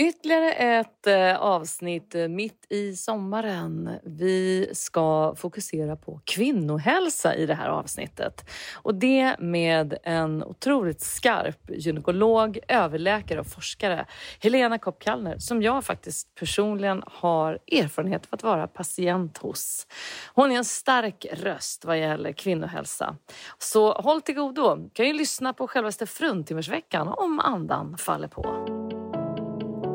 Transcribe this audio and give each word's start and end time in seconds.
Ytterligare 0.00 0.52
ett 0.52 1.06
eh, 1.06 1.36
avsnitt 1.36 2.14
eh, 2.14 2.28
mitt 2.28 2.66
i 2.68 2.96
sommaren. 2.96 3.90
Vi 4.02 4.70
ska 4.72 5.34
fokusera 5.36 5.96
på 5.96 6.20
kvinnohälsa 6.24 7.34
i 7.34 7.46
det 7.46 7.54
här 7.54 7.68
avsnittet. 7.68 8.50
Och 8.74 8.94
det 8.94 9.36
med 9.38 9.98
en 10.02 10.44
otroligt 10.44 11.00
skarp 11.00 11.70
gynekolog, 11.70 12.58
överläkare 12.68 13.40
och 13.40 13.46
forskare, 13.46 14.06
Helena 14.40 14.78
Kopp-Kallner, 14.78 15.38
som 15.38 15.62
jag 15.62 15.84
faktiskt 15.84 16.34
personligen 16.34 17.02
har 17.06 17.58
erfarenhet 17.72 18.22
av 18.22 18.34
att 18.34 18.42
vara 18.42 18.66
patient 18.66 19.38
hos. 19.38 19.86
Hon 20.34 20.52
är 20.52 20.56
en 20.56 20.64
stark 20.64 21.26
röst 21.32 21.84
vad 21.84 21.98
gäller 21.98 22.32
kvinnohälsa. 22.32 23.16
Så 23.58 23.92
håll 23.92 24.22
till 24.22 24.34
godo. 24.34 24.90
kan 24.92 25.06
ju 25.06 25.12
lyssna 25.12 25.52
på 25.52 25.68
självaste 25.68 26.06
fruntimmersveckan 26.06 27.08
om 27.08 27.40
andan 27.40 27.98
faller 27.98 28.28
på. 28.28 28.79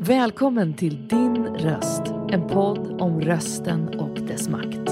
Välkommen 0.00 0.74
till 0.74 1.08
Din 1.08 1.46
röst, 1.46 2.02
en 2.30 2.48
podd 2.48 3.00
om 3.00 3.20
rösten 3.20 3.88
och 3.88 4.20
dess 4.20 4.48
makt. 4.48 4.86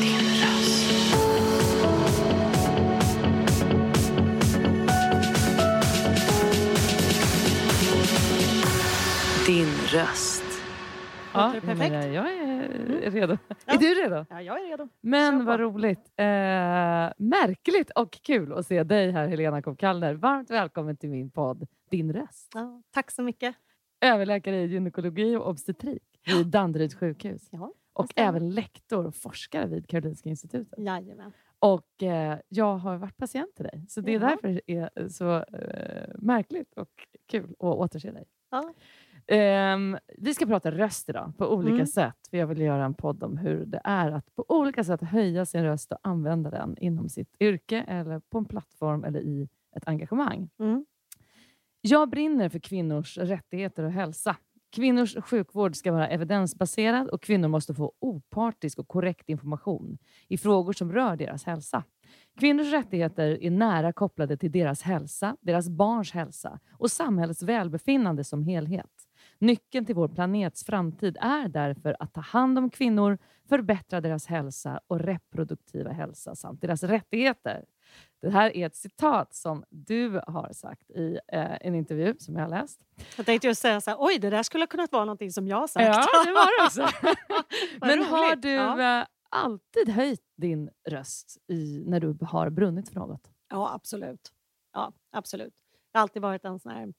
Din 0.00 0.20
röst. 0.42 1.14
Din 9.46 9.68
röst. 9.92 10.39
Ja, 11.34 11.50
det 11.54 11.60
perfekt? 11.60 11.92
men 11.92 12.12
jag 12.12 12.32
är 12.32 13.10
redo. 13.10 13.36
Är 13.66 13.78
du 13.78 13.86
redo? 13.94 14.26
Ja, 14.30 14.42
jag 14.42 14.60
är 14.60 14.70
redo. 14.70 14.88
Men 15.00 15.44
vad 15.44 15.60
roligt. 15.60 15.98
Eh, 16.16 16.24
märkligt 17.16 17.90
och 17.90 18.10
kul 18.22 18.52
att 18.52 18.66
se 18.66 18.84
dig 18.84 19.10
här, 19.10 19.28
Helena 19.28 19.62
Kopp-Kallner. 19.62 20.14
Varmt 20.14 20.50
välkommen 20.50 20.96
till 20.96 21.10
min 21.10 21.30
podd 21.30 21.66
Din 21.90 22.12
röst. 22.12 22.50
Ja, 22.54 22.82
tack 22.90 23.10
så 23.10 23.22
mycket. 23.22 23.56
Överläkare 24.00 24.56
i 24.62 24.66
gynekologi 24.66 25.36
och 25.36 25.48
obstetrik 25.48 26.02
vid 26.26 26.46
Danderyds 26.46 26.94
sjukhus. 26.94 27.48
Ja, 27.50 27.72
Och 27.92 28.12
även 28.16 28.50
lektor 28.50 29.06
och 29.06 29.14
forskare 29.14 29.66
vid 29.66 29.86
Karolinska 29.88 30.28
institutet. 30.28 30.78
jajamän. 30.78 31.32
Och 31.58 32.02
eh, 32.02 32.38
jag 32.48 32.76
har 32.76 32.96
varit 32.96 33.16
patient 33.16 33.54
till 33.56 33.64
dig. 33.64 33.84
Så 33.88 34.00
det 34.00 34.14
är 34.14 34.18
därför 34.20 34.48
det 34.48 34.74
är 34.76 35.08
så 35.08 35.36
eh, 35.36 36.08
märkligt 36.18 36.74
och 36.74 36.90
kul 37.26 37.50
att 37.58 37.60
återse 37.64 38.10
dig. 38.10 38.24
Ja. 38.50 38.74
Ehm, 39.32 39.98
vi 40.18 40.34
ska 40.34 40.46
prata 40.46 40.70
röst 40.70 41.08
idag 41.08 41.32
på 41.38 41.54
olika 41.54 41.74
Mm. 41.74 41.86
sätt. 41.86 42.14
För 42.30 42.36
jag 42.36 42.46
vill 42.46 42.60
göra 42.60 42.84
en 42.84 42.94
podd 42.94 43.22
om 43.22 43.36
hur 43.36 43.66
det 43.66 43.80
är 43.84 44.10
att 44.12 44.34
på 44.34 44.44
olika 44.48 44.84
sätt 44.84 45.00
höja 45.02 45.46
sin 45.46 45.64
röst 45.64 45.92
och 45.92 45.98
använda 46.02 46.50
den 46.50 46.76
inom 46.78 47.08
sitt 47.08 47.36
yrke 47.40 47.84
eller 47.88 48.20
på 48.20 48.38
en 48.38 48.44
plattform 48.44 49.04
eller 49.04 49.20
i 49.20 49.48
ett 49.76 49.88
engagemang. 49.88 50.50
Mm. 50.60 50.86
Jag 51.80 52.10
brinner 52.10 52.48
för 52.48 52.58
kvinnors 52.58 53.18
rättigheter 53.18 53.82
och 53.84 53.92
hälsa. 53.92 54.36
Kvinnors 54.72 55.16
sjukvård 55.24 55.76
ska 55.76 55.92
vara 55.92 56.08
evidensbaserad 56.08 57.08
och 57.08 57.22
kvinnor 57.22 57.48
måste 57.48 57.74
få 57.74 57.92
opartisk 57.98 58.78
och 58.78 58.88
korrekt 58.88 59.28
information 59.28 59.98
i 60.28 60.38
frågor 60.38 60.72
som 60.72 60.92
rör 60.92 61.16
deras 61.16 61.44
hälsa. 61.44 61.84
Kvinnors 62.40 62.72
rättigheter 62.72 63.42
är 63.42 63.50
nära 63.50 63.92
kopplade 63.92 64.36
till 64.36 64.52
deras 64.52 64.82
hälsa, 64.82 65.36
deras 65.40 65.68
barns 65.68 66.12
hälsa 66.12 66.58
och 66.72 66.90
samhällets 66.90 67.42
välbefinnande 67.42 68.24
som 68.24 68.42
helhet. 68.42 68.90
Nyckeln 69.40 69.86
till 69.86 69.94
vår 69.94 70.08
planets 70.08 70.64
framtid 70.64 71.16
är 71.20 71.48
därför 71.48 71.96
att 72.00 72.14
ta 72.14 72.20
hand 72.20 72.58
om 72.58 72.70
kvinnor, 72.70 73.18
förbättra 73.48 74.00
deras 74.00 74.26
hälsa 74.26 74.80
och 74.86 75.00
reproduktiva 75.00 75.90
hälsa 75.92 76.34
samt 76.34 76.60
deras 76.60 76.82
rättigheter. 76.82 77.64
Det 78.22 78.30
här 78.30 78.56
är 78.56 78.66
ett 78.66 78.76
citat 78.76 79.34
som 79.34 79.64
du 79.70 80.20
har 80.26 80.50
sagt 80.52 80.90
i 80.90 81.18
eh, 81.32 81.56
en 81.66 81.74
intervju 81.74 82.14
som 82.18 82.34
jag 82.36 82.42
har 82.42 82.48
läst. 82.48 82.80
Jag 83.16 83.26
tänkte 83.26 83.46
just 83.46 83.62
säga 83.62 83.80
så 83.80 83.90
här, 83.90 83.96
oj 84.00 84.18
det 84.18 84.30
där 84.30 84.42
skulle 84.42 84.62
ha 84.62 84.66
kunnat 84.66 84.92
vara 84.92 85.04
någonting 85.04 85.32
som 85.32 85.48
jag 85.48 85.56
har 85.56 85.66
sagt. 85.66 85.86
Ja, 85.86 86.24
det 86.26 86.32
var 86.32 86.60
det 86.60 86.66
också. 86.66 86.96
Men 87.80 88.02
har 88.02 88.36
du 88.36 88.50
Ja. 88.52 89.00
eh, 89.00 89.06
alltid 89.30 89.88
höjt 89.88 90.22
din 90.36 90.70
röst 90.88 91.38
i, 91.48 91.82
när 91.86 92.00
du 92.00 92.18
har 92.20 92.50
brunnit 92.50 92.88
för 92.88 92.94
något? 93.00 93.30
Ja, 93.48 93.74
absolut. 93.74 94.32
Ja, 94.72 94.92
absolut. 95.12 95.54
Jag 95.92 95.98
har 95.98 96.02
alltid 96.02 96.22
varit 96.22 96.44
en 96.44 96.58
sån 96.60 96.72
här 96.72 96.92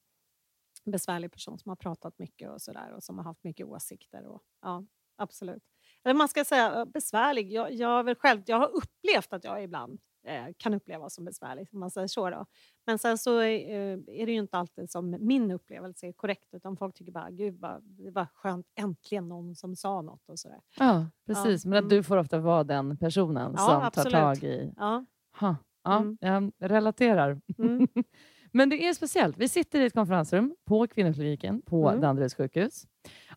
besvärlig 0.92 1.32
person 1.32 1.60
som 1.60 1.70
har 1.70 1.76
pratat 1.76 2.20
mycket 2.20 2.50
och 2.50 2.62
sådär 2.62 2.94
och 2.96 3.04
som 3.04 3.18
har 3.18 3.26
haft 3.26 3.44
mycket 3.44 3.68
åsikter. 3.68 4.26
Och, 4.28 4.42
ja, 4.62 4.84
absolut. 5.18 5.64
Eller 6.04 6.14
man 6.16 6.28
ska 6.28 6.46
säga 6.46 6.86
besvärlig. 6.86 7.52
Jag, 7.54 7.74
jag, 7.74 8.04
väl 8.04 8.16
själv, 8.16 8.42
jag 8.46 8.60
har 8.60 8.68
upplevt 8.68 9.34
att 9.34 9.44
jag 9.44 9.64
ibland 9.64 10.00
eh, 10.28 10.46
kan 10.58 10.74
upplevas 10.74 11.14
som 11.16 11.26
besvärlig, 11.26 11.68
om 11.72 11.80
man 11.80 11.92
säger 11.92 12.08
så. 12.08 12.30
Då. 12.30 12.46
Men 12.86 13.00
sen 13.00 13.18
så 13.18 13.40
eh, 13.40 14.00
är 14.08 14.26
det 14.26 14.32
ju 14.32 14.40
inte 14.40 14.58
alltid 14.58 14.92
som 14.92 15.18
min 15.20 15.52
upplevelse 15.52 16.08
är 16.08 16.12
korrekt 16.12 16.54
utan 16.54 16.78
folk 16.78 16.96
tycker 16.96 17.12
bara 17.12 17.30
gud 17.32 17.60
vad, 17.60 17.84
det 17.84 18.12
var 18.12 18.28
skönt, 18.34 18.68
äntligen 18.76 19.30
någon 19.30 19.56
som 19.56 19.76
sa 19.76 20.02
något 20.02 20.30
och 20.30 20.40
sådär. 20.40 20.62
Ja, 20.78 21.06
precis. 21.26 21.66
Men 21.66 21.78
att 21.78 21.84
mm. 21.84 21.90
du 21.90 22.04
får 22.04 22.18
ofta 22.18 22.40
vara 22.40 22.64
den 22.64 22.98
personen 22.98 23.54
Ja, 23.58 23.66
som 23.66 23.82
absolut. 23.82 24.14
tar 24.14 24.22
tag 24.36 24.44
i... 24.44 24.74
Ja, 24.78 25.06
Ha, 25.40 25.56
ja, 25.84 25.98
Mm. 25.98 26.18
Jag 26.58 26.72
relaterar. 26.72 27.42
mm, 27.58 27.88
Men 28.54 28.70
det 28.70 28.88
är 28.88 28.94
speciellt. 28.94 29.38
Vi 29.38 29.48
sitter 29.48 29.82
i 29.82 29.86
ett 29.86 29.94
konferensrum 29.94 30.56
på 30.66 30.88
kvinnokliniken 30.88 31.62
på 31.62 31.90
Mm. 31.90 32.02
Danderyds 32.02 32.36
sjukhus. 32.36 32.88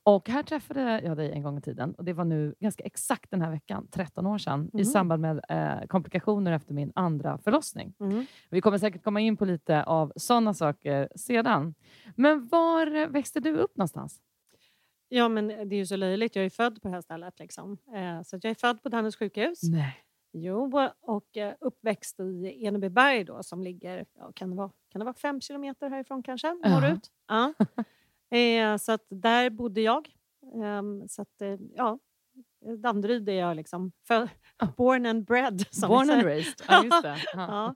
Och 0.02 0.28
här 0.28 0.42
träffade 0.42 1.00
jag 1.04 1.16
dig 1.16 1.32
en 1.32 1.42
gång 1.42 1.58
i 1.58 1.60
tiden. 1.60 1.94
Och 1.94 2.04
Det 2.04 2.12
var 2.12 2.24
nu 2.24 2.54
ganska 2.60 2.84
exakt 2.84 3.30
den 3.30 3.42
här 3.42 3.50
veckan, 3.50 3.88
13 3.90 4.26
år 4.26 4.38
sedan, 4.38 4.70
i 4.72 4.76
Mhm. 4.76 4.84
samband 4.84 5.22
med 5.22 5.40
eh, 5.48 5.86
komplikationer 5.86 6.52
efter 6.52 6.74
min 6.74 6.92
andra 6.94 7.38
förlossning. 7.38 7.94
mm. 8.00 8.26
Vi 8.50 8.60
kommer 8.60 8.78
säkert 8.78 9.02
komma 9.04 9.20
in 9.20 9.36
på 9.36 9.44
lite 9.44 9.84
av 9.84 10.12
sådana 10.16 10.54
saker 10.54 11.08
sedan. 11.16 11.74
Men 12.16 12.46
var 12.48 13.06
växte 13.06 13.40
du 13.40 13.56
upp 13.56 13.76
någonstans? 13.76 14.20
Ja, 15.08 15.28
men 15.28 15.46
det 15.48 15.54
är 15.54 15.78
ju 15.78 15.86
så 15.86 15.96
löjligt. 15.96 16.36
Jag 16.36 16.44
är 16.44 16.50
född 16.50 16.82
på 16.82 16.88
det 16.88 16.94
här 16.94 17.00
stället. 17.00 17.38
Liksom. 17.38 17.78
Eh, 17.94 18.22
så 18.22 18.36
jag 18.42 18.50
är 18.50 18.54
född 18.54 18.82
på 18.82 18.88
Danderyds 18.88 19.16
sjukhus. 19.16 19.62
Nej. 19.62 19.96
Jo, 20.32 20.88
och 21.00 21.36
eh, 21.36 21.54
uppväxt 21.60 22.20
i 22.20 22.66
Enebyberg 22.66 23.24
då, 23.24 23.42
som 23.42 23.62
ligger 23.62 24.04
ja, 24.18 24.32
kan 24.34 24.50
det 24.50 24.56
vara, 24.56 24.70
kan 24.94 24.98
det 24.98 25.04
vara 25.04 25.14
fem 25.14 25.40
kilometer 25.40 25.90
härifrån 25.90 26.22
kanske, 26.22 26.56
Ja. 26.62 26.68
norrut. 26.68 27.10
Ja. 27.28 27.52
eh, 28.38 28.76
så 28.76 28.92
att 28.92 29.06
där 29.10 29.50
bodde 29.50 29.80
jag. 29.80 30.08
Ehm, 30.62 31.08
så 31.08 31.22
att, 31.22 31.40
eh, 31.40 31.56
ja, 31.74 31.98
Danderyd 32.82 33.28
är 33.28 33.32
jag 33.32 33.56
liksom 33.56 33.92
för, 34.06 34.28
born 34.76 35.06
and 35.06 35.24
bred. 35.24 35.64
Born 35.88 36.10
and 36.10 36.22
raised. 36.24 36.54
Ja, 36.68 36.84
just 36.84 37.02
det. 37.02 37.16
Ja. 37.34 37.74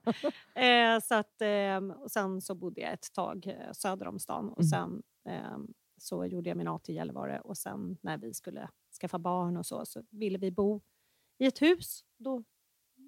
Ja. 0.55 0.61
Eh, 0.61 0.99
så 1.01 1.15
att, 1.15 1.41
ehm, 1.41 1.91
och 1.91 2.11
sen 2.11 2.41
så 2.41 2.55
bodde 2.55 2.81
jag 2.81 2.93
ett 2.93 3.13
tag 3.13 3.47
eh, 3.47 3.71
söder 3.71 4.07
om 4.07 4.19
stan 4.19 4.49
och 4.49 4.61
Mm. 4.61 4.69
sen 4.69 5.03
ehm, 5.29 5.67
så 5.97 6.25
gjorde 6.25 6.49
jag 6.49 6.57
min 6.57 6.67
AT 6.67 6.89
i 6.89 6.93
Gällivare 6.95 7.39
och 7.41 7.57
sen 7.57 7.97
när 8.01 8.17
vi 8.17 8.33
skulle 8.33 8.69
skaffa 9.01 9.19
barn 9.19 9.57
och 9.57 9.65
så, 9.65 9.85
så 9.85 10.03
ville 10.09 10.37
vi 10.37 10.51
bo 10.51 10.81
i 11.37 11.45
ett 11.45 11.61
hus. 11.61 12.03
Då 12.17 12.43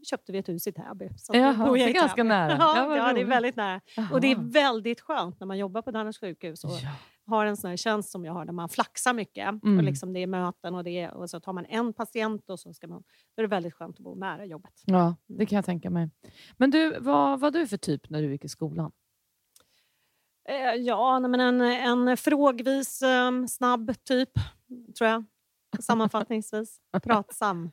köpte 0.03 0.31
vi 0.31 0.37
ett 0.37 0.49
hus 0.49 0.67
i 0.67 0.71
Täby. 0.71 1.09
Så 1.17 1.35
Jaha, 1.35 1.73
det 1.73 1.83
är 1.83 1.93
ganska 1.93 2.15
Täby. 2.15 2.27
nära. 2.29 2.55
Ja, 2.59 2.95
Ja, 2.97 3.13
det 3.13 3.21
är 3.21 3.25
väldigt 3.25 3.55
nära. 3.55 3.81
Och 4.11 4.21
det 4.21 4.27
är 4.27 4.35
Jaha. 4.35 4.41
väldigt 4.43 5.01
skönt 5.01 5.39
när 5.39 5.47
man 5.47 5.57
jobbar 5.57 5.81
på 5.81 5.91
Danderyds 5.91 6.19
sjukhus 6.19 6.63
och 6.63 6.71
Ja. 6.71 6.89
har 7.25 7.45
en 7.45 7.57
sån 7.57 7.69
här 7.69 7.77
tjänst 7.77 8.09
som 8.11 8.25
jag 8.25 8.33
har 8.33 8.45
där 8.45 8.53
man 8.53 8.69
flaxar 8.69 9.13
mycket. 9.13 9.49
Mm. 9.63 9.77
Och 9.77 9.83
liksom 9.83 10.13
det 10.13 10.19
är 10.19 10.27
möten 10.27 10.75
och, 10.75 10.83
det 10.83 10.99
är, 10.99 11.13
och 11.13 11.29
så 11.29 11.39
tar 11.39 11.53
man 11.53 11.65
en 11.65 11.93
patient 11.93 12.49
och 12.49 12.59
så 12.59 12.73
ska 12.73 12.87
man... 12.87 13.03
Då 13.35 13.41
är 13.41 13.41
det 13.41 13.47
väldigt 13.47 13.73
skönt 13.73 13.97
att 13.97 14.03
bo 14.03 14.15
nära 14.15 14.45
jobbet. 14.45 14.81
Ja, 14.85 15.15
det 15.27 15.45
kan 15.45 15.55
jag 15.55 15.65
tänka 15.65 15.89
mig. 15.89 16.09
Men 16.57 16.71
du, 16.71 16.99
vad 16.99 17.39
var 17.39 17.51
du 17.51 17.67
för 17.67 17.77
typ 17.77 18.09
när 18.09 18.21
du 18.21 18.31
gick 18.31 18.45
i 18.45 18.49
skolan? 18.49 18.91
Eh, 20.49 20.73
ja, 20.81 21.19
men 21.19 21.39
en, 21.39 21.61
en 21.61 22.17
frågvis, 22.17 23.01
eh, 23.01 23.45
snabb 23.45 23.93
typ, 24.03 24.29
tror 24.97 25.09
jag. 25.09 25.23
Sammanfattningsvis. 25.79 26.79
Pratsam. 27.03 27.71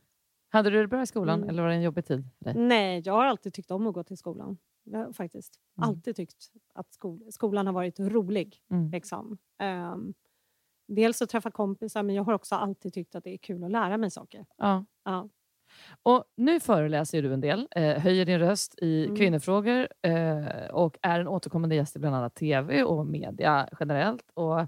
Hade 0.51 0.71
du 0.71 0.81
det 0.81 0.89
bra 0.89 1.03
i 1.03 1.07
skolan 1.07 1.39
Mm. 1.39 1.49
eller 1.49 1.63
var 1.63 1.69
det 1.69 1.75
en 1.75 1.83
jobbig 1.83 2.05
tid 2.07 2.25
dig? 2.39 2.55
Nej, 2.57 3.03
jag 3.05 3.13
har 3.13 3.25
alltid 3.25 3.55
tyckt 3.55 3.71
om 3.71 3.87
att 3.87 3.95
gå 3.95 4.03
till 4.05 4.17
skolan. 4.19 4.59
Jag 4.85 4.99
har 4.99 5.13
faktiskt 5.13 5.55
Mm. 5.79 5.89
alltid 5.89 6.17
tyckt 6.17 6.37
att 6.75 6.93
skol, 6.95 7.23
skolan 7.33 7.67
har 7.67 7.75
varit 7.75 8.01
rolig. 8.01 8.57
Mm. 8.71 8.91
Liksom. 8.91 9.39
Ehm, 9.59 10.15
dels 10.89 11.23
att 11.23 11.29
träffa 11.29 11.51
kompisar, 11.51 12.03
men 12.03 12.15
jag 12.15 12.25
har 12.25 12.33
också 12.33 12.55
alltid 12.55 12.93
tyckt 12.95 13.15
att 13.15 13.25
det 13.25 13.31
är 13.31 13.37
kul 13.39 13.65
att 13.65 13.71
lära 13.71 13.97
mig 13.97 14.11
saker. 14.11 14.47
Ja. 14.57 14.85
Ja. 15.05 15.29
Och 16.03 16.25
nu 16.37 16.61
föreläser 16.61 17.23
du 17.23 17.33
en 17.35 17.41
del, 17.41 17.69
eh, 17.71 17.99
höjer 17.99 18.25
din 18.27 18.39
röst 18.39 18.75
i 18.83 19.05
Mm. 19.05 19.17
kvinnofrågor 19.17 19.89
eh, 20.03 20.47
och 20.73 20.99
är 21.03 21.21
en 21.21 21.29
återkommande 21.29 21.75
gäst 21.75 21.97
i 21.97 21.99
bland 21.99 22.17
annat 22.17 22.35
tv 22.35 22.83
och 22.85 23.07
media 23.07 23.69
generellt. 23.81 24.31
Och 24.35 24.67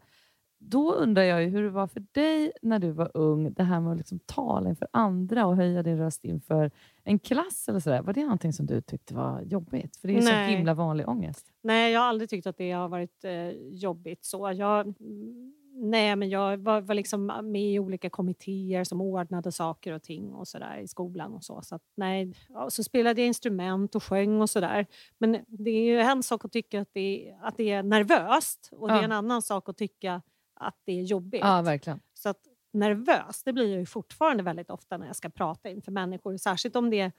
då 0.62 0.92
undrar 0.94 1.22
jag 1.22 1.48
hur 1.48 1.62
det 1.62 1.70
var 1.70 1.86
för 1.86 2.04
dig 2.12 2.52
när 2.62 2.78
du 2.78 2.90
var 2.90 3.10
ung, 3.14 3.52
det 3.52 3.62
här 3.62 3.80
med 3.80 3.92
att 3.92 3.98
liksom 3.98 4.18
tala 4.18 4.68
inför 4.68 4.88
andra 4.92 5.46
och 5.46 5.56
höja 5.56 5.82
din 5.82 5.98
röst 5.98 6.24
inför 6.24 6.70
en 7.04 7.18
klass. 7.18 7.68
eller 7.68 7.80
sådär. 7.80 8.02
Var 8.02 8.12
det 8.12 8.22
någonting 8.22 8.52
som 8.52 8.66
du 8.66 8.80
tyckte 8.80 9.14
var 9.14 9.40
jobbigt? 9.42 9.96
För 9.96 10.08
det 10.08 10.14
är 10.18 10.22
Nej. 10.22 10.46
så 10.50 10.56
himla 10.56 10.74
vanlig 10.74 11.08
ångest. 11.08 11.46
Nej, 11.62 11.92
jag 11.92 12.00
har 12.00 12.06
aldrig 12.06 12.30
tyckt 12.30 12.46
att 12.46 12.56
det 12.56 12.70
har 12.72 12.88
varit 12.88 13.24
eh, 13.24 13.48
jobbigt. 13.70 14.24
så. 14.24 14.52
Jag, 14.52 14.80
mm, 15.00 15.52
nej, 15.74 16.16
men 16.16 16.28
jag 16.28 16.56
var, 16.56 16.80
var 16.80 16.94
liksom 16.94 17.26
med 17.42 17.62
i 17.62 17.78
olika 17.78 18.10
kommittéer 18.10 18.84
som 18.84 19.00
ordnade 19.00 19.52
saker 19.52 19.92
och 19.92 20.02
ting 20.02 20.32
och 20.32 20.48
så 20.48 20.58
där 20.58 20.76
i 20.78 20.88
skolan. 20.88 21.34
och 21.34 21.44
Så 21.44 21.62
så 21.62 21.74
att, 21.74 21.82
nej, 21.96 22.32
så 22.68 22.84
spelade 22.84 23.20
jag 23.20 23.26
instrument 23.28 23.94
och 23.94 24.02
sjöng 24.02 24.40
och 24.40 24.50
sådär. 24.50 24.86
Men 25.18 25.36
det 25.46 25.70
är 25.70 25.84
ju 25.84 26.00
en 26.00 26.22
sak 26.22 26.44
att 26.44 26.52
tycka 26.52 26.80
att 26.80 26.88
det, 26.92 27.34
att 27.42 27.56
det 27.56 27.70
är 27.70 27.82
nervöst 27.82 28.68
och 28.72 28.88
det 28.88 28.94
Ja. 28.94 29.00
är 29.00 29.04
en 29.04 29.12
annan 29.12 29.42
sak 29.42 29.68
att 29.68 29.76
tycka 29.76 30.22
att 30.60 30.76
det 30.84 30.92
är 30.92 31.02
jobbigt. 31.02 31.40
Ja, 31.44 31.62
verkligen. 31.62 32.00
Så 32.14 32.28
att 32.28 32.40
nervös, 32.72 33.42
det 33.44 33.52
blir 33.52 33.70
jag 33.70 33.78
ju 33.80 33.86
fortfarande 33.86 34.42
väldigt 34.42 34.70
ofta 34.70 34.96
när 34.96 35.06
jag 35.06 35.16
ska 35.16 35.28
prata 35.28 35.68
inför 35.68 35.92
människor. 35.92 36.36
Särskilt 36.36 36.76
om 36.76 36.90
det 36.90 37.00
är 37.00 37.12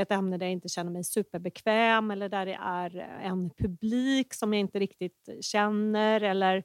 ett 0.00 0.12
ämne 0.12 0.38
där 0.38 0.46
jag 0.46 0.52
inte 0.52 0.68
känner 0.68 0.90
mig 0.90 1.04
superbekväm 1.04 2.10
eller 2.10 2.28
där 2.28 2.46
det 2.46 2.58
är 2.62 2.96
en 3.22 3.50
publik 3.50 4.34
som 4.34 4.52
jag 4.52 4.60
inte 4.60 4.78
riktigt 4.78 5.28
känner. 5.40 6.20
Eller, 6.20 6.64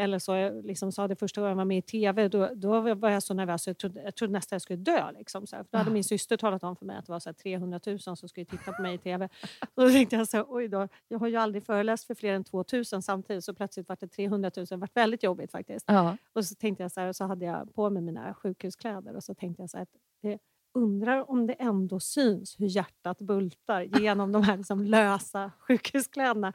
eller 0.00 0.18
så, 0.18 0.34
jag 0.34 0.64
liksom 0.64 0.92
sa 0.92 1.08
det 1.08 1.16
första 1.16 1.40
gången 1.40 1.50
jag 1.50 1.56
var 1.56 1.64
med 1.64 1.78
i 1.78 1.82
tv, 1.82 2.28
då, 2.28 2.48
då 2.54 2.94
var 2.94 3.10
jag 3.10 3.22
så 3.22 3.34
nervös 3.34 3.66
jag 3.66 3.78
trodde, 3.78 4.02
jag 4.02 4.14
trodde 4.14 4.32
nästan 4.32 4.54
jag 4.56 4.62
skulle 4.62 4.78
dö. 4.78 5.12
Liksom, 5.12 5.46
så 5.46 5.56
här. 5.56 5.62
För 5.62 5.70
då 5.72 5.78
hade 5.78 5.90
min 5.90 6.04
syster 6.04 6.36
talat 6.36 6.62
om 6.62 6.76
för 6.76 6.86
mig 6.86 6.96
att 6.96 7.06
det 7.06 7.12
var 7.12 7.20
så 7.20 7.28
här 7.28 7.34
300 7.34 7.80
000 7.86 7.98
som 8.00 8.16
skulle 8.16 8.44
titta 8.44 8.72
på 8.72 8.82
mig 8.82 8.94
i 8.94 8.98
tv. 8.98 9.28
Och 9.74 9.82
då 9.84 9.90
tänkte 9.90 10.16
jag 10.16 10.28
så 10.28 10.36
här, 10.36 10.46
oj 10.48 10.68
då, 10.68 10.88
jag 11.08 11.18
har 11.18 11.28
ju 11.28 11.36
aldrig 11.36 11.64
föreläst 11.64 12.04
för 12.04 12.14
fler 12.14 12.34
än 12.34 12.44
2 12.44 12.64
000 12.72 12.84
samtidigt 12.84 13.44
så 13.44 13.54
plötsligt 13.54 13.88
var 13.88 13.96
det 14.00 14.08
300 14.08 14.50
000. 14.56 14.66
Det 14.66 14.76
var 14.76 14.88
väldigt 14.94 15.22
jobbigt 15.22 15.50
faktiskt. 15.50 15.84
Ja. 15.88 16.16
Och 16.32 16.44
så 16.44 16.54
tänkte 16.54 16.84
jag 16.84 16.92
så 16.92 17.00
här, 17.00 17.12
så 17.12 17.24
hade 17.24 17.44
jag 17.44 17.74
på 17.74 17.90
mig 17.90 18.02
mina 18.02 18.34
sjukhuskläder 18.34 19.16
och 19.16 19.24
så 19.24 19.34
tänkte 19.34 19.62
jag 19.62 19.70
så 19.70 19.76
här 19.76 19.82
att 19.82 19.96
det, 20.22 20.38
undrar 20.74 21.30
om 21.30 21.46
det 21.46 21.52
ändå 21.52 22.00
syns 22.00 22.60
hur 22.60 22.66
hjärtat 22.66 23.18
bultar 23.18 23.82
genom 23.82 24.32
de 24.32 24.42
här 24.42 24.56
liksom 24.56 24.84
lösa 24.84 25.52
sjukhuskläderna. 25.58 26.52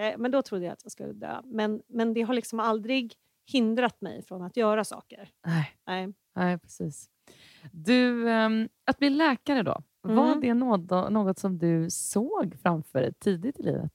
Eh, 0.00 0.18
men 0.18 0.30
då 0.30 0.42
trodde 0.42 0.64
jag 0.64 0.72
att 0.72 0.82
jag 0.84 0.92
skulle 0.92 1.12
dö. 1.12 1.40
Men, 1.44 1.82
men 1.88 2.14
det 2.14 2.22
har 2.22 2.34
liksom 2.34 2.60
aldrig 2.60 3.14
hindrat 3.52 4.00
mig 4.00 4.22
från 4.22 4.42
att 4.42 4.56
göra 4.56 4.84
saker. 4.84 5.30
Nej, 5.46 5.76
Nej. 5.86 6.14
nej, 6.36 6.58
precis. 6.58 7.10
Du, 7.72 8.30
ehm, 8.30 8.68
att 8.86 8.98
bli 8.98 9.10
läkare 9.10 9.62
då, 9.62 9.82
var 10.00 10.26
Mm. 10.26 10.40
det 10.40 10.54
något, 10.54 11.10
något 11.10 11.38
som 11.38 11.58
du 11.58 11.90
såg 11.90 12.56
framför 12.62 13.00
dig 13.00 13.14
tidigt 13.14 13.58
i 13.60 13.62
livet? 13.62 13.92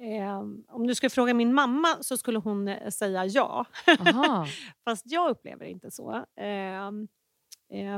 Eh, 0.00 0.38
om 0.68 0.86
du 0.86 0.94
skulle 0.94 1.10
fråga 1.10 1.34
min 1.34 1.54
mamma 1.54 1.88
så 2.00 2.16
skulle 2.16 2.38
hon 2.38 2.68
eh, 2.68 2.88
säga 2.90 3.26
ja. 3.26 3.64
Fast 4.84 5.04
jag 5.06 5.30
upplever 5.30 5.64
inte 5.66 5.90
så. 5.90 6.24
Ehm, 6.36 7.02
eh, 7.02 7.08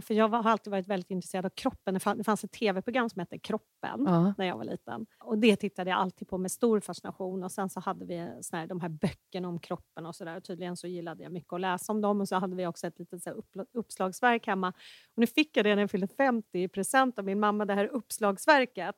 för 0.02 0.14
jag 0.14 0.28
har 0.28 0.50
alltid 0.50 0.70
varit 0.70 0.86
väldigt 0.88 1.10
intresserad 1.10 1.46
av 1.46 1.50
kroppen. 1.50 1.94
Det 1.94 2.00
fann- 2.00 2.18
det 2.18 2.24
fanns 2.24 2.44
ett 2.44 2.52
tv-program 2.52 3.10
som 3.10 3.20
hette 3.20 3.38
Kroppen 3.38 4.04
Ja. 4.06 4.34
när 4.38 4.46
jag 4.46 4.56
var 4.56 4.64
liten. 4.64 5.06
Och 5.24 5.38
Det 5.38 5.56
tittade 5.56 5.90
jag 5.90 5.98
alltid 5.98 6.28
på 6.28 6.38
med 6.38 6.50
stor 6.50 6.80
fascination. 6.80 7.44
Och 7.44 7.52
Sen 7.52 7.68
så 7.70 7.80
hade 7.80 8.04
vi 8.04 8.28
såna 8.40 8.60
här, 8.60 8.66
de 8.66 8.80
här 8.80 8.88
böckerna 8.88 9.48
om 9.48 9.58
kroppen 9.58 10.06
och 10.06 10.16
sådär. 10.16 10.40
Tydligen 10.40 10.76
så 10.76 10.86
gillade 10.86 11.22
jag 11.22 11.32
mycket 11.32 11.52
att 11.52 11.60
läsa 11.60 11.92
om 11.92 12.00
dem. 12.00 12.20
Och 12.20 12.28
så 12.28 12.36
hade 12.36 12.56
vi 12.56 12.66
också 12.66 12.86
ett 12.86 12.98
litet 12.98 13.22
så 13.22 13.30
uppla- 13.30 13.66
uppslagsverk 13.72 14.46
hemma. 14.46 14.68
Och 15.14 15.18
nu 15.20 15.26
fick 15.26 15.56
jag 15.56 15.64
det 15.66 15.74
när 15.74 15.82
jag 15.82 15.90
fyllde 15.90 16.08
50 16.08 16.58
i 16.62 16.68
present 16.68 17.18
av 17.18 17.24
min 17.24 17.40
mamma, 17.40 17.64
det 17.64 17.74
här 17.74 17.86
uppslagsverket. 17.86 18.94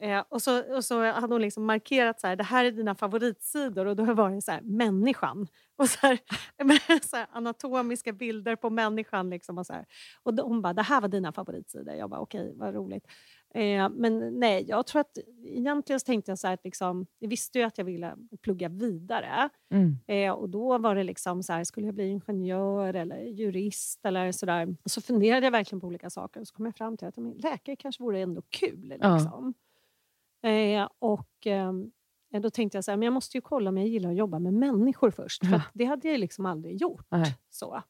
Eh, 0.00 0.24
och, 0.28 0.42
så, 0.42 0.76
och 0.76 0.84
så 0.84 1.12
hade 1.12 1.34
hon 1.34 1.42
liksom 1.42 1.64
markerat 1.64 2.20
så 2.20 2.26
här, 2.26 2.36
det 2.36 2.44
här 2.44 2.64
är 2.64 2.72
dina 2.72 2.94
favoritsidor 2.94 3.86
och 3.86 3.96
då 3.96 4.14
var 4.14 4.30
det 4.30 4.42
så 4.42 4.52
här, 4.52 4.60
människan. 4.60 5.46
Och 5.78 5.88
så 5.88 6.06
här, 6.06 6.18
så 7.08 7.16
här, 7.16 7.26
anatomiska 7.32 8.12
bilder 8.12 8.56
på 8.56 8.70
människan. 8.70 9.30
Liksom 9.30 9.58
och 9.58 9.66
så. 9.66 9.74
Och 10.22 10.34
då, 10.34 10.42
hon 10.42 10.62
bara, 10.62 10.72
det 10.72 10.82
här 10.82 11.00
var 11.00 11.08
dina 11.08 11.32
favoritsidor. 11.32 11.94
Jag 11.94 12.10
bara, 12.10 12.20
okej, 12.20 12.52
vad 12.56 12.74
roligt. 12.74 13.06
Eh, 13.54 13.88
men 13.88 14.40
nej, 14.40 14.64
jag 14.68 14.86
tror 14.86 15.00
att 15.00 15.18
egentligen 15.44 16.00
så 16.00 16.04
tänkte 16.04 16.30
jag 16.30 16.38
så 16.38 16.48
att 16.48 16.64
liksom, 16.64 17.06
jag 17.18 17.28
visste 17.28 17.58
ju 17.58 17.64
att 17.64 17.78
jag 17.78 17.84
ville 17.84 18.16
plugga 18.42 18.68
vidare. 18.68 19.48
Mm. 19.70 19.98
Eh, 20.06 20.32
och 20.32 20.48
då 20.48 20.78
var 20.78 20.94
det 20.94 21.02
liksom 21.02 21.42
så 21.42 21.64
skulle 21.64 21.86
jag 21.86 21.94
bli 21.94 22.08
ingenjör 22.08 22.94
eller 22.94 23.18
jurist 23.18 24.04
eller 24.04 24.32
sådär. 24.32 24.76
Och 24.82 24.90
så 24.90 25.00
funderade 25.00 25.46
jag 25.46 25.50
verkligen 25.50 25.80
på 25.80 25.86
olika 25.86 26.10
saker 26.10 26.40
och 26.40 26.48
så 26.48 26.54
kom 26.54 26.66
jag 26.66 26.76
fram 26.76 26.96
till 26.96 27.08
att 27.08 27.16
men, 27.16 27.32
läkare 27.32 27.76
kanske 27.76 28.02
vore 28.02 28.20
ändå 28.20 28.42
kul. 28.48 28.96
Ja. 29.00 29.52
Eh, 30.42 30.88
och 30.98 31.46
ehm, 31.46 31.90
eh, 32.34 32.40
då 32.40 32.50
tänkte 32.50 32.76
jag 32.78 32.84
så 32.84 32.90
här, 32.90 32.96
men 32.98 33.04
jag 33.06 33.12
måste 33.12 33.36
ju 33.36 33.40
kolla 33.40 33.70
om 33.70 33.78
jag 33.78 33.88
gillar 33.88 34.10
att 34.10 34.16
jobba 34.16 34.38
med 34.38 34.54
människor 34.54 35.10
först. 35.10 35.46
För 35.46 35.62
det 35.74 35.84
hade 35.84 36.08
jag 36.08 36.20
liksom 36.20 36.46
aldrig 36.46 36.76
gjort. 36.80 37.06
Nej. 37.10 37.36
Så. 37.50 37.82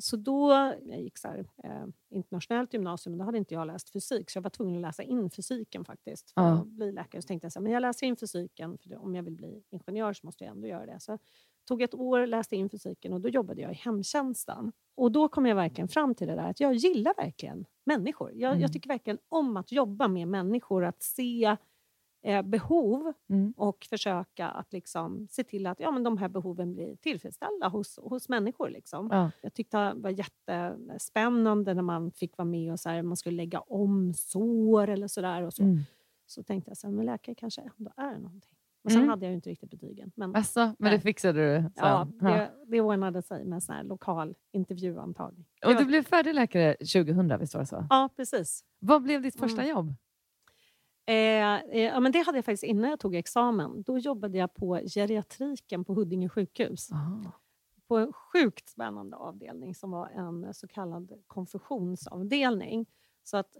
Så 0.00 0.16
då, 0.16 0.50
jag 0.82 1.00
gick 1.00 1.18
så 1.18 1.28
här, 1.28 1.38
eh, 1.64 1.84
internationellt 2.10 2.72
gymnasium, 2.72 3.12
men 3.12 3.18
då 3.18 3.24
hade 3.24 3.38
inte 3.38 3.54
jag 3.54 3.66
läst 3.66 3.90
fysik. 3.92 4.30
Så 4.30 4.36
jag 4.36 4.42
var 4.42 4.50
tvungen 4.50 4.76
att 4.76 4.80
läsa 4.82 5.02
in 5.02 5.30
fysiken 5.30 5.84
faktiskt 5.84 6.30
för 6.30 6.40
Ja. 6.42 6.52
att 6.52 6.66
bli 6.66 6.92
läkare. 6.92 7.22
Så 7.22 7.26
tänkte 7.26 7.44
jag 7.44 7.52
så 7.52 7.58
här, 7.58 7.62
men 7.62 7.72
jag 7.72 7.80
läser 7.80 8.06
in 8.06 8.16
fysiken, 8.16 8.78
för 8.78 8.96
om 9.04 9.14
jag 9.14 9.22
vill 9.22 9.36
bli 9.36 9.62
ingenjör 9.70 10.12
så 10.12 10.26
måste 10.26 10.44
jag 10.44 10.50
ändå 10.50 10.66
göra 10.66 10.86
det. 10.86 11.00
Så 11.00 11.18
tog 11.68 11.82
ett 11.82 11.94
år, 11.94 12.26
läste 12.26 12.56
in 12.56 12.68
fysiken 12.70 13.12
och 13.12 13.20
då 13.20 13.28
jobbade 13.28 13.60
jag 13.62 13.72
i 13.72 13.74
hemtjänsten. 13.74 14.72
Och 14.94 15.12
då 15.12 15.28
kom 15.28 15.46
jag 15.46 15.56
verkligen 15.56 15.88
fram 15.88 16.14
till 16.14 16.26
det 16.28 16.34
där 16.34 16.50
att 16.50 16.60
jag 16.60 16.74
gillar 16.74 17.14
verkligen 17.16 17.64
människor. 17.84 18.32
Jag, 18.34 18.50
Mm. 18.50 18.60
jag 18.62 18.72
tycker 18.72 18.88
verkligen 18.88 19.18
om 19.28 19.56
att 19.56 19.72
jobba 19.72 20.08
med 20.08 20.28
människor, 20.28 20.84
att 20.84 21.02
se 21.02 21.56
eh, 22.28 22.42
behov 22.42 23.12
Mm. 23.28 23.54
och 23.56 23.86
försöka 23.90 24.48
att 24.48 24.72
liksom 24.72 25.28
se 25.30 25.44
till 25.44 25.66
att 25.66 25.80
ja, 25.80 25.90
men 25.90 26.02
de 26.02 26.18
här 26.18 26.28
behoven 26.28 26.72
blir 26.74 26.96
tillfredsställda 26.96 27.68
hos, 27.68 27.98
hos 28.02 28.28
människor. 28.28 28.70
Liksom. 28.70 29.08
Ja. 29.12 29.30
Jag 29.42 29.54
tyckte 29.54 29.78
det 29.78 29.94
var 29.94 30.10
jättespännande 30.10 31.74
när 31.74 31.82
man 31.82 32.10
fick 32.12 32.36
vara 32.38 32.46
med 32.48 32.72
och 32.72 32.80
så 32.80 32.88
här, 32.88 33.02
man 33.02 33.16
skulle 33.16 33.36
lägga 33.36 33.60
om 33.60 34.14
sår 34.14 34.88
eller 34.88 35.08
sådär. 35.08 35.42
Och 35.42 35.54
så. 35.54 35.62
Mm. 35.62 35.78
så 36.26 36.42
tänkte 36.42 36.70
jag 36.70 36.76
så 36.76 36.86
här, 36.86 36.94
men 36.94 37.06
läkare 37.06 37.34
kanske 37.34 37.60
ändå 37.78 37.90
är 37.96 38.18
någonting. 38.18 38.54
Och 38.84 38.90
sen 38.92 38.98
Mm. 39.00 39.10
hade 39.10 39.24
jag 39.26 39.30
ju 39.30 39.34
inte 39.36 39.50
riktigt 39.50 39.70
betygen. 39.70 40.12
Men 40.14 40.34
Alltså, 40.36 40.72
men 40.78 40.92
det 40.92 41.00
fixade 41.00 41.54
du 41.56 41.62
sen? 41.62 41.72
ja, 41.76 42.08
det, 42.20 42.50
det 42.66 42.80
ordnade 42.80 43.22
sig 43.22 43.44
med 43.44 43.62
sån 43.62 43.74
här 43.74 43.82
lokal 43.84 44.34
intervjuantagning. 44.52 45.44
Och 45.66 45.76
du 45.76 45.84
blev 45.84 46.02
färdig 46.02 46.34
läkare 46.34 46.74
2000, 46.74 47.38
visst 47.40 47.54
var 47.54 47.60
det 47.60 47.66
så? 47.66 47.86
Ja, 47.90 48.08
precis. 48.16 48.64
Vad 48.78 49.02
blev 49.02 49.22
ditt 49.22 49.38
första 49.38 49.62
Mm. 49.62 49.70
jobb? 49.76 49.94
Eh, 51.08 51.54
eh, 51.54 51.82
ja, 51.82 52.00
men 52.00 52.12
det 52.12 52.18
hade 52.18 52.38
jag 52.38 52.44
faktiskt 52.44 52.62
innan 52.62 52.90
jag 52.90 53.00
tog 53.00 53.14
examen. 53.14 53.82
Då 53.82 53.98
jobbade 53.98 54.38
jag 54.38 54.54
på 54.54 54.80
geriatriken 54.94 55.84
på 55.84 55.94
Huddinge 55.94 56.28
sjukhus. 56.28 56.88
Ah. 56.92 57.32
på 57.88 57.96
en 57.96 58.12
sjukt 58.12 58.68
spännande 58.68 59.16
avdelning 59.16 59.74
som 59.74 59.90
var 59.90 60.08
en 60.08 60.54
så 60.54 60.68
kallad 60.68 61.12
konfusionsavdelning. 61.26 62.86
Så 63.24 63.36
att 63.36 63.56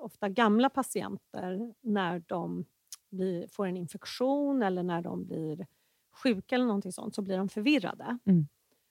ofta 0.00 0.28
gamla 0.28 0.70
patienter, 0.70 1.74
när 1.80 2.22
de 2.26 2.64
blir, 3.10 3.46
får 3.46 3.66
en 3.66 3.76
infektion 3.76 4.62
eller 4.62 4.82
när 4.82 5.02
de 5.02 5.24
blir 5.24 5.66
sjuka 6.12 6.54
eller 6.54 6.66
någonting 6.66 6.92
sånt, 6.92 7.14
så 7.14 7.22
blir 7.22 7.36
de 7.36 7.48
förvirrade. 7.48 8.18
Mm. 8.24 8.48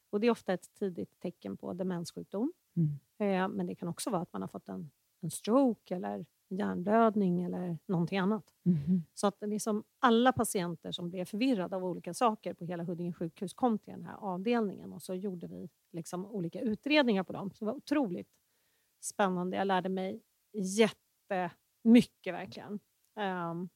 Och 0.10 0.20
Det 0.20 0.28
är 0.28 0.32
ofta 0.32 0.54
ett 0.54 0.74
tidigt 0.74 1.20
tecken 1.20 1.58
på 1.58 1.74
demenssjukdom. 1.74 2.54
Mm. 2.76 3.00
Eh, 3.18 3.56
men 3.56 3.68
det 3.68 3.76
kan 3.76 3.88
också 3.88 4.10
vara 4.10 4.22
att 4.22 4.34
man 4.34 4.42
har 4.42 4.50
fått 4.50 4.70
en, 4.70 4.92
en 5.22 5.32
stroke 5.32 5.96
eller 5.96 6.26
hjärnblödning 6.50 7.44
eller 7.44 7.78
någonting 7.86 8.18
annat. 8.18 8.54
Mhm. 8.64 9.04
Så 9.14 9.28
att 9.28 9.38
liksom 9.42 9.84
alla 10.00 10.34
patienter 10.34 10.92
som 10.92 11.10
blev 11.10 11.26
förvirrade 11.26 11.76
av 11.76 11.86
olika 11.86 12.14
saker 12.14 12.54
på 12.54 12.66
hela 12.66 12.84
Huddinge 12.84 13.14
sjukhus 13.14 13.54
kom 13.54 13.80
till 13.80 13.94
den 13.94 14.04
här 14.04 14.16
avdelningen 14.16 14.94
och 14.94 15.02
så 15.02 15.16
gjorde 15.16 15.48
vi 15.48 15.70
liksom 15.92 16.26
olika 16.26 16.60
utredningar 16.62 17.24
på 17.24 17.34
dem. 17.34 17.52
Så 17.52 17.66
det 17.66 17.72
var 17.72 17.78
otroligt 17.78 18.30
spännande. 19.02 19.58
Jag 19.58 19.68
lärde 19.68 19.90
mig 19.90 20.22
jättemycket 20.54 22.34
verkligen. 22.34 22.80
Ehm, 23.16 23.70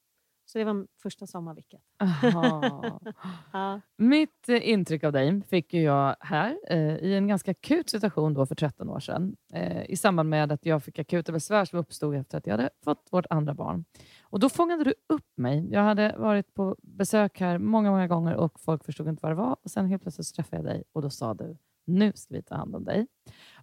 så 0.46 0.58
det 0.58 0.64
var 0.64 0.88
första 1.02 1.28
sommarvicket. 1.28 1.82
Ja. 3.54 3.82
Mitt 3.98 4.50
eh, 4.50 4.70
intryck 4.70 5.04
av 5.04 5.12
dig 5.12 5.42
fick 5.42 5.74
jag 5.74 6.16
här 6.20 6.58
eh, 6.70 6.96
i 6.96 7.16
en 7.16 7.28
ganska 7.28 7.52
akut 7.52 7.90
situation 7.90 8.34
då 8.34 8.46
för 8.46 8.56
13 8.56 8.90
år 8.90 9.00
sedan. 9.00 9.36
Eh, 9.54 9.86
I 9.90 9.96
samband 9.96 10.30
med 10.30 10.52
att 10.52 10.66
jag 10.66 10.84
fick 10.84 11.00
akuta 11.00 11.32
besvär 11.32 11.66
som 11.66 11.80
uppstod 11.80 12.16
efter 12.16 12.38
att 12.38 12.48
jag 12.48 12.54
hade 12.54 12.70
fått 12.84 13.08
vårt 13.12 13.26
andra 13.30 13.54
barn. 13.54 13.86
Och 14.22 14.40
Då 14.40 14.50
fångade 14.50 14.84
du 14.84 14.94
upp 15.10 15.38
mig. 15.38 15.68
Jag 15.72 15.82
hade 15.82 16.16
varit 16.18 16.54
på 16.54 16.76
besök 16.82 17.40
här 17.40 17.58
många, 17.58 17.92
många 17.92 18.08
gånger 18.08 18.36
och 18.36 18.60
folk 18.60 18.86
förstod 18.86 19.08
inte 19.08 19.20
vad 19.24 19.32
det 19.32 19.36
var. 19.36 19.58
Och 19.64 19.72
Sen 19.72 19.86
helt 19.86 20.02
plötsligt 20.02 20.36
träffade 20.36 20.58
jag 20.58 20.66
dig 20.66 20.84
och 20.94 21.02
då 21.02 21.10
sa 21.10 21.34
du 21.34 21.58
nu 21.88 22.12
ska 22.16 22.34
vi 22.34 22.42
ta 22.44 22.56
hand 22.56 22.76
om 22.76 22.84
dig. 22.84 23.08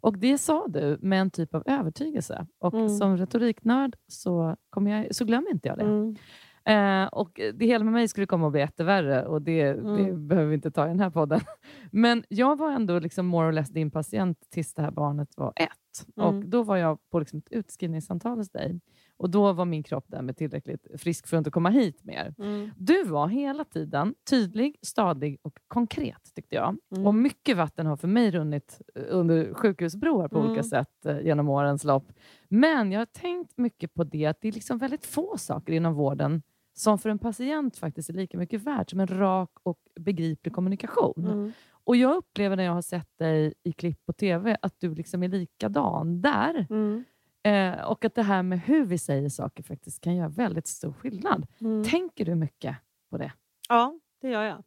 Och 0.00 0.18
Det 0.18 0.38
sa 0.38 0.66
du 0.68 0.98
med 1.02 1.20
en 1.20 1.30
typ 1.30 1.54
av 1.54 1.62
övertygelse. 1.66 2.46
Och 2.58 2.74
Mm. 2.74 2.88
Som 2.88 3.16
retoriknörd 3.16 3.96
så, 4.06 4.56
jag, 4.76 5.14
så 5.14 5.24
glömmer 5.24 5.50
inte 5.50 5.68
jag 5.68 5.78
det. 5.78 5.84
Mm. 5.84 6.16
Eh, 6.64 7.04
och 7.06 7.40
det 7.54 7.66
hela 7.66 7.84
med 7.84 7.92
mig 7.92 8.08
skulle 8.08 8.26
komma 8.26 8.46
att 8.46 8.52
bli 8.52 8.60
jättevärre 8.60 9.26
och 9.26 9.42
det, 9.42 9.64
det 9.72 9.78
Mm. 9.78 10.28
behöver 10.28 10.48
vi 10.48 10.54
inte 10.54 10.70
ta 10.70 10.84
i 10.84 10.88
den 10.88 11.00
här 11.00 11.10
podden. 11.10 11.40
Men 11.90 12.24
jag 12.28 12.58
var 12.58 12.70
ändå 12.72 12.98
liksom 12.98 13.26
more 13.26 13.48
or 13.48 13.52
less 13.52 13.70
din 13.70 13.90
patient 13.90 14.38
tills 14.50 14.74
det 14.74 14.82
här 14.82 14.90
barnet 14.90 15.28
var 15.36 15.52
ett. 15.56 15.68
Mm. 16.16 16.28
Och 16.28 16.44
Då 16.48 16.62
var 16.62 16.76
jag 16.76 16.98
på 17.10 17.18
liksom 17.18 17.38
ett 17.38 17.48
utskrivningssamtal 17.52 18.38
hos 18.38 18.50
dig. 18.50 18.80
Och 19.16 19.30
då 19.30 19.52
var 19.52 19.64
min 19.64 19.82
kropp 19.82 20.04
därmed 20.08 20.36
tillräckligt 20.36 20.86
frisk 20.98 21.26
för 21.26 21.36
att 21.36 21.38
inte 21.40 21.50
komma 21.50 21.68
hit 21.70 22.04
mer. 22.04 22.34
Mm. 22.38 22.70
Du 22.76 23.04
var 23.04 23.28
hela 23.28 23.64
tiden 23.64 24.14
tydlig, 24.30 24.76
stadig 24.82 25.38
och 25.42 25.58
konkret 25.68 26.34
tyckte 26.34 26.54
jag. 26.56 26.76
Mm. 26.94 27.06
Och 27.06 27.14
mycket 27.14 27.56
vatten 27.56 27.86
har 27.86 27.96
för 27.96 28.08
mig 28.08 28.30
runnit 28.30 28.80
under 28.94 29.54
sjukhusbroar 29.54 30.28
på 30.28 30.38
Mm. 30.38 30.50
olika 30.50 30.62
sätt 30.62 31.06
eh, 31.06 31.20
genom 31.20 31.48
årens 31.48 31.84
lopp. 31.84 32.12
Men 32.48 32.92
jag 32.92 33.00
har 33.00 33.06
tänkt 33.06 33.58
mycket 33.58 33.94
på 33.94 34.04
det 34.04 34.26
att 34.26 34.40
det 34.40 34.48
är 34.48 34.52
liksom 34.52 34.78
väldigt 34.78 35.06
få 35.06 35.38
saker 35.38 35.72
inom 35.72 35.94
vården 35.94 36.42
som 36.72 36.98
för 36.98 37.10
en 37.10 37.18
patient 37.18 37.76
faktiskt 37.76 38.08
är 38.08 38.14
lika 38.14 38.38
mycket 38.38 38.62
värt 38.62 38.90
som 38.90 39.00
en 39.00 39.06
rak 39.06 39.50
och 39.62 39.78
begriplig 40.00 40.54
kommunikation. 40.54 41.24
Mm. 41.26 41.52
Och 41.84 41.96
Jag 41.96 42.16
upplever 42.16 42.56
när 42.56 42.64
jag 42.64 42.72
har 42.72 42.82
sett 42.82 43.18
dig 43.18 43.54
i 43.62 43.72
klipp 43.72 44.06
på 44.06 44.12
TV 44.12 44.56
att 44.62 44.80
du 44.80 44.94
liksom 44.94 45.22
är 45.22 45.28
likadan 45.28 46.20
där. 46.20 46.66
Mm. 46.70 47.04
Eh, 47.44 47.84
och 47.84 48.04
att 48.04 48.14
det 48.14 48.22
här 48.22 48.42
med 48.42 48.60
hur 48.60 48.84
vi 48.84 48.98
säger 48.98 49.28
saker 49.28 49.62
faktiskt 49.62 50.00
kan 50.00 50.16
göra 50.16 50.28
väldigt 50.28 50.66
stor 50.66 50.92
skillnad. 50.92 51.46
Mm. 51.60 51.84
Tänker 51.84 52.24
du 52.24 52.34
mycket 52.34 52.76
på 53.10 53.18
det? 53.18 53.32
Ja, 53.68 53.98
det 54.20 54.28
gör 54.30 54.42
jag. 54.42 54.62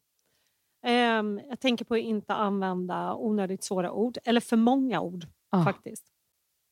Ehm, 0.83 1.41
jag 1.49 1.59
tänker 1.59 1.85
på 1.85 1.93
att 1.93 1.99
inte 1.99 2.33
använda 2.33 3.15
onödigt 3.15 3.63
svåra 3.63 3.91
ord, 3.91 4.17
eller 4.23 4.41
för 4.41 4.57
många 4.57 5.01
ord 5.01 5.25
Ah. 5.49 5.63
faktiskt. 5.63 6.05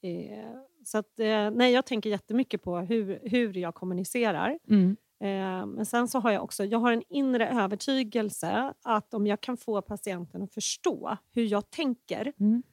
Eh, 0.02 0.50
så 0.86 0.98
att, 0.98 1.20
eh, 1.20 1.52
nej, 1.52 1.74
jag 1.74 1.86
tänker 1.86 2.10
jättemycket 2.10 2.62
på 2.62 2.78
hur, 2.78 3.20
hur 3.24 3.58
jag 3.58 3.76
kommunicerar. 3.76 4.60
Mm. 4.70 4.96
Eh, 5.24 5.66
men 5.66 5.86
sen 5.86 6.08
så 6.08 6.20
har 6.20 6.32
jag 6.32 6.44
också 6.44 6.66
jag 6.66 6.80
har 6.80 6.92
en 6.92 7.04
inre 7.10 7.50
övertygelse 7.50 8.74
att 8.82 9.14
om 9.14 9.28
jag 9.28 9.42
kan 9.42 9.58
få 9.58 9.82
patienten 9.82 10.42
att 10.44 10.54
förstå 10.54 11.18
hur 11.32 11.44
jag 11.46 11.70
tänker 11.70 12.34
Mm. 12.40 12.64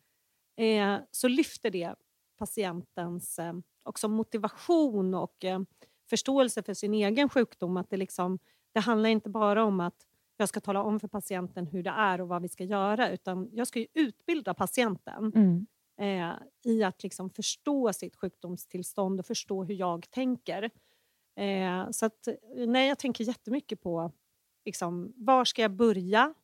eh, 0.56 1.04
så 1.10 1.28
lyfter 1.28 1.70
det 1.70 1.94
patientens 2.38 3.38
eh, 3.38 3.52
också 3.84 4.08
motivation 4.08 5.14
och 5.14 5.44
förståelse 6.10 6.62
för 6.62 6.74
sin 6.74 6.94
egen 6.94 7.28
sjukdom. 7.28 7.76
Att 7.76 7.90
det, 7.90 7.96
liksom, 7.96 8.38
det 8.72 8.80
handlar 8.80 9.08
inte 9.10 9.28
bara 9.30 9.64
om 9.64 9.80
att 9.80 10.06
jag 10.36 10.48
ska 10.48 10.60
tala 10.60 10.82
om 10.82 11.00
för 11.00 11.08
patienten 11.08 11.66
hur 11.66 11.82
det 11.82 11.90
är 11.90 12.20
och 12.20 12.28
vad 12.28 12.42
vi 12.42 12.48
ska 12.48 12.64
göra 12.64 13.10
utan 13.10 13.48
jag 13.52 13.66
ska 13.66 13.86
utbilda 13.94 14.54
patienten 14.54 15.32
Mm. 15.34 15.66
eh, 16.00 16.34
i 16.64 16.82
att 16.84 17.02
liksom 17.02 17.30
förstå 17.30 17.92
sitt 17.92 18.16
sjukdomstillstånd 18.16 19.20
och 19.20 19.26
förstå 19.26 19.64
hur 19.64 19.74
jag 19.74 20.10
tänker. 20.10 20.70
Eh, 21.40 21.90
så 21.90 22.06
att, 22.06 22.28
nej, 22.66 22.88
jag 22.88 22.98
tänker 22.98 23.24
jättemycket 23.24 23.80
på 23.80 24.12
liksom, 24.64 25.12
var 25.16 25.44
ska 25.44 25.62
jag 25.62 25.70
börja? 25.70 26.34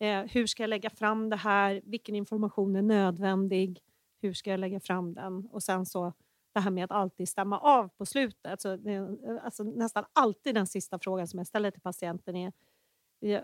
Eh, 0.00 0.24
hur 0.24 0.46
ska 0.46 0.62
jag 0.62 0.70
lägga 0.70 0.90
fram 0.90 1.30
det 1.30 1.36
här? 1.36 1.82
Vilken 1.84 2.14
information 2.14 2.76
är 2.76 2.82
nödvändig? 2.82 3.80
Hur 4.22 4.32
ska 4.32 4.50
jag 4.50 4.60
lägga 4.60 4.80
fram 4.80 5.14
den? 5.14 5.46
Och 5.46 5.62
sen 5.62 5.86
så 5.86 6.12
det 6.54 6.60
här 6.60 6.70
med 6.70 6.84
att 6.84 6.90
alltid 6.90 7.28
stämma 7.28 7.58
av 7.58 7.88
på 7.88 8.06
slutet. 8.06 8.60
Så 8.60 8.76
det, 8.76 9.18
alltså, 9.42 9.64
nästan 9.64 10.04
alltid 10.12 10.54
den 10.54 10.66
sista 10.66 10.98
frågan 10.98 11.28
som 11.28 11.38
jag 11.38 11.46
ställer 11.46 11.70
till 11.70 11.82
patienten 11.82 12.36
är 12.36 12.52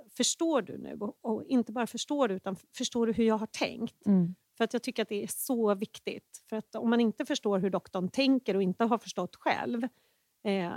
Förstår 0.09 0.63
du 0.63 0.79
nu? 0.79 0.99
Och, 1.01 1.19
och 1.21 1.45
inte 1.45 1.73
bara 1.73 1.87
förstår 1.87 2.29
du, 2.29 2.35
utan 2.35 2.57
förstår 2.77 3.07
du 3.07 3.13
hur 3.13 3.25
jag 3.25 3.39
har 3.39 3.47
tänkt? 3.47 4.07
Mm. 4.07 4.35
För 4.57 4.65
att 4.65 4.73
jag 4.73 4.83
tycker 4.83 5.03
att 5.03 5.09
det 5.09 5.23
är 5.23 5.27
så 5.27 5.75
viktigt. 5.75 6.45
För 6.49 6.57
att 6.57 6.75
om 6.75 6.91
man 6.91 7.01
inte 7.01 7.25
förstår 7.25 7.59
hur 7.59 7.71
doktorn 7.71 8.09
tänker 8.09 8.57
och 8.57 8.63
inte 8.63 8.85
har 8.85 8.99
förstått 8.99 9.37
själv, 9.37 9.89
eh, 10.45 10.73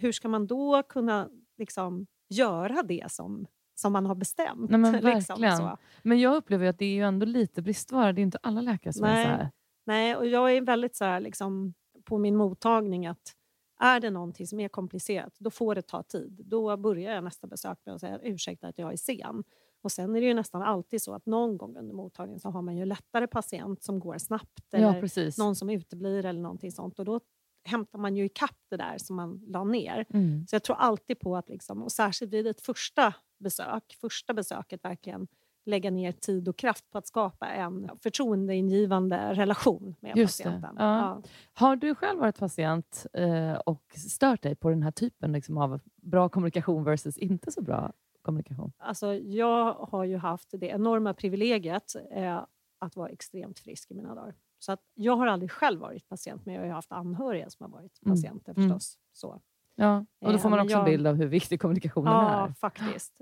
hur 0.00 0.12
ska 0.12 0.28
man 0.28 0.46
då 0.46 0.82
kunna 0.82 1.30
liksom, 1.58 2.06
göra 2.28 2.82
det 2.82 3.12
som, 3.12 3.46
som 3.74 3.92
man 3.92 4.06
har 4.06 4.14
bestämt? 4.14 4.70
Nej, 4.70 4.80
men 4.80 4.92
liksom, 5.02 5.40
verkligen. 5.40 5.76
Men 6.02 6.20
jag 6.20 6.36
upplever 6.36 6.66
att 6.66 6.78
det 6.78 6.84
är 6.84 6.94
ju 6.94 7.02
ändå 7.02 7.26
lite 7.26 7.62
bristvara. 7.62 8.12
Det 8.12 8.20
är 8.20 8.22
inte 8.22 8.38
alla 8.42 8.60
läkare 8.60 8.92
som 8.92 9.04
är 9.04 9.14
Nej. 9.14 9.24
så 9.24 9.30
här. 9.30 9.50
Nej, 9.86 10.16
och 10.16 10.26
jag 10.26 10.56
är 10.56 10.60
väldigt 10.60 10.96
så 10.96 11.04
här, 11.04 11.20
liksom, 11.20 11.74
på 12.04 12.18
min 12.18 12.36
mottagning 12.36 13.06
att 13.06 13.32
är 13.80 14.00
det 14.00 14.10
någonting 14.10 14.46
som 14.46 14.60
är 14.60 14.68
komplicerat, 14.68 15.36
då 15.38 15.50
får 15.50 15.74
det 15.74 15.82
ta 15.82 16.02
tid. 16.02 16.40
Då 16.44 16.76
börjar 16.76 17.14
jag 17.14 17.24
nästa 17.24 17.46
besök 17.46 17.78
med 17.84 17.94
att 17.94 18.00
säga 18.00 18.18
ursäkta 18.22 18.68
att 18.68 18.78
jag 18.78 18.92
är 18.92 18.96
sen. 18.96 19.44
Och 19.82 19.92
sen 19.92 20.16
är 20.16 20.20
det 20.20 20.26
ju 20.26 20.34
nästan 20.34 20.62
alltid 20.62 21.02
så 21.02 21.14
att 21.14 21.26
någon 21.26 21.56
gång 21.56 21.76
under 21.76 21.94
mottagningen 21.94 22.40
så 22.40 22.50
har 22.50 22.62
man 22.62 22.76
ju 22.76 22.84
lättare 22.84 23.26
patient 23.26 23.82
som 23.82 24.00
går 24.00 24.18
snabbt. 24.18 24.66
Ja, 24.70 24.78
Eller 24.78 25.00
precis. 25.00 25.38
någon 25.38 25.56
som 25.56 25.70
uteblir 25.70 26.24
eller 26.24 26.40
någonting 26.40 26.72
sånt. 26.72 26.98
Och 26.98 27.04
då 27.04 27.20
hämtar 27.66 27.98
man 27.98 28.16
ju 28.16 28.24
ikapp 28.24 28.56
det 28.70 28.76
där 28.76 28.98
som 28.98 29.16
man 29.16 29.40
la 29.46 29.64
ner. 29.64 30.06
Mm. 30.10 30.46
Så 30.46 30.54
jag 30.54 30.62
tror 30.62 30.76
alltid 30.76 31.18
på 31.18 31.36
att, 31.36 31.48
liksom, 31.48 31.82
och 31.82 31.92
särskilt 31.92 32.32
vid 32.32 32.46
ett 32.46 32.60
första 32.60 33.14
besök, 33.38 33.96
första 34.00 34.34
besöket 34.34 34.84
verkligen 34.84 35.28
lägga 35.66 35.90
ner 35.90 36.12
tid 36.12 36.48
och 36.48 36.56
kraft 36.56 36.90
på 36.90 36.98
att 36.98 37.06
skapa 37.06 37.48
en 37.48 37.90
förtroendeingivande 38.02 39.34
relation 39.34 39.94
med 40.00 40.16
Just 40.16 40.42
patienten. 40.42 40.76
Ja. 40.78 41.22
Har 41.52 41.76
du 41.76 41.94
själv 41.94 42.20
varit 42.20 42.38
patient 42.38 43.06
eh, 43.12 43.54
och 43.54 43.82
stört 43.96 44.42
dig 44.42 44.54
på 44.54 44.70
den 44.70 44.82
här 44.82 44.90
typen 44.90 45.32
liksom, 45.32 45.58
av 45.58 45.80
bra 45.96 46.28
kommunikation 46.28 46.84
versus 46.84 47.18
inte 47.18 47.52
så 47.52 47.62
bra 47.62 47.92
kommunikation? 48.22 48.72
Alltså, 48.78 49.14
jag 49.14 49.72
har 49.72 50.04
ju 50.04 50.16
haft 50.16 50.48
det 50.52 50.66
enorma 50.66 51.14
privilegiet 51.14 51.96
eh, 52.10 52.44
att 52.78 52.96
vara 52.96 53.08
extremt 53.08 53.58
frisk 53.58 53.90
i 53.90 53.94
mina 53.94 54.14
dagar. 54.14 54.34
Så 54.58 54.72
att 54.72 54.80
jag 54.94 55.16
har 55.16 55.26
aldrig 55.26 55.50
själv 55.50 55.80
varit 55.80 56.08
patient, 56.08 56.46
men 56.46 56.54
jag 56.54 56.62
har 56.62 56.68
haft 56.68 56.92
anhöriga 56.92 57.50
som 57.50 57.64
har 57.64 57.70
varit 57.80 57.98
Mm. 58.02 58.14
patienter 58.16 58.52
Mm. 58.56 58.68
förstås. 58.68 58.98
Så. 59.12 59.40
Ja, 59.74 59.98
och 60.20 60.28
då 60.28 60.34
Eh, 60.34 60.38
får 60.38 60.50
man 60.50 60.56
men 60.58 60.66
också 60.66 60.74
en 60.76 60.78
jag- 60.80 60.86
bild 60.90 61.06
av 61.06 61.14
hur 61.14 61.26
viktig 61.26 61.60
kommunikationen 61.60 62.12
Ja, 62.12 62.48
är. 62.48 62.52
faktiskt. 62.52 63.20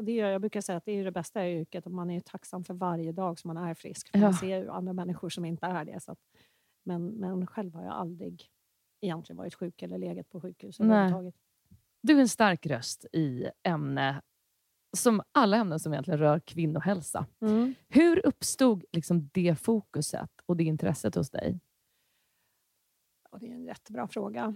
Det 0.00 0.20
är, 0.20 0.26
jag 0.30 0.40
brukar 0.40 0.60
säga 0.60 0.78
att 0.78 0.84
det 0.84 0.92
är 0.92 1.04
det 1.04 1.12
bästa 1.12 1.46
i 1.46 1.60
yrket, 1.60 1.86
att 1.86 1.92
man 1.92 2.10
är 2.10 2.20
tacksam 2.20 2.64
för 2.64 2.74
varje 2.74 3.12
dag 3.12 3.38
som 3.38 3.54
man 3.54 3.64
är 3.64 3.74
frisk. 3.74 4.08
För 4.10 4.18
Ja. 4.18 4.24
Man 4.24 4.34
ser 4.34 4.58
ju 4.58 4.68
andra 4.70 4.92
människor 4.92 5.28
som 5.28 5.44
inte 5.44 5.66
är 5.66 5.84
det. 5.84 6.00
Så 6.02 6.12
att, 6.12 6.18
men, 6.84 7.06
men 7.08 7.46
själv 7.46 7.74
har 7.74 7.82
jag 7.82 7.92
aldrig 7.92 8.48
egentligen 9.00 9.36
varit 9.36 9.54
sjuk 9.54 9.82
eller 9.82 9.98
legat 9.98 10.28
på 10.30 10.40
sjukhus 10.40 10.80
överhuvudtaget. 10.80 11.34
Du 12.02 12.16
är 12.16 12.20
en 12.20 12.28
stark 12.28 12.66
röst 12.66 13.06
i 13.12 13.48
ämne 13.62 14.22
som 14.96 15.22
alla 15.32 15.56
ämnen 15.56 15.80
som 15.80 15.92
egentligen 15.92 16.20
rör 16.20 16.40
kvinnohälsa. 16.40 17.26
Mm. 17.40 17.74
Hur 17.88 18.26
uppstod 18.26 18.84
liksom 18.92 19.30
det 19.32 19.58
fokuset 19.60 20.30
och 20.46 20.56
det 20.56 20.64
intresset 20.64 21.14
hos 21.14 21.30
dig? 21.30 21.60
Ja, 23.30 23.38
det 23.38 23.46
är 23.46 23.54
en 23.54 23.64
jättebra 23.64 24.08
fråga. 24.08 24.54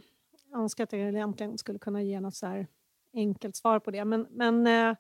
Jag 0.50 0.60
önskar 0.60 0.84
att 0.84 0.92
jag 0.92 1.00
egentligen 1.00 1.58
skulle 1.58 1.78
kunna 1.78 2.02
ge 2.02 2.20
något 2.20 2.34
så 2.34 2.66
enkelt 3.14 3.56
svar 3.56 3.78
på 3.78 3.90
det. 3.90 4.04
Men, 4.04 4.26
men 4.30 4.66
eh, 4.66 4.96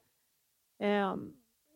eh, 0.88 1.16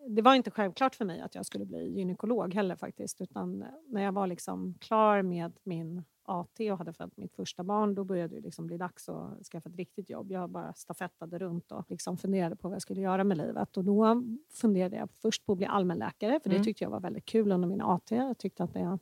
det 0.08 0.22
var 0.22 0.34
inte 0.34 0.50
självklart 0.50 0.94
för 0.94 1.04
mig 1.04 1.20
att 1.20 1.34
jag 1.34 1.46
skulle 1.46 1.64
bli 1.64 1.98
gynekolog 1.98 2.54
heller 2.54 2.76
faktiskt. 2.76 3.20
Utan 3.20 3.64
när 3.86 4.02
jag 4.02 4.12
var 4.12 4.26
liksom 4.26 4.74
klar 4.80 5.22
med 5.22 5.58
min 5.62 6.04
AT 6.28 6.60
och 6.72 6.78
hade 6.78 6.92
fött 6.92 7.16
mitt 7.16 7.34
första 7.34 7.62
barn, 7.64 7.94
då 7.94 8.04
började 8.04 8.34
det 8.34 8.40
liksom 8.40 8.66
bli 8.66 8.76
dags 8.76 9.08
att 9.08 9.46
skaffa 9.46 9.68
ett 9.68 9.76
riktigt 9.76 10.10
jobb. 10.10 10.30
Jag 10.32 10.50
bara 10.50 10.72
stafettade 10.74 11.38
runt 11.38 11.72
och 11.72 11.84
liksom 11.90 12.16
funderade 12.16 12.56
på 12.56 12.68
vad 12.68 12.74
jag 12.74 12.82
skulle 12.82 13.00
göra 13.00 13.24
med 13.24 13.36
livet. 13.36 13.76
Och 13.76 13.84
då 13.84 14.22
funderade 14.50 14.96
jag 14.96 15.10
först 15.10 15.44
på 15.46 15.52
att 15.52 15.58
bli 15.58 15.66
allmänläkare, 15.66 16.40
för 16.40 16.50
det 16.50 16.56
Mm. 16.56 16.64
tyckte 16.64 16.84
jag 16.84 16.90
var 16.90 17.00
väldigt 17.00 17.24
kul 17.24 17.52
under 17.52 17.68
min 17.68 17.80
AT. 17.80 18.14
Jag 18.16 18.38
tyckte 18.38 18.64
att 18.64 18.72
det, 18.74 18.98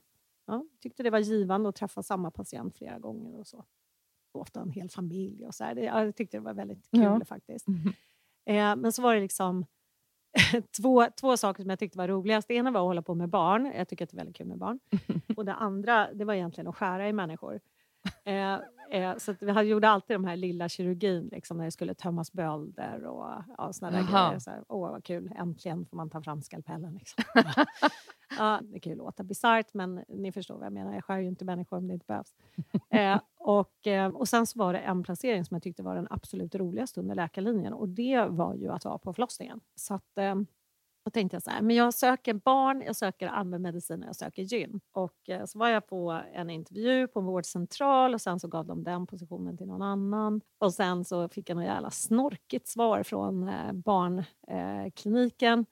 ja, 0.46 0.64
tyckte 0.80 1.02
det 1.02 1.10
var 1.10 1.18
givande 1.18 1.68
att 1.68 1.74
träffa 1.76 2.02
samma 2.02 2.30
patient 2.30 2.76
flera 2.76 2.98
gånger 2.98 3.38
och 3.38 3.46
så. 3.46 3.64
Ofta 4.32 4.60
en 4.60 4.70
hel 4.70 4.90
familj 4.90 5.46
och 5.46 5.54
så 5.54 5.64
här. 5.64 5.76
Jag 5.76 6.16
tyckte 6.16 6.36
det 6.36 6.40
var 6.40 6.54
väldigt 6.54 6.90
kul 6.90 7.00
Ja. 7.02 7.20
faktiskt. 7.24 7.66
Eh, 8.46 8.76
men 8.76 8.92
så 8.92 9.02
var 9.02 9.14
det 9.14 9.20
liksom 9.20 9.66
två, 10.80 11.06
två 11.20 11.36
saker 11.36 11.62
som 11.62 11.70
jag 11.70 11.78
tyckte 11.78 11.98
var 11.98 12.08
roligast. 12.08 12.48
Det 12.48 12.54
ena 12.54 12.70
var 12.70 12.80
att 12.80 12.86
hålla 12.86 13.02
på 13.02 13.14
med 13.14 13.28
barn. 13.28 13.72
Jag 13.76 13.88
tycker 13.88 14.04
att 14.04 14.10
det 14.10 14.14
är 14.14 14.18
väldigt 14.18 14.36
kul 14.36 14.46
med 14.46 14.58
barn. 14.58 14.78
Och 15.36 15.44
det 15.44 15.54
andra 15.54 16.08
det 16.14 16.24
var 16.24 16.34
egentligen 16.34 16.68
att 16.68 16.76
skära 16.76 17.08
i 17.08 17.12
människor. 17.12 17.60
Eh, 18.24 18.58
eh, 18.90 19.16
så 19.16 19.34
vi 19.40 19.50
hade- 19.50 19.68
gjorde 19.68 19.88
alltid 19.88 20.14
de 20.16 20.24
här 20.24 20.36
lilla 20.36 20.68
kirurgin 20.68 21.28
liksom, 21.32 21.56
när 21.56 21.64
det 21.64 21.70
skulle 21.70 21.94
tömmas 21.94 22.32
bölder 22.32 23.04
och 23.04 23.26
ja, 23.58 23.72
såna 23.72 23.90
där 23.90 23.98
Jaha. 24.10 24.28
grejer. 24.28 24.38
Så 24.38 24.50
här, 24.50 24.64
Åh, 24.68 24.90
vad 24.90 25.04
kul. 25.04 25.32
Äntligen 25.36 25.86
får 25.86 25.96
man 25.96 26.10
ta 26.10 26.22
fram 26.22 26.42
skalpellen. 26.42 26.94
Liksom. 26.94 27.24
ja, 28.38 28.60
det 28.62 28.80
kan 28.80 28.92
ju 28.92 28.98
låta 28.98 29.22
bisarrt, 29.22 29.74
men 29.74 30.04
ni 30.08 30.32
förstår 30.32 30.54
vad 30.54 30.66
jag 30.66 30.72
menar. 30.72 30.94
Jag 30.94 31.04
skär 31.04 31.18
ju 31.18 31.28
inte 31.28 31.44
människor 31.44 31.76
om 31.76 31.88
det 31.88 31.94
inte 31.94 32.06
behövs. 32.06 32.34
Eh, 32.90 33.20
och, 33.38 33.86
eh, 33.86 34.08
och 34.08 34.28
sen 34.28 34.46
så 34.46 34.58
var 34.58 34.72
det 34.72 34.78
en 34.78 35.02
placering 35.02 35.44
som 35.44 35.54
jag 35.54 35.62
tyckte 35.62 35.82
var 35.82 35.94
den 35.94 36.06
absolut 36.10 36.54
roligaste 36.54 37.00
under 37.00 37.14
läkarlinjen 37.14 37.72
och 37.72 37.88
det 37.88 38.26
var 38.28 38.54
ju 38.54 38.68
att 38.72 38.84
vara 38.84 38.98
på 38.98 39.12
förlossningen. 39.12 39.60
Så 39.74 39.94
att, 39.94 40.18
eh, 40.18 40.34
då 41.04 41.10
tänkte 41.10 41.34
jag 41.36 41.42
så 41.42 41.50
här, 41.50 41.62
men 41.62 41.76
jag 41.76 41.94
söker 41.94 42.34
barn, 42.34 42.82
jag 42.86 42.96
söker 42.96 43.26
allmänmedicin 43.26 44.02
och 44.02 44.08
jag 44.08 44.16
söker 44.16 44.42
gyn. 44.42 44.80
Och 44.92 45.28
eh, 45.28 45.44
så 45.44 45.58
var 45.58 45.68
jag 45.68 45.86
på 45.86 46.22
en 46.34 46.50
intervju 46.50 47.08
på 47.08 47.20
en 47.20 47.26
vårdcentral 47.26 48.14
och 48.14 48.20
sen 48.20 48.40
så 48.40 48.48
gav 48.48 48.66
de 48.66 48.84
den 48.84 49.06
positionen 49.06 49.56
till 49.56 49.66
någon 49.66 49.82
annan. 49.82 50.40
Och 50.58 50.74
sen 50.74 51.04
så 51.04 51.28
fick 51.28 51.50
jag 51.50 51.56
något 51.56 51.64
jävla 51.64 51.90
snorkigt 51.90 52.68
svar 52.68 53.02
från 53.02 53.48
eh, 53.48 53.72
barnkliniken. 53.72 55.58
Eh, 55.58 55.64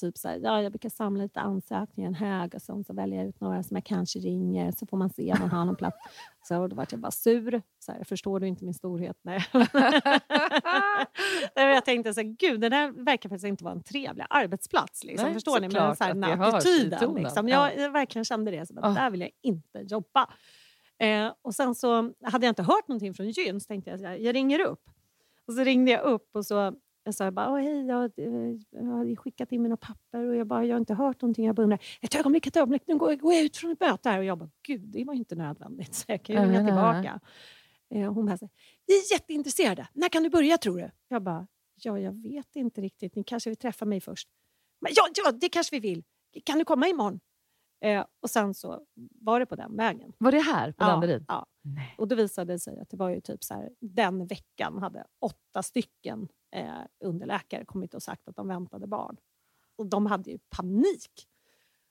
Typ 0.00 0.18
så 0.18 0.28
här, 0.28 0.40
ja, 0.42 0.62
jag 0.62 0.72
brukar 0.72 0.88
samla 0.88 1.22
lite 1.22 1.40
ansökningar 1.40 2.08
en 2.08 2.14
hög 2.14 2.54
och 2.54 2.62
sen 2.62 2.84
så 2.84 2.92
väljer 2.92 3.18
jag 3.18 3.28
ut 3.28 3.40
några 3.40 3.62
som 3.62 3.76
jag 3.76 3.84
kanske 3.84 4.18
ringer 4.18 4.72
så 4.72 4.86
får 4.86 4.96
man 4.96 5.10
se 5.10 5.32
om 5.32 5.38
man 5.40 5.50
har 5.50 5.64
någon 5.64 5.76
plats. 5.76 5.96
Så 6.48 6.66
då 6.66 6.76
vart 6.76 6.92
jag 6.92 7.00
bara 7.00 7.10
sur. 7.10 7.62
Så 7.78 7.92
här, 7.92 8.04
förstår 8.04 8.40
du 8.40 8.46
inte 8.46 8.64
min 8.64 8.74
storhet? 8.74 9.16
Nej. 9.22 9.44
Jag 11.54 11.84
tänkte 11.84 12.14
så 12.14 12.20
här, 12.20 12.36
gud, 12.38 12.60
det 12.60 12.68
där 12.68 13.04
verkar 13.04 13.28
faktiskt 13.28 13.46
inte 13.46 13.64
vara 13.64 13.74
en 13.74 13.82
trevlig 13.82 14.24
arbetsplats. 14.30 15.04
Liksom. 15.04 15.24
Nej, 15.26 15.34
förstår 15.34 15.60
ni? 15.60 15.68
Men 15.68 15.96
så 15.96 16.04
här, 16.04 16.14
den 16.14 16.24
i 16.24 16.32
attityden. 16.32 17.14
Liksom. 17.14 17.48
Ja. 17.48 17.70
Jag, 17.70 17.84
jag 17.84 17.90
verkligen 17.90 18.24
kände 18.24 18.50
det. 18.50 18.66
Så 18.66 18.74
bara, 18.74 18.86
Ah. 18.86 18.94
Där 18.94 19.10
vill 19.10 19.20
jag 19.20 19.30
inte 19.42 19.78
jobba. 19.78 20.30
Eh, 20.98 21.32
och 21.42 21.54
sen 21.54 21.74
så 21.74 22.12
hade 22.22 22.46
jag 22.46 22.50
inte 22.50 22.62
hört 22.62 22.88
någonting 22.88 23.14
från 23.14 23.30
gyn 23.30 23.60
så 23.60 23.66
tänkte 23.66 23.90
jag 23.90 23.98
här, 23.98 24.16
jag 24.16 24.34
ringer 24.34 24.60
upp. 24.60 24.82
Och 25.46 25.54
så 25.54 25.64
ringde 25.64 25.90
jag 25.90 26.02
upp 26.02 26.30
och 26.34 26.46
så 26.46 26.74
jag 27.06 27.14
sa 27.14 27.30
bara, 27.30 27.50
Åh, 27.50 27.58
hej, 27.58 27.86
jag, 27.86 28.04
eh, 28.18 28.56
jag 28.70 28.84
har 28.84 29.16
skickat 29.16 29.52
in 29.52 29.62
mina 29.62 29.76
papper 29.76 30.26
och 30.26 30.36
jag, 30.36 30.46
bara, 30.46 30.64
jag 30.64 30.74
har 30.74 30.80
inte 30.80 30.94
hört 30.94 31.22
någonting. 31.22 31.46
Jag 31.46 31.54
bara 31.54 31.62
undrar, 31.62 31.80
ett 32.00 32.14
ögonblick, 32.14 32.46
ett 32.46 32.56
ögonblick, 32.56 32.82
nu 32.86 32.96
går, 32.96 33.14
går 33.14 33.34
jag 33.34 33.42
ut 33.42 33.56
från 33.56 33.70
ett 33.70 33.80
möte 33.80 34.08
här. 34.08 34.18
Och 34.18 34.24
jag 34.24 34.38
bara, 34.38 34.50
gud, 34.66 34.80
det 34.80 35.04
var 35.04 35.14
inte 35.14 35.34
nödvändigt. 35.34 35.94
Så 35.94 36.04
jag 36.08 36.22
kan 36.22 36.36
ju 36.36 36.42
ringa 36.42 36.64
tillbaka. 36.64 37.20
Eh, 37.94 38.12
hon 38.12 38.26
bara, 38.26 38.38
vi 38.86 38.98
är 38.98 39.12
jätteintresserade. 39.12 39.88
När 39.92 40.08
kan 40.08 40.22
du 40.22 40.30
börja 40.30 40.58
tror 40.58 40.78
du? 40.78 40.90
Jag 41.08 41.22
bara, 41.22 41.46
ja, 41.82 41.98
jag 41.98 42.12
vet 42.22 42.56
inte 42.56 42.80
riktigt. 42.80 43.14
Ni 43.14 43.24
kanske 43.24 43.50
vill 43.50 43.56
träffa 43.56 43.84
mig 43.84 44.00
först. 44.00 44.28
Men, 44.80 44.92
ja, 44.96 45.08
ja, 45.24 45.32
det 45.32 45.48
kanske 45.48 45.76
vi 45.76 45.80
vill. 45.80 46.04
Kan 46.44 46.58
du 46.58 46.64
komma 46.64 46.88
imorgon? 46.88 47.20
Eh, 47.80 48.04
och 48.20 48.30
sen 48.30 48.54
så 48.54 48.82
var 49.20 49.40
det 49.40 49.46
på 49.46 49.56
den 49.56 49.76
vägen. 49.76 50.12
Var 50.18 50.32
det 50.32 50.40
här 50.40 50.72
på 50.72 50.84
Ja, 50.84 50.88
Danderyd? 50.88 51.24
ja. 51.28 51.46
Nej. 51.62 51.94
Och 51.98 52.08
då 52.08 52.16
visade 52.16 52.52
det 52.52 52.58
sig 52.58 52.80
att 52.80 52.90
det 52.90 52.96
var 52.96 53.08
ju 53.10 53.20
typ 53.20 53.44
så 53.44 53.54
här, 53.54 53.70
den 53.80 54.26
veckan 54.26 54.78
hade 54.78 55.04
åtta 55.20 55.62
stycken 55.62 56.28
eh, 56.56 56.70
underläkare 57.04 57.64
kommit 57.64 57.94
och 57.94 58.02
sagt 58.02 58.28
att 58.28 58.36
de 58.36 58.48
väntade 58.48 58.86
barn. 58.86 59.16
Och 59.76 59.86
de 59.86 60.06
hade 60.06 60.30
ju 60.30 60.38
panik. 60.50 61.28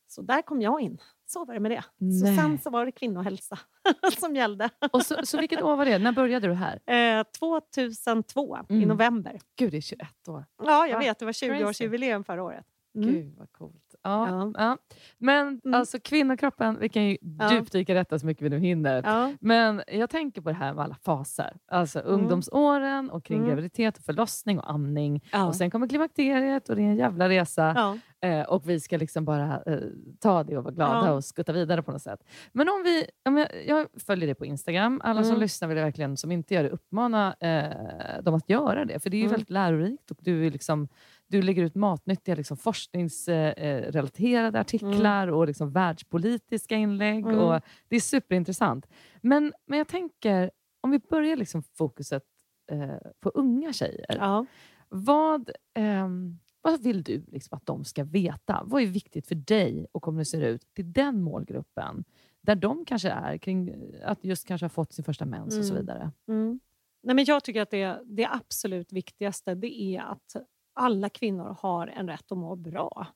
Så 0.08 0.22
där 0.22 0.42
kom 0.42 0.62
jag 0.62 0.82
in. 0.82 0.98
Så 1.26 1.46
var 1.46 1.54
det 1.54 1.60
med 1.60 1.72
det. 1.72 1.84
Så 2.20 2.26
sen 2.26 2.60
så 2.60 2.70
var 2.70 2.86
det 2.86 2.92
kvinnohälsa 2.92 3.60
som 4.20 4.36
gällde. 4.36 4.70
Och 4.92 5.02
så, 5.06 5.26
så 5.26 5.38
vilket 5.40 5.62
år 5.62 5.76
var 5.76 5.86
det? 5.86 5.98
När 6.00 6.12
började 6.12 6.48
du 6.48 6.54
här? 6.54 6.80
Eh, 7.20 7.24
2002 7.40 8.58
i 8.70 8.74
Mm. 8.74 8.90
november. 8.90 9.40
Gud, 9.56 9.72
det 9.72 9.78
är 9.78 9.82
21 9.82 10.28
år. 10.28 10.46
Ja, 10.64 10.88
jag 10.88 10.94
Va? 10.94 11.00
vet. 11.00 11.20
Det 11.20 11.26
var 11.26 11.34
Crazy. 11.34 11.64
20-årsjubileum 11.64 12.24
förra 12.24 12.44
året. 12.44 12.66
Mm. 12.96 13.10
Gud 13.14 13.36
vad 13.38 13.52
coolt. 13.52 13.85
Ja, 14.06 14.28
Ja. 14.30 14.52
ja. 14.58 14.78
Men 15.18 15.48
Mm. 15.66 15.74
alltså 15.80 15.98
kvinnokroppen, 16.04 16.78
vi 16.80 16.90
kan 16.90 17.04
ju 17.06 17.18
Ja. 17.40 17.54
djupdyka 17.54 17.92
i 17.92 17.96
detta 17.96 18.20
så 18.20 18.26
mycket 18.26 18.44
vi 18.46 18.50
nu 18.50 18.60
hinner. 18.60 19.02
Ja. 19.06 19.32
Men 19.42 19.82
jag 19.88 20.10
tänker 20.10 20.42
på 20.42 20.50
det 20.50 20.56
här 20.56 20.74
med 20.74 20.84
alla 20.84 20.96
faser. 20.96 21.58
Alltså 21.68 22.00
ungdomsåren 22.00 23.10
och 23.10 23.24
kring 23.26 23.38
Mm. 23.38 23.50
graviditet 23.50 23.98
och 23.98 24.04
förlossning 24.04 24.60
och 24.60 24.72
amning. 24.72 25.24
Och 25.48 25.56
sen 25.56 25.72
kommer 25.72 25.88
klimakteriet 25.88 26.70
och 26.70 26.76
det 26.76 26.82
är 26.82 26.88
en 26.88 26.98
jävla 26.98 27.30
resa. 27.30 27.98
Eh, 28.22 28.42
och 28.42 28.70
vi 28.70 28.80
ska 28.80 28.98
liksom 28.98 29.26
bara 29.26 29.62
eh, 29.66 29.80
ta 30.20 30.44
det 30.44 30.58
och 30.58 30.64
vara 30.64 30.74
glada 30.74 31.14
och 31.14 31.26
skutta 31.26 31.54
vidare 31.54 31.84
på 31.84 31.92
något 31.92 32.02
sätt. 32.02 32.20
Men 32.52 32.70
om 32.70 32.84
vi, 32.84 33.06
om 33.26 33.38
jag, 33.38 33.48
jag 33.68 33.88
följer 34.06 34.28
det 34.28 34.36
på 34.36 34.46
Instagram. 34.46 35.02
Alla 35.04 35.24
som 35.24 35.30
Mm. 35.30 35.42
lyssnar 35.42 35.68
vill 35.68 35.78
jag 35.78 35.86
verkligen, 35.86 36.18
som 36.18 36.32
inte 36.32 36.54
gör 36.54 36.64
det, 36.64 36.70
uppmana 36.70 37.36
eh, 37.40 38.22
dem 38.24 38.36
att 38.36 38.50
göra 38.50 38.86
det. 38.86 39.00
För 39.00 39.10
det 39.10 39.18
är 39.18 39.20
ju 39.20 39.24
Mm. 39.26 39.32
väldigt 39.32 39.50
lärorikt 39.50 40.12
och 40.12 40.18
du, 40.22 40.48
är 40.48 40.52
liksom, 40.52 40.88
du 41.28 41.42
lägger 41.42 41.64
ut 41.64 41.76
matnyttiga 41.76 42.36
liksom, 42.36 42.58
forskningsrelaterade 42.58 44.60
artiklar 44.60 45.28
och 45.28 45.48
liksom, 45.48 45.72
världspolitiska 45.72 46.76
inlägg. 46.76 47.26
Mm. 47.26 47.40
Och 47.40 47.62
det 47.88 47.96
är 47.96 48.00
superintressant. 48.00 48.88
Men, 49.22 49.54
men 49.66 49.78
jag 49.78 49.88
tänker, 49.88 50.52
om 50.82 50.92
vi 50.92 51.00
börjar 51.00 51.36
liksom 51.38 51.64
fokuset 51.64 52.24
eh, 52.72 52.96
på 53.20 53.30
unga 53.30 53.74
tjejer. 53.74 54.06
Ja. 54.20 54.46
Vad, 54.90 55.50
ehm, 55.74 56.40
vad 56.62 56.84
vill 56.84 57.04
du 57.04 57.26
liksom 57.28 57.58
att 57.58 57.66
de 57.66 57.86
ska 57.86 58.04
veta? 58.04 58.64
Vad 58.66 58.82
är 58.82 58.86
viktigt 58.88 59.28
för 59.28 59.36
dig 59.36 59.88
att 59.94 60.02
kommunicera 60.02 60.48
ut 60.48 60.74
till 60.74 60.94
den 60.94 61.22
målgruppen? 61.22 62.04
Där 62.42 62.56
de 62.56 62.86
kanske 62.86 63.10
är, 63.10 63.38
kring 63.38 63.70
eh, 63.70 64.12
att 64.12 64.26
just 64.26 64.48
kanske 64.48 64.66
ha 64.66 64.70
fått 64.70 64.94
sin 64.94 65.06
första 65.06 65.26
mens 65.26 65.58
och 65.58 65.66
så 65.66 65.74
Mm. 65.74 65.86
vidare. 65.86 66.12
Mm. 66.28 66.60
Nej, 67.04 67.16
men 67.16 67.26
jag 67.26 67.44
tycker 67.44 67.62
att 67.62 67.72
det, 67.72 68.02
det 68.06 68.28
absolut 68.32 68.94
viktigaste 68.94 69.56
det 69.56 69.82
är 69.82 70.02
att 70.02 70.36
alla 70.76 71.10
kvinnor 71.10 71.58
har 71.60 71.88
en 71.88 72.08
rätt 72.08 72.32
att 72.32 72.38
må 72.38 72.56
bra. 72.56 73.08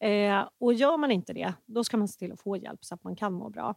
Eh, 0.00 0.48
och 0.58 0.74
gör 0.74 0.96
man 0.96 1.10
inte 1.10 1.32
det, 1.32 1.52
då 1.66 1.84
ska 1.84 1.96
man 1.96 2.08
se 2.08 2.18
till 2.18 2.32
att 2.32 2.40
få 2.40 2.56
hjälp 2.56 2.84
så 2.84 2.94
att 2.94 3.04
man 3.04 3.16
kan 3.16 3.32
må 3.32 3.50
bra. 3.50 3.74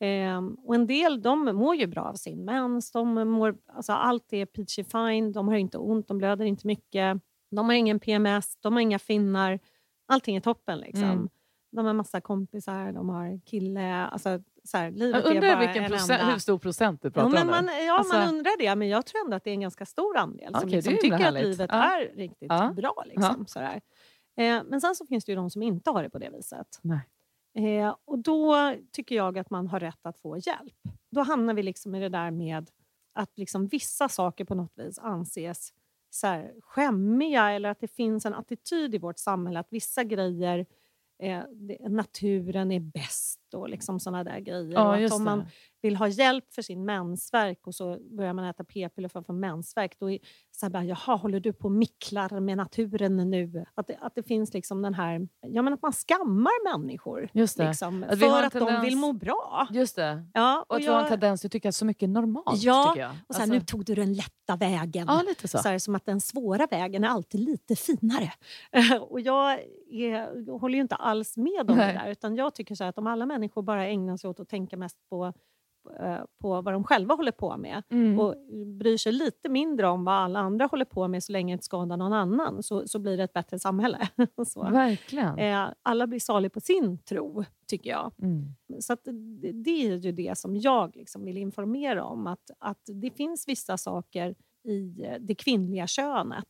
Eh, 0.00 0.42
och 0.64 0.74
en 0.74 0.86
del 0.86 1.22
de 1.22 1.44
mår 1.44 1.74
ju 1.74 1.86
bra 1.86 2.02
av 2.02 2.14
sin 2.14 2.44
mens. 2.44 2.92
De 2.92 3.28
mår, 3.28 3.56
alltså 3.66 3.92
allt 3.92 4.32
är 4.32 4.46
peachy 4.46 4.84
fine. 4.84 5.32
De 5.32 5.48
har 5.48 5.56
inte 5.56 5.78
ont, 5.78 6.08
de 6.08 6.18
blöder 6.18 6.44
inte 6.44 6.66
mycket. 6.66 7.20
De 7.50 7.66
har 7.66 7.74
ingen 7.74 8.00
PMS, 8.00 8.56
de 8.60 8.72
har 8.72 8.80
inga 8.80 8.98
finnar. 8.98 9.58
Allting 10.06 10.36
är 10.36 10.40
toppen. 10.40 10.78
Liksom. 10.78 11.04
Mm. 11.04 11.28
De 11.72 11.86
har 11.86 11.92
massa 11.92 12.20
kompisar, 12.20 12.92
de 12.92 13.08
har 13.08 13.40
kille. 13.46 14.06
Alltså, 14.06 14.40
så 14.66 14.76
här, 14.78 14.90
livet 14.90 15.24
Jag 15.24 15.32
är 15.32 15.36
undrar 15.36 15.54
bara 15.56 15.60
vilken 15.66 15.84
en 15.84 15.90
procent, 15.90 16.20
enda- 16.20 16.32
hur 16.32 16.38
stor 16.38 16.58
procent 16.58 17.02
du 17.02 17.08
Ja, 17.08 17.12
pratar 17.12 17.30
men 17.30 17.42
om. 17.42 17.46
man, 17.48 17.68
ja 17.86 17.98
Alltså- 17.98 18.16
man 18.18 18.28
undrar 18.28 18.58
det, 18.58 18.76
men 18.76 18.88
jag 18.88 19.06
tror 19.06 19.24
ändå 19.24 19.36
att 19.36 19.44
det 19.44 19.50
är 19.50 19.54
en 19.54 19.60
ganska 19.60 19.86
stor 19.86 20.16
andel 20.16 20.52
som 20.54 20.56
Okej, 20.64 20.70
liksom 20.70 20.92
är 20.94 20.98
tycker 20.98 21.26
att 21.26 21.34
livet 21.34 21.70
Ja. 21.72 21.96
är 22.00 22.16
riktigt 22.16 22.46
Ja. 22.50 22.72
bra. 22.76 23.04
Liksom, 23.06 23.46
sådär. 23.46 23.80
Eh, 24.36 24.62
men 24.66 24.80
sen 24.80 24.94
så 24.94 25.06
finns 25.06 25.24
det 25.24 25.32
ju 25.32 25.36
de 25.36 25.50
som 25.50 25.62
inte 25.62 25.90
har 25.90 26.02
det 26.02 26.10
på 26.10 26.18
det 26.18 26.30
viset. 26.30 26.80
Eh, 27.58 27.94
och 28.04 28.18
då 28.18 28.74
tycker 28.92 29.14
jag 29.14 29.38
att 29.38 29.50
man 29.50 29.66
har 29.66 29.80
rätt 29.80 30.06
att 30.06 30.18
få 30.18 30.36
hjälp. 30.36 30.74
Då 31.10 31.20
hamnar 31.22 31.54
vi 31.54 31.62
liksom 31.62 31.94
i 31.94 32.00
det 32.00 32.08
där 32.08 32.30
med 32.30 32.70
att 33.14 33.38
liksom 33.38 33.66
vissa 33.66 34.08
saker 34.08 34.44
på 34.44 34.54
något 34.54 34.72
vis 34.76 34.98
anses 34.98 35.72
så 36.10 36.26
här, 36.26 36.52
skämmiga 36.60 37.50
eller 37.50 37.68
att 37.68 37.80
det 37.80 37.88
finns 37.88 38.26
en 38.26 38.34
attityd 38.34 38.94
i 38.94 38.98
vårt 38.98 39.18
samhälle 39.18 39.60
att 39.60 39.66
vissa 39.72 40.04
grejer 40.04 40.66
eh, 41.22 41.42
naturen 41.88 42.72
är 42.72 42.80
bäst 42.80 43.40
och 43.54 43.68
liksom 43.68 44.00
såna 44.00 44.24
där 44.24 44.38
grejer. 44.40 44.72
Ja, 44.72 45.04
och 45.06 45.12
om 45.12 45.24
man 45.24 45.46
vill 45.82 45.96
ha 45.96 46.08
hjälp 46.08 46.44
för 46.54 46.62
sin 46.62 46.84
mensvärk 46.84 47.66
och 47.66 47.74
så 47.74 47.98
börjar 48.16 48.32
man 48.32 48.44
äta 48.44 48.64
p-piller 48.64 49.08
för 49.08 49.20
att 49.20 49.26
få 49.26 49.32
mensvärk, 49.32 49.96
då 49.98 50.10
är 50.10 50.18
så 50.50 50.66
här 50.66 50.70
bara, 50.70 50.84
jaha, 50.84 51.16
håller 51.16 51.40
du 51.40 51.52
på 51.52 51.64
och 51.64 51.72
micklar 51.72 52.40
med 52.40 52.56
naturen 52.56 53.16
nu? 53.30 53.64
Att 53.74 53.86
det, 53.86 53.98
att 54.00 54.14
det 54.14 54.22
finns 54.22 54.54
liksom 54.54 54.82
den 54.82 54.94
här, 54.94 55.28
ja 55.46 55.62
men 55.62 55.72
att 55.72 55.82
man 55.82 55.92
skammar 55.92 56.78
människor 56.78 57.28
Just 57.32 57.56
det. 57.56 57.68
liksom, 57.68 58.02
Att 58.08 58.18
för 58.18 58.42
att 58.42 58.52
de 58.52 58.58
tendens- 58.58 58.84
vill 58.84 58.96
må 58.96 59.12
bra. 59.12 59.68
Just 59.70 59.96
det. 59.96 60.26
Ja, 60.34 60.64
Och 60.68 60.76
att 60.76 60.82
vi 60.82 60.86
har 60.86 61.02
en 61.02 61.08
tendens 61.08 61.44
att 61.44 61.52
tycka 61.52 61.72
så 61.72 61.84
mycket 61.84 62.08
normalt. 62.08 62.62
Ja, 62.62 62.94
jag. 62.96 63.10
och 63.28 63.34
så 63.34 63.40
här, 63.40 63.42
Alltså- 63.42 63.54
nu 63.54 63.60
tog 63.60 63.84
du 63.84 63.94
den 63.94 64.14
lätta 64.14 64.56
vägen. 64.58 65.04
Ja, 65.08 65.22
lite 65.28 65.48
så. 65.48 65.58
Så 65.58 65.68
här, 65.68 65.78
som 65.78 65.94
att 65.94 66.06
den 66.06 66.20
svåra 66.20 66.66
vägen 66.70 67.04
är 67.04 67.08
alltid 67.08 67.40
lite 67.40 67.76
finare. 67.76 68.32
och 69.00 69.20
jag, 69.20 69.52
är, 69.90 70.42
jag 70.46 70.58
håller 70.58 70.74
ju 70.74 70.80
inte 70.80 70.94
alls 70.94 71.36
med 71.36 71.70
om 71.70 71.76
Nej. 71.76 71.92
det 71.94 72.00
där. 72.04 72.10
Utan 72.10 72.36
jag 72.36 72.54
tycker 72.54 72.74
så 72.74 72.84
här 72.84 72.88
att 72.88 72.98
om 72.98 73.06
alla 73.06 73.26
människor 73.38 73.62
bara 73.62 73.86
ägnar 73.86 74.16
sig 74.16 74.30
åt 74.30 74.40
att 74.40 74.48
tänka 74.48 74.76
mest 74.76 74.96
på, 75.10 75.32
eh, 76.00 76.18
på 76.40 76.62
vad 76.62 76.74
de 76.74 76.84
själva 76.84 77.14
håller 77.14 77.32
på 77.32 77.56
med 77.56 77.82
Mm. 77.90 78.20
och 78.20 78.34
bryr 78.78 78.96
sig 78.96 79.12
lite 79.12 79.48
mindre 79.48 79.88
om 79.88 80.04
vad 80.04 80.14
alla 80.14 80.38
andra 80.38 80.66
håller 80.66 80.84
på 80.84 81.08
med 81.08 81.22
så 81.22 81.32
länge 81.32 81.52
det 81.52 81.54
inte 81.54 81.64
skadar 81.64 81.96
någon 81.96 82.12
annan 82.12 82.62
så, 82.62 82.88
så 82.88 82.98
blir 82.98 83.16
det 83.16 83.22
ett 83.24 83.32
bättre 83.32 83.58
samhälle. 83.58 84.08
så. 84.46 84.62
Verkligen. 84.62 85.38
Eh, 85.38 85.68
alla 85.82 86.06
blir 86.06 86.20
salig 86.20 86.52
på 86.52 86.60
sin 86.60 86.98
tro, 86.98 87.44
tycker 87.66 87.90
jag. 87.90 88.12
Mm. 88.22 88.44
Så 88.80 88.96
det, 89.04 89.52
det 89.52 89.70
är 89.70 89.96
ju 89.96 90.12
det 90.12 90.38
som 90.38 90.56
jag 90.56 90.96
liksom 90.96 91.24
vill 91.24 91.36
informera 91.36 92.04
om. 92.04 92.26
Att, 92.26 92.50
att 92.58 92.82
det 93.02 93.10
finns 93.10 93.48
vissa 93.48 93.76
saker 93.78 94.34
i 94.64 95.06
det 95.20 95.34
kvinnliga 95.34 95.86
könet 95.86 96.48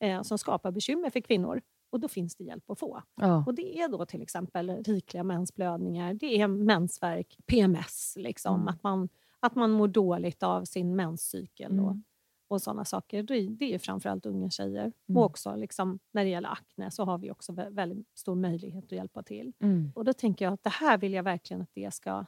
eh, 0.00 0.22
som 0.22 0.38
skapar 0.38 0.70
bekymmer 0.70 1.10
för 1.10 1.20
kvinnor. 1.20 1.60
Och 1.94 2.00
då 2.00 2.08
finns 2.08 2.36
det 2.36 2.44
hjälp 2.44 2.70
att 2.70 2.78
få. 2.78 3.02
Ja. 3.14 3.44
Och 3.46 3.54
det 3.54 3.80
är 3.80 3.88
då 3.88 4.06
till 4.06 4.22
exempel 4.22 4.70
rikliga 4.70 5.24
mensblödningar, 5.24 6.14
det 6.14 6.40
är 6.40 6.48
mensvärk, 6.48 7.38
PMS, 7.46 8.14
liksom, 8.18 8.54
Mm. 8.54 8.68
att, 8.68 8.82
man, 8.82 9.08
att 9.40 9.54
man 9.54 9.70
mår 9.70 9.88
dåligt 9.88 10.42
av 10.42 10.64
sin 10.64 10.96
menscykel 10.96 11.80
och, 11.80 11.86
Mm. 11.90 12.02
och 12.48 12.62
sådana 12.62 12.84
saker. 12.84 13.22
Det, 13.22 13.74
är- 13.74 13.78
framförallt 13.78 14.26
unga 14.26 14.50
tjejer. 14.50 14.92
Mm. 15.08 15.16
Och 15.16 15.24
också 15.24 15.56
liksom, 15.56 15.98
när 16.12 16.24
det 16.24 16.30
gäller 16.30 16.48
akne 16.48 16.90
så 16.90 17.04
har 17.04 17.18
vi 17.18 17.30
också 17.30 17.52
vä- 17.52 17.70
väldigt 17.74 18.08
stor 18.18 18.34
möjlighet 18.34 18.84
att 18.84 18.92
hjälpa 18.92 19.22
till. 19.22 19.52
Mm. 19.60 19.92
Och 19.94 20.04
då 20.04 20.12
tänker 20.12 20.44
jag 20.44 20.54
att 20.54 20.62
det 20.62 20.70
här 20.70 20.98
vill 20.98 21.12
jag 21.12 21.22
verkligen 21.22 21.62
att 21.62 21.74
det 21.74 21.94
ska 21.94 22.26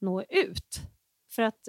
nå 0.00 0.22
ut. 0.22 0.80
För 1.36 1.42
att 1.42 1.68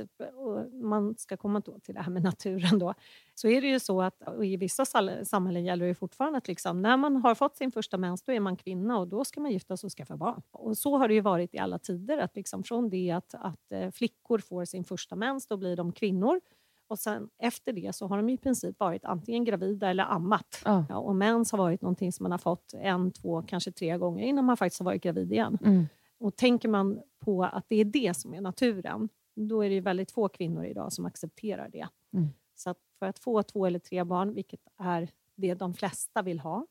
man 0.72 1.16
ska 1.18 1.38
komma 1.38 1.60
då 1.60 1.80
till 1.80 1.96
det 1.96 2.02
här 2.02 2.12
med 2.12 2.24
naturen 2.24 2.80
då. 2.80 2.94
Så 3.36 3.48
är 3.48 3.62
det 3.62 3.68
ju 3.68 3.80
så 3.80 4.02
att 4.02 4.22
i 4.44 4.58
vissa 4.58 4.86
samhällen 5.26 5.66
gäller 5.66 5.88
det 5.88 5.96
fortfarande 5.96 6.38
att 6.38 6.48
liksom, 6.48 6.82
när 6.82 6.98
man 6.98 7.16
har 7.16 7.36
fått 7.36 7.58
sin 7.58 7.72
första 7.72 7.98
mens 7.98 8.24
då 8.24 8.32
är 8.32 8.40
man 8.40 8.56
kvinna 8.56 9.00
och 9.00 9.08
då 9.08 9.26
ska 9.26 9.42
man 9.42 9.52
gifta 9.52 9.78
sig 9.78 9.88
och 9.88 9.92
skaffa 9.92 10.18
barn. 10.18 10.42
Och 10.52 10.78
så 10.78 10.98
har 10.98 11.08
det 11.08 11.14
ju 11.14 11.22
varit 11.22 11.56
i 11.56 11.58
alla 11.58 11.80
tider. 11.80 12.18
Att 12.18 12.36
liksom 12.36 12.64
från 12.64 12.90
det 12.90 13.12
att, 13.12 13.34
att 13.34 13.72
eh, 13.72 13.92
flickor 13.92 14.40
får 14.40 14.66
sin 14.66 14.84
första 14.84 15.16
mens 15.16 15.48
då 15.48 15.58
blir 15.58 15.76
de 15.76 15.92
kvinnor. 15.92 16.42
Och 16.88 17.00
sen 17.00 17.30
efter 17.38 17.74
det 17.74 17.96
så 17.96 18.08
har 18.08 18.18
de 18.18 18.30
i 18.30 18.38
princip 18.38 18.80
varit 18.80 19.06
antingen 19.06 19.44
gravida 19.44 19.90
eller 19.90 20.04
ammat. 20.04 20.62
Ja. 20.66 20.86
Ja, 20.90 20.98
och 20.98 21.16
mens 21.16 21.52
har 21.52 21.58
varit 21.58 21.82
någonting 21.82 22.12
som 22.12 22.24
man 22.24 22.32
har 22.32 22.40
fått 22.40 22.74
en, 22.74 23.12
två, 23.12 23.42
kanske 23.42 23.72
tre 23.72 23.98
gånger 23.98 24.24
innan 24.24 24.46
man 24.46 24.58
faktiskt 24.58 24.80
har 24.80 24.86
varit 24.86 25.04
gravid 25.04 25.32
igen. 25.32 25.58
Mm. 25.64 25.88
Och 26.20 26.36
tänker 26.36 26.70
man 26.70 27.02
på 27.20 27.44
att 27.44 27.66
det 27.68 27.76
är 27.76 27.86
det 27.86 28.18
som 28.18 28.34
är 28.34 28.42
naturen, 28.42 29.10
då 29.38 29.62
är 29.62 29.70
det 29.70 29.76
ju 29.76 29.82
väldigt 29.82 30.12
få 30.12 30.30
kvinnor 30.30 30.66
idag 30.66 30.94
som 30.94 31.06
accepterar 31.06 31.70
det. 31.70 31.88
Mm. 32.14 32.28
Så 32.56 32.70
att 32.70 32.78
för 33.00 33.06
att 33.06 33.20
få 33.20 33.44
två 33.44 33.66
eller 33.66 33.80
tre 33.80 34.04
barn, 34.04 34.34
vilket 34.34 34.68
är 34.78 35.10
det 35.36 35.54
de 35.54 35.74
flesta 35.74 36.22
vill 36.22 36.40
ha. 36.40 36.68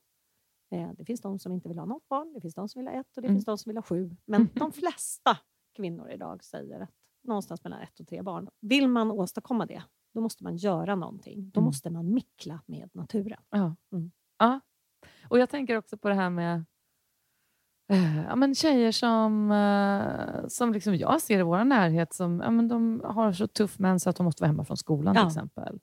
Eh, 0.71 0.89
det 0.97 1.05
finns 1.05 1.21
de 1.21 1.39
som 1.39 1.51
inte 1.51 1.67
vill 1.69 1.77
ha 1.79 1.85
något 1.85 2.07
barn, 2.07 2.33
det 2.33 2.41
finns 2.41 2.55
de 2.55 2.69
som 2.69 2.79
vill 2.79 2.87
ha 2.87 2.93
ett 2.99 3.17
och 3.17 3.21
det 3.21 3.27
Mm. 3.27 3.35
finns 3.35 3.45
de 3.45 3.57
som 3.57 3.69
vill 3.69 3.77
ha 3.77 3.81
sju. 3.83 4.15
Men 4.25 4.49
de 4.53 4.71
flesta 4.71 5.37
kvinnor 5.75 6.09
idag 6.09 6.43
säger 6.43 6.79
att 6.79 6.89
någonstans 7.23 7.63
mellan 7.63 7.81
ett 7.81 7.99
och 7.99 8.07
tre 8.07 8.21
barn. 8.21 8.49
Vill 8.59 8.87
man 8.87 9.11
åstadkomma 9.11 9.65
det, 9.65 9.83
då 10.13 10.21
måste 10.21 10.43
man 10.43 10.57
göra 10.57 10.95
någonting. 10.95 11.49
Då 11.53 11.59
Mm. 11.59 11.65
måste 11.65 11.89
man 11.89 12.13
mickla 12.13 12.61
med 12.65 12.89
naturen. 12.93 13.41
Ja. 13.49 13.75
Mm. 13.91 14.11
ja. 14.37 14.59
Och 15.29 15.39
jag 15.39 15.49
tänker 15.49 15.77
också 15.77 15.97
på 15.97 16.09
det 16.09 16.15
här 16.15 16.29
med 16.29 16.65
ja, 18.29 18.35
men 18.35 18.55
tjejer 18.55 18.91
som, 18.91 19.51
eh, 19.51 20.47
som 20.47 20.73
liksom 20.73 20.95
jag 20.95 21.21
ser 21.21 21.39
i 21.39 21.43
vår 21.43 21.63
närhet, 21.63 22.13
som 22.13 22.39
ja, 22.39 22.51
men 22.51 22.67
de 22.67 23.01
har 23.05 23.31
så 23.33 23.47
tuff 23.47 23.79
mens 23.79 24.07
att 24.07 24.15
de 24.15 24.23
måste 24.23 24.43
vara 24.43 24.47
hemma 24.47 24.65
från 24.65 24.77
skolan 24.77 25.15
Ja. 25.15 25.21
till 25.21 25.27
exempel. 25.27 25.79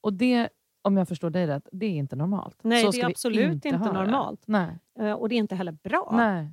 Och 0.00 0.12
det, 0.12 0.48
om 0.82 0.96
jag 0.96 1.08
förstår 1.08 1.30
dig 1.30 1.46
rätt, 1.46 1.68
det 1.72 1.86
är 1.86 1.90
inte 1.90 2.16
normalt. 2.16 2.58
Nej, 2.62 2.84
Så 2.84 2.90
det 2.90 3.00
är 3.00 3.06
absolut 3.06 3.52
inte, 3.64 3.70
det. 3.70 3.92
normalt. 3.92 4.42
Nej. 4.46 4.78
Eh, 4.98 5.12
Och 5.12 5.28
det 5.28 5.34
är 5.34 5.38
inte 5.38 5.54
heller 5.54 5.72
bra. 5.72 6.10
Nej, 6.16 6.50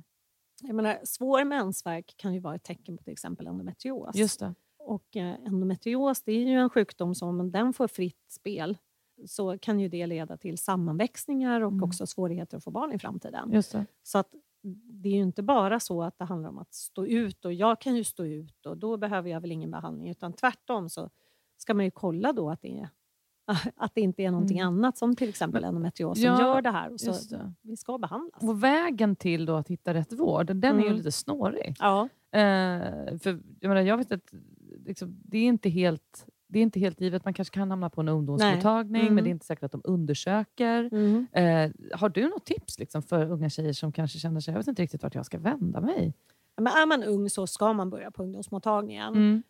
Jag 0.62 0.74
menar, 0.74 0.98
svår 1.04 1.44
mensvärk 1.44 2.14
kan 2.16 2.34
ju 2.34 2.40
vara 2.40 2.54
ett 2.54 2.62
tecken 2.62 2.96
på 2.96 3.02
till 3.04 3.12
exempel 3.12 3.46
endometrios. 3.46 4.16
just 4.16 4.40
det. 4.40 4.54
Och 4.78 5.16
eh, 5.16 5.34
endometrios 5.46 6.22
det 6.22 6.32
är 6.32 6.46
ju 6.48 6.54
en 6.60 6.70
sjukdom 6.70 7.14
som 7.14 7.40
om 7.40 7.50
den 7.52 7.72
får 7.72 7.88
fritt 7.88 8.24
spel 8.30 8.78
så 9.26 9.58
kan 9.58 9.80
ju 9.80 9.88
det 9.88 10.06
leda 10.06 10.36
till 10.36 10.58
sammanväxningar 10.58 11.60
och 11.60 11.72
Mm. 11.72 11.84
också 11.84 12.06
svårigheter 12.06 12.56
att 12.56 12.64
få 12.64 12.70
barn 12.70 12.92
i 12.92 12.98
framtiden. 12.98 13.62
Så 14.02 14.18
att 14.18 14.28
det 15.02 15.08
är 15.08 15.12
ju 15.12 15.22
inte 15.22 15.42
bara 15.42 15.80
så 15.80 16.02
att 16.02 16.18
det 16.18 16.24
handlar 16.24 16.48
om 16.48 16.58
att 16.58 16.74
stå 16.74 17.06
ut 17.06 17.44
och 17.44 17.52
jag 17.52 17.80
kan 17.80 17.96
ju 17.96 18.04
stå 18.04 18.24
ut 18.24 18.66
och 18.66 18.76
då 18.76 18.96
behöver 18.96 19.30
jag 19.30 19.40
väl 19.40 19.52
ingen 19.52 19.70
behandling 19.70 20.08
utan 20.10 20.32
tvärtom 20.32 20.88
så 20.88 21.10
ska 21.56 21.74
man 21.74 21.84
ju 21.84 21.90
kolla 21.90 22.32
då 22.32 22.50
att 22.50 22.62
det, 22.62 22.78
är, 22.80 22.88
att 23.76 23.94
det 23.94 24.00
inte 24.00 24.22
är 24.22 24.30
någonting 24.30 24.58
Mm. 24.58 24.74
annat 24.74 24.98
som 24.98 25.16
till 25.16 25.28
exempel 25.28 25.64
endometrios 25.64 26.18
som 26.18 26.26
Ja, 26.26 26.40
gör 26.40 26.62
det 26.62 26.70
här. 26.70 26.92
Och 26.92 27.00
så 27.00 27.10
det. 27.36 27.52
vi 27.62 27.76
ska 27.76 27.98
behandlas. 27.98 28.42
Och 28.42 28.64
vägen 28.64 29.16
till 29.16 29.46
då 29.46 29.54
att 29.56 29.68
hitta 29.68 29.94
rätt 29.94 30.12
vård, 30.12 30.46
den 30.46 30.76
är 30.76 30.80
ju 30.80 30.86
Mm. 30.86 30.96
lite 30.96 31.12
snårig. 31.12 31.76
Ja, 31.78 32.08
Eh, 32.34 33.18
för 33.18 33.40
jag, 33.60 33.68
menar, 33.68 33.80
jag 33.80 33.96
vet 33.96 34.12
att 34.12 34.32
liksom, 34.86 35.20
det, 35.24 35.38
är 35.38 35.44
inte 35.46 35.68
helt, 35.68 36.26
det 36.52 36.58
är 36.58 36.62
inte 36.62 36.80
helt 36.80 37.00
givet. 37.00 37.24
Man 37.24 37.34
kanske 37.34 37.54
kan 37.54 37.70
hamna 37.70 37.90
på 37.90 38.00
en 38.00 38.08
ungdomsmottagning, 38.08 39.02
Mm. 39.02 39.14
men 39.14 39.24
det 39.24 39.30
är 39.30 39.32
inte 39.32 39.46
säkert 39.46 39.64
att 39.64 39.72
de 39.72 39.80
undersöker. 39.84 40.88
mm. 40.92 41.26
Eh, 41.32 41.96
har 41.98 42.08
du 42.08 42.28
något 42.28 42.44
tips 42.44 42.78
liksom, 42.78 43.02
för 43.02 43.30
unga 43.30 43.50
tjejer 43.50 43.72
som 43.72 43.92
kanske 43.92 44.18
känner 44.18 44.40
sig, 44.40 44.52
jag 44.52 44.58
vet 44.58 44.68
inte 44.68 44.82
riktigt 44.82 45.02
vart 45.02 45.14
jag 45.14 45.26
ska 45.26 45.38
vända 45.38 45.80
mig? 45.80 46.14
men 46.56 46.66
är 46.66 46.86
man 46.86 47.02
ung 47.04 47.30
så 47.30 47.46
ska 47.46 47.72
man 47.72 47.90
börja 47.90 48.10
på 48.10 48.22
ungdomsmottagningen. 48.22 49.14
Mm. 49.14 49.42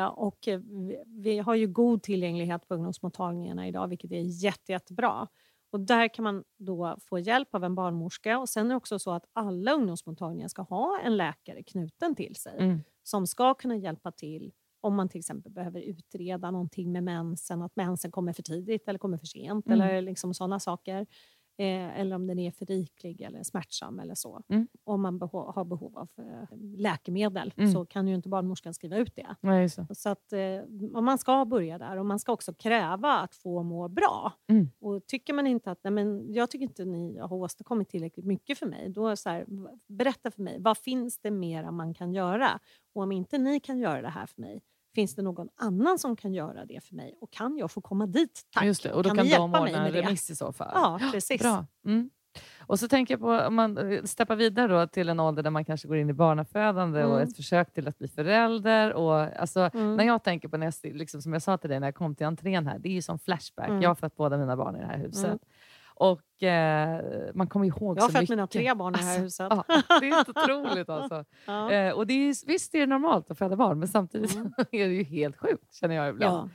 Eh, 0.00 0.04
och 0.06 0.38
vi, 0.46 0.96
vi 1.06 1.38
har 1.38 1.54
ju 1.54 1.66
god 1.66 2.02
tillgänglighet 2.02 2.68
på 2.68 2.74
ungdomsmottagningarna 2.74 3.68
idag, 3.68 3.88
vilket 3.88 4.12
är 4.12 4.44
jätte, 4.44 4.72
jättebra. 4.72 5.28
Och 5.72 5.80
där 5.80 6.08
kan 6.08 6.22
man 6.22 6.44
då 6.58 6.96
få 7.00 7.18
hjälp 7.18 7.54
av 7.54 7.64
en 7.64 7.74
barnmorska. 7.74 8.38
Och 8.38 8.48
sen 8.48 8.66
är 8.66 8.70
det 8.70 8.76
också 8.76 8.98
så 8.98 9.10
att 9.10 9.24
alla 9.32 9.72
ungdomsmottagningar 9.72 10.48
ska 10.48 10.62
ha 10.62 11.00
en 11.04 11.16
läkare 11.16 11.62
knuten 11.62 12.14
till 12.14 12.36
sig 12.36 12.54
Mm. 12.58 12.80
som 13.02 13.26
ska 13.26 13.54
kunna 13.54 13.76
hjälpa 13.76 14.10
till 14.12 14.52
om 14.84 14.94
man 14.94 15.08
till 15.08 15.18
exempel 15.18 15.52
behöver 15.52 15.80
utreda 15.80 16.50
någonting 16.50 16.92
med 16.92 17.04
mensen, 17.04 17.62
att 17.62 17.76
mensen 17.76 18.10
kommer 18.10 18.32
för 18.32 18.42
tidigt 18.42 18.88
eller 18.88 18.98
kommer 18.98 19.18
för 19.18 19.26
sent 19.26 19.66
Mm. 19.66 19.80
eller 19.80 20.02
liksom 20.02 20.34
sådana 20.34 20.60
saker. 20.60 21.06
Eh, 21.58 22.00
eller 22.00 22.16
om 22.16 22.26
den 22.26 22.38
är 22.38 22.50
för 22.50 22.66
riklig 22.66 23.20
eller 23.20 23.42
smärtsam 23.42 23.98
eller 23.98 24.14
så. 24.14 24.42
Mm. 24.48 24.68
Om 24.84 25.02
man 25.02 25.20
beho- 25.20 25.52
har 25.54 25.64
behov 25.64 25.98
av 25.98 26.08
eh, 26.18 26.56
läkemedel 26.58 27.52
Mm. 27.56 27.72
så 27.72 27.86
kan 27.86 28.08
ju 28.08 28.14
inte 28.14 28.28
barnmorskan 28.28 28.74
skriva 28.74 28.96
ut 28.96 29.16
det. 29.16 29.36
Just 29.62 29.76
det. 29.76 29.94
Så 29.94 30.08
att, 30.08 30.32
eh, 30.32 31.00
man 31.02 31.18
ska 31.18 31.44
börja 31.44 31.78
där 31.78 31.96
och 31.96 32.06
man 32.06 32.18
ska 32.18 32.32
också 32.32 32.54
kräva 32.54 33.12
att 33.12 33.34
få 33.34 33.62
må 33.62 33.88
bra. 33.88 34.32
Mm. 34.48 34.70
Och 34.80 35.06
tycker 35.06 35.32
man 35.34 35.46
inte 35.46 35.70
att 35.70 35.78
nej 35.84 35.90
men 35.92 36.32
jag 36.32 36.50
tycker 36.50 36.62
inte 36.64 36.84
ni 36.84 37.18
har 37.18 37.32
åstadkommit 37.36 37.88
tillräckligt 37.88 38.26
mycket 38.26 38.58
för 38.58 38.66
mig, 38.66 38.88
då 38.88 39.16
så 39.16 39.30
här, 39.30 39.46
berätta 39.88 40.30
för 40.30 40.42
mig, 40.42 40.56
vad 40.60 40.78
finns 40.78 41.18
det 41.18 41.30
mera 41.30 41.70
man 41.70 41.94
kan 41.94 42.12
göra? 42.12 42.60
Och 42.94 43.02
om 43.02 43.12
inte 43.12 43.38
ni 43.38 43.60
kan 43.60 43.78
göra 43.78 44.02
det 44.02 44.08
här 44.08 44.26
för 44.26 44.40
mig, 44.40 44.60
finns 44.94 45.14
det 45.14 45.22
någon 45.22 45.48
annan 45.56 45.98
som 45.98 46.16
kan 46.16 46.34
göra 46.34 46.64
det 46.64 46.84
för 46.84 46.94
mig? 46.94 47.18
Och 47.20 47.30
kan 47.32 47.56
jag 47.58 47.70
få 47.70 47.80
komma 47.80 48.06
dit? 48.06 48.42
Tack! 48.54 48.64
Just 48.64 48.82
det. 48.82 48.92
Och 48.92 49.02
då 49.02 49.10
kan 49.10 49.28
kan, 49.28 49.52
de 49.52 49.60
ordna 49.60 49.86
en 49.86 49.92
remiss 49.92 50.30
i 50.30 50.36
så 50.36 50.52
fall. 50.52 50.70
Ja, 50.74 51.00
precis. 51.12 51.42
Bra. 51.42 51.66
Mm. 51.86 52.10
Och 52.66 52.80
så 52.80 52.88
tänker 52.88 53.14
jag 53.14 53.20
på, 53.20 53.30
om 53.30 53.54
man 53.54 53.92
eh, 53.92 54.02
steppar 54.02 54.36
vidare 54.36 54.72
då 54.80 54.86
till 54.86 55.08
en 55.08 55.20
ålder 55.20 55.42
där 55.42 55.50
man 55.50 55.64
kanske 55.64 55.88
går 55.88 55.96
in 55.96 56.10
i 56.10 56.12
barnafödande 56.12 57.04
och 57.04 57.16
Mm. 57.16 57.28
ett 57.28 57.36
försök 57.36 57.72
till 57.72 57.88
att 57.88 57.98
bli 57.98 58.08
förälder. 58.08 58.92
Och, 58.92 59.14
alltså, 59.14 59.70
Mm. 59.74 59.96
När 59.96 60.04
jag 60.04 60.22
tänker 60.24 60.48
på, 60.48 60.56
när 60.56 60.66
jag, 60.82 60.94
liksom, 60.96 61.22
som 61.22 61.32
jag 61.32 61.42
sa 61.42 61.56
till 61.58 61.70
dig 61.70 61.80
när 61.80 61.86
jag 61.86 61.94
kom 61.94 62.14
till 62.14 62.26
entrén 62.26 62.66
här, 62.66 62.78
det 62.78 62.88
är 62.88 62.92
ju 62.92 63.02
som 63.02 63.18
flashback. 63.18 63.68
Mm. 63.68 63.82
Jag 63.82 63.90
har 63.90 63.94
fått 63.94 64.16
båda 64.16 64.38
mina 64.38 64.56
barn 64.56 64.76
i 64.76 64.78
det 64.78 64.86
här 64.86 64.98
huset. 64.98 65.40
Och 65.94 66.42
eh, 66.42 67.00
man 67.34 67.46
kommer 67.46 67.66
ihåg 67.66 67.98
Jag 67.98 68.02
har 68.02 68.08
så 68.08 68.12
fött 68.12 68.20
mycket. 68.20 68.30
mina 68.30 68.46
tre 68.46 68.74
barn 68.74 68.94
i 68.94 68.98
det 68.98 69.04
här 69.04 69.18
huset. 69.20 69.46
Ja, 69.50 69.64
det 69.68 70.08
är 70.08 70.14
helt 70.14 70.28
otroligt 70.36 70.88
alltså. 70.88 71.24
Ja. 71.46 71.70
Eh, 71.72 71.92
och 71.94 72.06
det 72.06 72.14
är, 72.14 72.46
visst 72.46 72.74
är 72.74 72.78
det 72.80 72.86
normalt 72.86 73.30
att 73.30 73.38
föda 73.38 73.56
barn, 73.56 73.78
men 73.78 73.88
samtidigt 73.88 74.34
Mm. 74.34 74.52
är 74.72 74.88
det 74.88 74.94
ju 74.94 75.02
helt 75.04 75.36
sjukt 75.36 75.74
känner 75.74 75.94
jag 75.94 76.08
ibland. 76.08 76.34
Ja. 76.34 76.48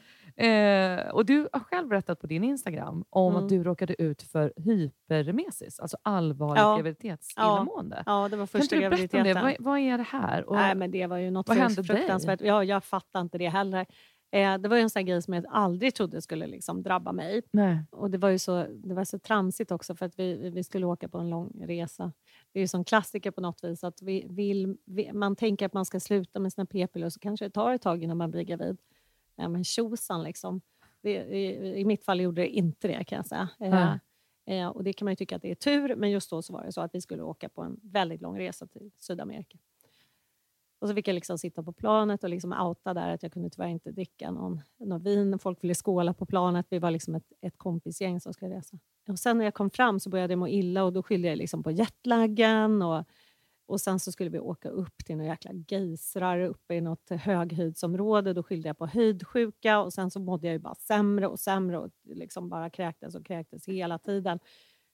Eh, 0.43 1.09
och 1.09 1.25
du 1.25 1.49
har 1.53 1.59
själv 1.59 1.87
berättat 1.87 2.19
på 2.19 2.27
din 2.27 2.43
Instagram 2.43 3.03
om 3.09 3.31
Mm. 3.33 3.43
att 3.43 3.49
du 3.49 3.63
råkade 3.63 4.01
ut 4.01 4.21
för 4.21 4.53
hyperremesis, 4.57 5.79
alltså 5.79 5.97
allvarligt 6.03 6.61
Ja. 6.61 6.75
graviditetsillamående. 6.75 8.03
ja, 8.05 8.27
det 8.29 8.35
var 8.37 8.47
Kan 8.47 8.47
första 8.47 8.75
inte 8.75 8.89
du 8.89 8.95
berätta 8.95 9.17
om 9.17 9.23
det? 9.23 9.33
Vad, 9.33 9.55
vad 9.59 9.79
är 9.79 9.97
det 9.97 10.03
här? 10.03 10.49
Och, 10.49 10.55
Nej, 10.55 10.75
men 10.75 10.91
det 10.91 11.07
var 11.07 11.17
ju 11.17 11.31
något 11.31 11.47
vad 11.49 11.57
hände 11.57 11.81
dig? 11.81 12.37
Ja, 12.47 12.63
jag 12.63 12.83
fattar 12.83 13.21
inte 13.21 13.37
det 13.37 13.49
heller. 13.49 13.85
Eh, 14.31 14.57
det 14.57 14.69
var 14.69 14.77
ju 14.77 14.81
en 14.81 14.89
sån 14.89 15.05
grej 15.05 15.21
som 15.21 15.33
jag 15.33 15.45
aldrig 15.49 15.95
trodde 15.95 16.21
skulle 16.21 16.47
liksom 16.47 16.83
drabba 16.83 17.11
mig. 17.11 17.41
nej. 17.51 17.83
Och 17.91 18.11
det 18.11 18.17
var 18.17 18.29
ju 18.29 18.39
så, 18.39 18.65
det 18.69 18.93
var 18.93 19.03
så 19.03 19.19
tramsigt 19.19 19.71
också 19.71 19.95
för 19.95 20.05
att 20.05 20.19
vi, 20.19 20.49
vi 20.49 20.63
skulle 20.63 20.85
åka 20.85 21.09
på 21.09 21.17
en 21.17 21.29
lång 21.29 21.63
resa. 21.65 22.11
Det 22.51 22.59
är 22.59 22.61
ju 22.61 22.67
som 22.67 22.85
klassiker 22.85 23.31
på 23.31 23.41
något 23.41 23.63
vis 23.63 23.83
att 23.83 24.01
vi 24.01 24.25
vill, 24.29 24.77
vi, 24.85 25.13
man 25.13 25.35
tänker 25.35 25.65
att 25.65 25.73
man 25.73 25.85
ska 25.85 25.99
sluta 25.99 26.39
med 26.39 26.53
sina 26.53 26.65
p-piller 26.65 27.05
och 27.05 27.13
så 27.13 27.19
kanske 27.19 27.45
det 27.45 27.49
tar 27.49 27.73
ett 27.73 27.81
tag 27.81 28.03
innan 28.03 28.17
man 28.17 28.31
blir 28.31 28.43
gravid. 28.43 28.77
Ja, 29.35 29.49
men 29.49 29.63
tjosan 29.63 30.23
liksom. 30.23 30.61
Det, 31.01 31.11
i, 31.11 31.79
I 31.79 31.85
mitt 31.85 32.05
fall 32.05 32.21
gjorde 32.21 32.41
det 32.41 32.47
inte 32.47 32.87
det 32.87 33.03
kan 33.03 33.15
jag 33.15 33.25
säga. 33.25 33.49
Eh, 33.59 33.95
eh, 34.45 34.67
och 34.67 34.83
det 34.83 34.93
kan 34.93 35.05
man 35.05 35.11
ju 35.11 35.15
tycka 35.15 35.35
att 35.35 35.41
det 35.41 35.51
är 35.51 35.55
tur, 35.55 35.95
men 35.95 36.11
just 36.11 36.29
då 36.29 36.41
så 36.41 36.53
var 36.53 36.63
det 36.63 36.71
så 36.71 36.81
att 36.81 36.95
vi 36.95 37.01
skulle 37.01 37.23
åka 37.23 37.49
på 37.49 37.61
en 37.61 37.79
väldigt 37.83 38.21
lång 38.21 38.39
resa 38.39 38.67
till 38.67 38.91
Sydamerika. 38.97 39.57
Och 40.79 40.87
så 40.87 40.95
fick 40.95 41.07
jag 41.07 41.13
liksom 41.13 41.37
sitta 41.37 41.63
på 41.63 41.71
planet 41.71 42.23
och 42.23 42.29
liksom 42.29 42.53
outa 42.53 42.93
där 42.93 43.13
att 43.13 43.23
jag 43.23 43.33
kunde 43.33 43.49
tyvärr 43.49 43.67
inte 43.67 43.91
dricka 43.91 44.31
någon, 44.31 44.61
någon 44.77 45.03
vin. 45.03 45.39
Folk 45.39 45.63
ville 45.63 45.73
skåla 45.73 46.13
på 46.13 46.25
planet. 46.25 46.65
Vi 46.69 46.79
var 46.79 46.91
liksom 46.91 47.15
ett, 47.15 47.33
ett 47.41 47.57
kompisgäng 47.57 48.21
som 48.21 48.33
skulle 48.33 48.57
resa. 48.57 48.77
Och 49.07 49.19
sen 49.19 49.37
när 49.37 49.45
jag 49.45 49.53
kom 49.53 49.69
fram 49.69 49.99
så 49.99 50.09
började 50.09 50.33
jag 50.33 50.39
må 50.39 50.47
illa 50.47 50.83
och 50.83 50.93
då 50.93 51.03
skyllde 51.03 51.27
jag 51.27 51.37
liksom 51.37 51.63
på 51.63 51.71
jetlaggen. 51.71 52.81
Och, 52.81 53.05
och 53.65 53.81
sen 53.81 53.99
så 53.99 54.11
skulle 54.11 54.29
vi 54.29 54.39
åka 54.39 54.69
upp 54.69 55.05
till 55.05 55.17
några 55.17 55.29
jäkla 55.29 55.51
gejsrar 55.67 56.39
uppe 56.39 56.75
i 56.75 56.81
något 56.81 57.09
höghöjdsområde. 57.09 58.33
Då 58.33 58.43
skyllde 58.43 58.69
jag 58.69 58.77
på 58.77 58.87
höjdsjuka 58.87 59.79
och 59.79 59.93
sen 59.93 60.11
så 60.11 60.19
mådde 60.19 60.47
jag 60.47 60.53
ju 60.53 60.59
bara 60.59 60.75
sämre 60.75 61.27
och 61.27 61.39
sämre 61.39 61.79
och 61.79 61.89
liksom 62.03 62.49
bara 62.49 62.69
kräktes 62.69 63.15
och 63.15 63.25
kräktes 63.25 63.67
hela 63.67 63.99
tiden. 63.99 64.39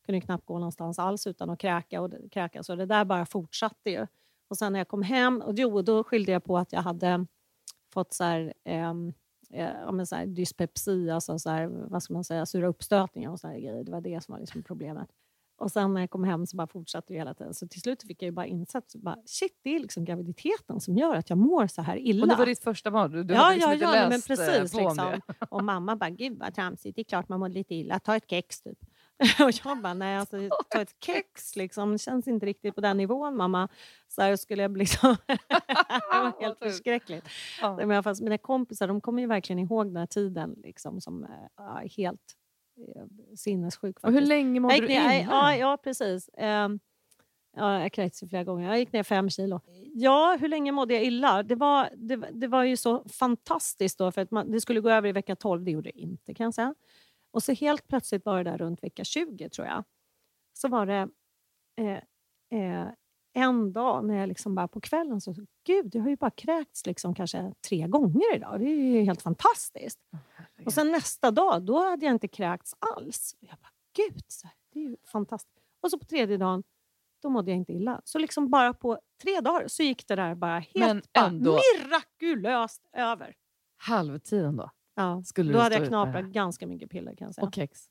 Kunde 0.06 0.22
knappt 0.22 0.46
gå 0.46 0.60
någonstans 0.60 1.00
alls 1.00 1.28
utan 1.28 1.50
att 1.50 1.60
kräka 1.60 2.02
och 2.02 2.12
kräkas 2.32 2.70
och 2.70 2.78
det 2.78 2.86
där 2.86 3.06
bara 3.06 3.26
fortsatte 3.26 3.90
ju. 3.90 4.08
Och 4.48 4.58
sen 4.58 4.74
när 4.74 4.80
jag 4.80 4.88
kom 4.88 5.02
hem, 5.02 5.42
och 5.42 5.54
jo, 5.58 5.82
då 5.82 6.04
skyllde 6.04 6.32
jag 6.32 6.44
på 6.44 6.58
att 6.58 6.74
jag 6.74 6.82
hade 6.82 7.26
fått 7.94 8.14
så 8.14 8.24
här, 8.24 8.54
ehm, 8.64 9.14
eh, 9.50 9.72
ja, 9.86 9.92
men 9.92 10.08
så 10.08 10.16
här 10.16 10.26
dyspepsi, 10.26 11.10
alltså 11.10 11.40
så 11.40 11.50
här, 11.50 11.68
vad 11.68 12.04
ska 12.04 12.14
man 12.14 12.24
säga, 12.24 12.46
sura 12.46 12.68
uppstötningar 12.68 13.32
och 13.32 13.40
så 13.40 13.48
här 13.48 13.60
grejer. 13.60 13.84
Det 13.84 13.92
var 13.92 14.02
det 14.02 14.24
som 14.24 14.34
var 14.34 14.40
liksom 14.40 14.64
problemet. 14.64 15.10
Och 15.58 15.72
sen 15.72 15.94
när 15.94 16.02
jag 16.02 16.10
kom 16.10 16.24
hem 16.24 16.46
så 16.48 16.58
bara 16.58 16.68
fortsatte 16.68 17.14
det 17.14 17.18
hela 17.18 17.34
tiden. 17.34 17.54
Så 17.54 17.68
till 17.68 17.82
slut 17.82 18.04
fick 18.04 18.22
jag 18.22 18.28
ju 18.28 18.32
bara 18.32 18.46
insett, 18.46 18.96
bara, 18.96 19.18
shit 19.26 19.60
det 19.64 19.76
är 19.76 19.80
liksom 19.80 20.06
graviditeten 20.06 20.80
som 20.80 20.98
gör 20.98 21.16
att 21.16 21.30
jag 21.30 21.38
mår 21.38 21.68
så 21.68 21.82
här 21.82 21.98
illa. 21.98 22.24
Och 22.24 22.30
det 22.30 22.36
var 22.36 22.46
ditt 22.46 22.64
första 22.64 22.92
barn? 22.92 23.12
Du, 23.12 23.24
du 23.24 23.34
ja, 23.34 23.40
hade 23.40 23.56
liksom 23.56 23.70
ja, 23.70 23.74
inte 23.74 23.86
ja, 23.86 23.92
nej, 23.92 24.02
men 24.02 24.12
läst 24.12 24.30
eh, 24.30 24.36
precis. 24.36 24.72
på 24.72 24.78
om 24.78 24.84
Liksom. 24.84 25.12
det? 25.28 25.46
Och 25.50 25.64
mamma 25.64 25.96
bara, 25.96 26.10
gud 26.10 26.40
vad 26.40 26.56
tramsigt, 26.56 26.96
det 26.96 27.02
är 27.02 27.04
klart 27.04 27.30
man 27.30 27.40
mår 27.40 27.50
lite 27.50 27.76
illa, 27.76 28.00
ta 28.00 28.16
ett 28.16 28.30
kex 28.30 28.62
typ. 28.62 28.80
och 29.46 29.52
jag 29.66 29.82
bara, 29.82 29.94
nej 29.94 30.18
alltså 30.18 30.38
ta 30.70 30.82
ett 30.82 30.96
kex 31.06 31.56
liksom, 31.56 31.92
det 31.92 31.98
känns 32.00 32.28
inte 32.28 32.46
riktigt 32.46 32.76
på 32.76 32.82
den 32.82 32.98
nivån 32.98 33.38
mamma. 33.38 33.68
Så 34.08 34.22
här 34.22 34.36
skulle 34.36 34.62
jag 34.62 34.72
bli 34.72 34.80
liksom, 34.80 35.16
det 35.28 35.38
var 36.12 36.42
helt 36.42 36.60
förskräckligt. 36.60 37.26
Ja. 37.62 37.86
Men 37.86 38.04
fast 38.04 38.22
mina 38.22 38.38
kompisar 38.38 38.88
de 38.88 39.02
kommer 39.02 39.22
ju 39.22 39.28
verkligen 39.28 39.60
ihåg 39.60 39.88
den 39.88 39.98
här 39.98 40.06
tiden 40.06 40.56
liksom, 40.64 41.02
som 41.02 41.24
eh, 41.24 41.30
ja, 41.58 41.82
helt 41.98 42.36
eh, 42.96 43.36
sinnessjuk. 43.36 44.00
Och 44.00 44.12
hur 44.12 44.22
länge 44.22 44.60
mådde 44.60 44.80
du 44.80 44.88
ner, 44.88 45.22
illa? 45.22 45.32
ja, 45.32 45.56
ja, 45.56 45.78
precis. 45.84 46.30
Ehm, 46.38 46.80
ja, 47.58 47.82
jag 47.82 47.92
kräktes 47.92 48.30
flera 48.30 48.44
gånger. 48.44 48.68
Jag 48.70 48.80
gick 48.80 48.92
ner 48.92 49.04
fem 49.04 49.30
kilo. 49.30 49.62
Ja, 49.94 50.38
hur 50.40 50.48
länge 50.48 50.72
mådde 50.72 50.94
jag 50.94 51.04
illa? 51.04 51.44
Det 51.44 51.56
var, 51.56 51.90
det, 51.96 52.16
var- 52.16 52.30
det 52.34 52.48
var 52.48 52.64
ju 52.64 52.78
så 52.78 53.04
fantastiskt 53.10 53.98
då, 53.98 54.12
för 54.12 54.22
att 54.22 54.32
man, 54.32 54.52
det 54.52 54.62
skulle 54.62 54.80
gå 54.82 54.90
över 54.90 55.10
i 55.10 55.12
vecka 55.12 55.36
12. 55.36 55.64
Det 55.64 55.72
gjorde 55.72 55.90
det 55.94 56.00
inte 56.00 56.34
kan 56.34 56.44
jag 56.44 56.54
säga. 56.54 56.76
Och 57.36 57.44
så 57.44 57.54
helt 57.54 57.88
plötsligt 57.88 58.26
var 58.26 58.38
det 58.44 58.52
där 58.52 58.58
runt 58.58 58.84
vecka 58.84 59.04
20 59.04 59.50
tror 59.50 59.68
jag. 59.68 59.84
Så 60.54 60.68
var 60.68 60.86
det 60.86 61.10
eh, 61.82 62.00
eh, 62.62 62.88
en 63.34 63.74
dag 63.74 64.06
när 64.06 64.16
jag 64.16 64.28
liksom 64.30 64.56
bara 64.56 64.68
på 64.68 64.82
kvällen 64.82 65.22
så 65.22 65.36
gud, 65.66 65.96
jag 65.96 66.02
har 66.02 66.10
ju 66.10 66.16
bara 66.16 66.32
kräkts 66.32 66.86
liksom 66.86 67.16
kanske 67.16 67.54
tre 67.70 67.88
gånger 67.88 68.36
idag. 68.36 68.60
Det 68.60 68.66
är 68.66 68.76
ju 68.76 69.02
helt 69.02 69.22
fantastiskt. 69.22 70.00
Och 70.66 70.74
sen 70.74 70.92
nästa 70.92 71.32
dag, 71.32 71.62
då 71.64 71.84
hade 71.90 72.06
jag 72.06 72.16
inte 72.16 72.28
kräkts 72.28 72.76
alls. 72.80 73.36
Och 73.42 73.48
jag 73.48 73.58
bara, 73.60 73.72
gud, 73.96 74.24
det 74.74 74.80
är 74.80 74.84
ju 74.84 74.98
fantastiskt. 75.06 75.66
Och 75.82 75.92
så 75.92 76.00
på 76.00 76.06
tredje 76.06 76.38
dagen, 76.38 76.64
då 77.22 77.30
mådde 77.30 77.52
jag 77.52 77.58
inte 77.58 77.74
illa. 77.74 78.02
Så 78.04 78.20
liksom 78.20 78.50
bara 78.50 78.74
på 78.74 79.00
tre 79.22 79.42
dagar 79.42 79.68
så 79.68 79.84
gick 79.84 80.08
det 80.08 80.16
där 80.16 80.36
bara 80.36 80.60
helt 80.60 80.76
Men 80.76 81.02
bara 81.14 81.26
ändå- 81.26 81.60
mirakulöst 81.80 82.88
över. 82.94 83.36
Halvtiden 83.78 84.56
då? 84.56 84.72
Ja. 84.96 85.24
Skulle 85.26 85.54
Då 85.54 85.60
hade 85.60 85.76
jag 85.76 85.88
knaprat 85.88 86.26
ganska 86.26 86.68
mycket 86.68 86.90
piller 86.90 87.16
kan 87.16 87.26
jag 87.26 87.36
säga. 87.36 87.48
Och 87.48 87.56
kex? 87.56 87.90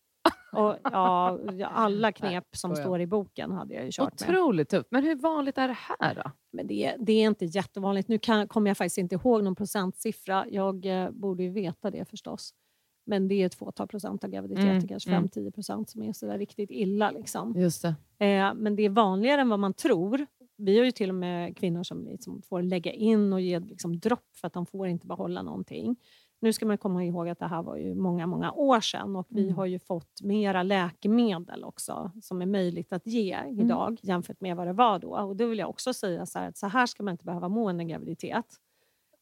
Och, 0.53 0.77
ja, 0.83 1.39
alla 1.63 2.13
knep 2.13 2.45
som 2.57 2.75
skojar. 2.75 2.87
står 2.87 3.01
i 3.01 3.07
boken 3.07 3.51
hade 3.51 3.75
jag 3.75 3.85
ju 3.85 3.91
kört 3.93 4.21
med. 4.21 4.31
Otroligt 4.31 4.69
tufft. 4.69 4.89
Men 4.91 5.05
hur 5.05 5.15
vanligt 5.17 5.59
är 5.59 5.69
det 5.69 5.77
här 5.79 6.15
då? 6.15 6.31
Men 6.53 6.67
det, 6.67 6.97
det 6.99 7.13
är 7.13 7.27
inte 7.27 7.45
jättevanligt. 7.45 8.09
Nu 8.09 8.19
kan, 8.19 8.49
kommer 8.49 8.71
jag 8.71 8.77
faktiskt 8.77 8.99
inte 8.99 9.15
ihåg 9.15 9.45
någon 9.45 9.55
procentsiffra. 9.55 10.47
Jag 10.51 10.87
eh, 10.87 11.11
borde 11.11 11.43
ju 11.43 11.51
veta 11.51 11.91
det 11.91 12.05
förstås. 12.05 12.55
Men 13.07 13.29
det 13.29 13.35
är 13.35 13.47
ett 13.47 13.55
fåtal 13.55 13.89
procent 13.89 14.25
av 14.25 14.31
graviditeter, 14.31 14.71
Mm, 14.71 14.89
kanske 14.89 15.11
mm. 15.11 15.25
5-10 15.29 15.51
procent 15.51 15.91
som 15.91 16.03
är 16.03 16.13
sådär 16.13 16.39
riktigt 16.39 16.71
illa. 16.71 17.11
Liksom. 17.11 17.55
Just 17.57 17.83
det. 17.83 17.95
Eh, 18.27 18.55
men 18.55 18.77
det 18.77 18.83
är 18.83 18.91
vanligare 18.91 19.41
än 19.41 19.49
vad 19.49 19.59
man 19.59 19.75
tror. 19.75 20.27
Vi 20.57 20.79
har 20.79 20.85
ju 20.85 20.91
till 20.91 21.09
och 21.09 21.15
med 21.15 21.57
kvinnor 21.57 21.83
som 21.83 22.07
liksom 22.07 22.43
får 22.43 22.63
lägga 22.63 22.93
in 22.93 23.33
och 23.33 23.41
ge 23.41 23.61
liksom 23.61 23.99
dropp 23.99 24.37
för 24.37 24.47
att 24.47 24.53
de 24.53 24.67
får 24.67 24.89
inte 24.89 25.07
behålla 25.07 25.43
någonting. 25.43 25.97
Nu 26.41 26.53
ska 26.53 26.67
man 26.67 26.79
komma 26.79 27.05
ihåg 27.05 27.29
att 27.29 27.39
det 27.39 27.47
här 27.47 27.63
var 27.63 27.77
ju 27.77 27.95
många, 27.95 28.27
många 28.27 28.53
år 28.53 28.81
sedan 28.81 29.17
och 29.17 29.27
vi 29.29 29.43
Mm. 29.45 29.57
har 29.57 29.67
ju 29.67 29.79
fått 29.79 30.23
mera 30.23 30.63
läkemedel 30.63 31.65
också 31.65 32.11
som 32.23 32.43
är 32.43 32.47
möjligt 32.47 32.93
att 32.93 33.07
ge 33.07 33.33
Mm. 33.33 33.61
idag 33.61 33.99
jämfört 34.03 34.41
med 34.41 34.57
vad 34.57 34.67
det 34.67 34.73
var 34.73 34.99
då. 34.99 35.09
Och 35.17 35.37
då 35.37 35.47
vill 35.47 35.59
jag 35.59 35.69
också 35.69 35.95
säga 35.95 36.27
så 36.27 36.39
här 36.39 36.49
att 36.49 36.57
så 36.57 36.67
här 36.67 36.87
ska 36.87 37.03
man 37.03 37.13
inte 37.13 37.25
behöva 37.25 37.49
må 37.49 37.71
under 37.71 37.85
graviditet 37.85 38.47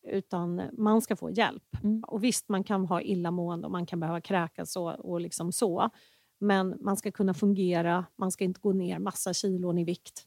utan 0.09 0.63
man 0.73 1.01
ska 1.03 1.17
få 1.17 1.31
hjälp. 1.31 1.77
Mm. 1.83 2.05
Och 2.07 2.25
visst, 2.25 2.49
man 2.49 2.65
kan 2.65 2.85
ha 2.87 3.01
illamående 3.01 3.67
och 3.67 3.71
man 3.73 3.87
kan 3.87 4.01
behöva 4.01 4.21
kräkas 4.21 4.77
och, 4.77 4.93
och 4.93 5.21
liksom 5.21 5.53
så. 5.53 5.91
Men 6.39 6.77
man 6.81 6.97
ska 6.97 7.11
kunna 7.11 7.35
fungera, 7.35 8.05
man 8.17 8.33
ska 8.33 8.45
inte 8.45 8.61
gå 8.61 8.73
ner 8.73 8.99
massa 8.99 9.33
kilon 9.35 9.79
i 9.79 9.85
vikt. 9.85 10.27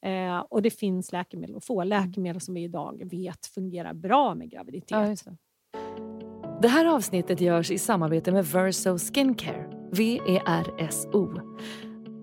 Eh, 0.00 0.38
och 0.38 0.62
det 0.62 0.70
finns 0.70 1.12
läkemedel 1.12 1.56
att 1.56 1.64
få. 1.64 1.84
Läkemedel 1.84 2.40
som 2.40 2.54
vi 2.54 2.62
idag 2.64 3.02
vet 3.10 3.46
fungerar 3.46 3.94
bra 3.94 4.34
med 4.34 4.50
graviditet. 4.50 5.22
Ja, 5.26 5.32
det. 6.62 6.68
Här 6.68 6.86
avsnittet 6.86 7.40
görs 7.40 7.70
i 7.70 7.78
samarbete 7.78 8.32
med 8.32 8.46
Verso 8.46 8.98
Skincare, 8.98 9.64
V-E-R-S-O. 9.92 11.40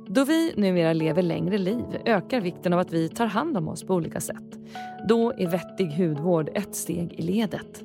Då 0.08 0.24
vi 0.24 0.54
numera 0.56 0.94
lever 0.94 1.22
längre 1.22 1.58
liv 1.58 1.86
ökar 2.06 2.42
vikten 2.42 2.74
av 2.74 2.80
att 2.80 2.94
vi 2.94 3.10
tar 3.10 3.26
hand 3.26 3.58
om 3.58 3.68
oss 3.68 3.84
på 3.84 3.94
olika 3.94 4.22
sätt. 4.22 4.60
Då 5.08 5.34
är 5.38 5.48
vettig 5.48 5.88
hudvård 5.88 6.50
ett 6.54 6.76
steg 6.76 7.14
i 7.14 7.22
ledet. 7.22 7.84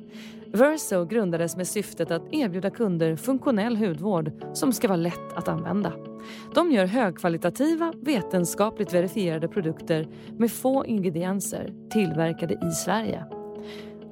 Verso 0.53 1.05
grundades 1.05 1.57
med 1.57 1.67
syftet 1.67 2.11
att 2.11 2.33
erbjuda 2.33 2.69
kunder 2.69 3.15
funktionell 3.15 3.77
hudvård 3.77 4.31
som 4.53 4.73
ska 4.73 4.87
vara 4.87 4.97
lätt 4.97 5.33
att 5.35 5.47
använda. 5.47 5.93
De 6.55 6.71
gör 6.71 6.85
högkvalitativa, 6.85 7.93
vetenskapligt 8.01 8.93
verifierade 8.93 9.47
produkter 9.47 10.07
med 10.37 10.51
få 10.51 10.85
ingredienser 10.85 11.73
tillverkade 11.89 12.53
i 12.53 12.71
Sverige. 12.71 13.40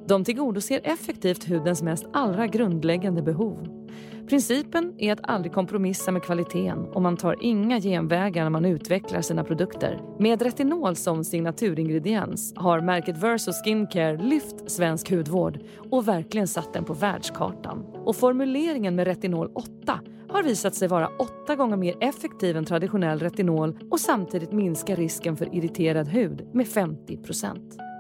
De 0.10 0.24
tillgodoser 0.24 0.82
effektivt 0.84 1.44
hudens 1.44 1.82
mest 1.82 2.06
allra 2.14 2.48
grundläggande 2.48 3.22
behov. 3.22 3.68
Principen 4.30 4.94
är 4.98 5.14
att 5.14 5.20
aldrig 5.24 5.54
kompromissa 5.54 6.12
med 6.12 6.24
kvaliteten 6.24 6.86
och 6.86 7.02
man 7.02 7.18
tar 7.18 7.36
inga 7.42 7.80
genvägar 7.80 8.44
när 8.44 8.50
man 8.50 8.66
utvecklar 8.66 9.22
sina 9.22 9.44
produkter. 9.44 10.02
Med 10.20 10.42
retinol 10.42 10.96
som 10.96 11.24
signaturingrediens 11.24 12.54
har 12.56 12.82
märket 12.82 13.24
Verso 13.24 13.52
Skincare 13.52 14.18
lyft 14.18 14.72
svensk 14.72 15.12
hudvård 15.12 15.60
och 15.92 16.08
verkligen 16.08 16.48
satt 16.48 16.74
den 16.74 16.86
på 16.86 16.94
världskartan. 16.94 17.86
Och 18.06 18.16
formuleringen 18.16 18.96
med 18.96 19.08
retinol 19.08 19.52
8 19.56 20.00
har 20.30 20.44
visat 20.44 20.76
sig 20.76 20.88
vara 20.88 21.08
åtta 21.08 21.56
gånger 21.56 21.78
mer 21.78 21.96
effektiv 22.02 22.58
än 22.58 22.66
traditionell 22.66 23.20
retinol 23.20 23.80
och 23.92 24.00
samtidigt 24.00 24.52
minska 24.52 24.96
risken 24.96 25.38
för 25.38 25.56
irriterad 25.56 26.08
hud 26.08 26.48
med 26.54 26.68
50 26.68 27.18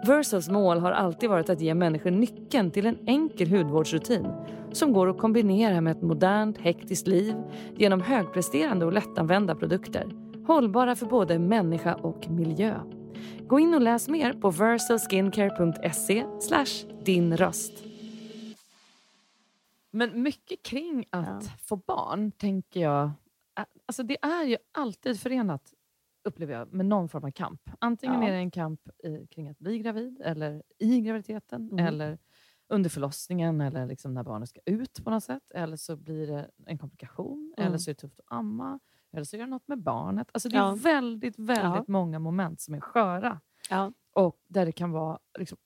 Versos 0.05 0.49
mål 0.49 0.79
har 0.79 0.91
alltid 0.91 1.29
varit 1.29 1.49
att 1.49 1.61
ge 1.61 1.73
människor 1.73 2.11
nyckeln 2.11 2.71
till 2.71 2.85
en 2.85 2.97
enkel 3.07 3.49
hudvårdsrutin 3.49 4.27
som 4.71 4.93
går 4.93 5.09
att 5.09 5.17
kombinera 5.17 5.81
med 5.81 5.91
ett 5.91 6.01
modernt, 6.01 6.57
hektiskt 6.57 7.07
liv 7.07 7.35
genom 7.77 8.01
högpresterande 8.01 8.85
och 8.85 8.93
lättanvända 8.93 9.55
produkter. 9.55 10.11
Hållbara 10.47 10.95
för 10.95 11.05
både 11.05 11.39
människa 11.39 11.95
och 11.95 12.29
miljö. 12.29 12.79
Gå 13.47 13.59
in 13.59 13.73
och 13.73 13.81
läs 13.81 14.07
mer 14.07 14.33
på 14.33 14.51
versoskincare.se 14.51 16.25
din 17.05 17.37
röst. 17.37 17.83
Men 19.91 20.21
mycket 20.21 20.63
kring 20.63 21.05
att 21.09 21.43
Ja. 21.43 21.51
få 21.65 21.75
barn, 21.75 22.31
tänker 22.31 22.79
jag... 22.79 23.11
Alltså 23.85 24.03
det 24.03 24.17
är 24.21 24.43
ju 24.43 24.57
alltid 24.71 25.19
förenat, 25.19 25.73
upplever 26.23 26.53
jag, 26.53 26.73
med 26.73 26.85
någon 26.85 27.09
form 27.09 27.23
av 27.23 27.31
kamp. 27.31 27.61
Antingen 27.79 28.21
Ja. 28.21 28.27
är 28.27 28.31
det 28.31 28.37
en 28.37 28.51
kamp 28.51 28.81
i, 29.03 29.27
kring 29.27 29.49
att 29.49 29.59
bli 29.59 29.79
gravid, 29.79 30.21
eller 30.23 30.63
i 30.79 31.01
graviditeten, 31.01 31.65
Mhm. 31.65 31.79
eller 31.79 32.17
under 32.67 32.89
förlossningen, 32.89 33.61
eller 33.61 33.85
liksom 33.85 34.13
när 34.13 34.23
barnet 34.23 34.49
ska 34.49 34.59
ut 34.65 35.03
på 35.03 35.09
något 35.09 35.23
sätt. 35.23 35.51
Eller 35.55 35.75
så 35.77 35.95
blir 35.95 36.27
det 36.27 36.49
en 36.65 36.77
komplikation, 36.77 37.53
Mm. 37.57 37.67
eller 37.67 37.77
så 37.77 37.89
är 37.89 37.93
det 37.93 37.99
tufft 37.99 38.19
att 38.19 38.25
amma, 38.37 38.79
eller 39.11 39.23
så 39.23 39.35
är 39.35 39.39
det 39.39 39.45
något 39.47 39.67
med 39.67 39.79
barnet. 39.83 40.27
Alltså 40.31 40.49
det 40.49 40.55
är 40.57 40.59
Ja. 40.59 40.75
väldigt, 40.83 41.39
väldigt 41.39 41.63
Ja. 41.63 41.83
många 41.87 42.19
moment 42.19 42.61
som 42.61 42.73
är 42.73 42.79
sköra. 42.79 43.39
Ja. 43.69 43.91
Och 44.13 44.37
där 44.47 44.65
det 44.65 44.71
kan 44.71 44.91
vara 44.91 45.19
liksom 45.39 45.57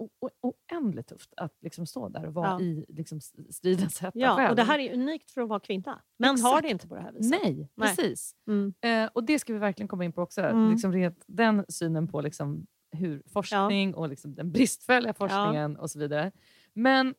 oändligt 0.42 1.08
tufft 1.08 1.34
att 1.38 1.58
liksom 1.62 1.86
stå 1.86 2.10
där 2.10 2.26
och 2.26 2.34
vara 2.34 2.48
Ja. 2.48 2.62
i 2.62 2.86
liksom 2.88 3.20
stridens 3.50 4.00
hetta 4.00 4.20
Ja, 4.20 4.36
själv. 4.36 4.50
och 4.50 4.56
det 4.56 4.64
här 4.64 4.80
är 4.80 4.94
unikt 4.94 5.32
för 5.32 5.42
att 5.42 5.50
vara 5.50 5.60
kvinna. 5.60 6.02
Män 6.20 6.30
har 6.30 6.34
Exakt. 6.50 6.64
det 6.64 6.70
inte 6.70 6.88
på 6.88 6.96
det 6.96 7.02
här 7.02 7.12
viset. 7.12 7.42
Nej, 7.44 7.70
Nej. 7.76 7.90
precis. 7.90 8.36
Mm. 8.48 8.74
Eh, 8.82 9.10
och 9.14 9.24
det 9.24 9.40
ska 9.40 9.54
vi 9.54 9.60
verkligen 9.60 9.88
komma 9.88 10.06
in 10.06 10.12
på 10.12 10.22
också. 10.22 10.42
Mm. 10.42 10.72
Liksom 10.72 10.94
rent, 10.94 11.24
den 11.28 11.66
synen 11.70 12.08
på 12.08 12.22
liksom 12.22 12.66
hur 12.92 13.24
forskning 13.34 13.96
och 13.96 14.10
liksom 14.10 14.36
den 14.36 14.52
bristfälliga 14.52 15.14
forskningen 15.14 15.78
och 15.78 15.92
så 15.92 16.00
vidare. 16.00 16.32
Men 16.74 17.16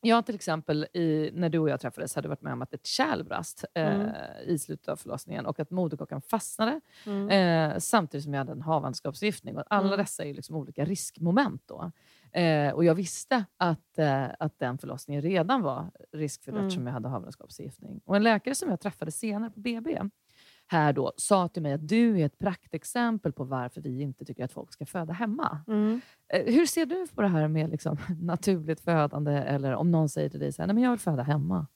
jag 0.00 0.26
till 0.26 0.34
exempel, 0.34 0.84
i, 0.94 1.30
när 1.34 1.48
du 1.48 1.58
och 1.58 1.68
jag 1.70 1.80
träffades, 1.80 2.14
hade 2.14 2.28
varit 2.28 2.42
med 2.42 2.52
om 2.52 2.62
att 2.62 2.74
ett 2.74 2.86
kärl 2.86 3.24
brast 3.24 3.64
eh, 3.74 3.94
Mm. 3.94 4.10
i 4.46 4.58
slutet 4.58 4.88
av 4.88 4.96
förlossningen 4.96 5.46
och 5.46 5.60
att 5.60 5.70
moderkakan 5.70 6.22
fastnade 6.22 6.80
Mm. 7.06 7.28
eh, 7.72 7.78
samtidigt 7.78 8.24
som 8.24 8.34
jag 8.34 8.40
hade 8.40 8.52
en 8.52 8.62
havandeskapsförgiftning. 8.62 9.56
Och 9.56 9.64
alla 9.70 9.86
Mm. 9.86 9.98
dessa 9.98 10.24
är 10.24 10.34
liksom 10.34 10.56
olika 10.56 10.84
riskmoment. 10.84 11.62
Då. 11.66 11.92
Eh, 12.40 12.72
och 12.72 12.84
jag 12.84 12.94
visste 12.94 13.44
att, 13.56 13.98
eh, 13.98 14.24
att 14.38 14.58
den 14.58 14.78
förlossningen 14.78 15.22
redan 15.22 15.62
var 15.62 15.90
riskfylld 16.12 16.56
Mm. 16.56 16.66
eftersom 16.66 16.86
jag 16.86 16.94
hade 16.94 17.08
havandeskapsförgiftning. 17.08 18.00
Och 18.04 18.16
en 18.16 18.22
läkare 18.22 18.54
som 18.54 18.70
jag 18.70 18.80
träffade 18.80 19.10
senare 19.12 19.50
på 19.50 19.60
BB 19.60 20.00
här 20.70 20.92
då, 20.92 21.12
sa 21.16 21.48
till 21.48 21.62
mig 21.62 21.72
att 21.72 21.88
du 21.88 22.20
är 22.20 22.26
ett 22.26 22.38
praktexempel 22.38 23.32
på 23.32 23.44
varför 23.44 23.80
vi 23.80 24.00
inte 24.00 24.24
tycker 24.24 24.44
att 24.44 24.52
folk 24.52 24.72
ska 24.72 24.86
föda 24.86 25.12
hemma. 25.12 25.60
Mm. 25.66 26.00
Eh, 26.32 26.54
hur 26.54 26.66
ser 26.66 26.86
du 26.86 27.06
på 27.14 27.22
det 27.22 27.28
här 27.28 27.48
med 27.48 27.70
liksom, 27.70 27.96
naturligt 28.20 28.80
födande 28.80 29.32
eller 29.32 29.74
om 29.74 29.90
någon 29.90 30.08
säger 30.08 30.28
till 30.28 30.40
dig 30.40 30.52
så 30.52 30.62
här, 30.62 30.66
Nej, 30.66 30.74
men 30.74 30.82
jag 30.82 30.90
vill 30.90 31.00
föda 31.00 31.22
hemma? 31.22 31.66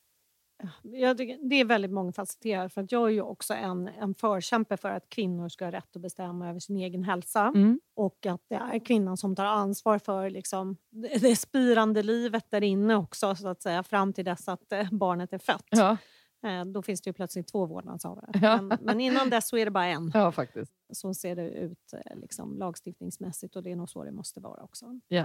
Jag 0.82 1.18
tycker, 1.18 1.48
det 1.48 1.56
är 1.56 1.64
väldigt 1.64 1.90
mångfacetterat. 1.90 2.72
För 2.72 2.80
att 2.80 2.92
jag 2.92 3.08
är 3.08 3.12
ju 3.12 3.22
också 3.22 3.54
en, 3.54 3.88
en 3.88 4.14
förkämpe 4.14 4.76
för 4.76 4.88
att 4.88 5.08
kvinnor 5.08 5.48
ska 5.48 5.64
ha 5.64 5.72
rätt 5.72 5.96
att 5.96 6.02
bestämma 6.02 6.50
över 6.50 6.60
sin 6.60 6.76
egen 6.76 7.04
hälsa. 7.04 7.52
Mm. 7.54 7.80
Och 7.94 8.26
att 8.26 8.40
det 8.48 8.54
är 8.54 8.84
kvinnan 8.84 9.16
som 9.16 9.36
tar 9.36 9.44
ansvar 9.44 9.98
för 9.98 10.30
liksom, 10.30 10.76
det, 11.20 11.36
spirande 11.36 12.02
livet 12.02 12.50
där 12.50 12.62
inne 12.62 12.94
också, 12.96 13.34
så 13.34 13.48
att 13.48 13.62
säga, 13.62 13.82
fram 13.82 14.12
till 14.12 14.24
dess 14.24 14.48
att 14.48 14.72
eh, 14.72 14.88
barnet 14.90 15.32
är 15.32 15.38
fött. 15.38 15.66
Ja, 15.70 15.96
då 16.72 16.82
finns 16.82 17.00
det 17.02 17.08
ju 17.08 17.12
plötsligt 17.12 17.48
två 17.48 17.66
vårdnadshavare. 17.66 18.30
Ja. 18.42 18.62
Men, 18.62 18.78
men 18.82 19.00
innan 19.00 19.30
dess 19.30 19.48
så 19.48 19.56
är 19.56 19.64
det 19.64 19.70
bara 19.70 19.86
en. 19.86 20.10
ja, 20.14 20.32
faktiskt. 20.32 20.72
Så 20.92 21.14
ser 21.14 21.36
det 21.36 21.50
ut 21.50 21.92
eh, 21.92 22.16
liksom, 22.16 22.58
lagstiftningsmässigt 22.58 23.56
och 23.56 23.62
det 23.62 23.70
är 23.72 23.76
nog 23.76 23.90
så 23.90 24.04
det 24.04 24.12
måste 24.12 24.40
vara 24.40 24.62
också. 24.62 25.00
Ja. 25.08 25.24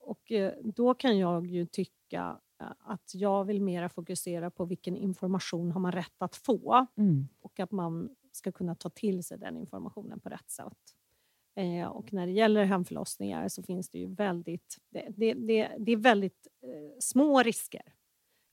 Och 0.00 0.32
eh, 0.32 0.52
då 0.64 0.94
kan 0.94 1.18
jag 1.18 1.46
ju 1.46 1.66
tycka 1.66 2.40
eh, 2.60 2.66
att 2.78 3.14
jag 3.14 3.44
vill 3.44 3.62
mera 3.62 3.88
fokusera 3.88 4.50
på 4.50 4.64
vilken 4.64 4.96
information 4.96 5.72
har 5.72 5.80
man 5.80 5.92
rätt 5.92 6.22
att 6.22 6.36
få 6.36 6.86
Mm. 6.96 7.28
och 7.40 7.60
att 7.60 7.72
man 7.72 8.16
ska 8.32 8.52
kunna 8.52 8.74
ta 8.74 8.90
till 8.90 9.24
sig 9.24 9.38
den 9.38 9.56
informationen 9.56 10.20
på 10.20 10.28
rätt 10.28 10.50
sätt. 10.50 10.94
Eh, 11.56 11.88
och 11.88 12.12
när 12.12 12.26
det 12.26 12.32
gäller 12.32 12.64
hemförlossningar 12.64 13.48
så 13.48 13.62
finns 13.62 13.90
det 13.90 13.98
ju 13.98 14.06
väldigt, 14.14 14.76
det, 14.90 15.08
det, 15.16 15.34
det, 15.34 15.72
det 15.78 15.92
är 15.92 15.96
väldigt 15.96 16.46
eh, 16.62 16.98
små 17.00 17.42
risker. 17.42 17.82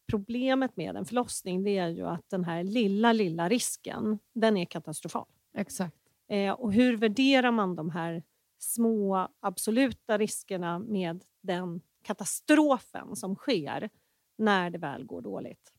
Problemet 0.09 0.77
med 0.77 0.95
en 0.95 1.05
förlossning 1.05 1.63
det 1.63 1.77
är 1.77 1.87
ju 1.89 2.07
att 2.07 2.29
den 2.29 2.43
här 2.43 2.63
lilla, 2.63 3.13
lilla 3.13 3.49
risken, 3.49 4.19
den 4.33 4.57
är 4.57 4.65
katastrofal. 4.65 5.25
Exakt. 5.57 5.97
Eh, 6.27 6.53
och 6.53 6.73
hur 6.73 6.97
värderar 6.97 7.51
man 7.51 7.75
de 7.75 7.89
här 7.89 8.23
små 8.59 9.27
absoluta 9.39 10.17
riskerna 10.17 10.79
med 10.79 11.23
den 11.43 11.81
katastrofen 12.03 13.15
som 13.15 13.35
sker 13.35 13.89
när 14.37 14.69
det 14.69 14.77
väl 14.77 15.05
går 15.05 15.21
dåligt? 15.21 15.73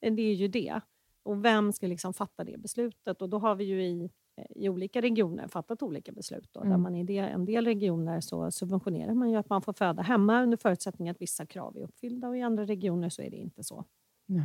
Eh, 0.00 0.14
Det 0.14 0.22
är 0.22 0.34
ju 0.34 0.48
det. 0.48 0.80
Och 1.22 1.44
vem 1.44 1.72
ska 1.72 1.86
liksom 1.86 2.14
fatta 2.14 2.44
det 2.44 2.58
beslutet? 2.58 3.22
Och 3.22 3.28
då 3.28 3.38
har 3.38 3.54
vi 3.54 3.64
ju 3.64 3.84
i, 3.84 4.10
i 4.50 4.68
olika 4.68 5.00
regioner 5.00 5.48
fattat 5.48 5.82
olika 5.82 6.12
beslut. 6.12 6.48
Då, 6.52 6.60
Där 6.60 6.66
Mm. 6.66 6.82
man 6.82 6.94
i 6.94 7.04
det, 7.04 7.18
en 7.18 7.44
del 7.44 7.64
regioner 7.64 8.20
så 8.20 8.50
subventionerar 8.50 9.14
man 9.14 9.30
ju 9.30 9.36
att 9.36 9.48
man 9.48 9.62
får 9.62 9.72
föda 9.72 10.02
hemma 10.02 10.42
under 10.42 10.56
förutsättning 10.56 11.08
att 11.08 11.20
vissa 11.20 11.46
krav 11.46 11.76
är 11.76 11.80
uppfyllda 11.82 12.28
och 12.28 12.36
i 12.36 12.42
andra 12.42 12.64
regioner 12.64 13.08
så 13.08 13.22
är 13.22 13.30
det 13.30 13.36
inte 13.36 13.64
så. 13.64 13.84
Nej. 14.26 14.44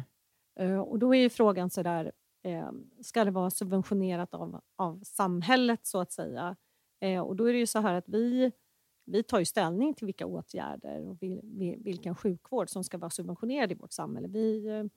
Eh, 0.60 0.80
Och 0.80 1.00
då 1.00 1.16
är 1.16 1.20
ju 1.20 1.30
frågan 1.30 1.70
så 1.70 1.84
där, 1.84 2.12
eh, 2.44 2.72
ska 3.02 3.26
det 3.26 3.32
vara 3.32 3.50
subventionerat 3.50 4.34
av, 4.34 4.62
av 4.76 5.00
samhället 5.04 5.86
så 5.86 6.00
att 6.00 6.12
säga? 6.12 6.56
Eh, 7.02 7.22
och 7.22 7.36
då 7.36 7.46
är 7.50 7.54
det 7.54 7.60
ju 7.60 7.68
så 7.68 7.80
här 7.80 7.94
att 7.94 8.10
vi, 8.10 8.52
vi 9.06 9.24
tar 9.24 9.40
ju 9.40 9.46
ställning 9.46 9.94
till 9.94 10.06
vilka 10.06 10.26
åtgärder 10.26 11.08
och 11.08 11.22
vil, 11.24 11.40
vil, 11.44 11.76
vilken 11.84 12.16
sjukvård 12.16 12.70
som 12.70 12.84
ska 12.84 12.98
vara 12.98 13.10
subventionerad 13.10 13.72
i 13.72 13.76
vårt 13.76 13.92
samhälle. 13.92 14.28
Vi, 14.28 14.90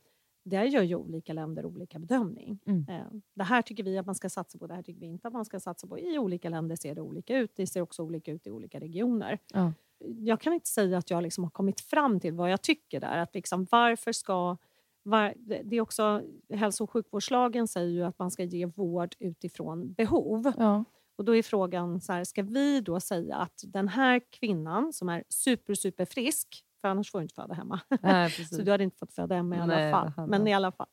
där 0.45 0.65
gör 0.65 0.83
ju 0.83 0.95
olika 0.97 1.33
länder 1.33 1.67
olika 1.67 1.99
bedömning. 1.99 2.59
Mm. 2.67 2.87
Eh, 2.89 3.07
Det 3.35 3.45
här 3.45 3.63
tycker 3.63 3.83
vi 3.83 3.99
att 3.99 4.07
man 4.07 4.15
ska 4.15 4.29
satsa 4.29 4.59
på, 4.59 4.67
det 4.67 4.75
här 4.75 4.83
tycker 4.83 5.01
vi 5.01 5.07
inte 5.07 5.29
att 5.29 5.35
man 5.35 5.45
ska 5.45 5.61
satsa 5.61 5.87
på. 5.87 5.99
I 5.99 6.19
olika 6.19 6.49
länder 6.49 6.77
ser 6.77 6.95
det 6.95 7.01
olika 7.01 7.39
ut. 7.39 7.53
Det 7.57 7.67
ser 7.67 7.81
också 7.81 8.03
olika 8.03 8.33
ut 8.33 8.47
i 8.47 8.51
olika 8.51 8.81
regioner. 8.81 9.39
Ja. 9.53 9.73
Jag 9.99 10.41
kan 10.41 10.53
inte 10.53 10.69
säga 10.69 10.99
att 10.99 11.11
jag 11.11 11.23
liksom 11.23 11.45
har 11.45 11.51
kommit 11.51 11.81
fram 11.81 12.21
till 12.21 12.33
vad 12.35 12.51
jag 12.51 12.63
tycker 12.63 13.01
där. 13.01 13.19
Att 13.19 13.35
liksom, 13.35 13.67
varför 13.71 14.13
ska... 14.13 14.57
Var, 15.05 15.35
det 15.37 15.63
det 15.65 15.77
är 15.77 15.81
också, 15.81 16.23
hälso 16.55 16.85
och 16.85 16.91
sjukvårdslagen 16.91 17.69
säger 17.69 17.91
ju 17.91 18.03
att 18.03 18.19
man 18.19 18.31
ska 18.31 18.45
ge 18.45 18.67
vård 18.67 19.15
utifrån 19.19 19.93
behov. 19.93 20.53
Ja. 20.59 20.85
Och 21.17 21.25
då 21.25 21.37
är 21.37 21.43
frågan, 21.43 22.01
så 22.01 22.13
här, 22.13 22.25
ska 22.25 22.43
vi 22.43 22.81
då 22.81 23.01
säga 23.01 23.37
att 23.37 23.65
den 23.67 23.89
här 23.89 24.21
kvinnan 24.31 24.93
som 24.93 25.09
är 25.09 25.25
super, 25.29 25.75
super 25.75 26.05
frisk, 26.05 26.65
för 26.83 26.89
annars 26.89 27.11
får 27.11 27.19
du 27.19 27.23
inte 27.23 27.35
föda 27.35 27.55
hemma. 27.55 27.81
Nej. 28.03 28.31
Så 28.51 28.63
du 28.63 28.71
hade 28.71 28.85
inte 28.85 28.97
fått 28.97 29.13
föda 29.13 29.35
hemma 29.35 29.57
i 29.57 29.59
alla 29.59 29.75
Nej, 29.75 29.91
fall. 29.91 30.13
Men 30.29 30.49
i 30.49 30.55
alla 30.55 30.73
fall. 30.73 30.87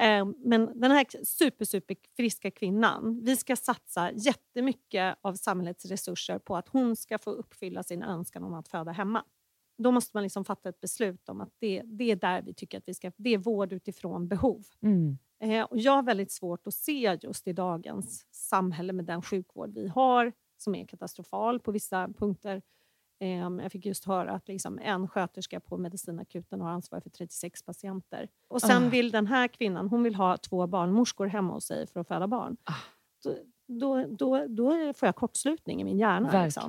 Eh, 0.00 0.26
men 0.44 0.80
den 0.80 0.90
här 0.90 1.24
super, 1.24 1.64
super 1.64 1.96
friska 2.16 2.50
kvinnan, 2.50 3.20
vi 3.24 3.36
ska 3.36 3.56
satsa 3.56 4.12
jättemycket 4.12 5.18
av 5.20 5.34
samhällets 5.34 5.84
resurser 5.84 6.38
på 6.38 6.56
att 6.56 6.68
hon 6.68 6.96
ska 6.96 7.18
få 7.18 7.30
uppfylla 7.30 7.82
sin 7.82 8.02
önskan 8.02 8.44
om 8.44 8.54
att 8.54 8.68
föda 8.68 8.92
hemma. 8.92 9.24
Då 9.78 9.90
måste 9.90 10.16
man 10.16 10.22
liksom 10.22 10.44
fatta 10.44 10.68
ett 10.68 10.80
beslut 10.80 11.28
om 11.28 11.40
att 11.40 11.52
det, 11.58 11.82
det 11.84 12.10
är 12.10 12.16
där 12.16 12.42
vi 12.42 12.54
tycker 12.54 12.78
att 12.78 12.84
vi 12.86 12.94
ska... 12.94 13.12
Det 13.16 13.34
är 13.34 13.38
vård 13.38 13.72
utifrån 13.72 14.28
behov. 14.28 14.64
Mm. 14.82 15.18
Eh, 15.42 15.64
och 15.64 15.78
jag 15.78 15.92
har 15.92 16.02
väldigt 16.02 16.32
svårt 16.32 16.66
att 16.66 16.74
se 16.74 17.18
just 17.22 17.48
i 17.48 17.52
dagens 17.52 18.26
samhälle 18.30 18.92
med 18.92 19.04
den 19.04 19.22
sjukvård 19.22 19.74
vi 19.74 19.88
har 19.88 20.32
som 20.56 20.74
är 20.74 20.86
katastrofal 20.86 21.60
på 21.60 21.72
vissa 21.72 22.08
punkter. 22.08 22.62
Eh, 23.22 23.28
jag 23.62 23.72
fick 23.72 23.86
just 23.86 24.04
höra 24.04 24.32
att 24.32 24.48
liksom 24.48 24.78
en 24.82 25.08
sköterska 25.08 25.60
på 25.60 25.76
medicinakuten 25.76 26.60
har 26.60 26.70
ansvar 26.70 27.00
för 27.00 27.10
36 27.10 27.62
patienter. 27.62 28.28
Och 28.48 28.60
sen 28.62 28.86
Ah. 28.86 28.88
vill 28.88 29.10
den 29.10 29.26
här 29.26 29.48
kvinnan 29.48 29.88
hon 29.88 30.02
vill 30.02 30.14
ha 30.14 30.36
två 30.36 30.66
barnmorskor 30.66 31.26
hemma 31.26 31.52
hos 31.52 31.64
sig 31.64 31.86
för 31.86 32.00
att 32.00 32.08
föda 32.08 32.26
barn. 32.26 32.56
Ah. 32.64 32.72
Då, 33.24 33.36
då, 33.66 34.06
då, 34.06 34.46
då 34.46 34.92
får 34.94 35.06
jag 35.06 35.16
kortslutning 35.16 35.80
i 35.80 35.84
min 35.84 35.98
hjärna. 35.98 36.44
Liksom. 36.44 36.68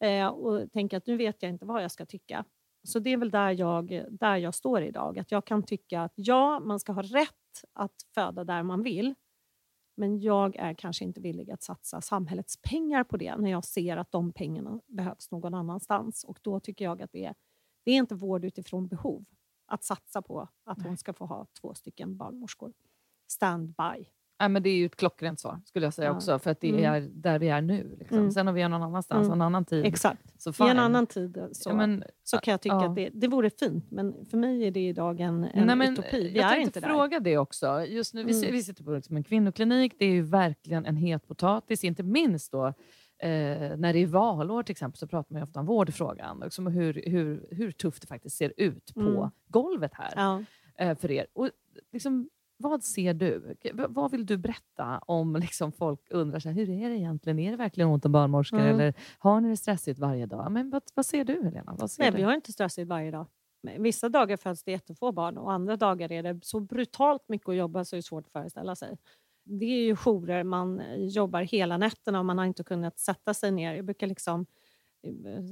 Verkligen. 0.00 0.22
Eh, 0.22 0.28
och 0.28 0.72
tänker 0.72 0.96
att 0.96 1.06
nu 1.06 1.16
vet 1.16 1.42
jag 1.42 1.50
inte 1.50 1.64
vad 1.64 1.82
jag 1.82 1.90
ska 1.90 2.06
tycka. 2.06 2.44
Så 2.84 2.98
det 2.98 3.10
är 3.10 3.16
väl 3.16 3.30
där 3.30 3.50
jag, 3.50 4.04
där 4.10 4.36
jag 4.36 4.54
står 4.54 4.82
idag. 4.82 5.18
Att 5.18 5.30
jag 5.32 5.44
kan 5.44 5.62
tycka 5.62 6.02
att 6.02 6.12
ja, 6.14 6.60
man 6.60 6.80
ska 6.80 6.92
ha 6.92 7.02
rätt 7.02 7.64
att 7.72 7.94
föda 8.14 8.44
där 8.44 8.62
man 8.62 8.82
vill. 8.82 9.14
Men 9.94 10.20
jag 10.20 10.56
är 10.56 10.74
kanske 10.74 11.04
inte 11.04 11.20
villig 11.20 11.50
att 11.50 11.62
satsa 11.62 12.00
samhällets 12.00 12.56
pengar 12.56 13.04
på 13.04 13.16
det 13.16 13.36
när 13.36 13.50
jag 13.50 13.64
ser 13.64 13.96
att 13.96 14.12
de 14.12 14.32
pengarna 14.32 14.80
behövs 14.86 15.30
någon 15.30 15.54
annanstans. 15.54 16.24
Och 16.24 16.38
då 16.42 16.60
tycker 16.60 16.84
jag 16.84 17.02
att 17.02 17.12
det 17.12 17.24
är, 17.24 17.34
det 17.84 17.90
är 17.90 17.96
inte 17.96 18.14
vård 18.14 18.44
utifrån 18.44 18.88
behov 18.88 19.24
att 19.66 19.84
satsa 19.84 20.22
på 20.22 20.48
att 20.64 20.82
hon 20.82 20.96
ska 20.96 21.12
få 21.12 21.26
ha 21.26 21.46
två 21.60 21.74
stycken 21.74 22.16
barnmorskor. 22.16 22.72
Standby. 23.26 24.06
Nej, 24.42 24.48
men 24.48 24.62
det 24.62 24.70
är 24.70 24.74
ju 24.76 24.86
ett 24.86 24.96
klockrent 24.96 25.40
svar 25.40 25.60
skulle 25.64 25.86
jag 25.86 25.94
säga 25.94 26.08
Ja. 26.08 26.14
också. 26.14 26.38
För 26.38 26.50
att 26.50 26.60
det 26.60 26.68
Mm. 26.68 26.84
är 26.94 27.00
där 27.00 27.38
vi 27.38 27.48
är 27.48 27.60
nu. 27.60 27.96
Liksom. 27.98 28.18
Mm. 28.18 28.30
Sen 28.30 28.46
har 28.46 28.54
vi 28.54 28.62
någon 28.68 28.82
annanstans 28.82 29.26
Mm. 29.26 29.32
en 29.32 29.42
annan 29.42 29.64
tid. 29.64 29.84
Exakt. 29.86 30.22
Så 30.42 30.50
I 30.50 30.52
fine. 30.52 30.66
en 30.68 30.78
annan 30.78 31.06
tid 31.06 31.36
eh, 31.36 31.46
så, 31.52 31.70
Ja, 31.70 31.74
men, 31.74 32.04
så 32.24 32.38
kan 32.38 32.52
jag 32.52 32.60
tycka 32.60 32.74
ja. 32.74 32.88
att 32.88 32.96
det, 32.96 33.10
det 33.12 33.28
vore 33.28 33.50
fint. 33.50 33.90
Men 33.90 34.26
för 34.30 34.36
mig 34.36 34.66
är 34.66 34.70
det 34.70 34.88
idag 34.88 35.20
en, 35.20 35.44
en 35.44 35.66
Nej, 35.66 35.76
men, 35.76 35.92
utopi. 35.92 36.28
Vi 36.32 36.36
jag 36.38 36.44
är 36.46 36.50
tänkte 36.50 36.66
inte 36.78 36.80
där. 36.80 36.88
fråga 36.88 37.20
det 37.20 37.38
också. 37.38 37.84
Just 37.84 38.14
nu, 38.14 38.24
vi, 38.24 38.38
Mm. 38.38 38.52
vi 38.52 38.62
sitter 38.62 38.84
på 38.84 38.90
liksom 38.90 39.16
en 39.16 39.24
kvinnoklinik. 39.24 39.94
Det 39.98 40.04
är 40.04 40.10
ju 40.12 40.22
verkligen 40.22 40.86
en 40.86 40.96
het 40.96 41.28
potatis. 41.28 41.84
Inte 41.84 42.02
minst 42.02 42.52
då 42.52 42.66
eh, 42.66 42.74
när 43.76 43.92
det 43.92 43.98
är 43.98 44.06
valår 44.06 44.62
till 44.62 44.72
exempel 44.72 44.98
så 44.98 45.06
pratar 45.06 45.32
man 45.34 45.40
ju 45.40 45.44
ofta 45.44 45.60
om 45.60 45.66
vårdfrågan. 45.66 46.40
Liksom 46.44 46.66
hur, 46.66 47.02
hur, 47.06 47.46
hur 47.50 47.72
tufft 47.72 48.00
det 48.02 48.06
faktiskt 48.08 48.36
ser 48.36 48.52
ut 48.56 48.94
på 48.94 49.00
Mm. 49.00 49.30
golvet 49.48 49.90
här 49.94 50.12
Ja. 50.16 50.42
eh, 50.78 50.96
för 50.98 51.10
er. 51.10 51.26
Och, 51.32 51.50
liksom, 51.92 52.28
vad 52.62 52.84
ser 52.84 53.14
du? 53.14 53.56
Vad 53.88 54.10
vill 54.10 54.26
du 54.26 54.36
berätta 54.36 54.98
om 54.98 55.36
liksom, 55.36 55.72
folk 55.72 56.00
undrar 56.10 56.40
så 56.40 56.48
här, 56.48 56.56
hur 56.56 56.70
är 56.70 56.90
det 56.90 56.96
egentligen? 56.96 57.38
Är 57.38 57.50
det 57.50 57.56
verkligen 57.56 57.90
ont 57.90 58.04
om 58.04 58.12
barnmorskor? 58.12 58.58
Mm. 58.60 58.74
Eller 58.74 58.94
har 59.18 59.40
ni 59.40 59.48
det 59.48 59.56
stressigt 59.56 59.98
varje 59.98 60.26
dag? 60.26 60.52
Men 60.52 60.70
vad, 60.70 60.82
vad 60.94 61.06
ser 61.06 61.24
du 61.24 61.42
Helena? 61.44 61.76
Vad 61.78 61.90
ser 61.90 62.02
Nej, 62.02 62.10
du? 62.10 62.16
vi 62.16 62.22
har 62.22 62.34
inte 62.34 62.52
stressigt 62.52 62.88
varje 62.88 63.10
dag. 63.10 63.26
Vissa 63.78 64.08
dagar 64.08 64.36
föds 64.36 64.64
det 64.64 64.70
jättefå 64.70 65.12
barn 65.12 65.38
och 65.38 65.52
andra 65.52 65.76
dagar 65.76 66.12
är 66.12 66.22
det 66.22 66.44
så 66.44 66.60
brutalt 66.60 67.28
mycket 67.28 67.48
att 67.48 67.56
jobba 67.56 67.84
så 67.84 67.96
är 67.96 67.98
det 67.98 68.02
svårt 68.02 68.26
att 68.26 68.32
föreställa 68.32 68.76
sig. 68.76 68.96
Det 69.44 69.64
är 69.64 69.84
ju 69.84 69.96
jourer, 69.96 70.44
man 70.44 70.82
jobbar 70.96 71.40
hela 71.40 71.76
nätterna 71.76 72.18
och 72.18 72.24
man 72.24 72.38
har 72.38 72.44
inte 72.44 72.64
kunnat 72.64 72.98
sätta 72.98 73.34
sig 73.34 73.50
ner. 73.50 73.74
Jag 73.74 73.84
brukar 73.84 74.06
liksom, 74.06 74.46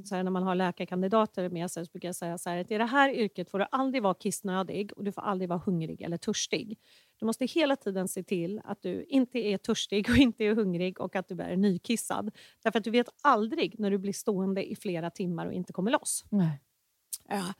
så 0.05 0.15
här, 0.15 0.23
när 0.23 0.31
man 0.31 0.43
har 0.43 0.55
läkarkandidater 0.55 1.49
med 1.49 1.71
sig 1.71 1.87
så 1.87 1.91
brukar 1.93 2.09
jag 2.09 2.17
säga 2.17 2.39
så 2.39 2.51
här 2.51 2.59
att 2.59 2.71
i 2.71 2.79
det 2.79 2.85
här 2.85 3.11
yrket 3.11 3.51
får 3.51 3.59
du 3.59 3.67
aldrig 3.71 4.03
vara 4.03 4.15
kissnödig 4.15 4.93
och 4.93 5.05
du 5.05 5.13
får 5.13 5.23
aldrig 5.23 5.49
vara 5.49 5.63
hungrig 5.67 6.03
eller 6.03 6.17
törstig. 6.17 6.79
Du 7.17 7.27
måste 7.27 7.47
hela 7.47 7.77
tiden 7.77 8.09
se 8.09 8.23
till 8.23 8.61
att 8.65 8.83
du 8.83 9.05
inte 9.05 9.39
är 9.39 9.59
törstig 9.59 10.11
och 10.11 10.17
inte 10.17 10.45
är 10.45 10.55
hungrig 10.55 11.01
och 11.01 11.17
att 11.17 11.29
du 11.29 11.41
är 11.41 11.57
nykissad. 11.57 12.31
Därför 12.63 12.79
att 12.79 12.85
du 12.85 12.91
vet 12.91 13.09
aldrig 13.23 13.79
när 13.79 13.91
du 13.91 13.99
blir 13.99 14.13
stående 14.13 14.71
i 14.71 14.77
flera 14.77 15.11
timmar 15.11 15.47
och 15.47 15.53
inte 15.53 15.73
kommer 15.73 15.91
loss. 15.91 16.25
Nej. 16.31 16.61
Ja. 17.29 17.55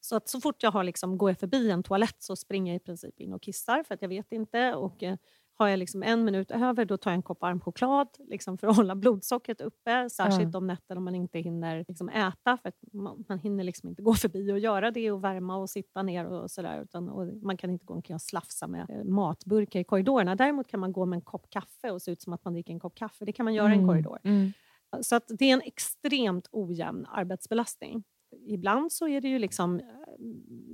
Så 0.00 0.16
att 0.16 0.28
så 0.28 0.40
fort 0.40 0.62
jag 0.62 0.70
har 0.70 0.84
liksom, 0.84 1.18
går 1.18 1.30
jag 1.30 1.38
förbi 1.38 1.70
en 1.70 1.82
toalett 1.82 2.16
så 2.18 2.36
springer 2.36 2.72
jag 2.72 2.76
i 2.76 2.84
princip 2.84 3.20
in 3.20 3.32
och 3.32 3.42
kissar 3.42 3.82
för 3.82 3.94
att 3.94 4.02
jag 4.02 4.08
vet 4.08 4.32
inte. 4.32 4.74
Och 4.74 5.02
eh, 5.02 5.16
har 5.58 5.68
jag 5.68 5.78
liksom 5.78 6.02
en 6.02 6.24
minut 6.24 6.50
över 6.50 6.84
då 6.84 6.96
tar 6.96 7.10
jag 7.10 7.16
en 7.16 7.22
kopp 7.22 7.40
varm 7.40 7.60
choklad 7.60 8.08
liksom 8.18 8.58
för 8.58 8.66
att 8.66 8.76
hålla 8.76 8.94
blodsockret 8.94 9.60
uppe. 9.60 10.10
Särskilt 10.10 10.62
nätter 10.62 10.96
om 10.96 11.04
man 11.04 11.14
inte 11.14 11.38
hinner 11.38 11.84
liksom 11.88 12.08
äta 12.08 12.58
för 12.62 12.68
att 12.68 12.78
man, 12.92 13.24
man 13.28 13.38
hinner 13.38 13.64
liksom 13.64 13.88
inte 13.88 14.02
gå 14.02 14.14
förbi 14.14 14.52
och 14.52 14.58
göra 14.58 14.90
det 14.90 15.10
och 15.10 15.24
värma 15.24 15.56
och 15.56 15.70
sitta 15.70 16.02
ner 16.02 16.26
och 16.26 16.50
sådär. 16.50 16.82
Utan, 16.82 17.08
och 17.08 17.26
man 17.42 17.56
kan 17.56 17.70
inte 17.70 17.84
gå 17.84 17.94
omkring 17.94 18.14
och 18.14 18.22
slafsa 18.22 18.66
med 18.66 18.90
eh, 18.90 19.04
matburkar 19.04 19.80
i 19.80 19.84
korridorerna. 19.84 20.36
Däremot 20.36 20.68
kan 20.68 20.80
man 20.80 20.92
gå 20.92 21.06
med 21.06 21.16
en 21.16 21.22
kopp 21.22 21.50
kaffe 21.50 21.90
och 21.90 22.02
se 22.02 22.10
ut 22.10 22.22
som 22.22 22.32
att 22.32 22.44
man 22.44 22.52
dricker 22.52 22.72
en 22.72 22.80
kopp 22.80 22.94
kaffe. 22.94 23.24
Det 23.24 23.32
kan 23.32 23.44
man 23.44 23.54
göra 23.54 23.74
i 23.74 23.76
en 23.76 23.86
korridor. 23.86 24.18
Mm. 24.24 24.52
Så 25.00 25.16
att 25.16 25.24
det 25.28 25.44
är 25.44 25.54
en 25.54 25.62
extremt 25.62 26.48
ojämn 26.52 27.06
arbetsbelastning. 27.06 28.04
Ibland 28.46 28.92
så 28.92 29.08
är 29.08 29.20
det 29.20 29.28
ju 29.28 29.38
liksom, 29.38 29.80
eh, 29.80 29.84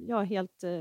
ja, 0.08 0.22
helt 0.22 0.64
eh, 0.64 0.80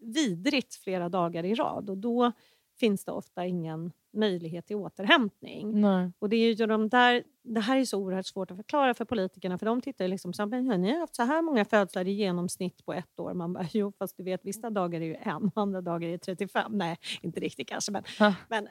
vidrigt 0.00 0.74
flera 0.74 1.08
dagar 1.08 1.44
i 1.44 1.54
rad 1.54 1.90
och 1.90 1.98
då 1.98 2.32
finns 2.80 3.04
det 3.04 3.12
ofta 3.12 3.46
ingen 3.46 3.92
möjlighet 4.12 4.66
till 4.66 4.76
återhämtning. 4.76 5.80
Nej. 5.80 6.12
Och 6.18 6.28
det, 6.28 6.36
är 6.36 6.54
ju 6.54 6.66
de 6.66 6.88
där, 6.88 7.22
det 7.42 7.60
här 7.60 7.78
är 7.78 7.84
så 7.84 7.98
oerhört 7.98 8.26
svårt 8.26 8.50
att 8.50 8.56
förklara 8.56 8.94
för 8.94 9.04
politikerna 9.04 9.58
för 9.58 9.66
de 9.66 9.80
tittar 9.80 10.04
ju 10.04 10.08
liksom 10.08 10.32
så 10.32 10.42
här, 10.42 10.78
ni 10.78 10.92
har 10.92 10.98
haft 11.00 11.14
så 11.16 11.22
här 11.22 11.42
många 11.42 11.64
födslar 11.64 12.06
i 12.08 12.12
genomsnitt 12.12 12.84
på 12.86 12.92
ett 12.92 13.20
år. 13.20 13.34
Man 13.34 13.52
bara, 13.52 13.66
jo 13.72 13.92
fast 13.98 14.16
du 14.16 14.22
vet 14.22 14.44
vissa 14.44 14.70
dagar 14.70 15.00
är 15.00 15.04
ju 15.04 15.14
en 15.14 15.44
och 15.44 15.52
andra 15.62 15.80
dagar 15.80 16.08
är 16.08 16.18
35. 16.18 16.72
Nej, 16.78 16.96
inte 17.22 17.40
riktigt 17.40 17.68
kanske 17.68 17.92
men, 17.92 18.02
Ha. 18.18 18.34
men 18.48 18.68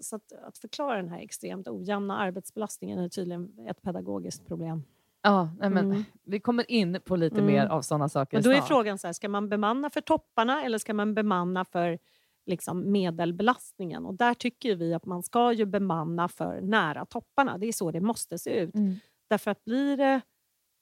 så 0.00 0.16
att, 0.16 0.32
att 0.44 0.58
förklara 0.58 0.96
den 0.96 1.08
här 1.08 1.18
extremt 1.20 1.68
ojämna 1.68 2.18
arbetsbelastningen 2.18 2.98
är 2.98 3.08
tydligen 3.08 3.66
ett 3.68 3.82
pedagogiskt 3.82 4.46
problem. 4.46 4.82
Ja, 5.22 5.50
men, 5.60 5.76
Mm. 5.78 6.04
Vi 6.24 6.40
kommer 6.40 6.70
in 6.70 6.98
på 7.04 7.16
lite 7.16 7.40
Mm. 7.40 7.46
mer 7.54 7.66
av 7.66 7.82
sådana 7.82 8.08
saker 8.08 8.36
Men 8.36 8.44
då 8.44 8.50
är 8.50 8.54
snart. 8.56 8.68
frågan 8.68 8.98
så 8.98 9.06
här, 9.08 9.12
ska 9.12 9.28
man 9.28 9.48
bemanna 9.48 9.90
för 9.90 10.00
topparna 10.00 10.64
eller 10.64 10.78
ska 10.78 10.94
man 10.94 11.14
bemanna 11.14 11.64
för 11.64 11.98
liksom 12.46 12.92
medelbelastningen? 12.92 14.06
Och 14.06 14.14
där 14.14 14.34
tycker 14.34 14.76
vi 14.76 14.94
att 14.94 15.06
man 15.06 15.22
ska 15.22 15.52
ju 15.52 15.64
bemanna 15.66 16.28
för 16.28 16.60
nära 16.60 17.04
topparna. 17.06 17.58
Det 17.58 17.66
är 17.66 17.72
så 17.72 17.90
det 17.90 18.00
måste 18.00 18.38
se 18.38 18.60
ut. 18.60 18.74
Mm. 18.74 18.94
Därför 19.28 19.50
att 19.50 19.64
blir 19.64 19.96
det 19.96 20.20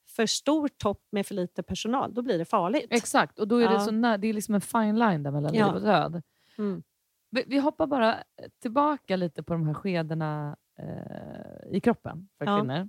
för 0.08 0.26
stor 0.26 0.68
topp 0.68 1.02
med 1.12 1.26
för 1.26 1.34
lite 1.34 1.62
personal, 1.62 2.14
då 2.14 2.22
blir 2.22 2.38
det 2.38 2.44
farligt. 2.44 2.86
Exakt, 2.90 3.38
och 3.38 3.48
då 3.48 3.56
är 3.56 3.68
det, 3.68 3.74
Ja. 3.74 3.80
så 3.80 3.90
när, 3.90 4.18
det 4.18 4.28
är 4.28 4.32
liksom 4.32 4.54
en 4.54 4.60
fine 4.60 4.98
line 4.98 5.22
där 5.22 5.30
mellan 5.30 5.54
Ja. 5.54 5.66
liv 5.66 5.74
och 5.74 5.80
död. 5.82 6.22
Mm. 6.58 6.82
Vi, 7.30 7.44
vi 7.46 7.58
hoppar 7.58 7.86
bara 7.86 8.16
tillbaka 8.62 9.16
lite 9.16 9.42
på 9.42 9.52
de 9.52 9.66
här 9.66 9.74
skedena 9.74 10.56
eh, 10.78 11.76
i 11.76 11.80
kroppen 11.80 12.28
för 12.38 12.44
Ja. 12.44 12.58
kvinnor 12.58 12.88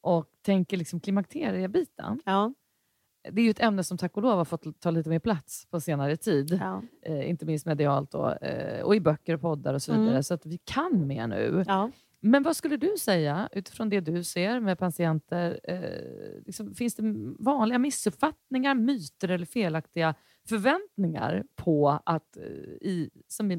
och 0.00 0.26
tänker 0.42 0.76
liksom 0.76 1.00
klimakteriebiten. 1.00 2.20
Ja, 2.24 2.54
Det 3.30 3.40
är 3.40 3.44
ju 3.44 3.50
ett 3.50 3.60
ämne 3.60 3.84
som 3.84 3.98
tack 3.98 4.16
och 4.16 4.22
lov 4.22 4.36
har 4.38 4.44
fått 4.44 4.80
ta 4.80 4.90
lite 4.90 5.10
mer 5.10 5.18
plats 5.18 5.66
på 5.70 5.80
senare 5.80 6.16
tid. 6.16 6.58
ja, 6.60 6.82
Eh, 7.02 7.30
inte 7.30 7.46
minst 7.46 7.66
medialt 7.66 8.14
och, 8.14 8.42
eh, 8.42 8.82
och 8.84 8.94
i 8.96 9.00
böcker 9.00 9.34
och 9.34 9.40
poddar 9.40 9.74
och 9.74 9.82
så 9.82 9.92
Mm. 9.92 10.04
vidare. 10.04 10.22
Så 10.22 10.34
att 10.34 10.46
vi 10.46 10.58
kan 10.64 11.06
mer 11.06 11.26
nu. 11.26 11.64
ja. 11.66 11.90
Men 12.24 12.42
vad 12.42 12.56
skulle 12.56 12.76
du 12.76 12.94
säga 12.98 13.48
utifrån 13.52 13.88
det 13.88 14.00
du 14.00 14.24
ser 14.24 14.60
med 14.60 14.78
patienter? 14.78 15.60
Eh, 15.64 16.42
liksom, 16.46 16.74
finns 16.74 16.94
det 16.94 17.02
vanliga 17.38 17.78
missuppfattningar, 17.78 18.74
myter 18.74 19.28
eller 19.30 19.46
felaktiga 19.46 20.14
förväntningar 20.48 21.44
på 21.56 21.88
att, 22.06 22.36
eh, 22.36 22.42
i, 22.80 23.10
som 23.28 23.50
i, 23.50 23.54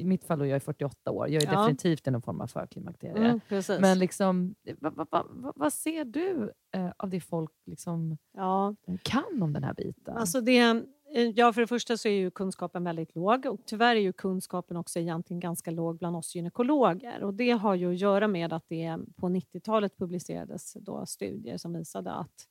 i 0.00 0.04
mitt 0.04 0.24
fall, 0.24 0.40
och 0.40 0.46
jag 0.46 0.56
är 0.56 0.60
48 0.60 1.10
år, 1.10 1.28
jag 1.28 1.42
är 1.42 1.52
Ja. 1.52 1.60
definitivt 1.60 2.06
i 2.06 2.10
någon 2.10 2.22
form 2.22 2.40
av 2.40 2.46
förklimakterie. 2.46 3.40
Mm. 3.50 3.80
Men 3.80 3.98
liksom, 3.98 4.54
vad, 4.78 4.94
vad, 4.94 5.08
vad, 5.30 5.52
vad- 5.56 5.72
ser 5.72 6.04
du 6.04 6.52
eh, 6.74 6.90
av 6.96 7.10
det 7.10 7.20
folk 7.20 7.50
liksom 7.66 8.18
ja. 8.36 8.74
kan 9.02 9.42
om 9.42 9.52
den 9.52 9.64
här 9.64 9.74
biten? 9.74 10.16
Alltså 10.16 10.40
det, 10.40 10.82
Eh, 11.14 11.30
ja, 11.34 11.52
för 11.52 11.60
det 11.60 11.66
första 11.66 11.96
så 11.96 12.08
är 12.08 12.12
ju 12.12 12.30
kunskapen 12.30 12.84
väldigt 12.84 13.14
låg 13.14 13.46
och 13.46 13.60
tyvärr 13.66 13.96
är 13.96 14.00
ju 14.00 14.12
kunskapen 14.12 14.76
också 14.76 14.98
egentligen 14.98 15.40
ganska 15.40 15.70
låg 15.70 15.98
bland 15.98 16.16
oss 16.16 16.34
gynekologer. 16.34 17.22
Och 17.22 17.34
det 17.34 17.50
har 17.50 17.74
ju 17.74 17.92
att 17.92 18.00
göra 18.00 18.28
med 18.28 18.52
att 18.52 18.64
det 18.68 18.98
på 19.16 19.28
90-talet 19.28 19.96
publicerades 19.98 20.72
då 20.74 21.06
studier 21.06 21.56
som 21.56 21.72
visade 21.72 22.12
att 22.12 22.48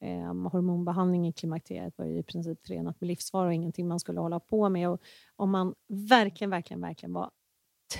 eh, 0.00 0.48
hormonbehandling 0.50 1.28
i 1.28 1.32
klimakteriet 1.32 1.98
var 1.98 2.04
ju 2.04 2.18
i 2.18 2.22
princip 2.22 2.66
förenat 2.66 3.00
med 3.00 3.08
livsfara 3.08 3.46
och 3.46 3.54
ingenting 3.54 3.88
man 3.88 4.00
skulle 4.00 4.20
hålla 4.20 4.40
på 4.40 4.68
med. 4.68 4.88
Och 4.88 5.02
om 5.36 5.50
man 5.50 5.74
verkligen, 5.88 6.50
verkligen, 6.50 6.80
verkligen 6.80 7.12
var 7.12 7.30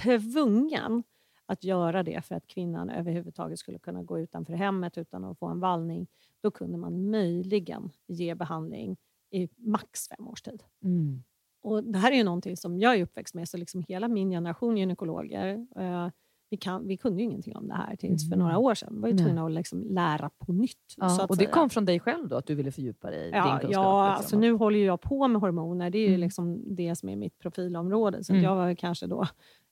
tvungen 0.03 1.03
att 1.47 1.65
göra 1.65 2.03
det 2.03 2.25
för 2.25 2.35
att 2.35 2.47
kvinnan 2.47 2.91
överhuvudtaget 2.91 3.59
skulle 3.59 3.79
kunna 3.79 4.03
gå 4.03 4.19
utanför 4.19 4.53
hemmet 4.53 4.99
utan 4.99 5.25
att 5.25 5.39
få 5.39 5.47
en 5.47 5.61
vallning, 5.61 6.07
då 6.43 6.51
kunde 6.51 6.79
man 6.79 7.11
möjligen 7.11 7.91
ge 8.07 8.35
behandling 8.35 8.97
i 9.31 9.49
max 9.57 10.09
fem 10.09 10.29
års 10.29 10.43
tid. 10.43 10.62
Mm. 10.85 11.22
Och 11.62 11.85
det 11.85 11.99
här 11.99 12.12
är 12.12 12.16
ju 12.16 12.24
någonting 12.24 12.57
som 12.57 12.79
jag 12.79 12.97
är 12.97 13.03
uppväxt 13.03 13.35
med, 13.35 13.49
så 13.49 13.57
liksom 13.57 13.85
hela 13.89 14.09
min 14.09 14.31
generation 14.31 14.76
gynekologer, 14.76 15.66
eh, 15.76 16.09
vi, 16.51 16.57
kan, 16.57 16.87
vi 16.87 16.97
kunde 16.97 17.18
ju 17.22 17.24
ingenting 17.24 17.57
om 17.57 17.68
det 17.68 17.74
här 17.74 17.97
tills 17.97 18.29
för 18.29 18.35
Mm. 18.35 18.45
några 18.47 18.59
år 18.59 18.74
sedan. 18.74 18.95
Vi 18.95 19.01
var 19.01 19.09
ju 19.09 19.18
tvungna 19.18 19.47
att 19.47 19.53
liksom 19.53 19.85
lära 19.91 20.31
på 20.47 20.53
nytt. 20.53 20.95
Ja, 20.97 21.22
och 21.22 21.37
det 21.37 21.45
säga. 21.45 21.51
kom 21.51 21.70
från 21.70 21.85
dig 21.85 22.01
själv 22.01 22.29
då, 22.29 22.37
att 22.37 22.47
du 22.47 22.55
ville 22.55 22.72
fördjupa 22.72 23.11
dig 23.11 23.20
i 23.20 23.31
din 23.31 23.35
Ja, 23.35 23.45
kunskap? 23.51 23.72
ja 23.72 24.09
liksom. 24.09 24.18
alltså 24.22 24.39
nu 24.39 24.53
håller 24.53 24.79
ju 24.79 24.85
jag 24.85 25.01
på 25.01 25.29
med 25.29 25.41
hormoner. 25.41 25.91
Det 25.91 25.99
är 25.99 26.03
ju 26.03 26.09
Mm. 26.09 26.20
liksom 26.20 26.74
det 26.76 26.97
som 26.97 27.09
är 27.09 27.16
mitt 27.16 27.39
profilområde. 27.39 28.24
Så 28.24 28.33
Mm. 28.33 28.45
jag 28.45 28.57
var 28.57 28.68
ju 28.68 28.76
kanske 28.76 29.07
då 29.07 29.26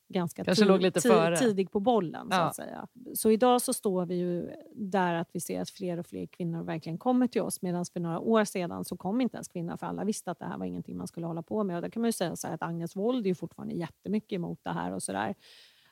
ganska 0.08 0.44
Kanske 0.44 0.64
ti- 0.64 0.68
låg 0.68 0.80
lite 0.82 1.00
ti- 1.00 1.08
före. 1.08 1.36
tidig 1.36 1.70
på 1.70 1.80
bollen. 1.80 2.30
Så, 2.30 2.36
Ja. 2.36 2.42
att 2.42 2.54
säga. 2.56 2.86
så 3.14 3.30
idag 3.30 3.62
så 3.62 3.72
står 3.72 4.06
vi 4.06 4.14
ju 4.14 4.50
där 4.74 5.14
att 5.14 5.28
vi 5.32 5.40
ser 5.40 5.60
att 5.60 5.70
fler 5.70 5.98
och 5.98 6.06
fler 6.06 6.26
kvinnor 6.26 6.62
verkligen 6.62 6.98
kommer 6.98 7.26
till 7.26 7.42
oss. 7.42 7.62
Medan 7.62 7.84
för 7.92 8.00
några 8.00 8.20
år 8.20 8.44
sedan 8.44 8.84
så 8.84 8.96
kom 8.96 9.20
inte 9.20 9.36
ens 9.36 9.48
kvinnor 9.48 9.76
för 9.76 9.86
alla 9.86 10.04
visste 10.04 10.30
att 10.30 10.38
det 10.38 10.44
här 10.46 10.58
var 10.58 10.66
ingenting 10.66 10.96
man 10.96 11.06
skulle 11.06 11.26
hålla 11.26 11.42
på 11.42 11.64
med. 11.64 11.76
Och 11.76 11.82
där 11.82 11.88
kan 11.90 12.02
man 12.02 12.08
ju 12.08 12.12
säga 12.12 12.36
så 12.36 12.48
att 12.48 12.62
Agnes 12.62 12.96
Wold 12.96 13.26
är 13.26 13.28
ju 13.28 13.34
fortfarande 13.34 13.74
jättemycket 13.74 14.32
emot 14.36 14.60
det 14.62 14.70
här 14.70 14.92
och 14.92 15.02
sådär. 15.02 15.34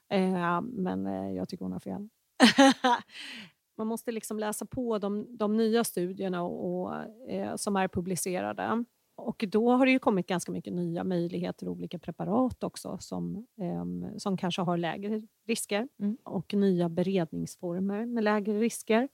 Eh, 0.09 0.61
men 0.63 1.07
eh, 1.07 1.31
jag 1.33 1.49
tycker 1.49 1.65
hon 1.65 1.73
har 1.73 1.81
fel. 1.81 2.09
man 3.77 3.87
måste 3.87 4.13
liksom 4.13 4.39
läsa 4.39 4.67
på 4.67 4.99
de, 4.99 5.37
de 5.37 5.57
nya 5.57 5.85
studierna 5.85 6.43
och, 6.43 6.83
och, 6.83 6.95
eh, 7.31 7.57
som 7.57 7.77
är 7.77 7.89
publicerade. 7.89 8.85
Och 9.17 9.45
då 9.49 9.71
har 9.73 9.87
det 9.87 9.93
ju 9.93 9.99
kommit 9.99 10.27
ganska 10.27 10.53
mycket 10.53 10.73
nya 10.73 11.05
möjligheter, 11.05 11.69
olika 11.69 11.99
preparat 11.99 12.65
också 12.65 12.99
som, 13.01 13.47
ehm, 13.61 14.19
som 14.21 14.37
kanske 14.37 14.63
har 14.63 14.77
lägre 14.77 15.23
risker 15.47 15.89
Mm. 16.01 16.17
och 16.25 16.55
nya 16.55 16.89
beredningsformer 16.89 18.07
med 18.07 18.25
lägre 18.25 18.61
risker. 18.61 19.09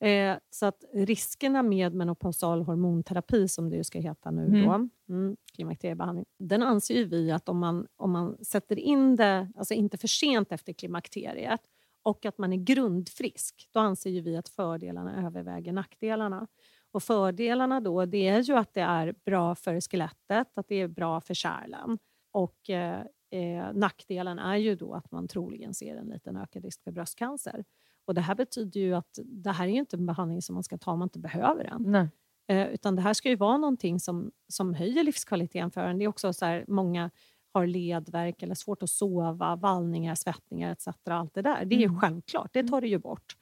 Eh, 0.00 0.36
så 0.50 0.66
att 0.66 0.84
riskerna 0.94 1.62
med 1.62 1.94
menopausal 1.94 2.62
hormonterapi, 2.62 3.48
som 3.48 3.70
det 3.70 3.76
ju 3.76 3.84
ska 3.84 3.98
heta 4.00 4.30
nu, 4.30 4.46
Mm. 4.46 4.62
då, 4.66 4.88
mm, 5.14 5.36
klimakteriebehandling, 5.54 6.26
den 6.38 6.62
anser 6.62 6.94
ju 6.94 7.04
vi 7.04 7.30
att 7.32 7.48
om 7.48 7.58
man, 7.58 7.86
om 7.96 8.10
man 8.10 8.44
sätter 8.44 8.78
in 8.78 9.16
det, 9.16 9.52
alltså 9.56 9.74
inte 9.74 9.98
för 9.98 10.08
sent 10.08 10.52
efter 10.52 10.72
klimakteriet, 10.72 11.60
och 12.02 12.26
att 12.26 12.38
man 12.38 12.52
är 12.52 12.56
grundfrisk, 12.56 13.68
då 13.72 13.80
anser 13.80 14.10
ju 14.10 14.20
vi 14.20 14.36
att 14.36 14.48
fördelarna 14.48 15.26
överväger 15.26 15.72
nackdelarna. 15.72 16.46
Och 16.92 17.02
fördelarna 17.02 17.80
då, 17.80 18.04
det 18.04 18.28
är 18.28 18.40
ju 18.42 18.56
att 18.56 18.74
det 18.74 18.80
är 18.80 19.14
bra 19.24 19.54
för 19.54 19.80
skelettet, 19.80 20.58
att 20.58 20.68
det 20.68 20.74
är 20.80 20.88
bra 20.88 21.20
för 21.20 21.34
kärlen. 21.34 21.98
Och 22.32 22.70
eh, 22.70 23.00
eh, 23.30 23.72
nackdelen 23.74 24.38
är 24.38 24.56
ju 24.56 24.76
då 24.76 24.94
att 24.94 25.10
man 25.10 25.28
troligen 25.28 25.74
ser 25.74 25.96
en 25.96 26.06
liten 26.06 26.36
ökad 26.36 26.64
risk 26.64 26.82
för 26.84 26.90
bröstcancer. 26.90 27.64
Och 28.04 28.14
det 28.14 28.20
här 28.20 28.34
betyder 28.34 28.80
ju 28.80 28.94
att 28.94 29.18
det 29.24 29.50
här 29.50 29.64
är 29.66 29.70
inte 29.72 29.96
en 29.96 30.06
behandling 30.06 30.42
som 30.42 30.54
man 30.54 30.62
ska 30.64 30.78
ta 30.78 30.90
om 30.92 30.98
man 30.98 31.06
inte 31.06 31.18
behöver 31.18 31.64
den. 31.64 31.82
Nej. 31.86 32.08
Eh, 32.48 32.68
utan 32.68 32.96
det 32.96 33.02
här 33.02 33.14
ska 33.14 33.28
ju 33.28 33.36
vara 33.36 33.56
någonting 33.58 34.00
som, 34.00 34.30
som 34.48 34.74
höjer 34.74 35.04
livskvaliteten 35.04 35.70
för 35.70 35.80
en. 35.80 35.98
Det 35.98 36.04
är 36.04 36.08
också 36.08 36.32
så 36.32 36.44
här, 36.44 36.64
många 36.68 37.10
har 37.52 37.66
ledvärk 37.66 38.42
eller 38.42 38.54
svårt 38.54 38.82
att 38.82 38.90
sova, 38.90 39.56
vallningar, 39.56 40.14
svettningar 40.14 40.72
etc. 40.72 40.88
Allt 41.04 41.34
det 41.34 41.42
där. 41.42 41.64
Det 41.64 41.76
är 41.76 41.86
Mm. 41.88 42.00
självklart, 42.00 42.50
det 42.52 42.62
tar 42.68 42.80
det 42.80 42.88
ju 42.88 42.98
bort. 42.98 43.36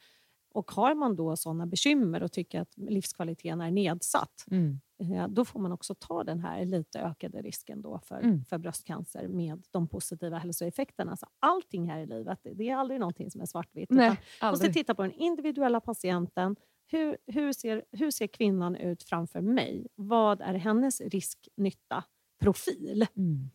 Och 0.56 0.70
har 0.70 0.94
man 0.94 1.16
då 1.16 1.36
sådana 1.36 1.66
bekymmer 1.66 2.22
och 2.22 2.32
tycker 2.32 2.60
att 2.60 2.72
livskvaliteten 2.76 3.60
är 3.60 3.70
nedsatt, 3.70 4.44
Mm. 4.50 4.80
eh, 5.02 5.28
då 5.28 5.44
får 5.44 5.60
man 5.60 5.72
också 5.72 5.94
ta 5.94 6.24
den 6.24 6.40
här 6.40 6.64
lite 6.64 7.00
ökade 7.00 7.42
risken 7.42 7.82
då 7.82 8.00
för, 8.04 8.20
Mm. 8.20 8.44
för 8.44 8.58
bröstcancer 8.58 9.28
med 9.28 9.62
de 9.70 9.88
positiva 9.88 10.38
hälsoeffekterna. 10.38 11.16
Så 11.16 11.26
allting 11.40 11.90
här 11.90 12.00
i 12.00 12.06
livet, 12.06 12.38
det- 12.54 12.68
är 12.70 12.76
aldrig 12.76 13.00
någonting 13.00 13.30
som 13.30 13.40
är 13.40 13.46
svartvitt. 13.46 13.90
Nej, 13.90 14.20
man 14.42 14.50
måste 14.50 14.72
titta 14.72 14.94
på 14.94 15.02
den 15.02 15.12
individuella 15.12 15.80
patienten. 15.80 16.56
Hur, 16.90 17.16
hur, 17.26 17.52
ser, 17.52 17.84
hur 17.92 18.10
ser 18.10 18.26
kvinnan 18.26 18.76
ut 18.76 19.02
framför 19.02 19.40
mig? 19.40 19.86
Vad 19.94 20.40
är 20.40 20.54
hennes 20.54 21.00
risk-nytta-profil? 21.00 23.06
Mm. 23.16 23.50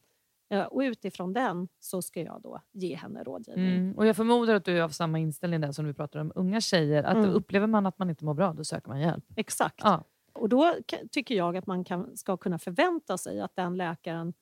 Eh, 0.52 0.64
Och 0.64 0.80
utifrån 0.80 1.34
den 1.34 1.68
så 1.80 2.02
ska 2.02 2.22
jag 2.22 2.42
då 2.42 2.62
ge 2.72 2.96
henne 2.96 3.24
rådgivning. 3.24 3.76
Mm. 3.78 3.98
Och 3.98 4.06
jag 4.06 4.16
förmodar 4.16 4.56
att 4.56 4.66
du 4.66 4.78
är 4.78 4.82
av 4.82 4.90
samma 4.90 5.20
inställning 5.20 5.62
där 5.62 5.72
som 5.72 5.86
vi 5.86 5.94
pratar 5.94 6.20
om 6.20 6.32
unga 6.36 6.62
tjejer. 6.62 7.04
Att 7.04 7.18
Mm. 7.18 7.30
upplever 7.30 7.68
man 7.68 7.86
att 7.86 8.00
man 8.00 8.10
inte 8.10 8.26
mår 8.26 8.34
bra, 8.34 8.54
då 8.54 8.64
söker 8.64 8.88
man 8.90 9.00
hjälp. 9.00 9.26
Exakt. 9.36 9.80
Ja. 9.84 10.04
Och 10.34 10.50
då 10.50 10.74
tycker 11.12 11.36
jag 11.36 11.58
att 11.58 11.68
man 11.68 11.84
kan, 11.84 12.18
ska 12.18 12.38
kunna 12.38 12.60
förvänta 12.60 13.18
sig 13.18 13.42
att 13.42 13.56
den 13.56 13.78
läkaren 13.78 14.34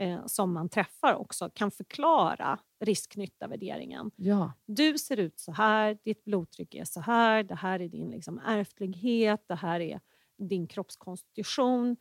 eh, 0.00 0.26
som 0.26 0.52
man 0.52 0.68
träffar 0.68 1.14
också 1.14 1.50
kan 1.54 1.70
förklara 1.70 2.58
risk-nytta-värderingen. 2.84 4.10
Ja. 4.16 4.52
Du 4.66 4.98
ser 4.98 5.16
ut 5.16 5.38
så 5.38 5.52
här, 5.52 5.98
ditt 6.04 6.24
blodtryck 6.24 6.74
är 6.74 6.84
så 6.84 7.00
här, 7.00 7.42
det 7.42 7.54
här 7.54 7.80
är 7.80 7.88
din 7.88 8.10
liksom 8.10 8.40
ärftlighet, 8.46 9.44
det 9.48 9.54
här 9.54 9.80
är 9.80 10.00
din 10.38 10.66
kroppskonstitution. 10.66 11.96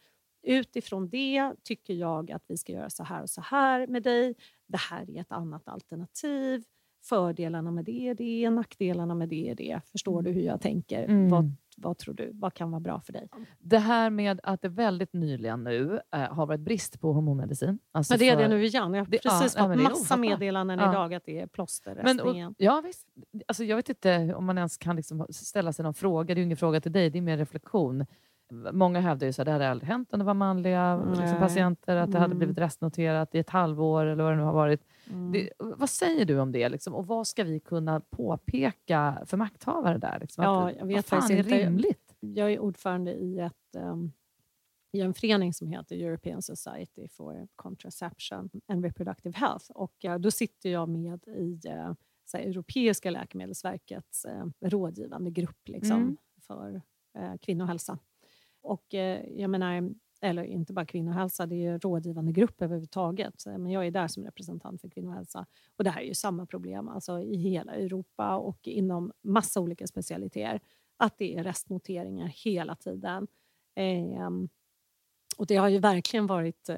Utifrån 0.46 1.10
det 1.10 1.54
tycker 1.64 1.94
jag 1.94 2.32
att 2.32 2.44
vi 2.48 2.58
ska 2.58 2.74
göra 2.74 2.90
så 2.90 3.04
här 3.04 3.22
och 3.22 3.30
så 3.30 3.42
här 3.42 3.88
med 3.88 4.04
dig. 4.04 4.36
Det 4.68 4.78
här 4.78 5.10
är 5.18 5.22
ett 5.22 5.32
annat 5.32 5.68
alternativ. 5.68 6.64
Fördelarna 7.04 7.72
med 7.72 7.86
det 7.86 8.08
är 8.10 8.16
det, 8.16 8.50
nackdelarna 8.50 9.16
med 9.16 9.30
det 9.30 9.50
är 9.50 9.56
det. 9.56 9.82
Förstår 9.92 10.22
du 10.22 10.32
hur 10.32 10.42
jag 10.42 10.62
tänker? 10.62 11.04
Mm. 11.04 11.30
Vad, 11.30 11.52
vad 11.78 11.98
tror 11.98 12.14
du? 12.14 12.30
Vad 12.34 12.54
kan 12.54 12.72
vara 12.72 12.80
bra 12.80 13.02
för 13.02 13.14
dig? 13.14 13.30
Det 13.60 13.78
här 13.78 14.10
med 14.10 14.40
att 14.44 14.62
det 14.62 14.70
väldigt 14.70 15.14
nyligen 15.14 15.64
nu 15.64 16.00
eh, 16.12 16.20
har 16.20 16.46
varit 16.46 16.60
brist 16.62 17.00
på 17.02 17.14
hormonmedicin. 17.14 17.80
Alltså 17.92 18.14
Men 18.14 18.20
det 18.20 18.30
är 18.30 18.36
för- 18.36 18.42
det 18.44 18.48
nu 18.48 18.66
igen. 18.66 18.94
Jag 18.94 19.02
har 19.06 19.12
Det- 19.12 19.18
precis 19.24 19.56
ja, 19.56 19.62
fått 19.62 19.70
men 19.70 19.84
massa 19.84 20.18
meddelanden 20.18 20.80
Ja. 20.80 20.92
idag 20.92 21.14
att 21.14 21.26
det 21.26 21.32
är 21.38 21.40
Men, 21.40 21.50
plåsterrestning 21.50 22.46
och, 22.48 22.54
ja, 22.58 22.82
visst. 22.86 23.08
Alltså, 23.48 23.64
jag 23.64 23.76
vet 23.76 23.90
inte 23.90 24.34
om 24.36 24.46
man 24.46 24.58
ens 24.58 24.78
kan 24.78 24.96
liksom 24.96 25.26
ställa 25.30 25.74
sig 25.74 25.84
någon 25.84 25.94
fråga. 25.94 26.26
Det 26.28 26.34
är 26.34 26.42
ju 26.42 26.44
ingen 26.46 26.58
fråga 26.58 26.82
till 26.82 26.92
dig, 26.92 27.10
det 27.10 27.18
är 27.18 27.22
mer 27.22 27.38
reflektion. 27.38 28.06
Många 28.72 29.00
hävdar 29.00 29.28
ju 29.28 29.32
att 29.32 29.46
det 29.46 29.52
hade 29.52 29.70
aldrig 29.70 29.88
hänt 29.88 30.14
om 30.14 30.20
det 30.20 30.26
var 30.26 30.34
manliga 30.34 30.98
liksom, 31.20 31.38
patienter, 31.40 31.96
att 31.96 32.12
det 32.12 32.18
hade 32.20 32.26
Mm. 32.32 32.38
blivit 32.38 32.58
restnoterat 32.58 33.36
i 33.36 33.40
ett 33.40 33.50
halvår 33.50 34.06
eller 34.06 34.24
vad 34.24 34.32
det 34.34 34.38
nu 34.38 34.44
har 34.44 34.54
varit. 34.54 34.82
Mm. 35.10 35.32
Det, 35.32 35.50
vad 35.60 35.90
säger 35.90 36.26
du 36.26 36.40
om 36.40 36.52
det? 36.52 36.70
Liksom? 36.70 36.96
Och 36.96 37.08
vad 37.08 37.28
ska 37.28 37.44
vi 37.44 37.60
kunna 37.60 38.00
påpeka 38.00 39.22
för 39.26 39.38
makthavare 39.38 39.98
där? 39.98 40.20
Liksom? 40.20 40.44
Ja, 40.44 40.72
jag 40.72 40.86
vet 40.86 41.12
vad 41.12 41.22
fan 41.24 41.32
är 41.32 41.38
inte. 41.38 41.66
rimligt? 41.66 42.16
Jag 42.20 42.52
är 42.54 42.60
ordförande 42.60 43.14
i, 43.14 43.40
ett, 43.40 43.76
ehm, 43.78 44.12
i 44.92 45.02
en 45.02 45.14
förening 45.14 45.54
som 45.54 45.68
heter 45.68 45.96
European 45.96 46.42
Society 46.42 47.08
for 47.08 47.48
Contraception 47.56 48.50
and 48.68 48.84
Reproductive 48.86 49.38
Health. 49.38 49.72
Och, 49.72 50.06
eh, 50.06 50.18
då 50.20 50.32
sitter 50.32 50.70
jag 50.70 50.90
med 50.90 51.24
i 51.28 51.60
eh, 51.68 51.94
så 52.26 52.38
Europeiska 52.38 53.10
läkemedelsverkets 53.10 54.26
eh, 54.26 54.46
rådgivande 54.62 55.32
grupp 55.32 55.68
liksom, 55.70 55.98
Mm. 56.02 56.18
för 56.42 56.82
kvinnohälsa. 57.42 57.98
Och 58.66 58.94
eh, 58.94 59.22
jag 59.30 59.50
menar, 59.50 59.94
eller 60.22 60.44
inte 60.44 60.74
bara 60.74 60.86
kvinnohälsa, 60.86 61.46
det 61.46 61.56
är 61.56 61.72
ju 61.72 61.78
rådgivande 61.78 62.32
grupp 62.32 62.62
överhuvudtaget. 62.62 63.42
Så, 63.42 63.50
Men 63.58 63.72
jag 63.72 63.88
är 63.88 63.92
där 63.92 64.08
som 64.08 64.24
representant 64.26 64.82
för 64.82 64.90
kvinnohälsa. 64.90 65.46
Och 65.78 65.84
det 65.84 65.90
här 65.90 66.02
är 66.02 66.06
ju 66.06 66.14
samma 66.14 66.46
problem 66.46 66.90
alltså, 66.90 67.20
i 67.20 67.36
hela 67.36 67.74
Europa 67.74 68.36
och 68.36 68.68
inom 68.68 69.12
massa 69.24 69.60
olika 69.60 69.88
specialiteter. 69.88 70.60
Att 70.98 71.18
det 71.18 71.36
är 71.36 71.44
restnoteringar 71.44 72.28
hela 72.28 72.76
tiden. 72.76 73.28
Ehm, 73.76 74.50
och 75.38 75.46
det 75.48 75.56
har 75.56 75.70
ju 75.70 75.80
verkligen 75.80 76.28
varit 76.28 76.70
eh, 76.70 76.78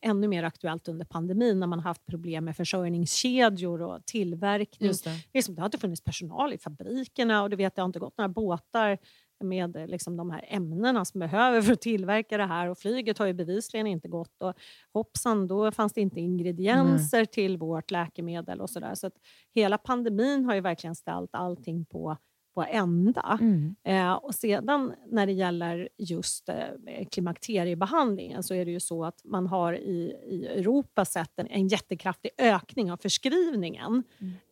ännu 0.00 0.28
mer 0.28 0.42
aktuellt 0.42 0.88
under 0.88 1.04
pandemin 1.04 1.60
när 1.60 1.66
man 1.66 1.80
haft 1.80 2.06
problem 2.06 2.44
med 2.44 2.56
försörjningskedjor 2.56 3.82
och 3.82 4.06
tillverkning. 4.06 4.86
Just 4.86 5.04
det. 5.04 5.24
Liksom, 5.34 5.54
det 5.54 5.60
har 5.60 5.66
inte 5.66 5.78
funnits 5.78 6.04
personal 6.04 6.52
i 6.52 6.58
fabrikerna 6.58 7.42
och 7.42 7.50
du 7.50 7.56
vet, 7.56 7.74
det 7.74 7.82
har 7.82 7.86
inte 7.86 7.98
gått 7.98 8.18
några 8.18 8.28
båtar 8.28 8.98
med 9.40 9.76
eh, 9.76 9.86
liksom, 9.86 10.16
de 10.16 10.30
här 10.30 10.44
ämnena 10.48 11.04
som 11.04 11.18
behöver 11.20 11.62
för 11.62 11.72
att 11.72 11.80
tillverka 11.80 12.36
det 12.36 12.46
här. 12.46 12.68
Och 12.68 12.78
flyget 12.78 13.18
har 13.18 13.26
ju 13.26 13.32
bevisligen 13.32 13.86
inte 13.86 14.08
gått. 14.08 14.42
Och 14.42 14.54
hoppsan, 14.92 15.46
då 15.46 15.72
fanns 15.72 15.92
det 15.92 16.00
inte 16.00 16.20
ingredienser 16.20 17.24
till 17.24 17.56
vårt 17.56 17.90
läkemedel 17.90 18.60
och 18.60 18.70
sådär. 18.70 18.94
Så 18.94 19.06
att 19.06 19.14
hela 19.54 19.78
pandemin 19.78 20.44
har 20.44 20.54
ju 20.54 20.60
verkligen 20.60 20.94
ställt 20.94 21.34
allting 21.34 21.84
på 21.84 22.16
ända. 22.64 23.38
Mm. 23.40 23.76
Eh, 23.84 24.12
och 24.12 24.34
sedan 24.34 24.92
när 25.06 25.26
det 25.26 25.32
gäller 25.32 25.88
just 25.98 26.48
eh, 26.48 27.06
klimakteriebehandlingen 27.10 28.42
så 28.42 28.54
är 28.54 28.64
det 28.64 28.70
ju 28.70 28.80
så 28.80 29.04
att 29.04 29.20
man 29.24 29.46
har 29.46 29.72
i, 29.72 30.16
i 30.26 30.46
Europa 30.46 31.04
sett 31.04 31.38
en, 31.38 31.46
en 31.46 31.68
jättekraftig 31.68 32.30
ökning 32.38 32.92
av 32.92 32.96
förskrivningen 32.96 34.02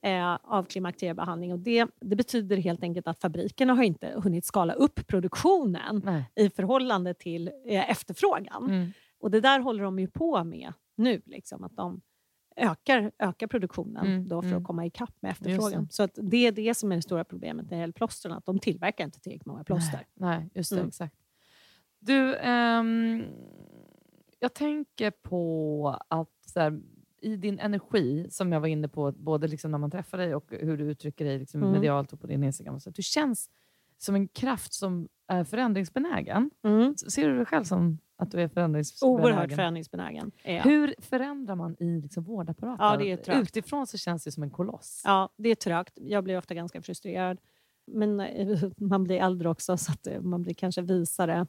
eh, 0.03 0.39
av 0.43 0.65
klimakteriebehandling. 0.65 1.53
Och 1.53 1.59
det, 1.59 1.87
det 2.01 2.17
betyder 2.17 2.57
helt 2.57 2.83
enkelt 2.83 3.09
att 3.09 3.21
fabrikerna 3.21 3.75
har 3.75 3.83
inte 3.83 4.13
hunnit 4.17 4.45
skala 4.45 4.73
upp 4.73 5.07
produktionen 5.07 6.03
Nej. 6.05 6.25
i 6.37 6.51
förhållande 6.51 7.15
till 7.15 7.51
eh, 7.67 7.91
efterfrågan. 7.91 8.65
Mm. 8.65 8.93
Och 9.21 9.31
det 9.31 9.41
där 9.41 9.61
håller 9.61 9.85
de 9.85 9.99
ju 9.99 10.09
på 10.09 10.45
med 10.45 10.73
nu. 10.97 11.23
Liksom, 11.27 11.65
att 11.65 11.77
de 11.77 12.01
ökar, 12.57 13.13
ökar 13.19 13.47
produktionen 13.47 14.07
Mm, 14.07 14.29
då 14.29 14.43
för 14.43 14.49
mm. 14.49 14.61
att 14.61 14.67
komma 14.67 14.87
ikapp 14.87 15.15
med 15.21 15.31
efterfrågan. 15.31 15.89
Så 15.91 16.03
att 16.03 16.19
det 16.23 16.47
är 16.47 16.53
det 16.53 16.75
som 16.75 16.93
är 16.93 16.97
det 16.97 17.03
stora 17.03 17.25
problemet 17.25 17.65
när 17.71 17.77
det 17.77 17.81
gäller 17.81 17.93
plåstren, 17.93 18.33
att 18.33 18.47
de 18.47 18.59
tillverkar 18.59 19.05
inte 19.05 19.21
tillräckligt 19.21 19.47
många 19.47 19.65
plåster. 19.65 20.07
Nej, 20.15 20.39
nej 20.39 20.51
just 20.55 20.71
det. 20.71 20.77
Mm. 20.77 20.89
Exakt. 20.89 21.17
Du, 21.99 22.37
ehm, 22.37 23.25
jag 24.41 24.55
tänker 24.55 25.11
på 25.11 25.99
att 26.09 26.53
här, 26.55 26.81
i 27.21 27.37
din 27.37 27.59
energi, 27.59 28.27
som 28.31 28.53
jag 28.53 28.61
var 28.61 28.69
inne 28.69 28.89
på, 28.89 29.13
både 29.13 29.49
liksom 29.49 29.71
när 29.71 29.79
man 29.79 29.91
träffar 29.91 30.19
dig 30.19 30.35
och 30.35 30.53
hur 30.61 30.77
du 30.77 30.85
uttrycker 30.85 31.25
dig 31.25 31.39
liksom 31.39 31.63
Mm. 31.63 31.73
medialt 31.73 32.13
och 32.13 32.21
på 32.21 32.27
din 32.27 32.45
Instagram. 32.45 32.81
Så, 32.81 32.89
att 32.89 32.95
du 32.95 33.03
känns 33.03 33.51
som 33.99 34.15
en 34.15 34.29
kraft 34.29 34.73
som 34.73 35.09
är 35.27 35.45
förändringsbenägen. 35.45 36.51
Mm. 36.65 36.97
Ser 36.97 37.29
du 37.29 37.37
dig 37.37 37.47
själv 37.47 37.65
som 37.65 37.99
att 38.25 38.31
du 38.31 38.41
är 38.41 38.49
förändringsbenägen? 38.49 39.25
Oerhört 39.25 39.53
förändringsbenägen 39.53 40.33
jag. 40.45 40.63
Hur 40.63 40.95
förändrar 40.99 41.55
man 41.55 41.77
i 41.79 42.01
liksom 42.01 42.25
vårdapparaten? 42.25 42.87
Ja, 42.87 42.97
det 42.97 43.13
är 43.13 43.17
trögt. 43.17 43.43
Utifrån 43.43 43.87
så 43.87 43.99
känns 43.99 44.25
det 44.25 44.33
som 44.33 44.43
en 44.43 44.51
koloss. 44.51 45.03
Ja, 45.05 45.29
det 45.37 45.49
är 45.49 45.55
trögt. 45.55 45.93
Jag 45.95 46.25
blir 46.25 46.39
ofta 46.39 46.55
ganska 46.55 46.83
frustrerad. 46.83 47.39
Men 47.87 48.21
eh, 48.21 48.59
man 48.77 49.05
blir 49.05 49.17
äldre 49.17 49.49
också, 49.49 49.77
så 49.77 49.93
att 49.93 50.07
eh, 50.07 50.21
man 50.21 50.43
blir 50.43 50.55
kanske 50.55 50.83
visare. 50.83 51.47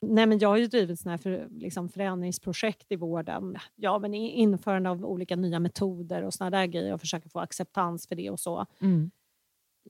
Nej, 0.00 0.26
men 0.26 0.38
jag 0.38 0.48
har 0.48 0.56
ju 0.56 0.66
drivit 0.66 1.00
såna 1.00 1.10
här 1.10 1.18
för, 1.18 1.48
liksom 1.50 1.88
förändringsprojekt 1.88 2.92
i 2.92 2.96
vården. 2.96 3.56
Ja, 3.74 3.98
men 3.98 4.14
införande 4.14 4.90
av 4.90 5.04
olika 5.04 5.36
nya 5.36 5.60
metoder 5.60 6.22
och 6.22 6.34
såna 6.34 6.50
där 6.50 6.66
grejer 6.66 6.94
och 6.94 7.00
försöka 7.00 7.28
få 7.28 7.40
acceptans 7.40 8.06
för 8.08 8.14
det 8.14 8.30
och 8.30 8.40
så. 8.40 8.66
Mm. 8.80 9.10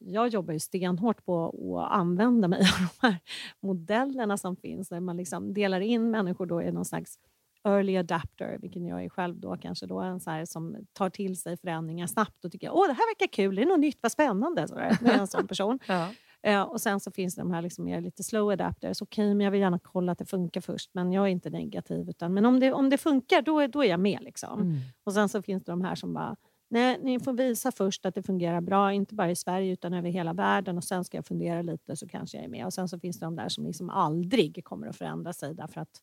Jag 0.00 0.28
jobbar 0.28 0.52
ju 0.52 0.60
stenhårt 0.60 1.24
på 1.24 1.46
att 1.80 1.92
använda 1.92 2.48
mig 2.48 2.58
av 2.80 2.88
de 3.00 3.06
här 3.06 3.16
modellerna 3.60 4.36
som 4.36 4.56
finns 4.56 4.88
där 4.88 5.00
man 5.00 5.16
liksom 5.16 5.54
delar 5.54 5.80
in 5.80 6.10
människor 6.10 6.46
då 6.46 6.62
i 6.62 6.72
någon 6.72 6.84
slags 6.84 7.18
early 7.64 7.96
adapter, 7.96 8.58
vilken 8.62 8.86
jag 8.86 9.04
är 9.04 9.08
själv 9.08 9.36
då 9.40 9.56
kanske 9.56 9.86
då 9.86 10.00
en 10.00 10.20
så 10.20 10.30
här 10.30 10.44
som 10.44 10.76
tar 10.92 11.10
till 11.10 11.40
sig 11.40 11.56
förändringar 11.56 12.06
snabbt 12.06 12.44
och 12.44 12.52
tycker 12.52 12.70
åh 12.74 12.86
det 12.86 12.92
här 12.92 13.10
verkar 13.14 13.32
kul, 13.32 13.54
det 13.54 13.62
är 13.62 13.66
något 13.66 13.80
nytt, 13.80 13.98
vad 14.00 14.12
spännande. 14.12 14.68
Så 14.68 14.74
där, 14.74 14.98
med 15.00 15.20
en 15.20 15.26
sån 15.26 15.46
person. 15.46 15.78
Ja. 15.88 16.08
Eh, 16.42 16.62
och 16.62 16.80
sen 16.80 17.00
så 17.00 17.10
finns 17.10 17.34
det 17.34 17.40
de 17.42 17.50
här 17.50 17.62
liksom 17.62 17.84
mer 17.84 18.00
lite 18.00 18.22
slow 18.22 18.50
adapters. 18.50 19.02
Okej, 19.02 19.34
men 19.34 19.40
jag 19.44 19.50
vill 19.50 19.60
gärna 19.60 19.78
kolla 19.78 20.12
att 20.12 20.18
det 20.18 20.24
funkar 20.24 20.60
först, 20.60 20.90
men 20.94 21.12
jag 21.12 21.24
är 21.24 21.28
inte 21.28 21.50
negativ. 21.50 22.08
Utan, 22.10 22.34
men 22.34 22.46
om 22.46 22.60
det, 22.60 22.72
om 22.72 22.90
det 22.90 22.98
funkar, 22.98 23.42
då, 23.42 23.58
är- 23.60 23.68
då 23.68 23.84
är 23.84 23.88
jag 23.88 24.00
med. 24.00 24.18
Liksom. 24.22 24.60
Mm. 24.60 24.76
Och 25.04 25.12
sen 25.12 25.28
så 25.28 25.42
finns 25.42 25.64
det 25.64 25.72
de 25.72 25.80
här 25.82 25.94
som 25.94 26.14
bara, 26.14 26.36
nej, 26.68 26.98
ni 27.02 27.20
får 27.20 27.32
visa 27.32 27.72
först 27.72 28.06
att 28.06 28.14
det 28.14 28.22
fungerar 28.22 28.60
bra, 28.60 28.92
inte 28.92 29.14
bara 29.14 29.30
i 29.30 29.36
Sverige 29.36 29.72
utan 29.72 29.94
över 29.94 30.08
hela 30.10 30.32
världen 30.32 30.76
och 30.76 30.84
sen 30.84 31.04
ska 31.04 31.16
jag 31.18 31.26
fundera 31.26 31.62
lite 31.62 31.96
så 31.96 32.08
kanske 32.08 32.36
jag 32.36 32.44
är 32.44 32.48
med. 32.48 32.66
Och 32.66 32.74
sen 32.74 32.88
så 32.88 32.98
finns 32.98 33.18
det 33.18 33.26
de 33.26 33.36
där 33.36 33.48
som 33.48 33.66
liksom 33.66 33.90
aldrig 33.90 34.64
kommer 34.64 34.86
att 34.86 34.96
förändra 34.96 35.32
sig 35.32 35.54
därför 35.54 35.80
att 35.80 36.02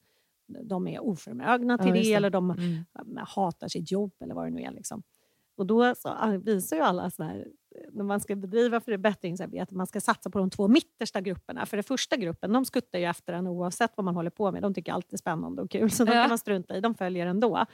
de 0.64 0.88
är 0.88 1.04
oförmögna 1.04 1.78
till 1.78 1.88
Ja, 1.88 1.94
det, 1.94 2.02
det. 2.02 2.14
eller 2.14 2.30
de 2.30 2.52
Mm. 2.52 3.18
hatar 3.28 3.68
sitt 3.68 3.92
jobb 3.92 4.12
eller 4.20 4.36
vad 4.36 4.46
det 4.48 4.52
nu 4.52 4.62
är. 4.62 4.72
Liksom. 4.72 5.04
Och 5.56 5.66
då 5.66 5.96
så 5.96 6.10
ah, 6.10 6.38
visar 6.44 6.76
ju 6.76 6.82
alla 6.84 7.10
så 7.12 7.24
här, 7.24 7.48
när 7.92 8.04
man 8.04 8.20
ska 8.20 8.36
bedriva 8.36 8.80
förbättringsarbete, 8.80 9.76
man 9.76 9.88
ska 9.88 10.02
satsa 10.02 10.30
på 10.30 10.40
de 10.40 10.50
två 10.50 10.68
mittersta 10.68 11.22
grupperna. 11.22 11.66
För 11.66 11.78
den 11.78 11.84
första 11.84 12.18
gruppen, 12.18 12.54
de 12.54 12.66
skuttar 12.66 13.00
ju 13.00 13.06
efter 13.06 13.34
en 13.34 13.48
oavsett 13.48 13.92
vad 13.96 14.06
man 14.06 14.16
håller 14.16 14.30
på 14.30 14.52
med. 14.52 14.62
De 14.62 14.74
tycker 14.74 14.94
allt 14.94 15.14
är 15.14 15.18
spännande 15.18 15.62
och 15.62 15.72
kul, 15.72 15.92
så 15.92 16.06
de 16.06 16.12
Ja. 16.16 16.22
kan 16.22 16.30
man 16.30 16.38
strunta 16.38 16.78
i. 16.78 16.82
De 16.82 16.96
följer 16.96 17.28
ändå. 17.28 17.66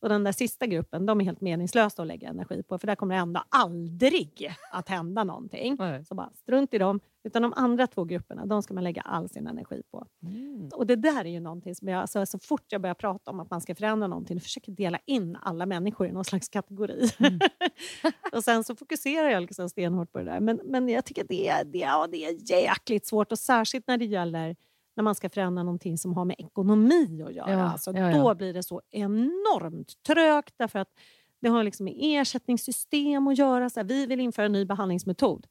Och 0.00 0.08
den 0.08 0.24
där 0.24 0.32
sista 0.32 0.66
gruppen, 0.66 1.06
de 1.06 1.20
är 1.20 1.24
helt 1.24 1.40
meningslösa 1.40 2.02
att 2.02 2.08
lägga 2.08 2.28
energi 2.28 2.62
på, 2.62 2.78
för 2.78 2.86
där 2.86 2.94
kommer 2.94 3.14
det 3.14 3.20
ändå 3.20 3.42
aldrig 3.48 4.54
att 4.72 4.88
hända 4.88 5.24
någonting. 5.24 5.76
Nej. 5.78 6.04
Så 6.04 6.14
bara 6.14 6.30
strunt 6.34 6.74
i 6.74 6.78
dem. 6.78 7.00
Utan 7.24 7.42
de 7.42 7.52
andra 7.56 7.86
två 7.86 8.04
grupperna, 8.04 8.46
de 8.46 8.62
ska 8.62 8.74
man 8.74 8.84
lägga 8.84 9.02
all 9.02 9.28
sin 9.28 9.46
energi 9.46 9.82
på. 9.90 10.06
Mm. 10.22 10.68
Och 10.74 10.86
det 10.86 10.96
där 10.96 11.24
är 11.24 11.30
ju 11.30 11.40
någonting 11.40 11.74
som 11.74 11.88
jag, 11.88 12.00
alltså, 12.00 12.26
så 12.26 12.38
fort 12.38 12.64
jag 12.68 12.80
börjar 12.80 12.94
prata 12.94 13.30
om 13.30 13.40
att 13.40 13.50
man 13.50 13.60
ska 13.60 13.74
förändra 13.74 14.06
någonting, 14.08 14.36
jag 14.36 14.42
försöker 14.42 14.72
dela 14.72 14.98
in 15.06 15.36
alla 15.42 15.66
människor 15.66 16.06
i 16.06 16.12
någon 16.12 16.24
slags 16.24 16.48
kategori. 16.48 17.10
Mm. 17.18 17.38
och 18.32 18.44
sen 18.44 18.64
så 18.64 18.76
fokuserar 18.76 19.28
jag 19.28 19.41
liksom 19.46 19.68
stenhårt 19.68 20.12
på 20.12 20.18
det 20.18 20.24
där. 20.24 20.40
Men, 20.40 20.60
men 20.64 20.88
jag 20.88 21.04
tycker 21.04 21.24
det 21.28 21.62
det, 21.72 21.78
ja, 21.78 22.06
det 22.10 22.24
är 22.24 22.50
jäkligt 22.50 23.06
svårt 23.06 23.32
och 23.32 23.38
särskilt 23.38 23.86
när 23.88 23.98
det 23.98 24.04
gäller 24.04 24.56
när 24.96 25.04
man 25.04 25.14
ska 25.14 25.28
förändra 25.28 25.62
någonting 25.62 25.98
som 25.98 26.14
har 26.14 26.24
med 26.24 26.36
ekonomi 26.38 27.22
att 27.26 27.34
göra. 27.34 27.52
Ja, 27.52 27.70
alltså, 27.72 27.92
ja. 27.92 28.12
Då 28.12 28.34
blir 28.34 28.54
det 28.54 28.62
så 28.62 28.82
enormt 28.90 30.02
trögt 30.06 30.54
därför 30.56 30.78
att 30.78 30.88
det 31.40 31.48
har 31.48 31.64
liksom 31.64 31.84
med 31.84 31.94
ersättningssystem 31.98 33.28
att 33.28 33.38
göra. 33.38 33.70
Så 33.70 33.80
här, 33.80 33.84
vi 33.84 34.06
vill 34.06 34.20
införa 34.20 34.46
en 34.46 34.52
ny 34.52 34.64
behandlingsmetod. 34.64 35.46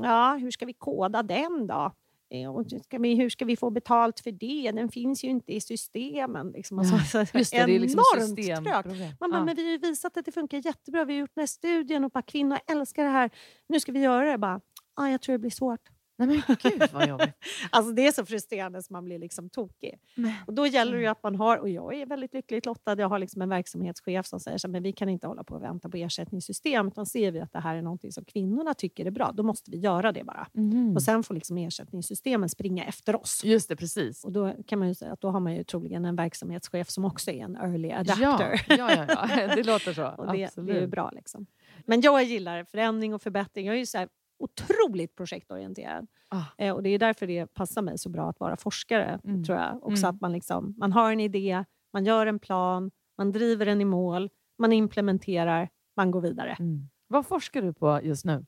Ja, 0.00 0.36
hur 0.40 0.50
ska 0.50 0.66
vi 0.66 0.72
koda 0.72 1.22
den 1.22 1.66
då? 1.66 1.92
Eh, 2.30 2.56
Och 2.56 2.66
ska, 2.84 2.98
vi, 2.98 3.14
hur 3.14 3.28
ska 3.30 3.44
vi 3.44 3.56
få 3.56 3.70
betalt 3.70 4.20
för 4.20 4.30
det? 4.32 4.70
Den 4.72 4.88
finns 4.88 5.24
ju 5.24 5.28
inte 5.28 5.52
i 5.52 5.60
systemen. 5.60 6.50
Liksom. 6.50 6.78
Alltså, 6.78 6.98
så 7.26 7.38
Just 7.38 7.52
det, 7.52 7.66
det 7.66 7.76
är 7.76 7.78
liksom 7.80 8.02
systemproblem. 8.36 9.12
Man 9.20 9.30
bara, 9.30 9.38
Ja. 9.40 9.44
men 9.44 9.56
vi 9.56 9.64
har 9.64 9.70
ju 9.70 9.78
visat 9.78 10.16
att 10.16 10.24
det 10.24 10.32
funkar 10.32 10.66
jättebra. 10.66 11.04
Vi 11.04 11.12
har 11.12 11.20
gjort 11.20 11.34
den 11.34 11.42
här 11.42 11.46
studien 11.46 12.04
och 12.04 12.10
bara, 12.10 12.22
kvinnor 12.22 12.58
älskar 12.66 13.04
det 13.04 13.10
här. 13.10 13.30
Nu 13.68 13.80
ska 13.80 13.92
vi 13.92 14.00
göra 14.00 14.30
det. 14.30 14.38
Bara, 14.38 14.60
ah, 14.94 15.08
jag 15.08 15.20
tror 15.22 15.32
det 15.32 15.38
blir 15.38 15.50
svårt. 15.50 15.80
Nej 16.18 16.28
men 16.28 16.56
gud 16.62 16.82
vad 16.92 17.08
jobbigt. 17.08 17.34
Alltså 17.70 17.92
det 17.92 18.06
är 18.06 18.12
så 18.12 18.24
frustrerande 18.26 18.82
så 18.82 18.92
man 18.92 19.04
blir 19.04 19.18
liksom 19.18 19.50
tokig. 19.50 19.98
Men, 20.14 20.32
Och 20.46 20.54
då 20.54 20.66
gäller 20.66 20.92
det 20.92 21.00
ju 21.00 21.06
att 21.06 21.22
man 21.22 21.34
har, 21.34 21.56
och 21.56 21.68
jag 21.68 21.94
är 21.94 22.06
väldigt 22.06 22.34
lyckligt 22.34 22.66
lottad, 22.66 22.94
jag 23.00 23.08
har 23.08 23.18
liksom 23.18 23.42
en 23.42 23.48
verksamhetschef 23.48 24.26
som 24.26 24.40
säger 24.40 24.58
så 24.58 24.68
men 24.68 24.82
vi 24.82 24.92
kan 24.92 25.08
inte 25.08 25.26
hålla 25.26 25.44
på 25.44 25.54
och 25.54 25.62
vänta 25.62 25.88
på 25.88 25.96
ersättningssystem, 25.96 26.88
utan 26.88 27.06
ser 27.06 27.32
vi 27.32 27.40
att 27.40 27.52
det 27.52 27.60
här 27.60 27.76
är 27.76 27.82
någonting 27.82 28.12
som 28.12 28.24
kvinnorna 28.24 28.74
tycker 28.74 29.06
är 29.06 29.10
bra, 29.10 29.32
då 29.34 29.42
måste 29.42 29.70
vi 29.70 29.78
göra 29.78 30.12
det 30.12 30.24
bara. 30.24 30.46
Mhm. 30.52 30.92
Och 30.96 31.02
sen 31.02 31.22
får 31.22 31.34
liksom 31.34 31.58
ersättningssystemen 31.58 32.48
springa 32.48 32.84
efter 32.84 33.16
oss. 33.16 33.44
Just 33.44 33.68
det, 33.68 33.76
precis. 33.76 34.24
Och 34.24 34.32
då 34.32 34.54
kan 34.66 34.78
man 34.78 34.88
ju 34.88 34.94
säga 34.94 35.12
att 35.12 35.20
då 35.20 35.30
har 35.30 35.40
man 35.40 35.54
ju 35.54 35.64
troligen 35.64 36.04
en 36.04 36.16
verksamhetschef 36.16 36.88
som 36.90 37.04
också 37.04 37.30
är 37.30 37.44
en 37.44 37.56
early 37.56 37.88
Ja, 37.88 37.96
adapter. 37.98 38.64
ja, 38.68 38.92
ja, 38.92 39.06
ja, 39.08 39.26
det 39.56 39.66
låter 39.66 39.92
så. 39.92 40.06
Och 40.06 40.32
det, 40.32 40.44
Absolut. 40.44 40.66
det 40.66 40.76
är 40.76 40.80
ju 40.80 40.86
bra. 40.86 41.10
Liksom. 41.14 41.46
Men 41.86 42.00
jag 42.00 42.24
gillar 42.24 42.64
förändring 42.64 43.14
och 43.14 43.22
förbättring. 43.22 43.66
Jag 43.66 43.74
är 43.74 43.78
ju 43.78 43.86
så 43.86 43.98
här 43.98 44.08
otroligt 44.38 45.14
projektorienterad. 45.16 46.06
Ah. 46.28 46.44
Eh, 46.58 46.74
och 46.74 46.82
det 46.82 46.90
är 46.90 46.98
därför 46.98 47.26
det 47.26 47.46
passar 47.54 47.82
mig 47.82 47.98
så 47.98 48.08
bra 48.08 48.30
att 48.30 48.40
vara 48.40 48.56
forskare. 48.56 49.20
Mm. 49.24 49.44
tror 49.44 49.58
jag. 49.58 49.76
Också 49.86 50.06
Mm. 50.06 50.14
att 50.14 50.20
man, 50.20 50.32
liksom, 50.32 50.74
man 50.78 50.92
har 50.92 51.12
en 51.12 51.20
idé, 51.20 51.64
man 51.92 52.04
gör 52.04 52.26
en 52.26 52.38
plan, 52.38 52.90
man 53.18 53.32
driver 53.32 53.66
den 53.66 53.80
i 53.80 53.84
mål, 53.84 54.30
man 54.58 54.72
implementerar, 54.72 55.68
man 55.96 56.10
går 56.10 56.20
vidare. 56.20 56.56
Mm. 56.60 56.88
Vad 57.06 57.26
forskar 57.26 57.62
du 57.62 57.72
på 57.72 58.00
just 58.02 58.24
nu? 58.24 58.46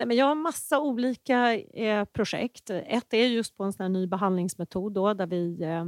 Nej, 0.00 0.06
men 0.08 0.16
jag 0.16 0.26
har 0.26 0.34
massa 0.34 0.80
olika 0.80 1.54
eh, 1.58 2.04
projekt. 2.04 2.70
Ett 2.70 3.14
är 3.14 3.26
just 3.26 3.56
på 3.56 3.64
en 3.64 3.72
sån 3.72 3.92
ny 3.92 4.06
behandlingsmetod 4.06 4.92
då, 4.92 5.14
där 5.14 5.26
vi 5.26 5.62
eh, 5.62 5.84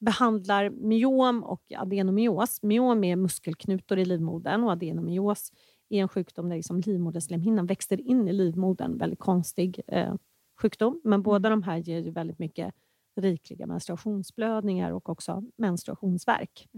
behandlar 0.00 0.70
myom 0.70 1.42
och 1.44 1.62
adenomyos. 1.76 2.62
Myom 2.62 3.04
är 3.04 3.16
muskelknutor 3.16 3.98
i 3.98 4.04
livmodern 4.04 4.64
och 4.64 4.72
adenomyos 4.72 5.52
är 5.88 6.02
en 6.02 6.08
sjukdom 6.08 6.48
där 6.48 6.56
liksom 6.56 6.80
livmoderslemhinnan 6.80 7.66
växer 7.66 8.00
in 8.00 8.28
i 8.28 8.32
livmodern. 8.32 8.98
Väldigt 8.98 9.18
konstig 9.18 9.80
eh, 9.86 10.14
sjukdom. 10.60 11.00
Men 11.04 11.22
båda 11.22 11.50
de 11.50 11.62
här 11.62 11.76
ger 11.76 11.98
ju 11.98 12.10
väldigt 12.10 12.38
mycket 12.38 12.74
rikliga 13.16 13.66
menstruationsblödningar 13.66 14.92
och 14.92 15.08
också 15.08 15.44
menstruationsvärk. 15.56 16.68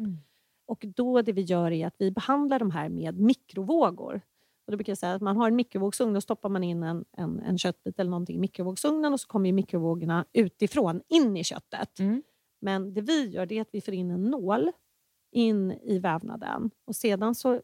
Och 0.67 0.85
då 0.97 1.23
det 1.23 1.33
vi 1.33 1.43
gör 1.43 1.71
är 1.71 1.87
att 1.87 1.97
vi 1.99 2.11
behandlar 2.11 2.59
de 2.59 2.71
här 2.71 2.89
med 2.89 3.19
mikrovågor. 3.21 4.21
Och 4.67 4.73
då 4.73 4.77
brukar 4.77 4.91
jag 4.91 4.99
säga 4.99 5.15
att 5.15 5.23
man 5.23 5.37
har 5.37 5.49
en 5.49 5.57
mikrovågsugn, 5.57 6.15
då 6.15 6.21
stoppar 6.21 6.49
man 6.49 6.65
in 6.65 6.83
en, 6.83 7.05
en, 7.13 7.41
en 7.41 7.59
köttbit 7.59 7.99
eller 7.99 8.11
någonting 8.11 8.37
i 8.37 8.41
mikrovågsugnen 8.41 9.13
och 9.13 9.21
så 9.21 9.29
kommer 9.29 9.53
mikrovågorna 9.53 10.25
utifrån 10.33 11.01
in 11.09 11.37
i 11.37 11.45
köttet. 11.45 11.99
Mm. 11.99 12.23
Men 12.61 12.95
det 12.95 13.01
vi 13.01 13.29
gör 13.29 13.53
är 13.53 13.61
att 13.61 13.69
vi 13.73 13.81
får 13.81 13.95
in 13.95 14.11
en 14.11 14.25
nål 14.25 14.73
in 15.33 15.73
i 15.73 15.99
vävnaden 15.99 16.71
och 16.85 16.97
sedan 16.97 17.35
så 17.35 17.61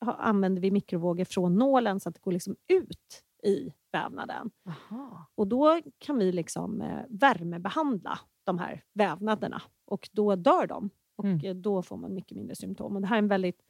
använder 0.00 0.62
vi 0.62 0.70
mikrovågor 0.70 1.24
från 1.24 1.54
nålen 1.54 2.00
så 2.00 2.08
att 2.08 2.14
det 2.14 2.20
går 2.20 2.32
liksom 2.32 2.56
ut 2.68 3.22
i 3.42 3.72
vävnaden. 3.92 4.50
Aha. 4.68 5.26
Och 5.34 5.46
då 5.46 5.80
kan 5.98 6.18
vi 6.18 6.32
liksom 6.32 6.80
eh, 6.80 6.98
värmebehandla 7.08 8.18
de 8.44 8.58
här 8.58 8.82
vävnaderna 8.92 9.62
och 9.84 10.08
då 10.12 10.36
dör 10.36 10.66
de. 10.66 10.90
Och 11.16 11.24
Mm. 11.24 11.40
eh, 11.44 11.54
då 11.54 11.82
får 11.82 11.96
man 11.96 12.14
mycket 12.14 12.36
mindre 12.36 12.56
symptom. 12.56 12.94
Och 12.96 13.00
det 13.02 13.06
här 13.08 13.16
är 13.16 13.22
en 13.22 13.28
väldigt 13.28 13.60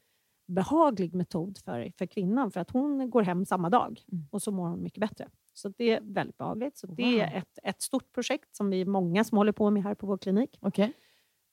behaglig 0.46 1.14
metod 1.14 1.58
för, 1.58 1.92
för 1.98 2.06
kvinnan 2.06 2.50
för 2.50 2.60
att 2.60 2.70
hon 2.70 3.10
går 3.10 3.22
hem 3.22 3.44
samma 3.46 3.70
dag 3.70 4.00
Mm. 4.12 4.24
och 4.30 4.42
så 4.42 4.50
mår 4.50 4.68
hon 4.68 4.82
mycket 4.82 5.00
bättre. 5.00 5.28
Så 5.54 5.68
det 5.68 5.90
är 5.90 6.00
väldigt 6.02 6.36
behagligt. 6.38 6.78
Så 6.78 6.86
det 6.86 7.02
är 7.20 7.26
Wow. 7.30 7.36
ett, 7.38 7.58
ett 7.62 7.82
stort 7.82 8.12
projekt 8.12 8.56
som 8.56 8.70
vi 8.70 8.80
är 8.80 8.86
många 8.86 9.24
som 9.24 9.38
håller 9.38 9.52
på 9.52 9.70
med 9.70 9.82
här 9.82 9.94
på 9.94 10.06
vår 10.06 10.18
klinik. 10.18 10.58
Okej. 10.60 10.92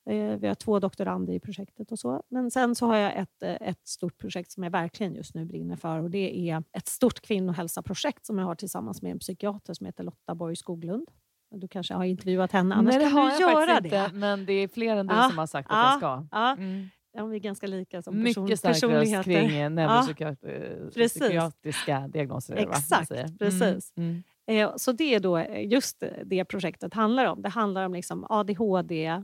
Eh, 0.09 0.37
Vi 0.39 0.47
har 0.47 0.55
två 0.55 0.79
doktorander 0.79 1.33
i 1.33 1.39
projektet 1.39 1.91
och 1.91 1.99
så. 1.99 2.23
Men 2.29 2.51
sen 2.51 2.75
så 2.75 2.87
har 2.87 2.95
jag 2.97 3.17
ett, 3.17 3.43
eh, 3.43 3.57
ett 3.69 3.87
stort 3.87 4.17
projekt 4.17 4.51
som 4.51 4.63
jag 4.63 4.71
verkligen 4.71 5.15
just 5.15 5.35
nu 5.35 5.45
brinner 5.45 5.75
för 5.75 5.99
och 5.99 6.09
det 6.09 6.49
är 6.49 6.63
ett 6.77 6.87
stort 6.87 7.21
kvinnohälsaprojekt 7.21 8.25
som 8.25 8.37
jag 8.39 8.45
har 8.45 8.55
tillsammans 8.55 9.01
med 9.01 9.11
en 9.11 9.19
psykiater 9.19 9.73
som 9.73 9.85
heter 9.85 10.03
Lotta 10.03 10.35
Borg 10.35 10.55
Skoglund. 10.55 11.07
Du 11.55 11.67
kanske 11.67 11.93
har 11.93 12.03
intervjuat 12.03 12.51
henne, 12.51 12.75
annars 12.75 12.95
Nej, 12.95 13.03
det 13.05 13.09
kan 13.11 13.21
har 13.21 13.31
du 13.31 13.37
göra 13.39 13.79
det. 13.79 13.87
inte, 13.87 14.09
men 14.13 14.45
det 14.45 14.53
är 14.53 14.67
fler 14.67 14.95
än 14.97 15.07
du 15.07 15.15
Ja, 15.15 15.29
som 15.29 15.37
har 15.37 15.47
sagt 15.47 15.71
att 15.71 15.77
ja, 15.77 15.89
jag 15.91 15.97
ska. 15.97 16.27
Ja, 16.31 16.51
Mm. 16.53 16.87
ja, 17.13 17.25
vi 17.25 17.35
är 17.35 17.39
ganska 17.39 17.67
lika 17.67 18.01
som 18.01 18.23
person, 18.23 18.43
Mycket 18.43 18.59
stark 18.59 18.83
röst 18.83 19.23
kring 19.23 19.57
eh, 19.57 19.69
neuropsykiatriska 19.69 22.07
diagnoser. 22.07 22.53
är 22.53 22.57
det, 22.59 22.65
va? 22.65 22.75
Exakt, 22.77 23.07
säger. 23.07 23.27
precis. 23.39 23.93
Mm. 23.97 24.23
Mm. 24.47 24.69
Eh, 24.69 24.73
Så 24.77 24.91
det 24.91 25.15
är 25.15 25.19
då 25.19 25.37
eh, 25.37 25.67
just 25.71 26.03
det 26.25 26.45
projektet 26.45 26.93
handlar 26.93 27.25
om. 27.25 27.41
Det 27.41 27.49
handlar 27.49 27.85
om 27.85 27.93
liksom 27.93 28.25
ADHD, 28.29 29.05
eh, 29.05 29.19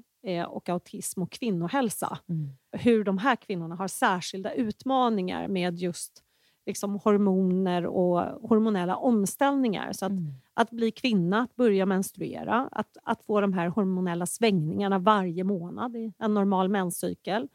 och 0.47 0.69
autism 0.69 1.21
och 1.21 1.31
kvinnohälsa. 1.31 2.17
Mm. 2.29 2.49
Hur 2.71 3.03
de 3.03 3.17
här 3.17 3.35
kvinnorna 3.35 3.75
har 3.75 3.87
särskilda 3.87 4.53
utmaningar 4.53 5.47
med 5.47 5.79
just 5.79 6.23
liksom, 6.65 6.95
hormoner 7.03 7.85
och 7.85 8.19
hormonella 8.49 8.95
omställningar. 8.95 9.93
Så 9.93 10.05
att, 10.05 10.11
Mm. 10.11 10.33
att 10.53 10.69
bli 10.71 10.91
kvinna, 10.91 11.39
att 11.41 11.55
börja 11.55 11.85
menstruera, 11.85 12.69
att, 12.71 12.97
att 13.03 13.23
få 13.23 13.41
de 13.41 13.53
här 13.53 13.67
hormonella 13.67 14.25
svängningarna 14.25 14.99
varje 14.99 15.43
månad 15.43 15.95
i 15.95 16.13
en 16.19 16.33
normal 16.33 16.69
menscykel. 16.69 17.47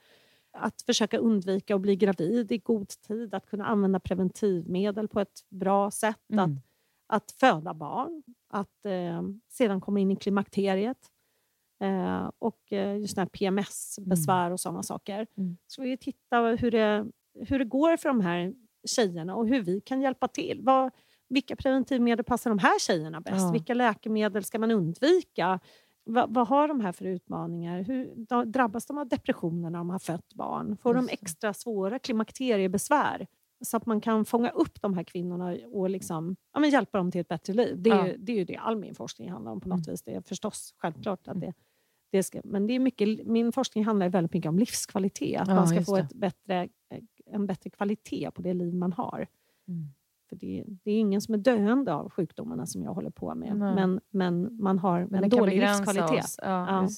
Att 0.57 0.83
försöka 0.83 1.19
undvika 1.19 1.75
att 1.75 1.81
bli 1.81 1.97
gravid 1.97 2.53
i 2.53 2.59
god 2.59 2.89
tid, 2.89 3.35
att 3.35 3.47
kunna 3.47 3.65
använda 3.67 4.01
preventivmedel 4.01 5.09
på 5.09 5.21
ett 5.21 5.41
bra 5.51 5.91
sätt. 5.91 6.17
Att, 6.33 6.47
Mm. 6.49 6.61
att 7.07 7.31
föda 7.33 7.75
barn, 7.75 8.23
att 8.49 8.85
eh, 8.87 9.23
sedan 9.49 9.81
komma 9.81 10.01
in 10.01 10.11
i 10.11 10.17
klimakteriet. 10.17 10.99
Eh, 11.81 12.31
och 12.39 12.73
eh, 12.73 12.97
just 12.97 13.17
här 13.17 13.27
PMS-besvär 13.27 14.51
och 14.51 14.61
sådana 14.61 14.83
saker. 14.83 15.27
Mm. 15.37 15.57
Så 15.67 15.83
vi 15.83 15.97
titta 15.97 16.41
hur 16.41 16.71
det, 16.71 17.07
hur 17.41 17.59
det 17.59 17.65
går 17.65 17.97
för 17.97 18.09
de 18.09 18.21
här 18.21 18.55
tjejerna 18.87 19.37
och 19.37 19.49
hur 19.49 19.63
vi 19.63 19.81
kan 19.81 20.01
hjälpa 20.01 20.29
till. 20.29 20.61
Vad, 20.63 20.91
vilka 21.29 21.57
preventivmedel 21.57 22.25
passar 22.25 22.51
de 22.51 22.59
här 22.59 22.79
tjejerna 22.79 23.21
bäst? 23.21 23.41
Ja. 23.41 23.53
Vilka 23.53 23.75
läkemedel 23.75 24.45
ska 24.45 24.59
man 24.59 24.71
undvika? 24.71 25.61
Va, 26.07 26.27
vad 26.29 26.49
har 26.49 26.69
de 26.69 26.81
här 26.81 26.93
för 26.93 27.05
utmaningar? 27.05 27.83
Hur, 27.83 28.15
drabbas 28.45 28.87
de 28.87 28.99
av 28.99 29.09
depressioner 29.09 29.71
när 29.71 29.79
de 29.79 29.91
har 29.91 29.99
fött 29.99 30.35
barn? 30.35 30.77
Får 30.77 30.95
de 30.95 31.01
Just 31.01 31.13
extra 31.13 31.55
svåra 31.55 31.99
klimakteriebesvär? 31.99 33.27
Så 33.65 33.77
att 33.77 33.87
man 33.87 34.01
kan 34.01 34.25
fånga 34.25 34.51
upp 34.51 34.83
de 34.83 34.95
här 34.95 35.05
kvinnorna 35.05 35.57
och 35.73 35.91
liksom, 35.91 36.37
ja, 36.53 36.61
men 36.61 36.71
hjälpa 36.71 36.99
dem 36.99 37.11
till 37.11 37.21
ett 37.21 37.29
bättre 37.29 37.53
liv. 37.53 37.77
Det 37.83 37.91
är, 37.91 38.07
Ja. 38.07 38.15
det 38.19 38.33
är 38.33 38.37
ju 38.37 38.45
det 38.45 38.57
all 38.57 38.77
min 38.77 38.95
forskning 38.95 39.31
handlar 39.31 39.53
om 39.53 39.61
på 39.61 39.69
något 39.69 39.87
Mm. 39.87 39.93
vis. 39.93 40.03
Det 40.03 40.15
är 40.15 40.21
förstås 40.21 40.75
självklart 40.79 41.29
att 41.29 41.41
det, 41.41 41.53
det 42.13 42.23
ska, 42.23 42.41
men 42.45 42.67
det 42.67 42.73
är 42.75 42.79
mycket, 42.79 43.27
min 43.27 43.53
forskning 43.53 43.85
handlar 43.85 44.09
väldigt 44.09 44.33
mycket 44.33 44.49
om 44.49 44.59
livskvalitet. 44.59 45.41
Att 45.41 45.49
Ja, 45.49 45.55
man 45.55 45.69
ska 45.69 45.83
få 45.83 45.97
ett 45.97 46.13
bättre, 46.15 46.69
en 47.27 47.47
bättre 47.47 47.71
kvalitet 47.71 48.31
på 48.35 48.43
det 48.43 48.55
liv 48.55 48.75
man 48.75 48.93
har. 48.93 49.27
Mm. 49.69 49.85
För 50.29 50.37
det, 50.37 50.65
det 50.67 50.91
är 50.91 50.99
ingen 50.99 51.21
som 51.21 51.35
är 51.35 51.39
döende 51.39 51.95
av 51.95 52.11
sjukdomarna 52.11 52.67
som 52.67 52.83
jag 52.83 52.95
håller 52.95 53.11
på 53.11 53.35
med. 53.35 53.57
Nej. 53.57 53.75
Men, 53.75 54.01
men 54.11 54.63
man 54.63 54.79
har 54.79 55.07
Men 55.11 55.25
en 55.25 55.31
dålig 55.31 55.61
livskvalitet. 55.61 56.35
Ja. 56.43 56.89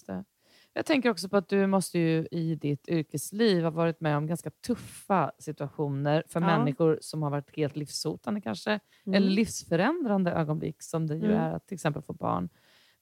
Jag 0.77 0.87
tänker 0.87 1.11
också 1.11 1.29
på 1.29 1.37
att 1.37 1.49
du 1.49 1.66
måste 1.66 1.99
ju 1.99 2.27
i 2.31 2.55
ditt 2.55 2.89
yrkesliv 2.89 3.62
ha 3.64 3.70
varit 3.70 4.01
med 4.01 4.16
om 4.16 4.27
ganska 4.27 4.51
tuffa 4.51 5.33
situationer 5.39 6.24
för 6.29 6.41
Ja. 6.41 6.47
människor 6.47 6.99
som 7.01 7.22
har 7.22 7.31
varit 7.31 7.57
helt 7.57 7.77
livshotande 7.77 8.41
kanske. 8.41 8.70
Mm. 9.07 9.16
Eller 9.16 9.31
livsförändrande 9.31 10.31
ögonblick 10.31 10.83
som 10.83 11.07
det 11.07 11.14
ju 11.14 11.24
Mm. 11.24 11.37
är 11.37 11.53
att 11.53 11.66
till 11.66 11.74
exempel 11.74 12.03
få 12.03 12.12
barn. 12.12 12.49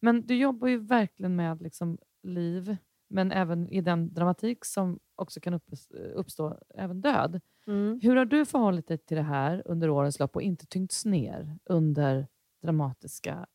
Men 0.01 0.27
du 0.27 0.37
jobbar 0.37 0.69
ju 0.69 0.79
verkligen 0.79 1.37
med 1.37 1.63
liksom 1.63 1.99
liv, 2.23 2.77
men 3.09 3.33
även 3.33 3.69
i 3.69 3.81
den 3.81 4.15
dramatik 4.15 4.65
som 4.65 4.99
också 5.17 5.41
kan 5.41 5.55
upp- 5.55 5.71
uppstå, 6.15 6.59
även 6.75 7.01
död. 7.01 7.41
Mm. 7.67 8.01
Hur 8.03 8.17
har 8.17 8.25
du 8.25 8.45
förhållit 8.47 8.89
dig 8.89 8.99
till 8.99 9.17
det 9.17 9.23
här 9.23 9.63
under 9.67 9.91
årens 9.91 10.19
lopp 10.19 10.37
och 10.37 10.43
inte 10.43 10.67
tyngts 10.67 11.05
ner 11.05 11.59
under 11.65 12.27
dramatiska 12.63 13.47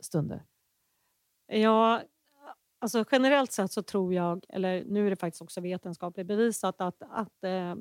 stunder? 0.00 0.44
Ja, 1.46 2.02
alltså 2.86 3.04
generellt 3.12 3.52
sett 3.52 3.72
så 3.72 3.82
tror 3.82 4.14
jag, 4.14 4.44
eller 4.48 4.84
nu 4.84 5.06
är 5.06 5.10
det 5.10 5.16
faktiskt 5.16 5.42
också 5.42 5.60
vetenskapligt 5.60 6.26
bevisat, 6.26 6.80
att, 6.80 7.02
att 7.02 7.44
eh, 7.44 7.74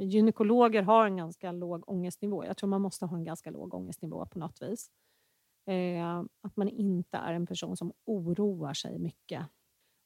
gynekologer 0.00 0.82
har 0.82 1.06
en 1.06 1.16
ganska 1.16 1.52
låg 1.52 1.88
ångestnivå. 1.88 2.44
Jag 2.44 2.56
tror 2.56 2.68
man 2.68 2.80
måste 2.80 3.06
ha 3.06 3.16
en 3.16 3.24
ganska 3.24 3.50
låg 3.50 3.74
ångestnivå 3.74 4.26
på 4.26 4.38
något 4.38 4.62
vis. 4.62 4.90
Eh, 5.66 6.18
att 6.40 6.56
man 6.56 6.68
inte 6.68 7.16
är 7.16 7.32
en 7.32 7.46
person 7.46 7.76
som 7.76 7.92
oroar 8.04 8.74
sig 8.74 8.98
mycket. 8.98 9.46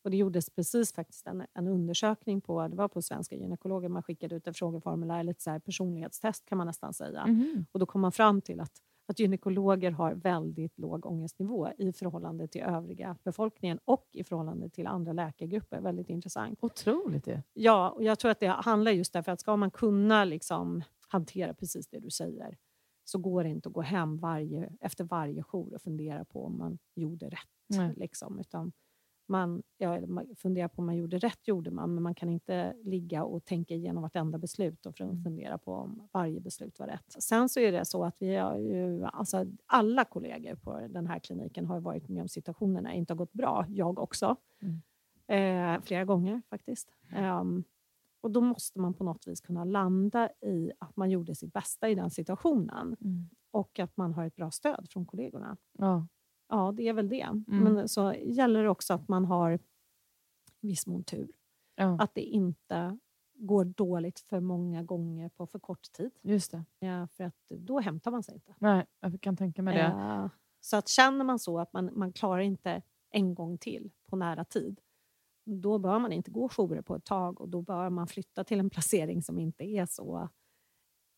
Och 0.05 0.11
det 0.11 0.17
gjordes 0.17 0.51
precis 0.51 0.93
faktiskt 0.93 1.27
en, 1.27 1.47
en 1.55 1.69
undersökning 1.69 2.41
på, 2.41 2.69
det 2.69 2.77
var 2.77 2.89
på 2.89 3.03
Svenska 3.03 3.37
gynekologer, 3.37 3.89
man 3.89 4.03
skickade 4.03 4.35
ut 4.35 4.47
ett 4.47 4.59
frågeformulär, 4.59 5.23
lite 5.23 5.43
så 5.43 5.61
personlighetstest 5.61 6.45
kan 6.45 6.59
man 6.59 6.67
nästan 6.67 6.95
säga. 6.95 7.27
Mhm. 7.27 7.67
Och 7.73 7.81
då 7.81 7.87
kom 7.87 8.01
man 8.01 8.13
fram 8.13 8.41
till 8.41 8.61
att, 8.61 8.73
att 9.13 9.19
gynekologer 9.19 9.91
har 9.91 10.15
väldigt 10.15 10.79
låg 10.79 11.07
ångestnivå 11.07 11.69
i 11.79 11.93
förhållande 11.93 12.49
till 12.49 12.61
övriga 12.61 13.17
befolkningen 13.23 13.79
och 13.85 14.09
i 14.13 14.25
förhållande 14.25 14.71
till 14.71 14.87
andra 14.87 15.13
läkargrupper. 15.13 15.81
Väldigt 15.81 16.09
intressant. 16.09 16.59
Otroligt 16.63 17.27
ju. 17.27 17.39
Ja, 17.53 17.91
och 17.91 18.05
jag 18.05 18.19
tror 18.19 18.31
att 18.31 18.41
det 18.41 18.47
handlar 18.47 18.93
just 18.93 19.13
därför 19.13 19.33
att 19.33 19.41
ska 19.41 19.57
man 19.57 19.71
kunna 19.71 20.25
liksom 20.25 20.83
hantera 21.09 21.55
precis 21.55 21.89
det 21.89 22.01
du 22.01 22.11
säger 22.11 22.59
så 23.05 23.19
går 23.19 23.45
det 23.45 23.51
inte 23.51 23.69
att 23.69 23.73
gå 23.73 23.81
hem 23.81 24.19
varje, 24.19 24.73
efter 24.81 25.05
varje 25.05 25.43
jour 25.43 25.75
och 25.75 25.83
fundera 25.83 26.25
på 26.25 26.45
om 26.45 26.59
man 26.59 26.79
gjorde 26.95 27.27
rätt. 27.27 27.39
Nej. 27.69 27.95
Liksom, 27.97 28.39
utan 28.39 28.73
man, 29.29 29.63
ja, 29.79 30.07
man 30.07 30.27
funderar 30.37 30.69
på 30.69 30.83
om 30.83 30.87
man 30.87 30.97
gjorde 30.97 31.19
rätt, 31.19 31.49
gjorde 31.49 31.71
man, 31.71 31.95
men 31.95 32.03
man 32.03 32.15
kan 32.15 32.29
inte 32.29 32.75
ligga 32.85 33.25
och 33.25 33.45
tänka 33.45 33.75
igenom 33.75 34.03
vartenda 34.03 34.39
beslut 34.39 34.87
och 34.87 35.01
Mm. 35.01 35.23
fundera 35.25 35.59
på 35.59 35.73
om 35.75 36.09
varje 36.13 36.41
beslut 36.41 36.79
var 36.79 36.87
rätt. 36.87 37.17
Sen 37.23 37.49
så 37.49 37.61
är 37.61 37.73
det 37.73 37.85
så 37.85 38.05
att 38.05 38.17
vi 38.19 38.37
har 38.37 38.59
ju, 38.59 39.05
alltså 39.05 39.47
alla 39.67 40.05
kollegor 40.05 40.55
på 40.55 40.81
den 40.89 41.07
här 41.07 41.19
kliniken 41.19 41.67
har 41.67 41.81
varit 41.81 42.09
med 42.09 42.23
om 42.23 42.29
situationer 42.29 42.81
när 42.81 42.91
det 42.91 42.97
inte 42.97 43.13
har 43.13 43.19
gått 43.19 43.33
bra. 43.33 43.65
Jag 43.69 43.99
också. 43.99 44.37
Eh, 45.27 45.81
flera 45.83 46.05
gånger 46.05 46.43
faktiskt. 46.51 46.89
Ehm, 47.11 47.65
och 48.21 48.31
då 48.31 48.41
måste 48.41 48.81
man 48.81 48.95
på 48.95 49.05
något 49.05 49.27
vis 49.27 49.41
kunna 49.41 49.65
landa 49.65 50.29
i 50.41 50.73
att 50.79 50.97
man 50.97 51.11
gjorde 51.11 51.35
sitt 51.35 51.53
bästa 51.53 51.89
i 51.89 51.95
den 51.95 52.11
situationen 52.11 52.97
Mm. 53.01 53.29
och 53.51 53.79
att 53.79 53.97
man 53.97 54.13
har 54.15 54.25
ett 54.27 54.37
bra 54.37 54.51
stöd 54.51 54.87
från 54.91 55.07
kollegorna. 55.07 55.57
Ja. 55.79 56.07
Ja, 56.53 56.73
det 56.77 56.89
är 56.89 56.93
väl 56.93 57.09
det. 57.09 57.21
Mm. 57.23 57.45
Men 57.47 57.89
så 57.89 58.15
gäller 58.15 58.63
det 58.63 58.69
också 58.69 58.95
att 58.95 59.09
man 59.09 59.25
har 59.25 59.59
viss 60.61 60.87
mån 60.87 61.05
tur. 61.05 61.33
Ja. 61.75 61.97
Att 62.01 62.15
det 62.15 62.21
inte 62.23 62.99
går 63.35 63.65
dåligt 63.65 64.21
för 64.21 64.41
många 64.41 64.83
gånger 64.83 65.29
på 65.29 65.47
för 65.47 65.59
kort 65.59 65.93
tid. 65.93 66.11
Just 66.23 66.51
det. 66.53 66.65
Ja, 66.79 67.07
för 67.07 67.25
att 67.25 67.35
då 67.49 67.81
hämtar 67.81 68.11
man 68.11 68.23
sig 68.23 68.35
inte. 68.35 68.55
Nej, 68.59 68.87
jag 69.01 69.21
kan 69.21 69.37
tänka 69.37 69.63
mig 69.63 69.75
det. 69.77 69.83
Eh, 69.83 70.27
Så 70.61 70.77
att 70.77 70.89
känner 70.89 71.25
man 71.25 71.39
så 71.39 71.59
att 71.59 71.73
man, 71.73 71.91
man 71.93 72.13
klarar 72.13 72.41
inte 72.43 72.83
en 73.11 73.35
gång 73.35 73.59
till 73.59 73.91
på 74.09 74.17
nära 74.17 74.45
tid, 74.45 74.81
då 75.45 75.79
bör 75.79 75.99
man 75.99 76.13
inte 76.13 76.31
gå 76.31 76.49
jourer 76.49 76.83
på 76.83 76.97
ett 76.97 77.05
tag 77.05 77.41
och 77.41 77.49
då 77.49 77.63
bör 77.63 77.91
man 77.91 78.07
flytta 78.07 78.45
till 78.45 78.61
en 78.61 78.71
placering 78.71 79.23
som 79.23 79.39
inte 79.39 79.65
är 79.65 79.87
så 79.87 80.29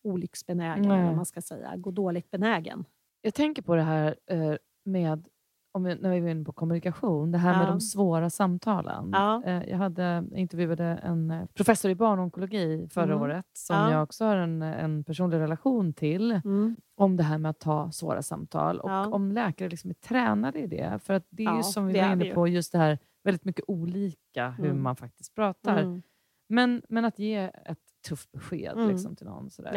olycksbenägen, 0.03 0.87
Nej. 0.87 1.01
eller 1.01 1.15
man 1.15 1.25
ska 1.25 1.41
säga, 1.41 1.77
gå 1.77 1.91
dåligt 1.91 2.31
benägen. 2.31 2.85
Jag 3.21 3.33
tänker 3.33 3.61
på 3.61 3.75
det 3.75 3.81
här 3.81 4.15
eh, 4.25 4.55
med, 4.85 5.27
om 5.71 5.83
vi, 5.83 5.95
när 5.95 6.11
vi 6.11 6.19
var 6.19 6.29
inne 6.29 6.45
på 6.45 6.51
kommunikation, 6.53 7.31
det 7.31 7.37
här 7.37 7.57
med 7.57 7.65
Ja. 7.65 7.69
de 7.69 7.81
svåra 7.81 8.29
samtalen. 8.29 9.09
Ja. 9.13 9.43
Eh, 9.45 9.69
jag 9.69 9.77
hade, 9.77 10.23
intervjuade 10.35 10.83
en 10.85 11.31
eh, 11.31 11.45
professor 11.53 11.91
i 11.91 11.95
barnonkologi 11.95 12.87
förra 12.89 13.03
Mm. 13.05 13.21
året, 13.21 13.45
som 13.53 13.75
Ja. 13.75 13.91
jag 13.91 14.03
också 14.03 14.25
har 14.25 14.35
en, 14.35 14.61
en 14.61 15.03
personlig 15.03 15.37
relation 15.37 15.93
till, 15.93 16.31
Mm. 16.31 16.75
om 16.95 17.17
det 17.17 17.23
här 17.23 17.37
med 17.37 17.49
att 17.49 17.59
ta 17.59 17.91
svåra 17.91 18.21
samtal 18.21 18.79
och 18.79 19.13
om 19.13 19.31
läkare 19.31 19.69
liksom 19.69 19.89
är 19.89 19.93
tränade 19.93 20.59
i 20.59 20.67
det. 20.67 20.99
För 21.03 21.13
att 21.13 21.25
det 21.29 21.45
är 21.45 21.57
ju 21.57 21.63
som 21.63 21.87
vi 21.87 21.99
var 22.01 22.11
inne 22.11 22.25
på, 22.33 22.47
just 22.47 22.71
det 22.71 22.77
här 22.77 22.99
väldigt 23.23 23.45
mycket 23.45 23.65
olika 23.67 24.49
hur 24.49 24.65
Mm. 24.69 24.83
man 24.83 24.95
faktiskt 24.95 25.35
pratar. 25.35 25.77
Mm. 25.83 26.01
Men, 26.49 26.81
men 26.89 27.05
att 27.05 27.19
ge 27.19 27.35
ett 27.65 27.79
tufft 28.07 28.31
besked 28.31 28.73
Mm. 28.77 28.89
liksom, 28.89 29.15
till 29.15 29.25
någon. 29.25 29.49
Sådär. 29.49 29.71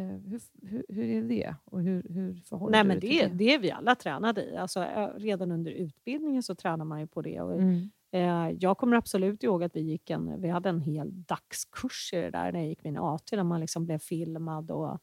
Eh, 0.00 0.06
hur, 0.06 0.40
hur, 0.62 0.84
hur 0.88 1.04
är 1.04 1.22
det? 1.22 1.54
Och 1.64 1.82
hur, 1.82 2.06
hur 2.08 2.34
förhåller 2.34 2.72
Nej, 2.72 2.84
men 2.84 3.00
till 3.00 3.10
det, 3.18 3.26
det 3.34 3.54
är 3.54 3.58
vi 3.58 3.70
alla 3.70 3.94
tränade 3.94 4.44
i. 4.44 4.56
Alltså, 4.56 4.80
ö, 4.80 5.12
redan 5.16 5.52
under 5.52 5.70
utbildningen 5.70 6.42
så 6.42 6.54
tränar 6.54 6.84
man 6.84 7.00
ju 7.00 7.06
på 7.06 7.22
det. 7.22 7.40
Och, 7.40 7.54
Mm. 7.54 7.90
eh, 8.12 8.56
jag 8.60 8.78
kommer 8.78 8.96
absolut 8.96 9.42
ihåg 9.42 9.62
att 9.64 9.76
vi, 9.76 9.80
gick 9.80 10.10
en, 10.10 10.40
vi 10.42 10.48
hade 10.48 10.68
en 10.68 10.80
hel 10.80 11.22
dagskurs 11.22 12.10
i 12.12 12.16
det 12.16 12.30
där 12.30 12.52
när 12.52 12.60
jag 12.60 12.68
gick 12.68 12.84
min 12.84 12.96
AT, 12.98 13.36
där 13.36 13.42
man 13.42 13.60
liksom 13.60 13.84
blev 13.84 13.98
filmad 13.98 14.70
och 14.70 14.98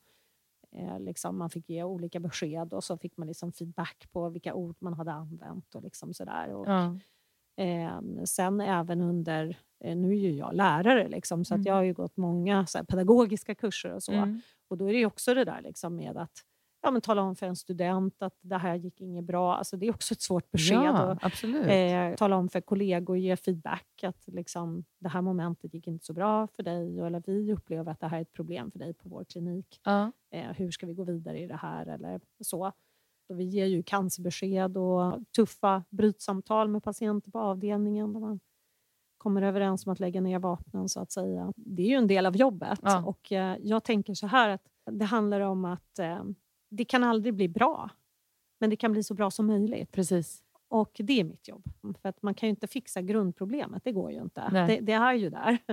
eh, 0.71 0.99
liksom 0.99 1.37
man 1.37 1.49
fick 1.49 1.69
ge 1.69 1.83
olika 1.83 2.19
besked 2.19 2.73
och 2.73 2.83
så 2.83 2.97
fick 2.97 3.17
man 3.17 3.27
liksom 3.27 3.51
feedback 3.51 4.07
på 4.11 4.29
vilka 4.29 4.53
ord 4.53 4.75
man 4.79 4.93
hade 4.93 5.11
använt. 5.11 5.75
och 5.75 5.83
liksom 5.83 6.13
sådär. 6.13 6.53
Och, 6.53 6.67
Ja. 6.67 6.97
Eh, 7.57 8.23
sen 8.25 8.61
även 8.61 9.01
under, 9.01 9.57
eh, 9.83 9.95
nu 9.97 10.09
är 10.11 10.15
ju 10.19 10.31
jag 10.31 10.53
lärare, 10.53 11.07
liksom, 11.07 11.45
så 11.45 11.53
att 11.53 11.57
Mm. 11.57 11.65
jag 11.67 11.73
har 11.75 11.83
ju 11.83 11.93
gått 11.93 12.17
många 12.17 12.65
här, 12.75 12.83
pedagogiska 12.83 13.55
kurser 13.55 13.93
och 13.93 14.03
så. 14.03 14.11
Mm. 14.11 14.41
Och 14.69 14.77
då 14.77 14.89
är 14.89 14.93
det 14.93 14.99
ju 14.99 15.05
också 15.05 15.33
det 15.33 15.43
där 15.45 15.61
liksom, 15.61 15.95
med 15.95 16.17
att 16.17 16.43
ja, 16.81 16.91
men 16.91 17.01
tala 17.01 17.21
om 17.21 17.35
för 17.35 17.45
en 17.45 17.55
student 17.55 18.21
att 18.21 18.37
det 18.41 18.57
här 18.57 18.75
gick 18.75 19.01
inget 19.01 19.23
bra. 19.23 19.55
Alltså, 19.55 19.77
det 19.77 19.87
är 19.87 19.89
också 19.93 20.13
ett 20.13 20.21
svårt 20.21 20.51
besked. 20.51 20.77
Ja, 20.77 21.17
Och, 21.59 21.67
eh, 21.71 22.15
tala 22.15 22.35
om 22.35 22.49
för 22.49 22.61
kollegor, 22.61 23.17
ge 23.17 23.35
feedback 23.35 24.03
att 24.03 24.23
liksom, 24.27 24.85
det 24.99 25.09
här 25.09 25.21
momentet 25.21 25.73
gick 25.73 25.87
inte 25.87 26.05
så 26.05 26.13
bra 26.13 26.47
för 26.47 26.63
dig. 26.63 26.99
Eller 26.99 27.23
vi 27.25 27.53
upplever 27.53 27.91
att 27.91 27.99
det 27.99 28.07
här 28.07 28.17
är 28.17 28.21
ett 28.21 28.33
problem 28.33 28.71
för 28.71 28.79
dig 28.79 28.93
på 28.93 29.09
vår 29.09 29.23
klinik. 29.23 29.79
ja. 29.83 30.11
Eh, 30.31 30.51
hur 30.51 30.71
ska 30.71 30.85
vi 30.87 30.93
gå 30.93 31.03
vidare 31.03 31.39
i 31.39 31.47
det 31.47 31.55
här? 31.55 31.85
Eller 31.85 32.19
så. 32.43 32.71
Och 33.29 33.39
vi 33.39 33.43
ger 33.43 33.65
ju 33.65 33.83
cancerbesked 33.83 34.77
och 34.77 35.19
tuffa 35.35 35.83
brytsamtal 35.89 36.67
med 36.67 36.83
patienter 36.83 37.31
på 37.31 37.39
avdelningen 37.39 38.13
där 38.13 38.19
man 38.19 38.39
kommer 39.17 39.41
överens 39.41 39.85
om 39.85 39.93
att 39.93 39.99
lägga 39.99 40.21
ner 40.21 40.39
vapnen 40.39 40.89
så 40.89 40.99
att 40.99 41.11
säga. 41.11 41.53
Det 41.55 41.81
är 41.81 41.87
ju 41.87 41.95
en 41.95 42.07
del 42.07 42.25
av 42.25 42.35
jobbet 42.37 42.79
Ja. 42.83 43.03
och 43.03 43.31
eh, 43.31 43.57
jag 43.61 43.83
tänker 43.83 44.13
så 44.13 44.27
här 44.27 44.49
att 44.49 44.61
det 44.91 45.05
handlar 45.05 45.41
om 45.41 45.65
att 45.65 45.99
eh, 45.99 46.23
det 46.69 46.85
kan 46.85 47.03
aldrig 47.03 47.33
bli 47.33 47.47
bra, 47.49 47.89
men 48.59 48.69
det 48.69 48.75
kan 48.75 48.91
bli 48.91 49.03
så 49.03 49.13
bra 49.13 49.31
som 49.31 49.47
möjligt. 49.47 49.91
Precis. 49.91 50.43
Och 50.69 50.91
det 51.03 51.19
är 51.19 51.23
mitt 51.23 51.47
jobb. 51.47 51.63
För 52.01 52.09
att 52.09 52.21
man 52.21 52.33
kan 52.33 52.47
ju 52.47 52.49
inte 52.49 52.67
fixa 52.67 53.01
grundproblemet, 53.01 53.83
det 53.83 53.91
går 53.91 54.11
ju 54.11 54.21
inte. 54.21 54.49
Det, 54.49 54.79
det 54.81 54.93
är 54.93 55.13
ju 55.13 55.29
där. 55.29 55.57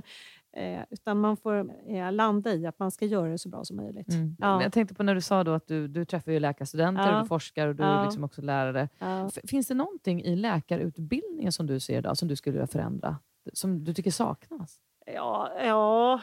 Eh, 0.56 0.80
utan 0.90 1.20
man 1.20 1.36
får 1.36 1.70
eh, 1.88 2.12
landa 2.12 2.54
i 2.54 2.66
att 2.66 2.78
man 2.78 2.90
ska 2.90 3.04
göra 3.06 3.28
det 3.30 3.38
så 3.38 3.48
bra 3.48 3.64
som 3.64 3.76
möjligt. 3.76 4.08
Mm. 4.08 4.36
Ja. 4.38 4.62
Jag 4.62 4.72
tänkte 4.72 4.94
på 4.94 5.02
när 5.02 5.14
du 5.14 5.20
sa 5.20 5.44
då 5.44 5.52
att 5.52 5.66
du, 5.66 5.88
du 5.88 6.04
träffar 6.04 6.32
ju 6.32 6.40
läkarstudenter, 6.40 7.02
Ja. 7.10 7.16
och 7.16 7.22
du 7.22 7.28
forskar 7.28 7.68
och 7.68 7.74
du 7.76 7.82
är 7.82 7.96
Ja. 7.96 8.04
liksom 8.04 8.24
också 8.24 8.42
lärare. 8.42 8.88
Ja. 8.98 9.30
Finns 9.44 9.66
det 9.68 9.74
någonting 9.74 10.22
i 10.22 10.36
läkarutbildningen 10.36 11.52
som 11.52 11.66
du 11.66 11.80
ser 11.80 11.98
idag 11.98 12.16
som 12.16 12.28
du 12.28 12.36
skulle 12.36 12.52
vilja 12.52 12.66
förändra? 12.66 13.16
Som 13.52 13.84
du 13.84 13.94
tycker 13.94 14.10
saknas? 14.10 14.80
Ja, 15.06 15.50
ja, 15.64 16.20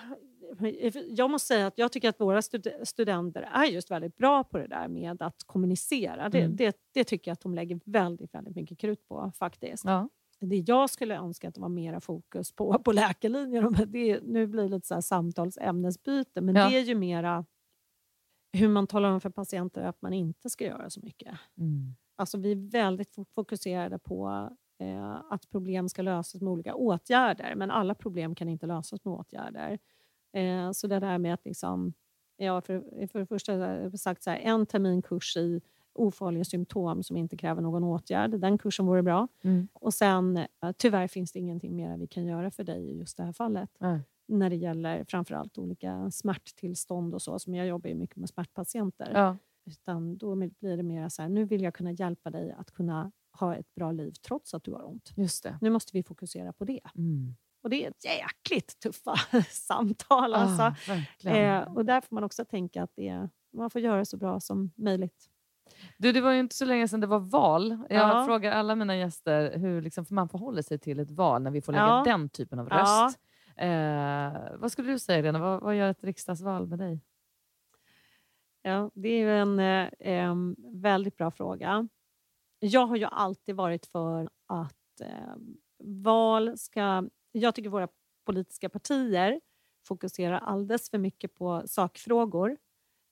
jag 1.07 1.29
måste 1.31 1.47
säga 1.47 1.67
att 1.67 1.77
jag 1.77 1.91
tycker 1.91 2.09
att 2.09 2.19
våra 2.19 2.41
stud- 2.41 2.83
studenter 2.83 3.41
är 3.53 3.65
just 3.65 3.91
väldigt 3.91 4.17
bra 4.17 4.43
på 4.43 4.57
det 4.57 4.67
där 4.67 4.87
med 4.87 5.21
att 5.21 5.43
kommunicera. 5.45 6.29
Det, 6.29 6.39
Mm. 6.41 6.55
det, 6.55 6.77
det 6.93 7.03
tycker 7.03 7.31
jag 7.31 7.33
att 7.33 7.41
de 7.41 7.55
lägger 7.55 7.79
väldigt, 7.85 8.33
väldigt 8.33 8.55
mycket 8.55 8.79
krut 8.79 9.07
på 9.07 9.31
faktiskt. 9.35 9.85
Ja. 9.85 10.09
Det 10.39 10.57
jag 10.57 10.89
skulle 10.89 11.15
önska 11.17 11.47
att 11.47 11.55
det 11.55 11.61
var 11.61 11.69
mera 11.69 12.01
fokus 12.01 12.51
på 12.51 12.73
på 12.85 12.91
läkarlinjen, 12.91 13.73
det, 13.87 14.19
nu 14.23 14.47
blir 14.47 14.63
det 14.63 14.69
lite 14.69 14.87
så 14.87 14.93
här 14.93 15.01
samtalsämnesbyte, 15.01 16.41
men 16.41 16.55
Ja. 16.55 16.69
det 16.69 16.77
är 16.77 16.81
ju 16.83 16.95
mera 16.95 17.45
hur 18.53 18.67
man 18.67 18.87
talar 18.87 19.11
om 19.11 19.21
för 19.21 19.29
patienter 19.29 19.81
att 19.81 20.01
man 20.01 20.13
inte 20.13 20.49
ska 20.49 20.65
göra 20.65 20.89
så 20.89 20.99
mycket. 21.03 21.33
Mm. 21.57 21.95
Alltså 22.15 22.37
vi 22.37 22.51
är 22.51 22.71
väldigt 22.71 23.15
fo- 23.15 23.25
fokuserade 23.35 23.99
på 23.99 24.49
eh, 24.79 25.13
att 25.29 25.49
problem 25.49 25.89
ska 25.89 26.01
lösas 26.01 26.41
med 26.41 26.51
olika 26.51 26.75
åtgärder, 26.75 27.55
men 27.55 27.71
alla 27.71 27.95
problem 27.95 28.35
kan 28.35 28.49
inte 28.49 28.65
lösas 28.65 29.05
med 29.05 29.13
åtgärder. 29.13 29.79
Eh, 30.33 30.71
så 30.71 30.87
det 30.87 30.99
där 30.99 31.17
med 31.17 31.33
att 31.33 31.45
liksom, 31.45 31.93
ja, 32.37 32.61
för, 32.61 33.07
för 33.07 33.19
det 33.19 33.25
första 33.25 33.53
har 33.53 33.97
sagt 33.97 34.23
så 34.23 34.29
här, 34.29 34.37
en 34.37 34.65
termin 34.65 35.01
kurs 35.01 35.37
i 35.37 35.61
ofarliga 35.93 36.43
symptom 36.43 37.03
som 37.03 37.17
inte 37.17 37.37
kräver 37.37 37.61
någon 37.61 37.83
åtgärd, 37.83 38.39
den 38.39 38.57
kursen 38.57 38.85
vore 38.85 39.03
bra. 39.03 39.27
Mm. 39.43 39.67
Och 39.73 39.93
sen, 39.93 40.37
eh, 40.37 40.47
tyvärr 40.77 41.07
finns 41.07 41.31
det 41.31 41.39
ingenting 41.39 41.75
mer 41.75 41.97
vi 41.97 42.07
kan 42.07 42.25
göra 42.25 42.51
för 42.51 42.63
dig 42.63 42.89
i 42.89 42.97
just 42.97 43.17
det 43.17 43.23
här 43.23 43.33
fallet 43.33 43.69
Nej. 43.79 43.99
när 44.27 44.49
det 44.49 44.55
gäller 44.55 45.03
framförallt 45.03 45.57
olika 45.57 46.11
smärttillstånd 46.11 47.13
och 47.13 47.21
så, 47.21 47.39
som 47.39 47.55
jag 47.55 47.67
jobbar 47.67 47.89
ju 47.89 47.95
mycket 47.95 48.17
med 48.17 48.29
smärtpatienter. 48.29 49.11
Ja. 49.13 49.37
Utan 49.65 50.17
då 50.17 50.35
blir 50.35 50.77
det 50.77 50.83
mer 50.83 51.09
så 51.09 51.21
här, 51.21 51.29
nu 51.29 51.45
vill 51.45 51.61
jag 51.61 51.73
kunna 51.73 51.91
hjälpa 51.91 52.29
dig 52.29 52.51
att 52.57 52.71
kunna 52.71 53.11
ha 53.39 53.55
ett 53.55 53.75
bra 53.75 53.91
liv 53.91 54.11
trots 54.27 54.53
att 54.53 54.63
du 54.63 54.71
har 54.71 54.87
ont. 54.89 55.13
Just 55.15 55.43
det. 55.43 55.57
Nu 55.61 55.69
måste 55.69 55.91
vi 55.93 56.03
fokusera 56.03 56.53
på 56.53 56.65
det. 56.65 56.79
Mm. 56.95 57.35
Och 57.61 57.69
det 57.69 57.85
är 57.85 57.93
jäkligt 58.05 58.79
tuffa 58.79 59.15
samtal. 59.49 60.33
Alltså. 60.33 60.91
Ah, 61.25 61.29
eh, 61.29 61.73
och 61.73 61.85
där 61.85 62.01
får 62.01 62.15
man 62.15 62.23
också 62.23 62.45
tänka 62.45 62.83
att 62.83 62.91
det, 62.95 63.29
man 63.53 63.69
får 63.69 63.81
göra 63.81 64.05
så 64.05 64.17
bra 64.17 64.39
som 64.39 64.71
möjligt. 64.75 65.27
Du, 65.97 66.11
det 66.11 66.21
var 66.21 66.31
ju 66.31 66.39
inte 66.39 66.55
så 66.55 66.65
länge 66.65 66.87
sedan 66.87 66.99
det 66.99 67.07
var 67.07 67.19
val. 67.19 67.77
Jag 67.89 68.09
Ja. 68.09 68.25
frågar 68.25 68.51
alla 68.51 68.75
mina 68.75 68.97
gäster 68.97 69.57
hur 69.57 69.81
liksom, 69.81 70.05
för 70.05 70.13
man 70.13 70.29
förhåller 70.29 70.61
sig 70.61 70.79
till 70.79 70.99
ett 70.99 71.11
val 71.11 71.41
när 71.41 71.51
vi 71.51 71.61
får 71.61 71.71
lägga 71.71 71.83
Ja. 71.87 72.03
den 72.05 72.29
typen 72.29 72.59
av 72.59 72.67
Ja. 72.71 72.77
röst. 72.77 73.19
Eh, 73.57 74.59
vad 74.59 74.71
skulle 74.71 74.91
du 74.91 74.99
säga, 74.99 75.21
Lena? 75.21 75.39
Vad, 75.39 75.61
vad 75.61 75.75
gör 75.75 75.89
ett 75.89 76.03
riksdagsval 76.03 76.67
med 76.67 76.79
dig? 76.79 76.99
Ja, 78.61 78.91
det 78.93 79.09
är 79.09 79.19
ju 79.19 79.37
en 79.37 79.59
eh, 79.59 80.35
väldigt 80.81 81.17
bra 81.17 81.31
fråga. 81.31 81.87
Jag 82.59 82.85
har 82.87 82.95
ju 82.95 83.05
alltid 83.05 83.55
varit 83.55 83.85
för 83.85 84.29
att 84.47 85.01
eh, 85.01 85.35
val 85.83 86.57
ska... 86.57 87.03
Jag 87.31 87.55
tycker 87.55 87.69
våra 87.69 87.87
politiska 88.25 88.69
partier 88.69 89.41
fokuserar 89.87 90.39
alldeles 90.39 90.89
för 90.89 90.97
mycket 90.97 91.35
på 91.35 91.63
sakfrågor. 91.65 92.57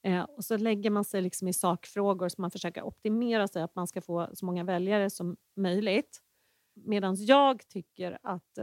Eh, 0.03 0.21
och 0.23 0.45
så 0.45 0.57
lägger 0.57 0.89
man 0.89 1.05
sig 1.05 1.21
liksom 1.21 1.47
i 1.47 1.53
sakfrågor 1.53 2.29
så 2.29 2.41
man 2.41 2.51
försöker 2.51 2.83
optimera 2.83 3.47
sig 3.47 3.61
att 3.63 3.75
man 3.75 3.87
ska 3.87 4.01
få 4.01 4.29
så 4.33 4.45
många 4.45 4.63
väljare 4.63 5.09
som 5.09 5.37
möjligt. 5.55 6.19
Medan 6.75 7.15
jag 7.19 7.67
tycker 7.67 8.17
att 8.23 8.57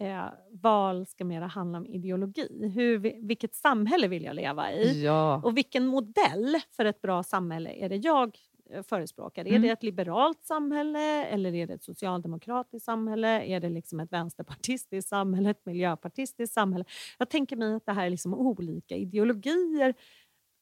eh, 0.00 0.24
val 0.50 1.06
ska 1.06 1.24
mera 1.24 1.46
handla 1.46 1.78
om 1.78 1.86
ideologi. 1.86 2.70
Hur, 2.74 2.98
vi- 2.98 3.18
vilket 3.22 3.54
samhälle 3.54 4.08
vill 4.08 4.24
jag 4.24 4.36
leva 4.36 4.72
i? 4.72 5.04
Ja. 5.04 5.40
Och 5.44 5.56
vilken 5.56 5.86
modell 5.86 6.56
för 6.70 6.84
ett 6.84 7.00
bra 7.02 7.22
samhälle 7.22 7.70
är 7.70 7.88
det 7.88 7.96
jag 7.96 8.38
eh, 8.70 8.82
förespråkar? 8.82 9.44
Är 9.44 9.48
Mm. 9.48 9.62
det 9.62 9.68
ett 9.68 9.82
liberalt 9.82 10.44
samhälle 10.44 11.24
eller 11.24 11.54
är 11.54 11.66
det 11.66 11.74
ett 11.74 11.82
socialdemokratiskt 11.82 12.84
samhälle? 12.84 13.44
Är 13.44 13.60
det 13.60 13.68
liksom 13.68 14.00
ett 14.00 14.12
vänsterpartistiskt 14.12 15.08
samhälle, 15.08 15.50
ett 15.50 15.66
miljöpartistiskt 15.66 16.54
samhälle? 16.54 16.84
Jag 17.18 17.28
tänker 17.30 17.56
mig 17.56 17.74
att 17.74 17.86
det 17.86 17.92
här 17.92 18.06
är 18.06 18.10
liksom 18.10 18.34
olika 18.34 18.96
ideologier 18.96 19.94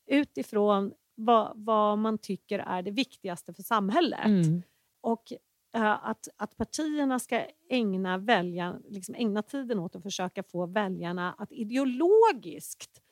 utifrån 0.06 0.92
vad, 1.14 1.52
vad 1.54 1.98
man 1.98 2.18
tycker 2.18 2.58
är 2.58 2.82
det 2.82 2.90
viktigaste 2.90 3.54
för 3.54 3.62
samhället. 3.62 4.24
Mm. 4.26 4.62
Och 5.00 5.32
eh, 5.76 6.08
att, 6.08 6.28
att 6.36 6.56
partierna 6.56 7.18
ska 7.18 7.44
ägna, 7.70 8.18
välja, 8.18 8.76
liksom 8.88 9.14
ägna 9.14 9.42
tiden 9.42 9.78
åt 9.78 9.96
att 9.96 10.02
försöka 10.02 10.42
få 10.42 10.66
väljarna 10.66 11.32
att 11.38 11.52
ideologiskt 11.52 13.02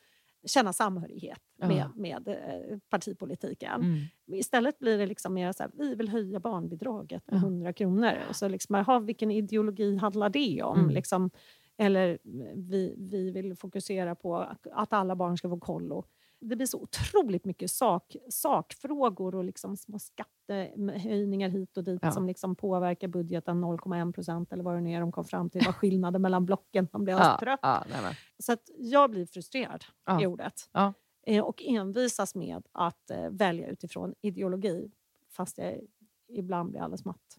känna 0.47 0.73
samhörighet 0.73 1.39
med, 1.57 1.89
med 1.97 2.29
eh, 2.29 2.79
partipolitiken. 2.89 3.81
Mm. 3.83 3.99
Istället 4.27 4.79
blir 4.79 4.99
det 4.99 5.07
liksom 5.07 5.35
mer 5.35 5.53
så 5.53 5.63
här, 5.63 5.73
vi 5.75 5.95
vill 5.95 6.09
höja 6.09 6.41
barnbidraget 6.41 7.23
med 7.27 7.37
Ja. 7.37 7.45
100 7.45 7.73
kronor. 7.73 8.13
Och 8.29 8.37
så 8.37 8.49
liksom, 8.49 8.75
aha, 8.75 8.99
vilken 8.99 9.31
ideologi 9.31 9.97
handlar 9.97 10.29
det 10.29 10.63
om? 10.63 10.79
Mm. 10.79 10.91
Liksom, 10.91 11.31
eller 11.77 12.19
vi, 12.55 12.95
vi 12.99 13.31
vill 13.31 13.57
fokusera 13.57 14.15
på 14.15 14.37
att 14.73 14.93
alla 14.93 15.17
barn 15.17 15.39
ska 15.39 15.49
få 15.49 15.61
kollo. 15.61 16.05
Det 16.49 16.57
blir 16.57 16.67
så 16.67 16.79
otroligt 16.81 17.45
mycket 17.45 17.71
sak, 17.71 18.17
sakfrågor 18.29 19.35
och 19.35 19.45
liksom 19.45 19.77
små 19.77 19.99
skattehöjningar 19.99 21.49
hit 21.49 21.77
och 21.77 21.85
dit 21.85 21.99
Ja. 22.03 22.13
som 22.13 22.27
liksom 22.27 22.57
påverkar 22.57 23.09
budgeten 23.09 23.65
0,1 23.65 24.13
procent 24.13 24.53
eller 24.53 24.65
vad 24.65 24.75
det 24.75 24.81
nu 24.81 24.93
är 24.93 25.01
de 25.01 25.13
kom 25.13 25.25
fram 25.25 25.51
till. 25.51 25.63
Vad 25.67 25.75
skillnaden 25.77 26.23
mellan 26.23 26.47
blocken. 26.47 26.89
Man 26.93 27.05
blir 27.05 27.15
Ja, 27.15 27.37
trött. 27.41 27.61
ja, 27.63 27.85
nej, 27.91 28.03
men. 28.03 28.15
Så 28.39 28.53
att 28.53 28.63
jag 28.79 29.11
blir 29.11 29.27
frustrerad 29.27 29.85
Ja. 30.07 30.23
i 30.23 30.27
ordet. 30.27 30.69
Ja. 30.73 30.93
Eh, 31.27 31.45
och 31.45 31.63
envisas 31.63 32.35
med 32.35 32.63
att 32.73 33.11
eh, 33.11 33.31
välja 33.31 33.67
utifrån 33.69 34.15
ideologi. 34.21 34.91
Fast 35.31 35.59
jag 35.59 35.81
ibland 36.29 36.71
blir 36.71 36.81
alldeles 36.81 37.05
matt. 37.05 37.39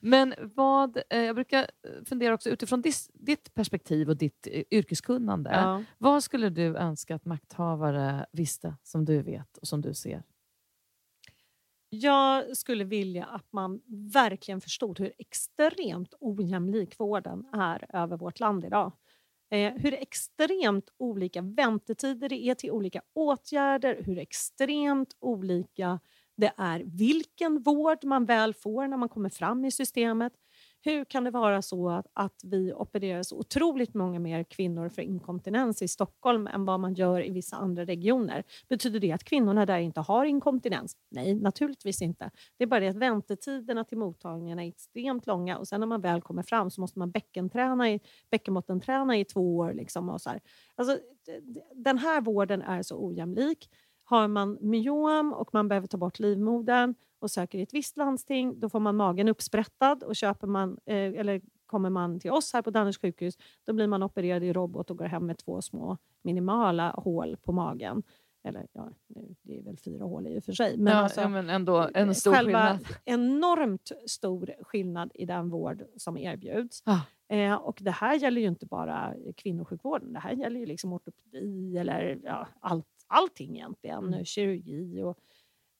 Men 0.00 0.34
vad, 0.54 0.96
eh, 1.10 1.20
jag 1.20 1.34
brukar 1.34 1.60
eh, 1.60 2.04
fundera 2.06 2.34
också 2.34 2.50
utifrån 2.50 2.80
dis, 2.80 3.10
ditt 3.14 3.54
perspektiv 3.54 4.08
och 4.08 4.16
ditt 4.16 4.48
eh, 4.50 4.62
yrkeskunnande. 4.70 5.50
Ja. 5.50 5.84
Vad 5.98 6.24
skulle 6.24 6.50
du 6.50 6.76
önska 6.76 7.14
att 7.14 7.24
makthavare 7.24 8.26
visste 8.32 8.76
som 8.82 9.04
du 9.04 9.22
vet 9.22 9.56
och 9.56 9.68
som 9.68 9.80
du 9.80 9.94
ser? 9.94 10.22
Jag 11.88 12.56
skulle 12.56 12.84
vilja 12.84 13.24
att 13.24 13.52
man 13.52 13.80
verkligen 14.12 14.60
förstod 14.60 14.98
hur 14.98 15.12
extremt 15.18 16.14
ojämlik 16.20 16.94
vården 16.98 17.46
är 17.52 17.96
över 17.96 18.16
vårt 18.16 18.40
land 18.40 18.64
idag. 18.64 18.92
Eh, 19.50 19.72
hur 19.76 19.94
extremt 19.94 20.90
olika 20.96 21.42
väntetider 21.42 22.28
det 22.28 22.44
är 22.44 22.54
till 22.54 22.70
olika 22.70 23.02
åtgärder, 23.12 24.02
hur 24.04 24.18
extremt 24.18 25.16
olika 25.20 26.00
det 26.40 26.52
är 26.56 26.82
vilken 26.86 27.62
vård 27.62 28.04
man 28.04 28.24
väl 28.24 28.54
får 28.54 28.88
när 28.88 28.96
man 28.96 29.08
kommer 29.08 29.28
fram 29.28 29.64
i 29.64 29.70
systemet. 29.70 30.32
Hur 30.82 31.04
kan 31.04 31.24
det 31.24 31.30
vara 31.30 31.62
så 31.62 31.90
att, 31.90 32.06
att 32.12 32.40
vi 32.44 32.72
opererar 32.72 33.22
så 33.22 33.38
otroligt 33.38 33.94
många 33.94 34.18
mer 34.18 34.44
kvinnor 34.44 34.88
för 34.88 35.02
inkontinens 35.02 35.82
i 35.82 35.88
Stockholm 35.88 36.46
än 36.46 36.64
vad 36.64 36.80
man 36.80 36.94
gör 36.94 37.26
i 37.26 37.30
vissa 37.30 37.56
andra 37.56 37.84
regioner? 37.84 38.44
Betyder 38.68 39.00
det 39.00 39.12
att 39.12 39.24
kvinnorna 39.24 39.66
där 39.66 39.78
inte 39.78 40.00
har 40.00 40.24
inkontinens? 40.24 40.96
Nej, 41.10 41.34
naturligtvis 41.34 42.02
inte. 42.02 42.30
Det 42.56 42.64
är 42.64 42.68
bara 42.68 42.80
det 42.80 42.88
att 42.88 42.96
väntetiderna 42.96 43.84
till 43.84 43.98
mottagningarna 43.98 44.64
är 44.64 44.68
extremt 44.68 45.26
långa 45.26 45.58
och 45.58 45.68
sen 45.68 45.80
när 45.80 45.86
man 45.86 46.00
väl 46.00 46.22
kommer 46.22 46.42
fram 46.42 46.70
så 46.70 46.80
måste 46.80 46.98
man 46.98 47.10
bäckenträna 47.10 47.90
i, 47.90 48.00
bäckenbottenträna 48.30 49.18
i 49.18 49.24
två 49.24 49.56
år. 49.56 49.72
Liksom 49.72 50.08
och 50.08 50.20
så 50.20 50.30
här. 50.30 50.40
Alltså, 50.74 50.98
den 51.74 51.98
här 51.98 52.20
vården 52.20 52.62
är 52.62 52.82
så 52.82 53.06
ojämlik. 53.06 53.68
Har 54.10 54.28
man 54.28 54.58
myom 54.60 55.32
och 55.32 55.54
man 55.54 55.68
behöver 55.68 55.86
ta 55.86 55.96
bort 55.96 56.18
livmodern 56.18 56.94
och 57.18 57.30
söker 57.30 57.58
i 57.58 57.62
ett 57.62 57.74
visst 57.74 57.96
landsting, 57.96 58.60
då 58.60 58.68
får 58.68 58.80
man 58.80 58.96
magen 58.96 59.28
uppsprättad 59.28 60.02
och 60.02 60.16
köper 60.16 60.46
man, 60.46 60.78
eh, 60.86 60.96
eller 60.96 61.40
kommer 61.66 61.90
man 61.90 62.20
till 62.20 62.30
oss 62.30 62.52
här 62.52 62.62
på 62.62 62.70
Danners 62.70 63.00
sjukhus, 63.00 63.34
då 63.64 63.72
blir 63.72 63.86
man 63.86 64.02
opererad 64.02 64.44
i 64.44 64.52
robot 64.52 64.90
och 64.90 64.98
går 64.98 65.04
hem 65.04 65.26
med 65.26 65.38
två 65.38 65.62
små 65.62 65.96
minimala 66.22 66.90
hål 66.90 67.36
på 67.36 67.52
magen. 67.52 68.02
Eller 68.42 68.66
ja, 68.72 68.90
nu, 69.06 69.34
det 69.42 69.58
är 69.58 69.62
väl 69.62 69.78
fyra 69.78 70.04
hål 70.04 70.26
i 70.26 70.38
och 70.38 70.44
för 70.44 70.52
sig. 70.52 70.76
Men 70.76 70.92
ja, 70.92 70.98
alltså, 70.98 71.20
ja, 71.20 71.28
men 71.28 71.50
ändå 71.50 71.88
en 71.94 72.14
stor 72.14 72.32
själva 72.32 72.78
skillnad. 72.78 72.86
enormt 73.04 73.92
stor 74.06 74.54
skillnad 74.62 75.10
i 75.14 75.26
den 75.26 75.48
vård 75.48 75.84
som 75.96 76.16
erbjuds. 76.16 76.82
Ah. 76.86 77.00
Eh, 77.34 77.54
och 77.54 77.78
det 77.80 77.90
här 77.90 78.14
gäller 78.14 78.40
ju 78.40 78.46
inte 78.46 78.66
bara 78.66 79.14
kvinnosjukvården. 79.36 80.12
Det 80.12 80.18
här 80.18 80.32
gäller 80.32 80.60
ju 80.60 80.66
liksom 80.66 80.92
ortopedi 80.92 81.78
eller 81.78 82.20
ja, 82.24 82.46
allt, 82.60 82.86
allting 83.10 83.56
egentligen. 83.56 84.04
Mm. 84.06 84.24
Kirurgi 84.24 85.02
och, 85.02 85.18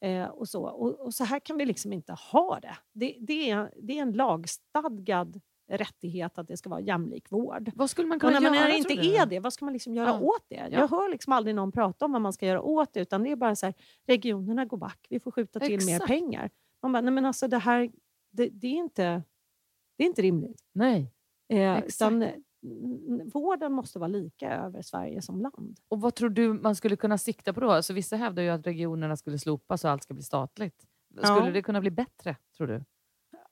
eh, 0.08 0.28
och 0.28 0.48
så. 0.48 0.64
Och, 0.64 1.00
och 1.00 1.14
så 1.14 1.24
här 1.24 1.40
kan 1.40 1.56
vi 1.58 1.64
liksom 1.64 1.92
inte 1.92 2.12
ha 2.12 2.60
det. 2.60 2.76
Det, 2.92 3.16
det, 3.20 3.50
är, 3.50 3.74
det 3.82 3.98
är 3.98 4.02
en 4.02 4.12
lagstadgad 4.12 5.40
rättighet 5.70 6.38
att 6.38 6.48
det 6.48 6.56
ska 6.56 6.70
vara 6.70 6.80
jämlik 6.80 7.32
vård. 7.32 7.70
Vad 7.74 7.90
skulle 7.90 8.08
man 8.08 8.16
Och 8.16 8.20
kunna 8.20 8.40
när 8.40 8.50
man 8.50 8.58
göra? 8.58 8.72
inte 8.72 8.92
är 8.92 9.26
det, 9.26 9.40
vad 9.40 9.52
ska 9.52 9.64
man 9.64 9.72
liksom 9.72 9.94
göra 9.94 10.08
Ja. 10.08 10.20
åt 10.20 10.44
det? 10.48 10.54
Ja. 10.56 10.68
Jag 10.68 10.88
hör 10.88 11.08
liksom 11.08 11.32
aldrig 11.32 11.56
någon 11.56 11.72
prata 11.72 12.04
om 12.04 12.12
vad 12.12 12.20
man 12.20 12.32
ska 12.32 12.46
göra 12.46 12.62
åt 12.62 12.92
det, 12.92 13.00
utan 13.00 13.22
det 13.22 13.30
är 13.30 13.36
bara 13.36 13.56
så 13.56 13.66
här, 13.66 13.74
regionerna 14.06 14.64
går 14.64 14.76
back, 14.76 15.06
vi 15.10 15.20
får 15.20 15.30
skjuta 15.30 15.60
till 15.60 15.86
mer 15.86 15.94
Exakt. 15.94 16.06
pengar. 16.06 16.50
Man 16.82 16.92
bara, 16.92 17.00
nej 17.00 17.12
men 17.12 17.24
alltså 17.26 17.48
det 17.48 17.58
här, 17.58 17.90
det, 18.30 18.48
det, 18.48 18.66
är 18.66 18.72
inte, 18.72 19.22
det 19.96 20.04
är 20.04 20.06
inte 20.06 20.22
rimligt. 20.22 20.62
Nej. 20.72 21.12
Eh, 21.48 21.76
Exakt. 21.76 22.12
utan, 22.12 22.44
vården 23.32 23.72
måste 23.72 23.98
vara 23.98 24.08
lika 24.08 24.52
över 24.56 24.82
Sverige 24.82 25.22
som 25.22 25.40
land. 25.40 25.80
Och 25.88 26.00
vad 26.00 26.14
tror 26.14 26.28
du 26.30 26.52
man 26.52 26.76
skulle 26.76 26.96
kunna 26.96 27.18
sikta 27.18 27.52
på 27.52 27.60
då? 27.60 27.70
Alltså, 27.70 27.92
vissa 27.92 28.16
hävdar 28.16 28.42
ju 28.42 28.48
att 28.48 28.66
regionerna 28.66 29.16
skulle 29.16 29.38
slopas 29.38 29.84
och 29.84 29.90
allt 29.90 30.02
ska 30.02 30.14
bli 30.14 30.22
statligt. 30.22 30.86
Skulle 31.16 31.46
Ja. 31.46 31.50
det 31.50 31.62
kunna 31.62 31.80
bli 31.80 31.90
bättre, 31.90 32.36
tror 32.56 32.66
du? 32.66 32.84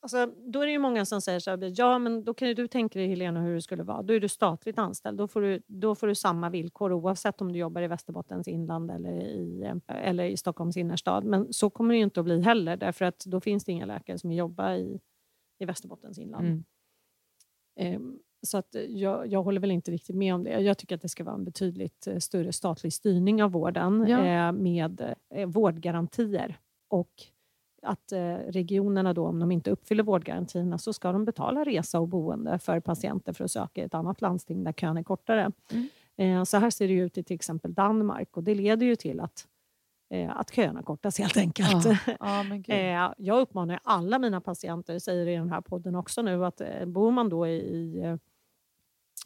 Alltså, 0.00 0.26
då 0.26 0.60
är 0.60 0.66
det 0.66 0.72
ju 0.72 0.78
många 0.78 1.04
som 1.04 1.20
säger 1.20 1.40
så 1.40 1.50
här, 1.50 1.72
ja 1.76 1.98
men 1.98 2.24
då 2.24 2.34
kan 2.34 2.48
ju 2.48 2.54
du 2.54 2.68
tänka 2.68 2.98
dig 2.98 3.08
Helena 3.08 3.42
hur 3.42 3.54
det 3.54 3.62
skulle 3.62 3.82
vara. 3.82 4.02
Då 4.02 4.14
är 4.14 4.20
du 4.20 4.28
statligt 4.28 4.78
anställd. 4.78 5.18
Då 5.18 5.28
får 5.28 5.40
du, 5.40 5.62
då 5.66 5.94
får 5.94 6.06
du 6.06 6.14
samma 6.14 6.50
villkor 6.50 6.92
oavsett 6.92 7.40
om 7.40 7.52
du 7.52 7.58
jobbar 7.58 7.82
i 7.82 7.86
Västerbottens 7.86 8.48
inland 8.48 8.90
eller 8.90 9.12
i, 9.12 9.72
eller 9.88 10.24
i 10.24 10.36
Stockholms 10.36 10.76
innerstad. 10.76 11.24
Men 11.24 11.52
så 11.52 11.70
kommer 11.70 11.94
det 11.94 11.98
ju 11.98 12.04
inte 12.04 12.20
att 12.20 12.24
bli 12.24 12.40
heller 12.40 12.76
därför 12.76 13.04
att 13.04 13.18
då 13.26 13.40
finns 13.40 13.64
det 13.64 13.72
inga 13.72 13.86
läkare 13.86 14.18
som 14.18 14.32
jobbar 14.32 14.72
i, 14.72 15.00
i 15.58 15.64
Västerbottens 15.64 16.18
inland. 16.18 16.46
Mm. 16.46 16.64
Ehm, 17.76 18.18
Så 18.46 18.58
att 18.58 18.76
jag, 18.88 19.26
jag 19.26 19.42
håller 19.42 19.60
väl 19.60 19.70
inte 19.70 19.90
riktigt 19.90 20.16
med 20.16 20.34
om 20.34 20.44
det. 20.44 20.50
Jag 20.60 20.78
tycker 20.78 20.94
att 20.94 21.02
det 21.02 21.08
ska 21.08 21.24
vara 21.24 21.34
en 21.34 21.44
betydligt 21.44 22.06
eh, 22.06 22.18
större 22.18 22.52
statlig 22.52 22.92
styrning 22.92 23.42
av 23.42 23.50
vården 23.52 24.06
Ja. 24.08 24.24
eh, 24.24 24.52
med 24.52 25.14
eh, 25.34 25.46
vårdgarantier. 25.48 26.58
Och 26.88 27.10
att 27.82 28.12
eh, 28.12 28.34
regionerna 28.34 29.14
då, 29.14 29.26
om 29.26 29.38
de 29.40 29.52
inte 29.52 29.70
uppfyller 29.70 30.02
vårdgarantierna 30.02 30.78
så 30.78 30.92
ska 30.92 31.12
de 31.12 31.24
betala 31.24 31.64
resa 31.64 32.00
och 32.00 32.08
boende 32.08 32.58
för 32.58 32.80
patienter 32.80 33.32
för 33.32 33.44
att 33.44 33.50
söka 33.50 33.84
ett 33.84 33.94
annat 33.94 34.20
landsting 34.20 34.64
där 34.64 34.72
kön 34.72 34.96
är 34.96 35.02
kortare. 35.02 35.52
Mm. 35.72 35.88
Eh, 36.16 36.44
så 36.44 36.56
här 36.56 36.70
ser 36.70 36.88
det 36.88 36.94
ut 36.94 37.18
i 37.18 37.22
till 37.22 37.34
exempel 37.34 37.74
Danmark 37.74 38.36
och 38.36 38.44
det 38.44 38.54
leder 38.54 38.86
ju 38.86 38.96
till 38.96 39.20
att, 39.20 39.46
eh, 40.14 40.36
att 40.36 40.50
köerna 40.54 40.82
kortas 40.82 41.18
helt 41.18 41.36
enkelt. 41.36 41.84
Ja, 41.84 42.44
ja. 42.66 42.74
Eh, 42.74 43.12
jag 43.18 43.40
uppmanar 43.40 43.80
alla 43.84 44.18
mina 44.18 44.40
patienter, 44.40 44.98
säger 44.98 45.26
i 45.26 45.34
den 45.36 45.50
här 45.50 45.60
podden 45.60 45.94
också 45.94 46.22
nu, 46.22 46.44
att 46.44 46.60
eh, 46.60 46.84
bor 46.86 47.10
man 47.10 47.28
då 47.28 47.46
i, 47.46 48.00
eh, 48.04 48.16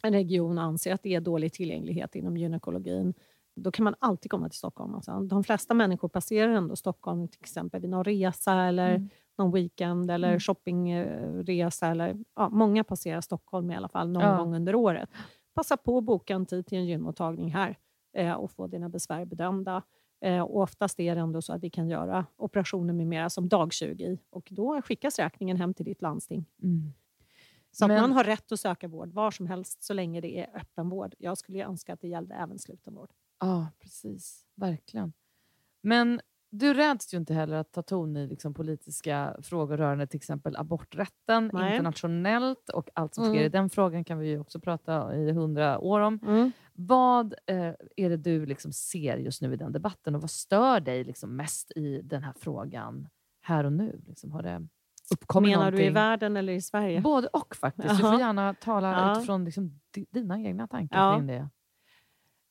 en 0.03 0.13
region 0.13 0.57
anser 0.57 0.93
att 0.93 1.03
det 1.03 1.15
är 1.15 1.21
dålig 1.21 1.53
tillgänglighet 1.53 2.15
inom 2.15 2.37
gynekologin, 2.37 3.13
då 3.55 3.71
kan 3.71 3.83
man 3.83 3.95
alltid 3.99 4.31
komma 4.31 4.49
till 4.49 4.57
Stockholm. 4.57 4.95
Alltså, 4.95 5.19
de 5.19 5.43
flesta 5.43 5.73
människor 5.73 6.07
passerar 6.09 6.51
ändå 6.53 6.75
Stockholm 6.75 7.27
till 7.27 7.39
exempel 7.41 7.81
vid 7.81 7.89
någon 7.89 8.03
resa 8.03 8.53
eller 8.63 8.89
Mm. 8.95 9.09
någon 9.37 9.51
weekend 9.51 10.11
eller 10.11 10.27
Mm. 10.27 10.39
shoppingresa. 10.39 11.87
Eller, 11.87 12.17
ja, 12.35 12.49
många 12.49 12.83
passerar 12.83 13.21
Stockholm 13.21 13.71
i 13.71 13.75
alla 13.75 13.89
fall 13.89 14.09
någon 14.09 14.23
Ja. 14.23 14.37
gång 14.37 14.55
under 14.55 14.75
året. 14.75 15.09
Passa 15.55 15.77
på 15.77 15.97
att 15.97 16.03
boka 16.03 16.33
en 16.35 16.45
tid 16.45 16.65
till 16.65 16.77
en 16.77 16.85
gynmottagning 16.85 17.51
här 17.51 17.77
eh, 18.17 18.33
och 18.33 18.51
få 18.51 18.67
dina 18.67 18.89
besvär 18.89 19.25
bedömda. 19.25 19.83
Eh, 20.21 20.41
och 20.41 20.57
oftast 20.61 20.99
är 20.99 21.15
det 21.15 21.21
ändå 21.21 21.41
så 21.41 21.53
att 21.53 21.63
vi 21.63 21.69
kan 21.69 21.89
göra 21.89 22.25
operationer 22.35 22.93
med 22.93 23.07
mera 23.07 23.29
som 23.29 23.49
dag 23.49 23.73
20 23.73 24.17
och 24.29 24.47
då 24.51 24.81
skickas 24.81 25.19
räkningen 25.19 25.57
hem 25.57 25.73
till 25.73 25.85
ditt 25.85 26.01
landsting. 26.01 26.45
Mm. 26.63 26.93
Så 27.75 27.87
Men- 27.87 28.01
man 28.01 28.11
har 28.11 28.23
rätt 28.23 28.51
att 28.51 28.59
söka 28.59 28.87
vård 28.87 29.13
var 29.13 29.31
som 29.31 29.47
helst 29.47 29.83
så 29.83 29.93
länge 29.93 30.21
det 30.21 30.39
är 30.39 30.49
öppenvård. 30.57 31.15
Jag 31.17 31.37
skulle 31.37 31.57
ju 31.57 31.63
önska 31.63 31.93
att 31.93 32.01
det 32.01 32.07
gällde 32.07 32.35
även 32.35 32.59
slutenvård. 32.59 33.09
Ja, 33.39 33.67
precis. 33.79 34.45
Verkligen. 34.55 35.13
Men 35.81 36.21
du 36.49 36.73
räds 36.73 37.13
ju 37.13 37.17
inte 37.17 37.33
heller 37.33 37.55
att 37.57 37.71
ta 37.71 37.81
ton 37.81 38.17
i 38.17 38.27
liksom, 38.27 38.53
politiska 38.53 39.35
frågor 39.41 39.77
rörande 39.77 40.07
till 40.07 40.17
exempel 40.17 40.55
aborträtten 40.57 41.49
Nej. 41.53 41.71
internationellt 41.71 42.69
och 42.69 42.89
allt 42.93 43.15
som 43.15 43.23
Mm. 43.23 43.35
sker 43.35 43.45
i 43.45 43.49
den 43.49 43.69
frågan 43.69 44.03
kan 44.03 44.17
vi 44.19 44.27
ju 44.27 44.39
också 44.39 44.59
prata 44.59 45.15
i 45.15 45.31
hundra 45.31 45.79
år 45.79 45.99
om. 45.99 46.51
Vad 46.73 47.33
eh, 47.45 47.73
är 47.95 48.09
det 48.09 48.17
du 48.17 48.45
liksom 48.45 48.71
ser 48.73 49.17
just 49.17 49.41
nu 49.41 49.53
i 49.53 49.57
den 49.57 49.71
debatten 49.71 50.15
och 50.15 50.21
vad 50.21 50.31
stör 50.31 50.79
dig 50.79 51.03
liksom 51.03 51.35
mest 51.35 51.71
i 51.71 52.01
den 52.01 52.23
här 52.23 52.33
frågan 52.39 53.07
här 53.41 53.63
och 53.63 53.73
nu? 53.73 54.01
Liksom, 54.07 54.31
har 54.31 54.43
det 54.43 54.67
uppkommit 55.11 55.51
Menar 55.51 55.71
du 55.71 55.77
i 55.77 55.79
någonting? 55.79 55.93
världen 55.93 56.37
eller 56.37 56.53
i 56.53 56.61
Sverige? 56.61 57.01
Både 57.01 57.27
och 57.27 57.55
faktiskt. 57.55 57.89
Du 57.89 57.95
får 57.95 58.19
gärna 58.19 58.53
tala 58.53 58.91
Ja. 58.91 59.11
utifrån 59.17 59.45
liksom, 59.45 59.79
di- 59.93 60.05
dina 60.09 60.39
egna 60.41 60.67
tankar 60.67 60.97
Ja. 60.99 61.15
kring 61.17 61.27
det. 61.27 61.49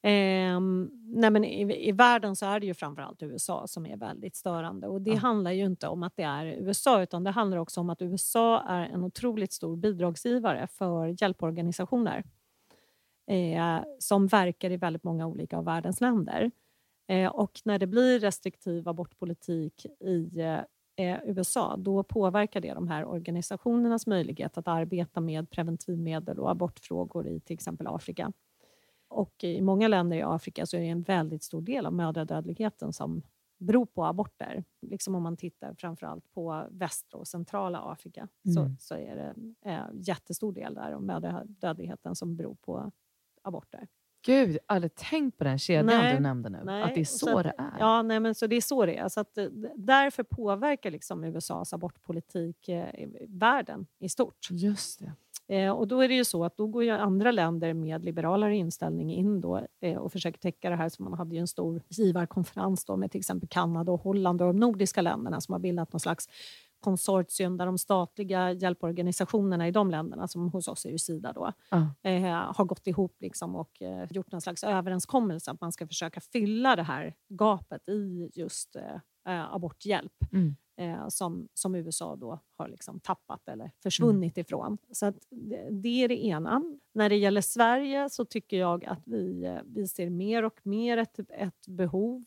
Ehm, 0.04 0.90
nej 1.04 1.30
men 1.30 1.44
i, 1.44 1.88
I 1.88 1.92
världen 1.92 2.36
så 2.36 2.46
är 2.46 2.60
det 2.60 2.66
ju 2.66 2.74
framförallt 2.74 3.22
USA 3.22 3.66
som 3.66 3.86
är 3.86 3.96
väldigt 3.96 4.36
störande. 4.36 4.88
Och 4.88 5.00
Det 5.02 5.10
Ja. 5.10 5.16
handlar 5.16 5.50
ju 5.50 5.64
inte 5.64 5.88
om 5.88 6.02
att 6.02 6.16
det 6.16 6.22
är 6.22 6.46
USA 6.46 7.02
utan 7.02 7.24
det 7.24 7.30
handlar 7.30 7.56
också 7.58 7.80
om 7.80 7.90
att 7.90 8.02
USA 8.02 8.62
är 8.68 8.80
en 8.86 9.04
otroligt 9.04 9.52
stor 9.52 9.76
bidragsgivare 9.76 10.66
för 10.66 11.22
hjälporganisationer 11.22 12.24
eh, 13.30 13.84
som 13.98 14.26
verkar 14.26 14.70
i 14.70 14.76
väldigt 14.76 15.04
många 15.04 15.26
olika 15.26 15.58
av 15.58 15.64
världens 15.64 16.00
länder. 16.00 16.50
Eh, 17.08 17.30
och 17.30 17.60
när 17.64 17.78
det 17.78 17.86
blir 17.86 18.20
restriktiv 18.20 18.88
abortpolitik 18.88 19.86
i 20.00 20.30
eh, 20.96 21.18
USA 21.24 21.76
då 21.76 22.02
påverkar 22.02 22.60
det 22.60 22.74
de 22.74 22.88
här 22.88 23.04
organisationernas 23.04 24.06
möjlighet 24.06 24.58
att 24.58 24.68
arbeta 24.68 25.20
med 25.20 25.50
preventivmedel 25.50 26.38
och 26.38 26.50
abortfrågor 26.50 27.26
i 27.26 27.40
till 27.40 27.54
exempel 27.54 27.86
Afrika. 27.86 28.32
Och 29.08 29.44
i 29.44 29.60
många 29.60 29.88
länder 29.88 30.16
i 30.16 30.22
Afrika 30.22 30.66
så 30.66 30.76
är 30.76 30.80
det 30.80 30.86
en 30.86 31.02
väldigt 31.02 31.42
stor 31.42 31.62
del 31.62 31.86
av 31.86 31.92
mödradödligheten 31.92 32.92
som 32.92 33.22
beror 33.58 33.86
på 33.86 34.04
aborter. 34.04 34.64
Liksom 34.82 35.14
om 35.14 35.22
man 35.22 35.36
tittar 35.36 35.74
framförallt 35.74 36.32
på 36.32 36.66
västra 36.70 37.18
och 37.18 37.28
centrala 37.28 37.78
Afrika 37.78 38.28
så, 38.54 38.60
Mm. 38.60 38.76
så 38.78 38.94
är 38.94 39.16
det 39.16 39.34
en 39.70 40.00
jättestor 40.00 40.52
del 40.52 40.74
där 40.74 40.92
av 40.92 41.02
mödradödligheten 41.02 42.14
som 42.14 42.36
beror 42.36 42.54
på 42.54 42.92
aborter. 43.42 43.88
Gud, 44.24 44.48
jag 44.48 44.60
har 44.66 44.76
aldrig 44.76 44.94
tänkt 44.94 45.38
på 45.38 45.44
den 45.44 45.58
kedjan 45.58 45.86
Nej, 45.86 46.14
du 46.14 46.20
nämnde 46.20 46.48
nu. 46.48 46.60
nej, 46.64 46.82
att 46.82 46.94
det 46.94 47.00
är 47.00 47.04
så, 47.04 47.26
så 47.26 47.42
det 47.42 47.52
är. 47.58 47.72
Ja, 47.78 48.02
nej, 48.02 48.20
men 48.20 48.34
så 48.34 48.46
det 48.46 48.56
är 48.56 48.60
så 48.60 48.86
det 48.86 48.96
är. 48.96 49.08
Så 49.08 49.20
att, 49.20 49.38
eh, 49.38 49.44
därför 49.76 50.22
påverkar 50.22 50.90
liksom 50.90 51.24
USAs 51.24 51.72
abortpolitik 51.72 52.68
eh, 52.68 53.08
världen 53.28 53.86
i 53.98 54.08
stort. 54.08 54.48
Just 54.50 55.00
det. 55.00 55.12
Eh, 55.48 55.70
och 55.70 55.88
då 55.88 56.00
är 56.00 56.08
det 56.08 56.14
ju 56.14 56.24
så 56.24 56.44
att 56.44 56.56
då 56.56 56.66
går 56.66 56.84
ju 56.84 56.90
andra 56.90 57.30
länder 57.30 57.74
med 57.74 58.04
liberalare 58.04 58.56
inställning 58.56 59.14
in 59.14 59.40
då, 59.40 59.66
eh, 59.80 59.96
och 59.96 60.12
försöker 60.12 60.38
täcka 60.38 60.70
det 60.70 60.76
här. 60.76 60.88
Så 60.88 61.02
man 61.02 61.12
hade 61.12 61.34
ju 61.34 61.40
en 61.40 61.48
stor 61.48 61.82
givarkonferens 61.88 62.84
då 62.84 62.96
med 62.96 63.10
till 63.10 63.18
exempel 63.18 63.48
Kanada 63.48 63.92
och 63.92 64.00
Holland 64.00 64.42
och 64.42 64.46
de 64.46 64.56
nordiska 64.56 65.02
länderna 65.02 65.40
som 65.40 65.52
har 65.52 65.58
bildat 65.58 65.92
någon 65.92 66.00
slags 66.00 66.28
konsortium 66.82 67.56
där 67.56 67.66
de 67.66 67.78
statliga 67.78 68.52
hjälporganisationerna 68.52 69.68
i 69.68 69.70
de 69.70 69.90
länderna, 69.90 70.28
som 70.28 70.48
hos 70.48 70.68
oss 70.68 70.86
är 70.86 70.90
ju 70.90 70.98
Sida 70.98 71.32
då, 71.32 71.52
Ja. 71.70 72.10
eh, 72.10 72.22
har 72.56 72.64
gått 72.64 72.86
ihop 72.86 73.16
liksom 73.20 73.56
och 73.56 73.82
eh, 73.82 74.06
gjort 74.10 74.32
någon 74.32 74.40
slags 74.40 74.64
överenskommelse 74.64 75.50
att 75.50 75.60
man 75.60 75.72
ska 75.72 75.86
försöka 75.86 76.20
fylla 76.20 76.76
det 76.76 76.82
här 76.82 77.14
gapet 77.28 77.88
i 77.88 78.30
just 78.34 78.76
eh, 78.76 78.94
eh, 79.34 79.54
aborthjälp 79.54 80.12
Mm. 80.32 80.56
eh, 80.76 81.08
som, 81.08 81.48
som 81.54 81.74
USA 81.74 82.16
då 82.16 82.40
har 82.56 82.68
liksom 82.68 83.00
tappat 83.00 83.48
eller 83.48 83.70
försvunnit 83.82 84.38
ifrån. 84.38 84.78
Så 84.92 85.12
det, 85.30 85.68
det 85.70 86.04
är 86.04 86.08
det 86.08 86.24
ena. 86.24 86.62
När 86.94 87.08
det 87.08 87.16
gäller 87.16 87.40
Sverige 87.40 88.10
så 88.10 88.24
tycker 88.24 88.56
jag 88.58 88.84
att 88.84 89.02
vi, 89.04 89.44
eh, 89.44 89.58
vi 89.64 89.88
ser 89.88 90.10
mer 90.10 90.42
och 90.44 90.60
mer 90.66 90.96
ett, 90.98 91.18
ett 91.28 91.66
behov 91.68 92.24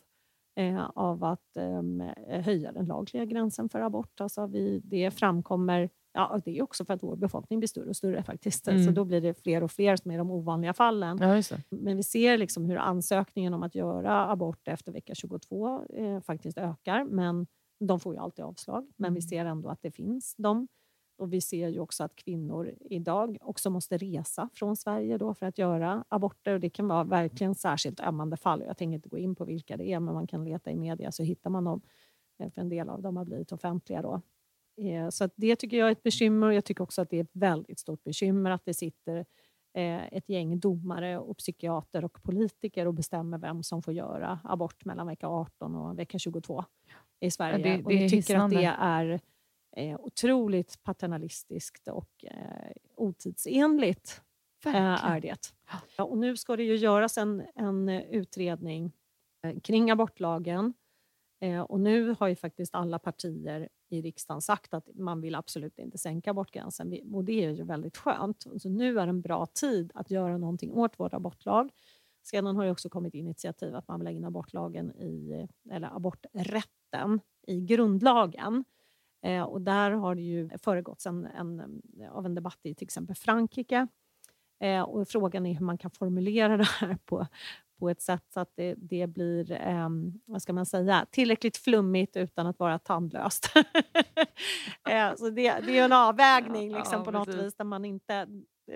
eh, 0.56 0.90
av 0.96 1.24
att 1.24 1.58
em, 1.58 2.04
höja 2.28 2.72
den 2.72 2.86
lagliga 2.86 3.26
gränsen 3.26 3.70
för 3.70 3.80
abort. 3.80 4.22
Alltså 4.22 4.46
vi, 4.48 4.82
det 4.84 5.12
framkommer 5.12 5.90
Ja, 6.18 6.42
det 6.46 6.58
är 6.58 6.64
också 6.64 6.86
för 6.86 6.94
att 6.94 7.04
vår 7.04 7.16
befolkning 7.16 7.60
blir 7.60 7.68
större 7.68 7.90
och 7.90 7.96
större 7.96 8.24
faktiskt. 8.24 8.68
Mm. 8.68 8.84
Så 8.86 8.92
då 8.92 9.06
blir 9.06 9.22
det 9.22 9.34
fler 9.34 9.64
och 9.64 9.72
fler 9.72 9.96
som 9.96 10.12
är 10.12 10.18
de 10.18 10.32
ovanliga 10.32 10.74
fallen. 10.74 11.18
Ja. 11.22 11.42
Men 11.70 11.98
vi 11.98 12.04
ser 12.04 12.38
liksom 12.38 12.66
hur 12.66 12.78
ansökningen 12.78 13.54
om 13.54 13.64
att 13.64 13.76
göra 13.76 14.32
abort 14.32 14.68
efter 14.68 14.92
vecka 14.92 15.16
22 15.16 15.84
eh, 15.94 16.20
faktiskt 16.22 16.58
ökar. 16.58 17.04
Men 17.06 17.48
de 17.80 18.00
får 18.00 18.14
ju 18.14 18.20
alltid 18.20 18.46
avslag. 18.46 18.88
Men 18.98 19.14
vi 19.14 19.20
Mm. 19.20 19.22
ser 19.30 19.46
ändå 19.46 19.70
att 19.70 19.82
det 19.82 19.92
finns 19.92 20.36
dem. 20.36 20.68
Och 21.18 21.34
vi 21.34 21.42
ser 21.42 21.68
ju 21.68 21.80
också 21.80 22.04
att 22.04 22.16
kvinnor 22.16 22.74
idag 22.80 23.38
också 23.42 23.70
måste 23.70 23.98
resa 23.98 24.50
från 24.54 24.76
Sverige 24.76 25.18
då 25.18 25.34
för 25.34 25.46
att 25.46 25.58
göra 25.58 26.04
aborter. 26.10 26.54
Och 26.54 26.60
det 26.60 26.70
kan 26.70 26.88
vara 26.88 27.04
verkligen 27.04 27.56
särskilt 27.56 28.00
ömmande 28.00 28.38
fall. 28.38 28.64
Jag 28.68 28.78
tänker 28.78 28.96
inte 28.96 29.10
gå 29.10 29.18
in 29.18 29.36
på 29.36 29.46
vilka 29.46 29.78
det 29.78 29.92
är, 29.92 30.00
men 30.00 30.14
man 30.14 30.28
kan 30.28 30.44
leta 30.46 30.72
i 30.72 30.76
media 30.76 31.12
så 31.12 31.24
hittar 31.24 31.50
man 31.50 31.64
dem. 31.64 31.82
Eh, 32.40 32.50
För 32.52 32.62
en 32.62 32.70
del 32.70 32.90
av 32.90 33.02
dem 33.02 33.18
har 33.18 33.26
blivit 33.26 33.52
offentliga 33.52 34.02
då. 34.02 34.22
Eh, 34.82 35.10
Så 35.10 35.30
det 35.36 35.56
tycker 35.56 35.78
jag 35.78 35.88
är 35.88 35.92
ett 35.92 36.04
bekymmer. 36.04 36.48
och 36.48 36.54
Jag 36.54 36.66
tycker 36.66 36.84
också 36.84 37.02
att 37.02 37.10
det 37.10 37.18
är 37.18 37.24
ett 37.24 37.30
väldigt 37.36 37.80
stort 37.80 38.04
bekymmer 38.04 38.52
att 38.52 38.66
det 38.66 38.74
sitter 38.74 39.26
eh, 39.74 40.14
ett 40.14 40.30
gäng 40.30 40.60
domare 40.60 41.18
och 41.20 41.38
psykiater 41.38 42.06
och 42.06 42.24
politiker 42.24 42.88
och 42.88 42.94
bestämmer 42.94 43.38
vem 43.38 43.64
som 43.64 43.82
får 43.82 43.94
göra 43.94 44.40
abort 44.44 44.86
mellan 44.86 45.08
vecka 45.08 45.28
18 45.28 45.76
och 45.76 46.00
vecka 46.00 46.20
22 46.20 46.64
i 47.20 47.32
Sverige. 47.32 47.58
det- 47.64 47.84
och 47.84 47.90
det 47.90 47.96
är 47.98 48.02
jag 48.02 48.10
tycker 48.12 48.36
att 48.46 48.52
det 48.52 48.66
är 48.80 49.20
eh, 49.76 50.00
otroligt 50.00 50.84
paternalistiskt 50.84 51.88
och 51.88 52.26
eh, 52.26 52.72
otidsenligt. 52.96 54.22
Eh, 54.66 55.06
är 55.06 55.20
det. 55.20 55.54
Ja, 55.98 56.04
och 56.04 56.18
nu 56.18 56.38
ska 56.38 56.56
det 56.56 56.64
ju 56.64 56.76
göras 56.76 57.18
en, 57.18 57.44
en 57.56 57.90
eh, 57.90 58.02
utredning 58.02 58.92
eh, 59.44 59.60
kring 59.60 59.92
abortlagen. 59.92 60.74
Eh, 61.42 61.62
och 61.62 61.80
nu 61.80 62.16
har 62.20 62.28
ju 62.28 62.36
faktiskt 62.36 62.76
alla 62.76 63.00
partier 63.00 63.70
i 63.90 64.02
riksdagen 64.02 64.42
sagt 64.42 64.74
att 64.74 64.90
man 64.96 65.22
vill 65.22 65.36
absolut 65.36 65.80
inte 65.80 65.98
sänka 65.98 66.32
abortgränsen. 66.32 67.14
Och 67.14 67.24
det 67.24 67.46
är 67.46 67.50
ju 67.50 67.64
väldigt 67.64 67.98
skönt. 67.98 68.46
Så 68.58 68.70
nu 68.70 69.00
är 69.00 69.08
en 69.08 69.22
bra 69.22 69.46
tid 69.46 69.92
att 69.94 70.12
göra 70.12 70.38
någonting 70.38 70.74
åt 70.74 70.94
vår 70.98 71.16
abortlag. 71.16 71.72
Sedan 72.24 72.56
har 72.56 72.66
det 72.66 72.72
också 72.72 72.90
kommit 72.90 73.14
initiativ 73.14 73.76
att 73.76 73.88
man 73.88 74.00
vill 74.00 74.06
lägga 74.06 74.18
in 74.18 74.26
abortlagen 74.26 74.92
i, 74.92 75.48
eller 75.72 75.96
aborträtten 75.96 77.20
i 77.48 77.62
grundlagen. 77.62 78.64
Eh, 79.26 79.44
och 79.44 79.62
där 79.62 79.92
har 79.92 80.16
det 80.16 80.22
ju 80.22 80.50
föregåtts 80.58 81.06
en, 81.06 81.26
en, 81.26 81.82
av 82.12 82.26
en 82.26 82.36
debatt 82.36 82.60
i 82.64 82.76
till 82.76 82.86
exempel 82.86 83.16
Frankrike. 83.16 83.88
Eh, 84.60 84.82
och 84.82 85.08
frågan 85.08 85.46
är 85.46 85.54
hur 85.54 85.66
man 85.66 85.78
kan 85.78 85.92
formulera 85.92 86.58
det 86.58 86.64
här 86.64 86.98
på, 87.06 87.28
på 87.80 87.90
ett 87.90 88.02
sätt 88.02 88.24
så 88.34 88.40
att 88.40 88.52
det, 88.56 88.76
det 88.78 89.08
blir 89.08 89.52
eh, 89.52 89.90
vad 90.26 90.42
ska 90.42 90.54
man 90.54 90.66
säga, 90.66 91.06
tillräckligt 91.12 91.58
flummigt 91.58 92.18
utan 92.18 92.48
att 92.48 92.60
vara 92.60 92.80
tandlöst. 92.80 93.50
eh, 94.90 95.16
så 95.16 95.30
det, 95.30 95.60
det 95.60 95.80
är 95.80 95.86
en 95.86 95.94
avvägning 95.94 96.74
liksom, 96.74 97.00
ja, 97.00 97.06
på 97.06 97.12
något 97.12 97.36
vis 97.36 97.56
där 97.56 97.66
man 97.66 97.86
inte 97.86 98.28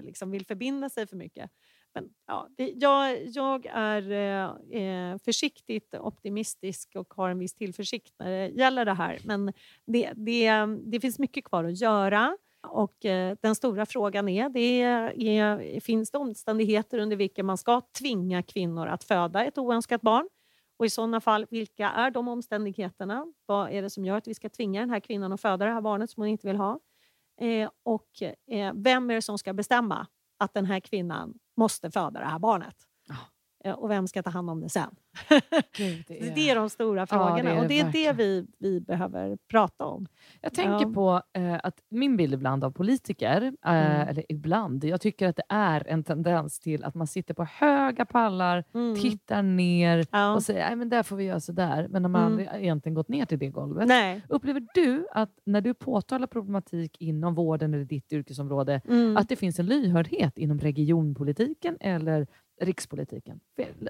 liksom, 0.01 0.31
vill 0.31 0.45
förbinda 0.45 0.89
sig 0.89 1.07
för 1.07 1.15
mycket. 1.15 1.51
Men, 1.93 2.09
ja, 2.27 2.47
det, 2.57 2.73
jag, 2.75 3.27
jag 3.27 3.65
är 3.65 4.11
eh, 4.11 4.81
eh, 4.81 5.17
försiktigt 5.17 5.95
optimistisk 5.99 6.95
och 6.95 7.13
har 7.13 7.29
en 7.29 7.39
viss 7.39 7.53
tillförsikt 7.53 8.13
när 8.19 8.29
det 8.29 8.47
gäller 8.47 8.85
det 8.85 8.93
här. 8.93 9.19
Men 9.23 9.53
det, 9.85 10.13
det, 10.15 10.51
det 10.85 10.99
finns 10.99 11.19
mycket 11.19 11.43
kvar 11.43 11.63
att 11.63 11.81
göra. 11.81 12.37
Och 12.67 13.05
eh, 13.05 13.37
Den 13.41 13.55
stora 13.55 13.85
frågan 13.85 14.29
är, 14.29 14.49
det 14.49 14.81
är, 14.81 15.79
finns 15.79 16.11
det 16.11 16.17
omständigheter 16.17 16.99
under 16.99 17.15
vilka 17.15 17.43
man 17.43 17.57
ska 17.57 17.81
tvinga 17.81 18.43
kvinnor 18.43 18.87
att 18.87 19.03
föda 19.03 19.45
ett 19.45 19.57
oönskat 19.57 20.01
barn? 20.01 20.29
Och 20.77 20.85
i 20.85 20.89
sådana 20.89 21.21
fall, 21.21 21.45
vilka 21.49 21.89
är 21.89 22.11
de 22.11 22.27
omständigheterna? 22.27 23.33
Vad 23.45 23.71
är 23.71 23.81
det 23.81 23.89
som 23.89 24.05
gör 24.05 24.17
att 24.17 24.27
vi 24.27 24.33
ska 24.33 24.49
tvinga 24.49 24.79
den 24.79 24.89
här 24.89 24.99
kvinnan 24.99 25.33
att 25.33 25.41
föda 25.41 25.65
det 25.65 25.71
här 25.71 25.81
barnet 25.81 26.09
som 26.09 26.21
hon 26.21 26.29
inte 26.29 26.47
vill 26.47 26.55
ha? 26.55 26.79
Eh, 27.41 27.69
och 27.83 28.21
eh, 28.47 28.73
vem 28.75 29.09
är 29.09 29.15
det 29.15 29.21
som 29.21 29.37
ska 29.37 29.53
bestämma 29.53 30.07
att 30.37 30.53
den 30.53 30.65
här 30.65 30.79
kvinnan 30.79 31.33
måste 31.59 31.91
föda 31.91 32.19
det 32.19 32.25
här 32.25 32.39
barnet? 32.39 32.75
Oh. 33.65 33.71
och 33.71 33.89
vem 33.89 34.07
ska 34.07 34.23
ta 34.23 34.29
hand 34.29 34.49
om 34.49 34.61
det 34.61 34.69
sen? 34.69 34.89
Gud, 35.77 36.03
det, 36.07 36.27
är... 36.27 36.35
det, 36.35 36.49
är... 36.49 36.55
de 36.55 36.69
stora 36.69 37.07
frågorna 37.07 37.37
ja, 37.37 37.43
det 37.43 37.49
är 37.49 37.61
och 37.61 37.67
det 37.67 37.79
är 37.79 37.91
det 37.91 38.13
vi, 38.13 38.47
vi 38.59 38.81
behöver 38.81 39.37
prata 39.47 39.85
om. 39.85 40.07
Jag 40.41 40.53
tänker 40.53 40.85
ja. 40.85 40.93
på 40.93 41.21
eh, 41.33 41.59
att 41.63 41.75
min 41.89 42.17
bild 42.17 42.33
ibland 42.33 42.63
av 42.63 42.71
politiker, 42.71 43.41
eh, 43.41 43.71
mm. 43.71 44.07
eller 44.07 44.25
ibland, 44.29 44.83
jag 44.83 45.01
tycker 45.01 45.27
att 45.27 45.35
det 45.35 45.43
är 45.49 45.87
en 45.87 46.03
tendens 46.03 46.59
till 46.59 46.83
att 46.83 46.95
man 46.95 47.07
sitter 47.07 47.33
på 47.33 47.43
höga 47.43 48.05
pallar, 48.05 48.63
mm. 48.73 48.95
tittar 48.95 49.41
ner 49.41 50.05
ja. 50.11 50.33
och 50.33 50.43
säger 50.43 50.81
att 50.81 50.89
där 50.89 51.03
får 51.03 51.15
vi 51.15 51.23
göra 51.23 51.39
sådär, 51.39 51.87
men 51.89 52.01
när 52.01 52.09
man 52.09 52.21
mm. 52.21 52.31
aldrig 52.31 52.63
egentligen 52.63 52.93
gått 52.93 53.07
ner 53.07 53.25
till 53.25 53.39
det 53.39 53.47
golvet. 53.47 53.87
Nej. 53.87 54.21
Upplever 54.29 54.67
du 54.73 55.07
att 55.11 55.31
när 55.45 55.61
du 55.61 55.73
påtalar 55.73 56.27
problematik 56.27 56.97
inom 56.99 57.35
vården 57.35 57.73
eller 57.73 57.85
ditt 57.85 58.13
yrkesområde, 58.13 58.81
mm. 58.87 59.17
att 59.17 59.29
det 59.29 59.35
finns 59.35 59.59
en 59.59 59.65
lyhördhet 59.65 60.37
inom 60.37 60.59
regionpolitiken 60.59 61.77
eller 61.79 62.27
rikspolitiken? 62.59 63.39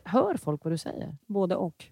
Hör 0.06 0.38
folk 0.38 0.64
vad 0.64 0.74
du 0.74 0.78
säger? 0.78 1.18
Både 1.28 1.56
och. 1.56 1.86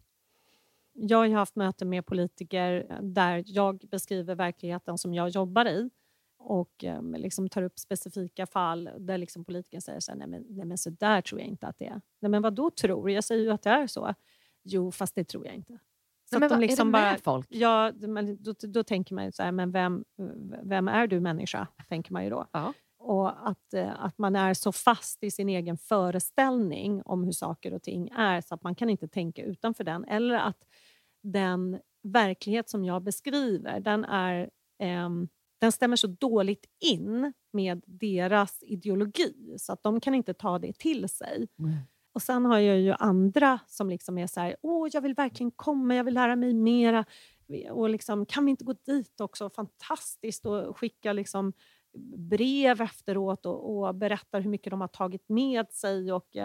Jag 0.94 1.18
har 1.18 1.30
haft 1.30 1.56
möten 1.56 1.90
med 1.90 2.06
politiker 2.06 3.00
där 3.02 3.44
jag 3.46 3.78
beskriver 3.78 4.36
verkligheten 4.36 4.98
som 4.98 5.14
jag 5.14 5.30
jobbar 5.30 5.66
i 5.66 5.90
och 6.38 6.84
eh, 6.84 7.02
liksom 7.02 7.50
tar 7.50 7.62
upp 7.62 7.80
specifika 7.80 8.46
fall 8.46 8.90
där 9.00 9.18
liksom 9.18 9.46
politikern 9.46 9.82
säger 9.82 10.00
så 10.00 10.12
här, 10.12 10.18
nej 10.18 10.28
men, 10.28 10.46
nej 10.50 10.66
men 10.66 10.78
så 10.78 10.90
där 10.90 11.22
tror 11.22 11.42
jag 11.42 11.48
inte 11.48 11.68
att 11.68 11.78
det 11.78 11.86
är. 11.86 12.02
Nej 12.20 12.30
men 12.30 12.42
vad 12.42 12.54
då 12.54 12.70
tror? 12.70 13.12
Jag 13.12 13.24
säger 13.24 13.44
ju 13.44 13.52
att 13.52 13.62
det 13.62 13.70
är 13.70 13.88
så. 13.88 14.14
Jo, 14.64 14.92
fast 14.92 15.16
det 15.16 15.24
tror 15.24 15.46
jag 15.46 15.56
inte. 15.56 15.80
Så 16.30 16.40
men 16.40 16.50
de 16.50 16.60
liksom 16.60 16.96
är 16.96 17.00
det 17.00 17.06
med 17.06 17.14
bara, 17.14 17.34
folk? 17.34 17.48
Ja, 17.50 17.92
då, 18.40 18.54
då, 18.60 18.84
tänker 18.84 19.16
man 19.16 19.26
ju 19.26 19.32
så 19.32 19.44
här, 19.44 19.52
men 19.52 19.72
vem, 19.72 20.06
vem 20.64 20.88
är 20.88 21.08
du 21.08 21.20
människa? 21.20 21.68
Tänker 21.90 22.14
man 22.14 22.24
ju 22.24 22.30
då. 22.30 22.48
Ja 22.52 22.74
och 23.00 23.50
att, 23.50 23.74
eh, 23.74 24.04
att 24.06 24.18
man 24.18 24.36
är 24.36 24.54
så 24.54 24.72
fast 24.72 25.24
i 25.24 25.32
sin 25.32 25.50
egen 25.50 25.78
föreställning 25.78 27.02
om 27.06 27.24
hur 27.24 27.32
saker 27.32 27.74
och 27.74 27.84
ting 27.84 28.10
är 28.10 28.42
så 28.42 28.56
att 28.56 28.64
man 28.64 28.76
kan 28.76 28.90
inte 28.90 29.08
tänka 29.08 29.44
utanför 29.44 29.84
den. 29.84 30.06
Eller 30.06 30.36
att 30.36 30.64
den 31.24 31.80
verklighet 32.04 32.70
som 32.70 32.86
jag 32.86 33.04
beskriver, 33.04 33.80
den, 33.80 34.06
är, 34.06 34.50
eh, 34.80 35.10
den 35.60 35.72
stämmer 35.72 35.96
så 35.96 36.08
dåligt 36.08 36.66
in 36.80 37.34
med 37.54 37.84
deras 37.86 38.64
ideologi 38.64 39.56
så 39.58 39.74
att 39.74 39.84
de 39.84 40.00
kan 40.00 40.16
inte 40.16 40.34
ta 40.34 40.60
det 40.60 40.74
till 40.74 41.10
sig. 41.10 41.48
Mm. 41.60 41.78
Och 42.18 42.22
Sen 42.22 42.46
har 42.46 42.60
jag 42.60 42.80
ju 42.80 42.94
andra 43.00 43.60
som 43.68 43.90
liksom 43.90 44.18
är 44.18 44.28
så 44.28 44.40
här, 44.40 44.56
åh, 44.62 44.90
jag 44.94 45.02
vill 45.02 45.14
verkligen 45.14 45.52
komma, 45.52 45.96
jag 45.96 46.04
vill 46.04 46.14
lära 46.14 46.36
mig 46.36 46.54
mera. 46.54 47.06
Och 47.72 47.90
liksom, 47.90 48.26
kan 48.26 48.46
vi 48.46 48.52
inte 48.52 48.64
gå 48.64 48.74
dit 48.86 49.22
också? 49.22 49.50
Fantastiskt! 49.50 50.46
Och 50.46 50.78
skicka 50.78 51.14
liksom 51.14 51.54
brev 52.18 52.82
efteråt 52.82 53.46
och, 53.46 53.78
och 53.78 53.96
berättar 53.96 54.42
hur 54.42 54.50
mycket 54.50 54.72
de 54.72 54.82
har 54.82 54.88
tagit 54.88 55.30
med 55.30 55.72
sig 55.72 56.12
och, 56.12 56.36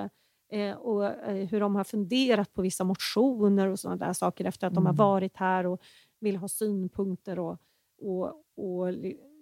eh, 0.48 0.74
och 0.76 1.04
eh, 1.04 1.48
hur 1.48 1.60
de 1.60 1.76
har 1.76 1.84
funderat 1.84 2.54
på 2.54 2.62
vissa 2.62 2.84
motioner 2.84 3.68
och 3.68 3.78
sådana 3.78 4.06
där 4.06 4.12
saker 4.12 4.44
efter 4.44 4.66
att 4.66 4.72
mm. 4.72 4.84
de 4.84 4.86
har 4.86 4.92
mm. 4.92 4.98
varit 4.98 5.36
här 5.36 5.66
och 5.66 5.82
vill 6.20 6.36
ha 6.36 6.48
synpunkter. 6.48 7.38
Och, 7.38 7.58
och, 8.00 8.26
och 8.56 8.94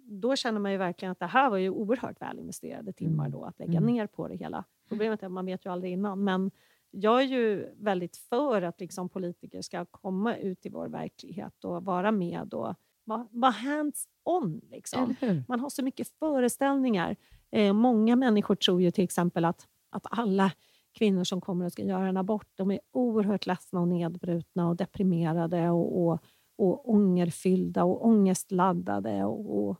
då 0.03 0.35
känner 0.35 0.59
man 0.59 0.71
ju 0.71 0.77
verkligen 0.77 1.11
att 1.11 1.19
det 1.19 1.25
här 1.25 1.49
var 1.49 1.57
ju 1.57 1.69
oerhört 1.69 2.21
väl 2.21 2.39
investerade 2.39 2.93
timmar 2.93 3.25
mm. 3.25 3.39
då, 3.39 3.45
att 3.45 3.59
lägga 3.59 3.77
mm. 3.77 3.93
ner 3.93 4.07
på 4.07 4.27
det 4.27 4.35
hela. 4.35 4.63
Problemet 4.89 5.23
är 5.23 5.27
att 5.27 5.33
man 5.33 5.45
vet 5.45 5.65
ju 5.65 5.71
aldrig 5.71 5.93
innan. 5.93 6.23
Men 6.23 6.51
jag 6.91 7.21
är 7.21 7.25
ju 7.25 7.73
väldigt 7.77 8.17
för 8.17 8.61
att 8.61 8.79
liksom 8.79 9.09
politiker 9.09 9.61
ska 9.61 9.85
komma 9.85 10.35
ut 10.35 10.65
i 10.65 10.69
vår 10.69 10.87
verklighet 10.87 11.65
och 11.65 11.85
vara 11.85 12.11
med 12.11 12.53
och 12.53 12.75
vara 13.03 13.27
var 13.31 13.51
hands-on. 13.51 14.61
Liksom. 14.71 15.15
Man 15.47 15.59
har 15.59 15.69
så 15.69 15.83
mycket 15.83 16.07
föreställningar. 16.07 17.15
Eh, 17.51 17.73
många 17.73 18.15
människor 18.15 18.55
tror 18.55 18.81
ju 18.81 18.91
till 18.91 19.03
exempel 19.03 19.45
att, 19.45 19.67
att 19.89 20.05
alla 20.11 20.51
kvinnor 20.93 21.23
som 21.23 21.41
kommer 21.41 21.65
och 21.65 21.71
ska 21.71 21.83
göra 21.83 22.07
en 22.07 22.17
abort, 22.17 22.47
de 22.55 22.71
är 22.71 22.79
oerhört 22.91 23.45
ledsna 23.45 23.79
och 23.79 23.87
nedbrutna 23.87 24.69
och 24.69 24.75
deprimerade 24.75 25.69
och, 25.69 26.05
och, 26.05 26.19
och 26.57 26.89
ångerfyllda 26.89 27.83
och 27.83 28.05
ångestladdade 28.05 29.23
och, 29.23 29.69
och 29.69 29.77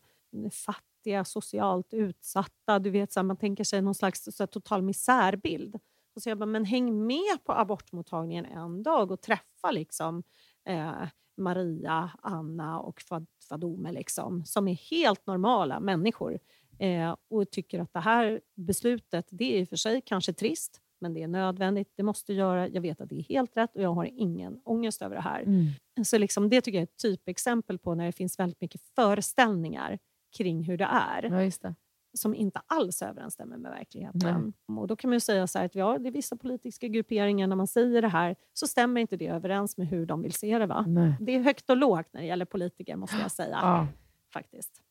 fattiga, 0.53 1.25
socialt 1.25 1.93
utsatta. 1.93 2.79
Du 2.79 2.89
vet, 2.89 3.13
så 3.13 3.19
här, 3.19 3.25
man 3.25 3.37
tänker 3.37 3.63
sig 3.63 3.81
någon 3.81 3.95
slags 3.95 4.23
så 4.23 4.43
här, 4.43 4.47
total 4.47 4.81
misärbild. 4.81 5.79
Och 6.15 6.21
så 6.21 6.29
jag 6.29 6.37
bara, 6.37 6.45
men 6.45 6.65
häng 6.65 7.07
med 7.07 7.43
på 7.43 7.53
abortmottagningen 7.53 8.45
en 8.45 8.83
dag 8.83 9.11
och 9.11 9.21
träffa 9.21 9.71
liksom, 9.71 10.23
eh, 10.65 11.07
Maria, 11.37 12.11
Anna 12.21 12.79
och 12.79 13.01
Fadome 13.49 13.91
liksom, 13.91 14.45
som 14.45 14.67
är 14.67 14.73
helt 14.73 15.27
normala 15.27 15.79
människor 15.79 16.39
eh, 16.79 17.15
och 17.29 17.51
tycker 17.51 17.79
att 17.79 17.93
det 17.93 17.99
här 17.99 18.41
beslutet, 18.55 19.27
det 19.29 19.55
är 19.55 19.61
i 19.61 19.63
och 19.63 19.69
för 19.69 19.75
sig 19.75 20.01
kanske 20.05 20.33
trist, 20.33 20.81
men 21.01 21.13
det 21.13 21.23
är 21.23 21.27
nödvändigt, 21.27 21.93
det 21.95 22.03
måste 22.03 22.33
göra, 22.33 22.67
jag 22.67 22.81
vet 22.81 23.01
att 23.01 23.09
det 23.09 23.15
är 23.15 23.23
helt 23.23 23.57
rätt 23.57 23.75
och 23.75 23.81
jag 23.81 23.93
har 23.93 24.05
ingen 24.05 24.61
ångest 24.63 25.01
över 25.01 25.15
det 25.15 25.21
här. 25.21 25.41
Mm. 25.41 25.67
Så 26.05 26.17
liksom, 26.17 26.49
det 26.49 26.61
tycker 26.61 26.77
jag 26.77 26.81
är 26.81 26.87
ett 26.87 26.97
typexempel 26.97 27.79
på 27.79 27.95
när 27.95 28.05
det 28.05 28.11
finns 28.11 28.39
väldigt 28.39 28.61
mycket 28.61 28.81
föreställningar 28.95 29.99
kring 30.37 30.63
hur 30.63 30.77
det 30.77 30.89
är. 30.91 31.23
Ja, 31.23 31.29
det 31.29 31.73
som 32.13 32.35
inte 32.35 32.61
alls 32.67 33.01
överensstämmer 33.01 33.57
med 33.57 33.71
verkligheten. 33.71 34.53
Nej. 34.67 34.77
Och 34.77 34.87
då 34.87 34.95
kan 34.95 35.09
man 35.09 35.21
säga 35.21 35.47
så 35.47 35.59
att 35.59 35.75
ja, 35.75 35.97
det 35.97 36.09
är 36.09 36.11
vissa 36.11 36.35
politiska 36.35 36.87
grupperingar, 36.87 37.47
när 37.47 37.55
man 37.55 37.67
säger 37.67 38.01
det 38.01 38.07
här 38.07 38.35
så 38.53 38.67
stämmer 38.67 39.01
inte 39.01 39.17
det 39.17 39.27
överens 39.27 39.77
med 39.77 39.87
hur 39.87 40.05
de 40.05 40.21
vill 40.21 40.33
se 40.33 40.59
det. 40.59 40.65
Va? 40.65 40.85
Det 41.19 41.35
är 41.35 41.39
högt 41.39 41.69
och 41.69 41.77
lågt 41.77 42.07
när 42.11 42.21
det 42.21 42.27
gäller 42.27 42.45
politiker, 42.45 42.95
måste 42.95 43.17
jag 43.17 43.31
säga. 43.31 43.59
Ja. 43.61 43.87
Faktiskt. 44.33 44.81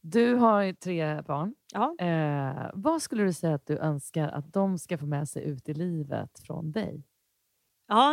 Du 0.00 0.34
har 0.34 0.72
tre 0.72 1.22
barn. 1.22 1.54
Ja. 1.72 1.96
Eh, 1.98 2.70
vad 2.74 3.02
skulle 3.02 3.24
du 3.24 3.32
säga 3.32 3.54
att 3.54 3.66
du 3.66 3.78
önskar 3.78 4.28
att 4.28 4.52
de 4.52 4.78
ska 4.78 4.98
få 4.98 5.06
med 5.06 5.28
sig 5.28 5.44
ut 5.44 5.68
i 5.68 5.74
livet 5.74 6.38
från 6.38 6.72
dig? 6.72 7.02
Ja, 7.88 8.12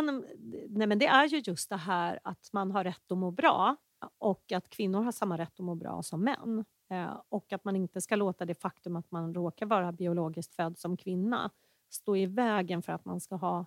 nej, 0.68 0.86
men 0.86 0.98
det 0.98 1.06
är 1.06 1.26
ju 1.26 1.38
just 1.38 1.70
det 1.70 1.76
här 1.76 2.18
att 2.24 2.50
man 2.52 2.70
har 2.70 2.84
rätt 2.84 3.12
att 3.12 3.18
må 3.18 3.30
bra 3.30 3.76
och 4.18 4.52
att 4.52 4.68
kvinnor 4.68 5.02
har 5.02 5.12
samma 5.12 5.38
rätt 5.38 5.60
att 5.60 5.64
må 5.64 5.74
bra 5.74 6.02
som 6.02 6.24
män. 6.24 6.64
Eh, 6.94 7.20
och 7.28 7.52
att 7.52 7.64
man 7.64 7.76
inte 7.76 8.00
ska 8.00 8.16
låta 8.16 8.44
det 8.44 8.54
faktum 8.54 8.96
att 8.96 9.10
man 9.10 9.34
råkar 9.34 9.66
vara 9.66 9.92
biologiskt 9.92 10.54
född 10.54 10.78
som 10.78 10.96
kvinna 10.96 11.50
stå 11.90 12.16
i 12.16 12.26
vägen 12.26 12.82
för 12.82 12.92
att 12.92 13.04
man 13.04 13.20
ska 13.20 13.36
ha 13.36 13.66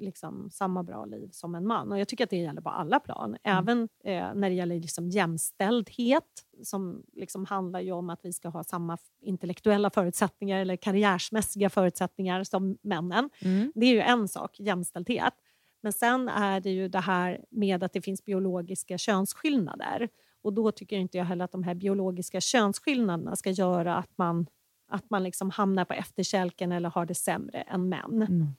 liksom, 0.00 0.50
samma 0.50 0.82
bra 0.82 1.04
liv 1.04 1.28
som 1.32 1.54
en 1.54 1.66
man. 1.66 1.92
Och 1.92 1.98
Jag 1.98 2.08
tycker 2.08 2.24
att 2.24 2.30
det 2.30 2.36
gäller 2.36 2.60
på 2.60 2.70
alla 2.70 3.00
plan. 3.00 3.36
Mm. 3.42 3.58
Även 3.58 3.88
eh, 4.04 4.34
när 4.34 4.50
det 4.50 4.54
gäller 4.54 4.80
liksom, 4.80 5.08
jämställdhet 5.08 6.46
som 6.62 7.02
liksom, 7.12 7.44
handlar 7.44 7.92
om 7.92 8.10
att 8.10 8.20
vi 8.22 8.32
ska 8.32 8.48
ha 8.48 8.64
samma 8.64 8.98
intellektuella 9.20 9.90
förutsättningar 9.90 10.58
eller 10.58 10.76
karriärsmässiga 10.76 11.70
förutsättningar 11.70 12.44
som 12.44 12.78
männen. 12.82 13.30
Mm. 13.40 13.72
Det 13.74 13.86
är 13.86 13.92
ju 13.92 14.00
en 14.00 14.28
sak, 14.28 14.60
jämställdhet. 14.60 15.34
Men 15.82 15.92
sen 15.92 16.28
är 16.28 16.60
det 16.60 16.70
ju 16.70 16.88
det 16.88 17.00
här 17.00 17.44
med 17.50 17.84
att 17.84 17.92
det 17.92 18.02
finns 18.02 18.24
biologiska 18.24 18.98
könsskillnader. 18.98 20.08
Och 20.42 20.52
då 20.52 20.72
tycker 20.72 20.96
inte 20.96 21.18
jag 21.18 21.24
heller 21.24 21.44
att 21.44 21.52
de 21.52 21.62
här 21.62 21.74
biologiska 21.74 22.40
könsskillnaderna 22.40 23.36
ska 23.36 23.50
göra 23.50 23.96
att 23.96 24.18
man, 24.18 24.46
att 24.88 25.10
man 25.10 25.22
liksom 25.22 25.50
hamnar 25.50 25.84
på 25.84 25.94
efterkälken 25.94 26.72
eller 26.72 26.88
har 26.88 27.06
det 27.06 27.14
sämre 27.14 27.60
än 27.60 27.88
män. 27.88 28.22
Mm. 28.22 28.54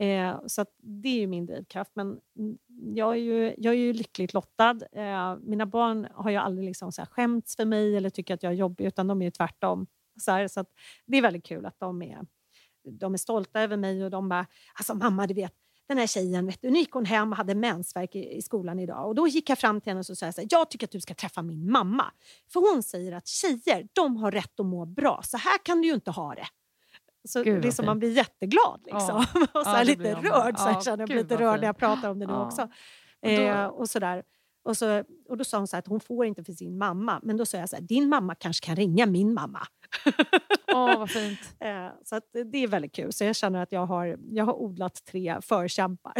Eh, 0.00 0.40
så 0.46 0.66
det 0.78 1.08
är 1.08 1.20
ju 1.20 1.26
min 1.26 1.46
drivkraft. 1.46 1.90
Men 1.94 2.20
jag 2.94 3.12
är 3.12 3.20
ju, 3.20 3.54
jag 3.58 3.74
är 3.74 3.78
ju 3.78 3.92
lyckligt 3.92 4.34
lottad. 4.34 4.78
Eh, 4.92 5.36
mina 5.40 5.66
barn 5.66 6.08
har 6.14 6.30
ju 6.30 6.36
aldrig 6.36 6.66
liksom 6.66 6.92
så 6.92 7.00
här 7.00 7.06
skämts 7.06 7.56
för 7.56 7.64
mig 7.64 7.96
eller 7.96 8.10
tycker 8.10 8.34
att 8.34 8.42
jag 8.42 8.52
är 8.52 8.56
jobbig, 8.56 8.84
utan 8.84 9.06
de 9.06 9.22
är 9.22 9.26
ju 9.26 9.30
tvärtom. 9.30 9.86
Så, 10.20 10.30
här, 10.30 10.48
så 10.48 10.64
det 11.06 11.16
är 11.16 11.22
väldigt 11.22 11.44
kul 11.44 11.66
att 11.66 11.78
de 11.78 12.02
är, 12.02 12.26
de 12.84 13.14
är 13.14 13.18
stolta 13.18 13.60
över 13.60 13.76
mig 13.76 14.04
och 14.04 14.10
de 14.10 14.28
bara, 14.28 14.46
alltså 14.74 14.94
mamma 14.94 15.26
du 15.26 15.34
vet, 15.34 15.54
den 15.90 15.98
här 15.98 16.06
tjejen, 16.06 16.46
vet 16.46 16.62
du, 16.62 16.70
nu 16.70 16.78
gick 16.78 16.92
hon 16.92 17.04
hem 17.04 17.30
och 17.30 17.36
hade 17.36 17.54
mensvärk 17.54 18.14
i, 18.14 18.36
i 18.36 18.42
skolan 18.42 18.78
idag. 18.78 19.06
Och 19.08 19.14
då 19.14 19.28
gick 19.28 19.50
jag 19.50 19.58
fram 19.58 19.80
till 19.80 19.90
henne 19.90 19.98
och 20.00 20.06
sa 20.06 20.14
så 20.14 20.24
här, 20.40 20.46
jag 20.50 20.70
tycker 20.70 20.86
att 20.86 20.90
du 20.90 21.00
ska 21.00 21.14
träffa 21.14 21.42
min 21.42 21.70
mamma. 21.72 22.04
För 22.52 22.72
hon 22.74 22.82
säger 22.82 23.12
att 23.12 23.26
tjejer, 23.26 23.88
de 23.92 24.16
har 24.16 24.30
rätt 24.30 24.60
att 24.60 24.66
må 24.66 24.84
bra. 24.86 25.20
Så 25.24 25.36
här 25.36 25.58
kan 25.64 25.80
du 25.80 25.88
ju 25.88 25.94
inte 25.94 26.10
ha 26.10 26.34
det. 26.34 26.46
Så 27.28 27.42
Gud, 27.42 27.62
fint. 27.62 27.86
man 27.86 27.98
blir 27.98 28.10
jätteglad 28.16 28.80
liksom. 28.84 29.26
Ja. 29.34 29.40
och 29.42 29.48
så 29.64 29.70
Ja, 29.70 29.74
här, 29.74 29.78
det 29.84 29.90
lite 29.90 29.98
blir 30.00 30.14
rörd. 30.30 30.58
Så 30.58 30.64
här, 30.64 30.72
Ja, 30.72 30.80
känner 30.80 30.98
jag 31.02 31.08
mig 31.08 31.18
lite 31.18 31.36
rörd 31.36 31.60
när 31.60 31.66
jag 31.66 31.76
pratar 31.76 32.10
om 32.10 32.18
det 32.18 32.26
nu 32.26 32.32
Ja. 32.32 32.46
också. 32.46 32.68
då- 33.22 33.28
Eh, 33.30 33.64
och 33.66 33.90
sådär. 33.90 34.22
Och, 34.62 34.76
så, 34.76 35.04
och 35.28 35.36
då 35.36 35.44
sa 35.44 35.58
hon 35.58 35.66
så 35.66 35.76
här 35.76 35.78
att 35.78 35.86
hon 35.86 36.00
får 36.00 36.26
inte 36.26 36.44
för 36.44 36.52
sin 36.52 36.78
mamma. 36.78 37.20
Men 37.22 37.36
då 37.36 37.46
sa 37.46 37.58
jag 37.58 37.68
så 37.68 37.76
här, 37.76 37.82
din 37.82 38.08
mamma 38.08 38.34
kanske 38.34 38.66
kan 38.66 38.76
ringa 38.76 39.06
min 39.06 39.34
mamma. 39.34 39.60
Åh, 40.74 40.98
vad 40.98 41.10
fint. 41.20 41.40
Eh, 41.60 41.88
så 42.04 42.16
att 42.16 42.24
det 42.52 42.58
är 42.58 42.68
väldigt 42.68 42.94
kul. 42.94 43.12
Så 43.12 43.24
jag 43.24 43.36
känner 43.36 43.62
att 43.62 43.72
jag 43.72 43.86
har, 43.86 44.16
jag 44.30 44.44
har 44.44 44.54
odlat 44.62 45.04
tre 45.04 45.38
förkämpar. 45.42 46.12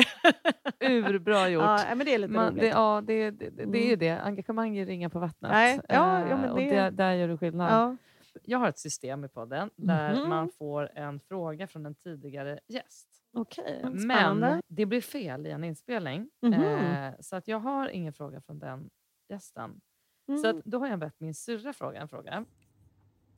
Urbra 0.85 1.49
gjort. 1.49 1.63
ja, 1.63 1.85
men 1.95 1.99
det 2.07 2.15
är 2.15 2.19
lite 2.19 2.33
Man, 2.33 2.47
roligt. 2.51 2.61
det, 2.61 2.67
ja, 2.69 3.03
det, 3.07 3.31
det, 3.31 3.51
det, 3.51 3.65
det 3.65 3.79
är 3.79 3.83
ju 3.83 3.87
Mm. 3.95 3.99
det. 3.99 4.21
Engagemang 4.21 4.77
är 4.77 4.87
ringa 4.87 5.11
på 5.11 5.19
vattnet. 5.19 5.51
Nej, 5.53 5.81
ja, 5.89 5.95
ja, 6.21 6.27
Eh, 6.29 6.41
men 6.41 6.51
och 6.51 6.59
det- 6.59 6.91
där, 6.91 7.13
gör 7.15 7.29
du 7.29 7.39
skillnad. 7.39 7.73
ja. 7.73 7.97
Jag 8.45 8.59
har 8.59 8.69
ett 8.69 8.79
system 8.79 9.25
i 9.25 9.29
podden 9.29 9.71
där 9.77 10.15
Mhm. 10.21 10.29
man 10.29 10.51
får 10.59 10.99
en 10.99 11.21
fråga 11.21 11.67
från 11.67 11.87
en 11.87 11.95
tidigare 11.95 12.59
gäst. 12.69 13.09
Okej, 13.33 13.81
Men 13.93 14.63
det 14.69 14.87
blir 14.87 15.01
fel 15.01 15.47
i 15.47 15.51
en 15.51 15.65
inspelning. 15.65 16.31
Mhm. 16.43 16.55
Eh, 16.55 17.13
så 17.21 17.37
att 17.37 17.49
jag 17.49 17.61
har 17.61 17.89
ingen 17.89 18.13
fråga 18.13 18.41
från 18.41 18.59
den 18.59 18.91
gästen. 19.29 19.81
Så 20.27 20.49
att, 20.49 20.53
Mm. 20.55 20.63
då 20.65 20.79
har 20.79 20.89
jag 20.89 20.99
bett 20.99 21.15
min 21.21 21.35
syrra 21.35 21.73
fråga 21.73 22.01
en 22.01 22.09
fråga. 22.09 22.45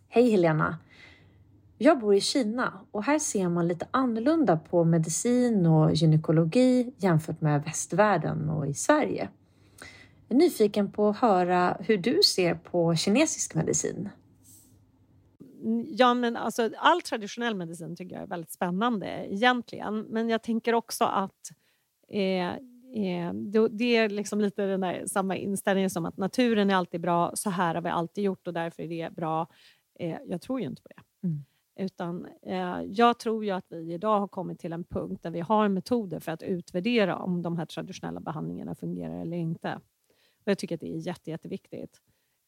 Hej 0.08 0.30
Helena! 0.30 0.78
Jag 1.78 1.98
bor 2.00 2.14
i 2.14 2.20
Kina 2.20 2.80
och 2.90 3.04
här 3.04 3.18
ser 3.18 3.48
man 3.48 3.68
lite 3.68 3.86
annorlunda 3.90 4.56
på 4.56 4.84
medicin 4.84 5.66
och 5.66 5.92
gynekologi 5.94 6.94
jämfört 6.98 7.40
med 7.40 7.62
västvärlden 7.64 8.50
och 8.50 8.66
i 8.66 8.74
Sverige. 8.74 9.28
Jag 10.28 10.36
är 10.36 10.38
nyfiken 10.38 10.92
på 10.92 11.08
att 11.08 11.16
höra 11.16 11.76
hur 11.80 11.96
du 11.98 12.20
ser 12.22 12.54
på 12.54 12.94
kinesisk 12.96 13.54
medicin. 13.54 14.08
Ja, 15.86 16.14
men 16.14 16.36
alltså, 16.36 16.70
all 16.76 17.02
traditionell 17.02 17.54
medicin 17.54 17.96
tycker 17.96 18.14
jag 18.14 18.22
är 18.22 18.26
väldigt 18.26 18.52
spännande 18.52 19.26
egentligen. 19.28 20.00
Men 20.00 20.28
jag 20.28 20.42
tänker 20.42 20.74
också 20.74 21.04
att 21.04 21.50
eh, 22.08 22.48
eh, 22.94 23.32
det, 23.34 23.68
det 23.68 23.96
är 23.96 24.08
liksom 24.08 24.40
lite 24.40 24.66
den 24.66 24.80
där 24.80 25.06
samma 25.06 25.36
inställningen 25.36 25.90
som 25.90 26.06
att 26.06 26.16
naturen 26.16 26.70
är 26.70 26.74
alltid 26.74 27.00
bra, 27.00 27.30
så 27.34 27.50
här 27.50 27.74
har 27.74 27.82
vi 27.82 27.88
alltid 27.88 28.24
gjort 28.24 28.46
och 28.46 28.54
därför 28.54 28.82
är 28.82 28.88
det 28.88 29.14
bra. 29.14 29.46
Eh, 29.98 30.18
jag 30.26 30.40
tror 30.40 30.60
ju 30.60 30.66
inte 30.66 30.82
på 30.82 30.88
det. 30.88 31.26
Mm. 31.26 31.44
Utan 31.76 32.26
eh, 32.42 32.80
jag 32.86 33.18
tror 33.18 33.44
ju 33.44 33.50
att 33.50 33.66
vi 33.68 33.92
idag 33.92 34.20
har 34.20 34.28
kommit 34.28 34.60
till 34.60 34.72
en 34.72 34.84
punkt 34.84 35.22
där 35.22 35.30
vi 35.30 35.40
har 35.40 35.68
metoder 35.68 36.20
för 36.20 36.32
att 36.32 36.42
utvärdera 36.42 37.16
om 37.16 37.42
de 37.42 37.58
här 37.58 37.66
traditionella 37.66 38.20
behandlingarna 38.20 38.74
fungerar 38.74 39.20
eller 39.20 39.36
inte. 39.36 39.80
Och 40.44 40.50
jag 40.50 40.58
tycker 40.58 40.74
att 40.74 40.80
det 40.80 40.94
är 40.94 41.06
jätte, 41.06 41.30
jätteviktigt. 41.30 42.00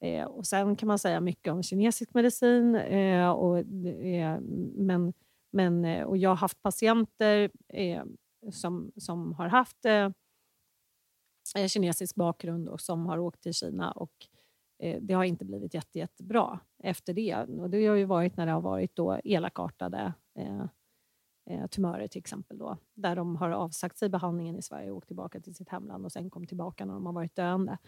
Eh, 0.04 0.24
och 0.24 0.46
sen 0.46 0.76
kan 0.76 0.86
man 0.86 0.98
säga 0.98 1.20
mycket 1.20 1.52
om 1.52 1.62
kinesisk 1.62 2.14
medicin. 2.14 2.74
Eh, 2.74 3.30
och, 3.30 3.58
eh, 3.58 4.40
men, 4.74 5.12
men, 5.52 5.84
eh, 5.84 6.04
och 6.04 6.16
jag 6.16 6.30
har 6.30 6.36
haft 6.36 6.62
patienter 6.62 7.50
eh, 7.68 8.04
som, 8.52 8.92
som 8.96 9.32
har 9.32 9.48
haft 9.48 9.84
eh, 9.84 10.10
eh 11.56 11.68
kinesisk 11.68 12.14
bakgrund 12.14 12.68
och 12.68 12.80
som 12.80 13.06
har 13.06 13.18
åkt 13.18 13.42
till 13.42 13.54
Kina. 13.54 13.92
Och 13.92 14.12
eh, 14.82 14.98
det 15.02 15.14
har 15.14 15.24
inte 15.24 15.44
blivit 15.44 15.74
jätte, 15.74 15.98
jättebra 15.98 16.60
efter 16.82 17.14
det. 17.14 17.36
Och 17.36 17.70
det 17.70 17.86
har 17.86 17.96
ju 17.96 18.04
varit 18.04 18.36
när 18.36 18.46
det 18.46 18.52
har 18.52 18.60
varit 18.60 18.96
då 18.96 19.20
elakartade 19.24 20.12
eh, 20.38 21.66
tumörer 21.70 22.06
till 22.06 22.18
exempel. 22.18 22.58
Då, 22.58 22.78
där 22.94 23.16
de 23.16 23.36
har 23.36 23.50
avsagt 23.50 23.98
sig 23.98 24.08
behandlingen 24.08 24.56
i 24.56 24.62
Sverige 24.62 24.90
och 24.90 24.96
åkt 24.96 25.06
tillbaka 25.06 25.40
till 25.40 25.54
sitt 25.54 25.68
hemland 25.68 26.04
och 26.04 26.12
sen 26.12 26.30
kom 26.30 26.46
tillbaka 26.46 26.84
när 26.84 26.94
de 26.94 27.06
har 27.06 27.12
varit 27.12 27.36
döende. 27.36 27.78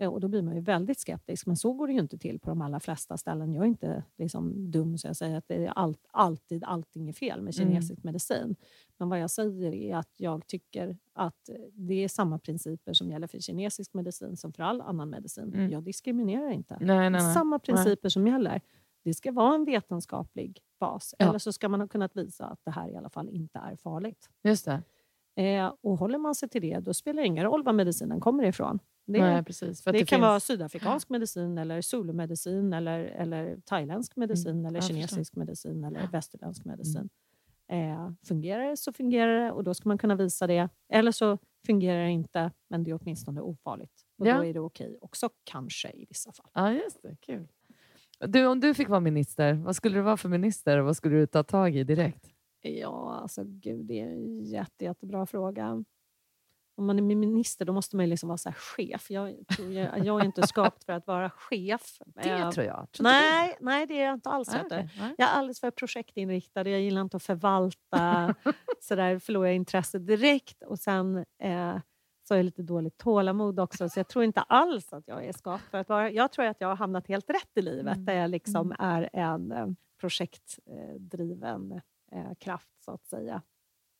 Eh, 0.00 0.08
Och 0.12 0.20
då 0.20 0.28
blir 0.28 0.42
man 0.42 0.54
ju 0.54 0.60
väldigt 0.60 0.98
skeptisk, 1.00 1.46
men 1.46 1.56
så 1.56 1.72
går 1.72 1.86
det 1.86 1.92
ju 1.92 1.98
inte 1.98 2.18
till 2.18 2.38
på 2.40 2.50
de 2.50 2.62
allra 2.62 2.80
flesta 2.80 3.16
ställen. 3.16 3.52
Jag 3.52 3.62
är 3.62 3.68
inte 3.68 4.02
liksom 4.18 4.70
dum 4.70 4.98
så 4.98 5.06
jag 5.06 5.16
säger 5.16 5.36
att 5.38 5.48
det 5.48 5.54
är 5.66 5.68
allt, 5.70 6.06
alltid 6.10 6.64
allting 6.64 7.08
är 7.08 7.12
fel 7.12 7.42
med 7.42 7.54
Mm. 7.58 7.68
kinesisk 7.68 8.02
medicin. 8.04 8.56
Men 8.98 9.08
vad 9.08 9.20
jag 9.20 9.30
säger 9.30 9.74
är 9.74 9.96
att 9.96 10.12
jag 10.16 10.46
tycker 10.46 10.96
att 11.12 11.50
det 11.72 12.04
är 12.04 12.08
samma 12.08 12.38
principer 12.38 12.92
som 12.92 13.10
gäller 13.10 13.26
för 13.26 13.38
kinesisk 13.38 13.94
medicin 13.94 14.36
som 14.36 14.52
för 14.52 14.62
all 14.62 14.80
annan 14.80 15.10
medicin. 15.10 15.54
Mm. 15.54 15.70
Jag 15.70 15.82
diskriminerar 15.82 16.50
inte. 16.50 16.76
Nej, 16.80 16.96
nej, 16.96 17.10
nej. 17.10 17.34
Samma 17.34 17.58
principer 17.58 18.08
som 18.08 18.26
gäller. 18.26 18.60
Det 19.04 19.14
ska 19.14 19.32
vara 19.32 19.54
en 19.54 19.64
vetenskaplig 19.64 20.60
bas. 20.80 21.14
Ja. 21.18 21.28
Eller 21.28 21.38
så 21.38 21.52
ska 21.52 21.68
man 21.68 21.80
ha 21.80 21.88
kunnat 21.88 22.16
visa 22.16 22.46
att 22.46 22.60
det 22.64 22.70
här 22.70 22.88
i 22.88 22.96
alla 22.96 23.10
fall 23.10 23.28
inte 23.28 23.58
är 23.58 23.76
farligt. 23.76 24.30
Just 24.42 24.64
det. 24.64 24.82
Eh, 25.42 25.72
och 25.80 25.98
håller 25.98 26.18
man 26.18 26.34
sig 26.34 26.48
till 26.48 26.62
det, 26.62 26.78
då 26.80 26.94
spelar 26.94 27.22
det 27.22 27.26
ingen 27.26 27.44
roll 27.44 27.62
var 27.62 27.72
medicinen 27.72 28.20
kommer 28.20 28.44
ifrån. 28.44 28.78
Det, 29.12 29.20
Nej, 29.20 29.44
precis. 29.44 29.82
Det, 29.82 29.92
det 29.92 29.98
kan 29.98 30.06
finns... 30.06 30.20
vara 30.20 30.40
sydafrikansk 30.40 31.08
medicin, 31.08 31.58
eller 31.58 31.82
zulumedicin, 31.82 32.72
eller, 32.72 32.98
eller 32.98 33.56
thailändsk 33.64 34.16
medicin, 34.16 34.50
Mm, 34.52 34.66
eller 34.66 34.80
kinesisk 34.80 35.36
medicin 35.36 35.84
eller 35.84 36.08
västerländsk 36.12 36.64
medicin. 36.64 37.08
Eh, 37.68 38.10
fungerar 38.28 38.68
det 38.70 38.76
så 38.76 38.92
fungerar 38.92 39.44
det 39.44 39.52
och 39.52 39.64
då 39.64 39.74
ska 39.74 39.88
man 39.88 39.98
kunna 39.98 40.14
visa 40.14 40.46
det. 40.46 40.68
Eller 40.88 41.12
så 41.12 41.38
fungerar 41.66 42.04
det 42.04 42.10
inte, 42.10 42.50
men 42.68 42.84
det 42.84 42.90
är 42.90 42.98
åtminstone 43.02 43.40
ofarligt. 43.40 43.92
Och 44.18 44.26
Ja. 44.26 44.36
då 44.36 44.44
är 44.44 44.54
det 44.54 44.60
okej 44.60 44.98
också, 45.00 45.28
kanske 45.44 45.90
i 45.90 46.06
vissa 46.08 46.32
fall. 46.32 46.50
Ja, 46.54 46.72
just 46.72 47.02
det. 47.02 47.16
Kul. 47.20 47.48
Du, 48.26 48.46
om 48.46 48.60
du 48.60 48.74
fick 48.74 48.88
vara 48.88 49.00
minister, 49.00 49.52
vad 49.54 49.76
skulle 49.76 49.98
du 49.98 50.02
vara 50.02 50.16
för 50.16 50.28
minister 50.28 50.78
och 50.78 50.84
vad 50.84 50.96
skulle 50.96 51.16
du 51.16 51.26
ta 51.26 51.42
tag 51.42 51.76
i 51.76 51.84
direkt? 51.84 52.30
Ja, 52.60 53.18
alltså 53.22 53.42
gud, 53.46 53.86
det 53.86 54.00
är 54.00 54.06
en 54.06 54.44
jätte, 54.44 54.84
jättebra 54.84 55.26
fråga. 55.26 55.84
Om 56.78 56.86
man 56.86 56.98
är 56.98 57.02
minister 57.02 57.64
då 57.64 57.72
måste 57.72 57.96
man 57.96 58.04
ju 58.04 58.10
liksom 58.10 58.28
vara 58.28 58.38
så 58.38 58.52
chef. 58.52 59.10
Jag, 59.10 59.36
jag, 59.58 60.06
jag 60.06 60.20
är 60.20 60.24
inte 60.24 60.46
skapt 60.46 60.84
för 60.84 60.92
att 60.92 61.06
vara 61.06 61.30
chef. 61.30 61.98
Det 62.06 62.30
Eh, 62.30 62.50
tror 62.50 62.66
jag. 62.66 62.92
Tror 62.92 63.04
nej, 63.04 63.56
nej, 63.60 63.86
det 63.86 64.00
är 64.00 64.04
jag 64.04 64.14
inte 64.14 64.28
alls. 64.28 64.48
Nej, 64.52 64.64
du. 64.70 64.76
Nej. 64.76 65.14
Jag 65.18 65.28
är 65.28 65.32
alldeles 65.32 65.60
för 65.60 65.70
projektinriktad. 65.70 66.68
Jag 66.68 66.80
gillar 66.80 67.00
inte 67.00 67.16
att 67.16 67.22
förvalta. 67.22 68.34
så 68.80 68.94
där 68.94 69.18
förlorar 69.18 69.46
jag 69.46 69.56
intresset 69.56 70.06
direkt. 70.06 70.62
Och 70.62 70.78
sen 70.78 71.24
eh, 71.42 71.78
så 72.28 72.34
har 72.34 72.36
jag 72.36 72.44
lite 72.44 72.62
dåligt 72.62 72.98
tålamod 72.98 73.60
också. 73.60 73.88
Så 73.88 73.98
jag 73.98 74.08
tror 74.08 74.24
inte 74.24 74.40
alls 74.40 74.92
att 74.92 75.08
jag 75.08 75.24
är 75.24 75.32
skapt 75.32 75.64
för 75.70 75.78
att 75.78 75.88
vara... 75.88 76.10
Jag 76.10 76.32
tror 76.32 76.44
att 76.44 76.60
jag 76.60 76.68
har 76.68 76.76
hamnat 76.76 77.08
helt 77.08 77.30
rätt 77.30 77.50
i 77.54 77.62
livet. 77.62 77.94
Mm. 77.94 78.04
Där 78.04 78.14
jag 78.14 78.30
liksom 78.30 78.74
är 78.78 79.10
en 79.12 79.52
eh, 79.52 79.66
projektdriven 80.00 81.80
eh, 82.12 82.34
kraft, 82.38 82.84
så 82.84 82.90
att 82.90 83.06
säga. 83.06 83.42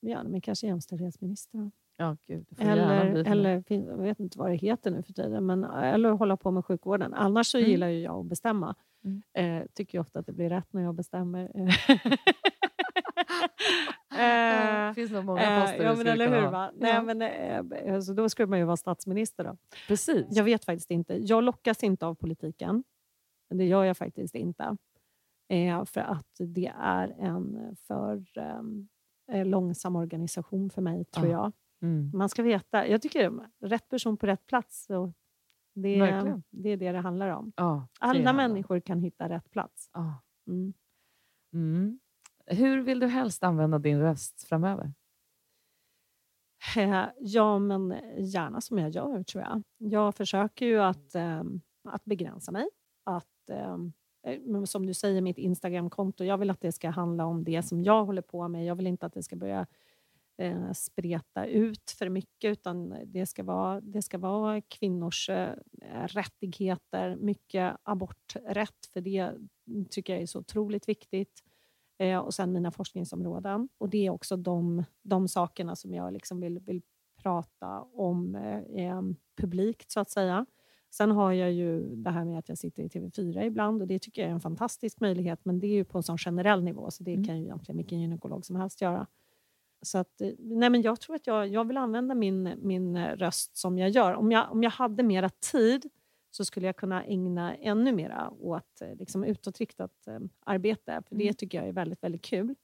Ja, 0.01 0.23
men 0.23 0.41
kanske 0.41 0.67
jämställdhetsminister. 0.67 1.71
Ja, 2.01 2.17
gud. 2.27 2.47
Eller, 2.59 3.15
eller 3.33 3.63
jag 3.69 3.97
vet 3.99 4.21
inte 4.21 4.39
vad 4.39 4.51
det 4.51 4.55
heter 4.57 4.91
nu 4.91 5.03
för 5.03 5.13
tiden, 5.13 5.47
men, 5.47 5.65
eller 5.65 6.11
hålla 6.11 6.37
på 6.37 6.51
med 6.51 6.65
sjukvården. 6.65 7.15
Annars 7.15 7.47
så 7.47 7.59
Mm. 7.59 7.71
gillar 7.71 7.89
ju 7.89 8.01
jag 8.01 8.21
att 8.21 8.27
bestämma. 8.27 8.75
Mm. 9.05 9.23
Eh, 9.63 9.67
tycker 9.75 9.99
ofta 9.99 10.19
att 10.19 10.27
det 10.27 10.33
blir 10.33 10.49
rätt 10.49 10.73
när 10.73 10.83
jag 10.83 10.95
bestämmer. 10.95 11.51
Ja, 14.11 14.85
eh, 14.85 14.89
Det 14.89 14.95
finns 14.95 15.11
nog 15.13 15.25
många 15.25 15.43
eh, 15.43 15.61
poster 15.63 15.85
ja, 15.85 15.91
du 15.91 15.97
men 15.99 16.07
eller 16.07 16.29
hur? 16.29 16.47
ha. 16.47 16.71
Nej, 16.77 16.91
Ja. 16.95 17.03
men, 17.03 17.23
eh, 17.23 17.95
alltså, 17.95 18.15
då 18.15 18.29
skulle 18.29 18.47
man 18.49 18.59
ju 18.59 18.65
vara 18.65 18.77
statsminister. 18.77 19.45
Då. 19.45 19.57
Precis. 19.89 20.27
Jag 20.31 20.45
vet 20.45 20.65
faktiskt 20.65 20.91
inte. 20.91 21.15
Jag 21.27 21.45
lockas 21.45 21.83
inte 21.83 22.07
av 22.07 22.15
politiken. 22.15 22.85
Det 23.55 23.65
gör 23.65 23.85
jag 23.85 23.97
faktiskt 23.97 24.35
inte. 24.35 24.77
Eh, 25.49 25.85
för 25.85 26.01
att 26.01 26.37
det 26.39 26.73
är 26.81 27.09
en 27.19 27.77
för 27.87 28.25
eh, 29.33 29.47
långsam 29.47 29.97
organisation 29.97 30.71
för 30.71 30.83
mig, 30.83 31.05
tror 31.05 31.27
Ja. 31.27 31.33
jag. 31.33 31.53
Mm. 31.83 32.11
Man 32.15 32.29
ska 32.29 32.43
veta. 32.43 32.87
Jag 32.87 33.03
tycker 33.03 33.41
rätt 33.61 33.89
person 33.89 34.17
på 34.17 34.27
rätt 34.27 34.47
plats. 34.47 34.85
Så 34.85 35.13
det, 35.75 35.99
är, 35.99 36.43
det 36.51 36.69
är 36.69 36.77
det 36.77 36.93
det 36.93 36.99
handlar 36.99 37.29
om. 37.29 37.53
Ja, 37.57 37.87
det 38.01 38.07
Alla 38.07 38.33
människor 38.33 38.81
kan 38.81 39.01
hitta 39.01 39.29
rätt 39.29 39.51
plats. 39.51 39.91
Ja. 39.93 40.23
Mm. 40.47 40.73
Mm. 41.53 41.99
Hur 42.47 42.83
vill 42.83 43.01
du 43.01 43.07
helst 43.07 43.45
använda 43.45 43.79
din 43.79 44.01
röst 44.01 44.45
framöver? 44.49 44.93
Eh, 46.77 47.05
Ja, 47.19 47.59
men 47.59 47.95
gärna 48.19 48.61
som 48.61 48.79
jag 48.79 48.91
gör, 48.91 49.23
tror 49.23 49.45
jag. 49.45 49.63
Jag 49.79 50.15
försöker 50.15 50.67
ju 50.67 50.79
att, 50.81 51.15
eh, 51.15 51.43
att 51.89 52.05
begränsa 52.05 52.53
mig. 52.53 52.69
Att, 53.05 53.51
eh, 53.51 53.79
men 54.41 54.67
som 54.67 54.87
du 54.87 54.95
säger, 54.95 55.21
mitt 55.21 55.39
Instagramkonto, 55.39 56.25
jag 56.25 56.39
vill 56.39 56.51
att 56.51 56.61
det 56.61 56.73
ska 56.73 56.91
handla 56.91 57.25
om 57.25 57.45
det 57.45 57.63
som 57.63 57.83
jag 57.83 58.05
håller 58.05 58.23
på 58.23 58.49
med. 58.49 58.65
Jag 58.65 58.75
vill 58.75 58.87
inte 58.87 59.07
att 59.07 59.13
det 59.13 59.23
ska 59.23 59.37
börja 59.37 59.67
eh, 60.39 60.73
spreta 60.73 61.47
ut 61.47 61.91
för 61.99 62.09
mycket, 62.09 62.53
utan 62.53 62.95
det 63.07 63.27
ska 63.27 63.43
vara, 63.43 63.81
det 63.81 64.03
ska 64.03 64.19
vara 64.19 64.61
kvinnors 64.61 65.29
eh, 65.29 65.55
rättigheter, 66.07 67.17
mycket 67.17 67.77
aborträtt, 67.83 68.87
för 68.93 69.01
det 69.01 69.33
tycker 69.91 70.13
jag 70.13 70.23
är 70.23 70.27
så 70.27 70.39
otroligt 70.39 70.89
viktigt. 70.89 71.43
Eh, 71.99 72.19
och 72.19 72.35
sen 72.35 72.53
mina 72.53 72.71
forskningsområden. 72.71 73.69
Och 73.79 73.89
det 73.89 74.07
är 74.07 74.11
också 74.11 74.37
de, 74.37 74.85
de 75.03 75.29
sakerna 75.29 75.77
som 75.77 75.95
jag 75.95 76.13
liksom 76.13 76.41
vill, 76.41 76.59
vill 76.59 76.83
prata 77.23 77.81
om 77.83 78.35
eh, 78.35 78.87
eh, 78.87 79.03
publikt, 79.37 79.91
så 79.91 80.01
att 80.01 80.11
säga. 80.11 80.47
Sen 80.91 81.11
har 81.11 81.33
jag 81.33 81.53
ju 81.53 81.97
det 81.97 82.11
här 82.11 82.25
med 82.25 82.39
att 82.39 82.49
jag 82.49 82.59
sitter 82.59 82.83
i 82.83 82.89
TV4 82.89 83.43
ibland 83.43 83.83
och 83.83 83.89
det 83.89 83.99
tycker 83.99 84.23
jag 84.23 84.29
är 84.31 84.35
en 84.35 84.41
fantastisk 84.41 85.01
möjlighet, 85.01 85.45
men 85.45 85.59
det 85.59 85.67
är 85.67 85.75
ju 85.75 85.85
på 85.85 85.99
en 85.99 86.03
sån 86.03 86.19
generell 86.19 86.65
nivå, 86.65 86.91
så 86.91 87.03
det 87.05 87.13
Mm. 87.15 87.25
kan 87.27 87.39
ju 87.39 87.45
egentligen 87.45 87.77
vilken 87.77 88.01
gynekolog 88.01 88.45
som 88.47 88.57
helst 88.57 88.81
göra. 88.81 89.07
Så 89.83 89.99
att, 89.99 90.21
eh, 90.21 90.31
nej 90.39 90.71
men 90.71 90.83
jag 90.83 91.01
tror 91.01 91.17
att 91.17 91.27
jag, 91.27 91.49
jag 91.49 91.65
vill 91.67 91.77
använda 91.77 92.15
min, 92.15 92.53
min 92.63 92.97
eh, 92.97 93.17
röst 93.17 93.57
som 93.57 93.79
jag 93.79 93.91
gör. 93.91 94.13
Om 94.15 94.33
jag, 94.33 94.53
om 94.53 94.63
jag 94.63 94.71
hade 94.71 95.03
mera 95.03 95.29
tid 95.29 95.89
så 96.31 96.45
skulle 96.45 96.67
jag 96.67 96.77
kunna 96.77 97.05
ägna 97.05 97.55
ännu 97.57 97.93
mera 97.93 98.31
åt 98.31 98.81
eh, 98.81 98.95
liksom, 98.95 99.25
utåtriktat 99.25 100.07
eh, 100.07 100.19
arbete. 100.41 101.03
För 101.09 101.15
Det 101.17 101.23
Mm. 101.25 101.35
tycker 101.35 101.59
jag 101.59 101.69
är 101.69 101.73
väldigt, 101.73 102.03
väldigt 102.03 102.23
kul. 102.25 102.55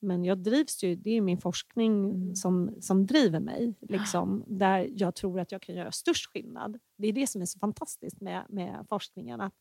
Men 0.00 0.24
jag 0.24 0.38
drivs 0.38 0.82
ju, 0.84 0.94
det 0.96 1.10
är 1.10 1.20
min 1.20 1.38
forskning 1.38 2.04
Mm. 2.10 2.34
som, 2.36 2.70
som 2.80 3.06
driver 3.06 3.40
mig. 3.40 3.74
Liksom, 3.80 4.44
där 4.46 4.88
jag 4.92 5.14
tror 5.14 5.40
att 5.40 5.52
jag 5.52 5.62
kan 5.62 5.74
göra 5.74 5.92
störst 5.92 6.26
skillnad. 6.32 6.78
Det 6.96 7.08
är 7.08 7.12
det 7.12 7.26
som 7.26 7.42
är 7.42 7.46
så 7.46 7.58
fantastiskt 7.58 8.20
med, 8.20 8.44
med 8.48 8.86
forskningen. 8.88 9.40
Att, 9.40 9.54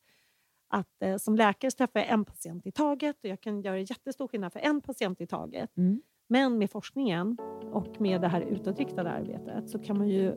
att 0.68 1.02
eh, 1.02 1.18
som 1.18 1.36
läkare 1.36 1.72
träffar 1.72 2.00
jag 2.00 2.10
en 2.10 2.26
patient 2.26 2.66
i 2.66 2.72
taget 2.72 3.16
och 3.24 3.30
jag 3.30 3.42
kan 3.42 3.62
göra 3.62 3.80
jättestor 3.80 4.28
skillnad 4.28 4.54
för 4.54 4.60
en 4.60 4.82
patient 4.82 5.22
i 5.22 5.28
taget. 5.28 5.78
Mm. 5.78 6.02
Men 6.28 6.58
med 6.58 6.72
forskningen 6.72 7.38
och 7.72 8.02
med 8.02 8.22
det 8.22 8.28
här 8.28 8.42
utåtriktade 8.42 9.10
arbetet 9.12 9.70
så 9.70 9.80
kan 9.80 9.98
man 9.98 10.08
ju 10.08 10.34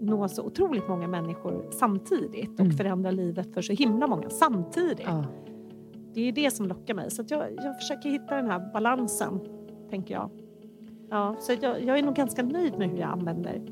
nå 0.00 0.28
så 0.28 0.42
otroligt 0.42 0.88
många 0.88 1.08
människor 1.08 1.66
samtidigt 1.70 2.50
och 2.54 2.60
Mm. 2.60 2.72
förändra 2.76 3.10
livet 3.10 3.54
för 3.54 3.62
så 3.62 3.72
himla 3.72 4.06
många 4.06 4.30
samtidigt. 4.30 5.02
Ja. 5.04 5.24
Det 6.14 6.20
är 6.28 6.32
det 6.32 6.50
som 6.50 6.66
lockar 6.66 6.94
mig. 6.94 7.10
Så 7.10 7.22
att 7.22 7.30
jag, 7.30 7.42
jag 7.56 7.76
försöker 7.76 8.08
hitta 8.10 8.36
den 8.36 8.46
här 8.46 8.72
balansen, 8.72 9.40
tänker 9.90 10.14
jag. 10.14 10.30
Ja, 11.10 11.36
så 11.40 11.52
jag, 11.60 11.82
jag 11.84 11.98
är 11.98 12.02
nog 12.02 12.14
ganska 12.14 12.42
nöjd 12.42 12.78
med 12.78 12.90
hur 12.90 12.98
jag 12.98 13.10
använder 13.10 13.62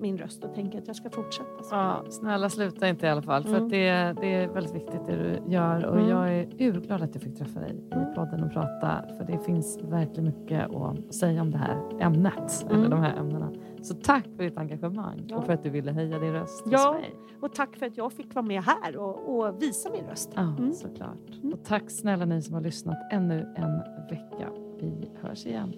min 0.00 0.18
röst 0.18 0.44
och 0.44 0.54
tänker 0.54 0.78
att 0.78 0.86
jag 0.86 0.96
ska 0.96 1.10
fortsätta. 1.10 1.62
Så. 1.62 1.74
Ja, 1.74 2.04
snälla 2.10 2.48
sluta 2.50 2.88
inte 2.88 3.06
i 3.06 3.08
alla 3.08 3.22
fall. 3.22 3.42
För 3.42 3.56
Mm. 3.56 3.68
det, 3.68 4.14
det 4.20 4.34
är 4.34 4.48
väldigt 4.48 4.74
viktigt 4.74 5.06
det 5.06 5.16
du 5.16 5.52
gör. 5.52 5.86
Och 5.86 5.96
Mm. 5.96 6.08
jag 6.08 6.34
är 6.34 6.48
urglad 6.58 7.02
att 7.02 7.14
jag 7.14 7.22
fick 7.22 7.38
träffa 7.38 7.60
dig 7.60 7.70
Mm. 7.92 8.12
i 8.12 8.14
podden 8.14 8.44
och 8.44 8.52
prata. 8.52 9.04
För 9.16 9.24
det 9.24 9.38
finns 9.38 9.78
verkligen 9.82 10.24
mycket 10.24 10.70
att 10.74 11.14
säga 11.14 11.42
om 11.42 11.50
det 11.50 11.58
här 11.58 11.80
ämnet. 12.00 12.66
Mm. 12.70 12.78
Eller 12.80 12.90
de 12.90 13.00
här 13.00 13.16
ämnena. 13.16 13.52
Så 13.82 13.94
tack 13.94 14.24
för 14.36 14.42
ditt 14.44 14.58
engagemang 14.58 15.24
Ja. 15.28 15.36
och 15.36 15.44
för 15.46 15.52
att 15.52 15.62
du 15.62 15.70
ville 15.70 15.92
höja 15.92 16.18
din 16.18 16.32
röst 16.32 16.64
Ja. 16.70 16.78
hos 16.88 16.96
mig. 17.00 17.14
Och 17.40 17.52
tack 17.52 17.76
för 17.76 17.86
att 17.86 17.96
jag 17.96 18.12
fick 18.12 18.34
vara 18.34 18.46
med 18.46 18.62
här 18.62 18.96
och, 18.96 19.36
och 19.38 19.62
visa 19.62 19.90
min 19.90 20.04
röst. 20.10 20.32
Ja, 20.34 20.42
Mm. 20.42 20.72
såklart. 20.72 21.30
Mm. 21.42 21.52
Och 21.52 21.64
tack 21.64 21.90
snälla 21.90 22.24
ni 22.24 22.42
som 22.42 22.54
har 22.54 22.60
lyssnat 22.60 22.96
ännu 23.12 23.54
en 23.56 23.78
vecka. 24.10 24.48
Vi 24.80 25.10
hörs 25.22 25.46
igen. 25.46 25.72